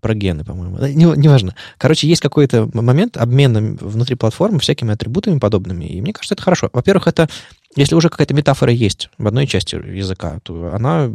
про 0.00 0.14
гены, 0.14 0.44
по-моему. 0.44 0.78
Не, 0.78 1.16
неважно. 1.16 1.54
Короче, 1.78 2.08
есть 2.08 2.20
какой-то 2.20 2.68
момент 2.72 3.16
обмена 3.16 3.76
внутри 3.80 4.16
платформы 4.16 4.58
всякими 4.58 4.92
атрибутами 4.92 5.38
подобными, 5.38 5.84
и 5.84 6.00
мне 6.00 6.12
кажется, 6.12 6.34
это 6.34 6.42
хорошо. 6.42 6.70
Во-первых, 6.72 7.06
это, 7.06 7.28
если 7.76 7.94
уже 7.94 8.08
какая-то 8.08 8.34
метафора 8.34 8.72
есть 8.72 9.10
в 9.18 9.26
одной 9.26 9.46
части 9.46 9.74
языка, 9.74 10.38
то 10.42 10.72
она, 10.74 11.10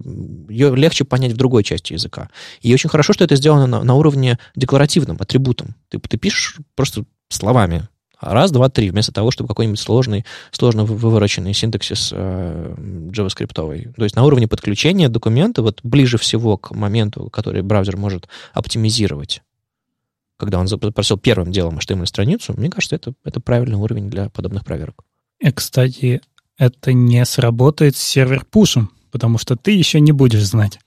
ее 0.49 0.75
легче 0.75 1.05
понять 1.05 1.33
в 1.33 1.37
другой 1.37 1.63
части 1.63 1.93
языка. 1.93 2.29
И 2.61 2.73
очень 2.73 2.89
хорошо, 2.89 3.13
что 3.13 3.23
это 3.23 3.35
сделано 3.35 3.67
на, 3.67 3.83
на 3.83 3.95
уровне 3.95 4.37
декларативном, 4.55 5.17
атрибутом. 5.19 5.75
Ты, 5.89 5.99
ты 5.99 6.17
пишешь 6.17 6.57
просто 6.75 7.05
словами 7.29 7.87
Раз, 8.21 8.51
два, 8.51 8.67
три, 8.67 8.89
вместо 8.89 9.13
того, 9.13 9.31
чтобы 9.31 9.47
какой-нибудь 9.47 9.79
сложный, 9.79 10.25
сложно 10.51 10.83
вывороченный 10.83 11.53
синтаксис 11.53 12.09
э, 12.11 12.75
JavaScript. 13.11 13.53
То 13.53 14.03
есть 14.03 14.15
на 14.15 14.25
уровне 14.25 14.47
подключения 14.47 15.07
документа, 15.07 15.61
вот 15.61 15.79
ближе 15.83 16.17
всего 16.17 16.57
к 16.57 16.71
моменту, 16.71 17.29
который 17.29 17.61
браузер 17.61 17.95
может 17.95 18.27
оптимизировать, 18.53 19.41
когда 20.35 20.59
он 20.59 20.67
запросил 20.67 21.17
первым 21.17 21.51
делом 21.51 21.77
HTML-страницу, 21.77 22.53
мне 22.57 22.69
кажется, 22.69 22.97
это, 22.97 23.13
это 23.23 23.39
правильный 23.39 23.77
уровень 23.77 24.09
для 24.09 24.29
подобных 24.29 24.65
проверок. 24.65 25.05
И, 25.39 25.49
кстати, 25.51 26.21
это 26.59 26.93
не 26.93 27.25
сработает 27.25 27.97
с 27.97 28.03
сервер-пушем, 28.03 28.91
потому 29.09 29.39
что 29.39 29.55
ты 29.55 29.71
еще 29.71 29.99
не 29.99 30.11
будешь 30.11 30.45
знать, 30.45 30.79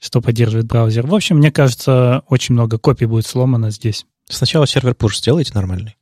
что 0.00 0.22
поддерживает 0.22 0.66
браузер. 0.66 1.06
В 1.06 1.14
общем, 1.14 1.36
мне 1.36 1.50
кажется, 1.50 2.22
очень 2.28 2.54
много 2.54 2.78
копий 2.78 3.04
будет 3.04 3.26
сломано 3.26 3.70
здесь. 3.70 4.06
Сначала 4.28 4.66
сервер-пуш 4.66 5.18
сделайте 5.18 5.52
нормальный 5.54 5.96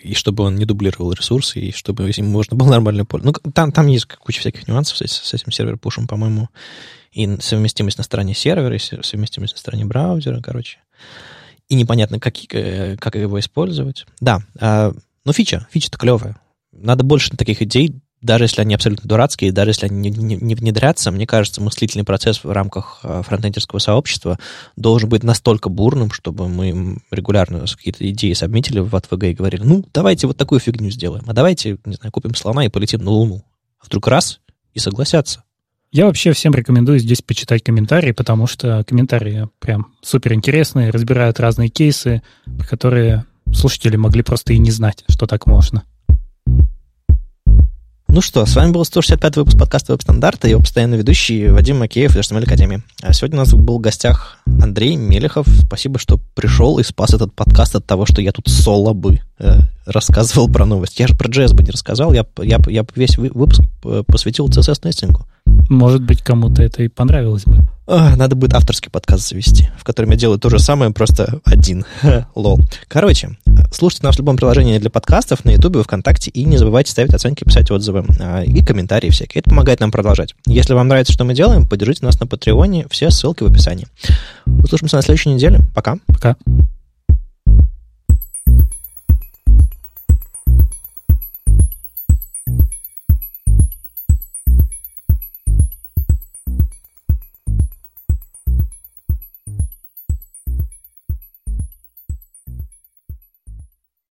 и 0.00 0.14
чтобы 0.14 0.44
он 0.44 0.56
не 0.56 0.64
дублировал 0.64 1.12
ресурсы, 1.12 1.58
и 1.60 1.72
чтобы 1.72 2.08
им 2.08 2.26
можно 2.26 2.56
было 2.56 2.68
нормально 2.68 3.04
пользоваться. 3.04 3.40
Ну, 3.44 3.52
там, 3.52 3.72
там 3.72 3.86
есть 3.88 4.06
куча 4.06 4.40
всяких 4.40 4.68
нюансов 4.68 4.96
с, 4.96 5.00
с 5.04 5.34
этим 5.34 5.50
сервер-пушем, 5.50 6.06
по-моему, 6.06 6.48
и 7.12 7.40
совместимость 7.40 7.98
на 7.98 8.04
стороне 8.04 8.34
сервера, 8.34 8.76
и 8.76 8.78
совместимость 8.78 9.54
на 9.54 9.58
стороне 9.58 9.84
браузера, 9.84 10.40
короче. 10.40 10.78
И 11.68 11.74
непонятно, 11.74 12.20
как, 12.20 12.34
э, 12.52 12.96
как 12.98 13.16
его 13.16 13.38
использовать. 13.40 14.06
Да, 14.20 14.42
а, 14.60 14.92
ну 15.24 15.32
фича, 15.32 15.66
фича-то 15.70 15.98
клевая. 15.98 16.40
Надо 16.72 17.02
больше 17.02 17.36
таких 17.36 17.60
идей 17.62 18.00
даже 18.22 18.44
если 18.44 18.60
они 18.60 18.74
абсолютно 18.74 19.08
дурацкие, 19.08 19.52
даже 19.52 19.70
если 19.70 19.86
они 19.86 20.10
не, 20.10 20.10
не, 20.10 20.36
не 20.36 20.54
внедрятся, 20.54 21.10
мне 21.10 21.26
кажется, 21.26 21.60
мыслительный 21.60 22.04
процесс 22.04 22.44
в 22.44 22.50
рамках 22.50 23.00
а, 23.02 23.22
фронтендерского 23.22 23.78
сообщества 23.78 24.38
должен 24.76 25.08
быть 25.08 25.22
настолько 25.22 25.68
бурным, 25.68 26.10
чтобы 26.10 26.48
мы 26.48 26.98
регулярно 27.10 27.60
какие-то 27.60 28.08
идеи 28.10 28.32
сабмитили 28.34 28.80
в 28.80 28.94
АТВГ 28.94 29.24
и 29.24 29.34
говорили, 29.34 29.62
ну, 29.62 29.84
давайте 29.92 30.26
вот 30.26 30.36
такую 30.36 30.60
фигню 30.60 30.90
сделаем, 30.90 31.24
а 31.26 31.32
давайте, 31.32 31.78
не 31.84 31.94
знаю, 31.94 32.12
купим 32.12 32.34
слона 32.34 32.64
и 32.64 32.68
полетим 32.68 33.02
на 33.02 33.10
Луну. 33.10 33.44
А 33.80 33.86
вдруг 33.86 34.06
раз 34.08 34.40
и 34.74 34.78
согласятся. 34.78 35.44
Я 35.92 36.06
вообще 36.06 36.32
всем 36.32 36.54
рекомендую 36.54 37.00
здесь 37.00 37.20
почитать 37.20 37.64
комментарии, 37.64 38.12
потому 38.12 38.46
что 38.46 38.84
комментарии 38.86 39.48
прям 39.58 39.88
супер 40.02 40.34
интересные, 40.34 40.90
разбирают 40.90 41.40
разные 41.40 41.68
кейсы, 41.68 42.22
которые 42.68 43.24
слушатели 43.52 43.96
могли 43.96 44.22
просто 44.22 44.52
и 44.52 44.58
не 44.58 44.70
знать, 44.70 45.04
что 45.08 45.26
так 45.26 45.46
можно. 45.46 45.82
Ну 48.12 48.20
что, 48.20 48.44
с 48.44 48.56
вами 48.56 48.72
был 48.72 48.84
165 48.84 49.36
выпуск 49.36 49.56
подкаста 49.56 49.92
«Веб-стандарты» 49.92 50.48
и 50.48 50.50
его 50.50 50.60
постоянный 50.60 50.98
ведущий 50.98 51.46
Вадим 51.46 51.78
Макеев 51.78 52.16
из 52.16 52.28
HTML 52.28 52.42
Академии. 52.42 52.82
А 53.02 53.12
сегодня 53.12 53.36
у 53.36 53.38
нас 53.38 53.54
был 53.54 53.78
в 53.78 53.80
гостях 53.80 54.38
Андрей 54.60 54.96
Мелехов. 54.96 55.46
Спасибо, 55.46 56.00
что 56.00 56.18
пришел 56.34 56.80
и 56.80 56.82
спас 56.82 57.14
этот 57.14 57.32
подкаст 57.32 57.76
от 57.76 57.86
того, 57.86 58.06
что 58.06 58.20
я 58.20 58.32
тут 58.32 58.48
соло 58.48 58.94
бы 58.94 59.20
э, 59.38 59.60
рассказывал 59.86 60.48
про 60.48 60.66
новость. 60.66 60.98
Я 60.98 61.06
же 61.06 61.14
про 61.14 61.28
JS 61.28 61.54
бы 61.54 61.62
не 61.62 61.70
рассказал, 61.70 62.12
я, 62.12 62.26
я, 62.38 62.58
я 62.66 62.84
весь 62.96 63.16
выпуск 63.16 63.62
посвятил 64.08 64.48
CSS-нестингу. 64.48 65.24
Может 65.68 66.02
быть, 66.02 66.20
кому-то 66.20 66.64
это 66.64 66.82
и 66.82 66.88
понравилось 66.88 67.44
бы. 67.44 67.64
Надо 67.90 68.36
будет 68.36 68.54
авторский 68.54 68.88
подкаст 68.88 69.28
завести, 69.28 69.68
в 69.76 69.82
котором 69.82 70.10
я 70.10 70.16
делаю 70.16 70.38
то 70.38 70.48
же 70.48 70.60
самое, 70.60 70.92
просто 70.92 71.40
один. 71.44 71.84
Лол. 72.36 72.60
Короче, 72.86 73.36
слушайте 73.72 74.06
нас 74.06 74.14
в 74.14 74.18
любом 74.20 74.36
приложении 74.36 74.78
для 74.78 74.90
подкастов, 74.90 75.44
на 75.44 75.50
Ютубе, 75.50 75.82
ВКонтакте, 75.82 76.30
и 76.30 76.44
не 76.44 76.56
забывайте 76.56 76.92
ставить 76.92 77.14
оценки, 77.14 77.42
писать 77.42 77.68
отзывы 77.72 78.04
а, 78.20 78.42
и 78.44 78.64
комментарии 78.64 79.10
всякие. 79.10 79.40
Это 79.40 79.50
помогает 79.50 79.80
нам 79.80 79.90
продолжать. 79.90 80.36
Если 80.46 80.72
вам 80.72 80.86
нравится, 80.86 81.12
что 81.12 81.24
мы 81.24 81.34
делаем, 81.34 81.66
поддержите 81.66 82.06
нас 82.06 82.20
на 82.20 82.28
Патреоне, 82.28 82.86
все 82.90 83.10
ссылки 83.10 83.42
в 83.42 83.46
описании. 83.46 83.88
Услышимся 84.46 84.96
на 84.96 85.02
следующей 85.02 85.30
неделе. 85.30 85.60
Пока. 85.74 85.96
Пока. 86.06 86.36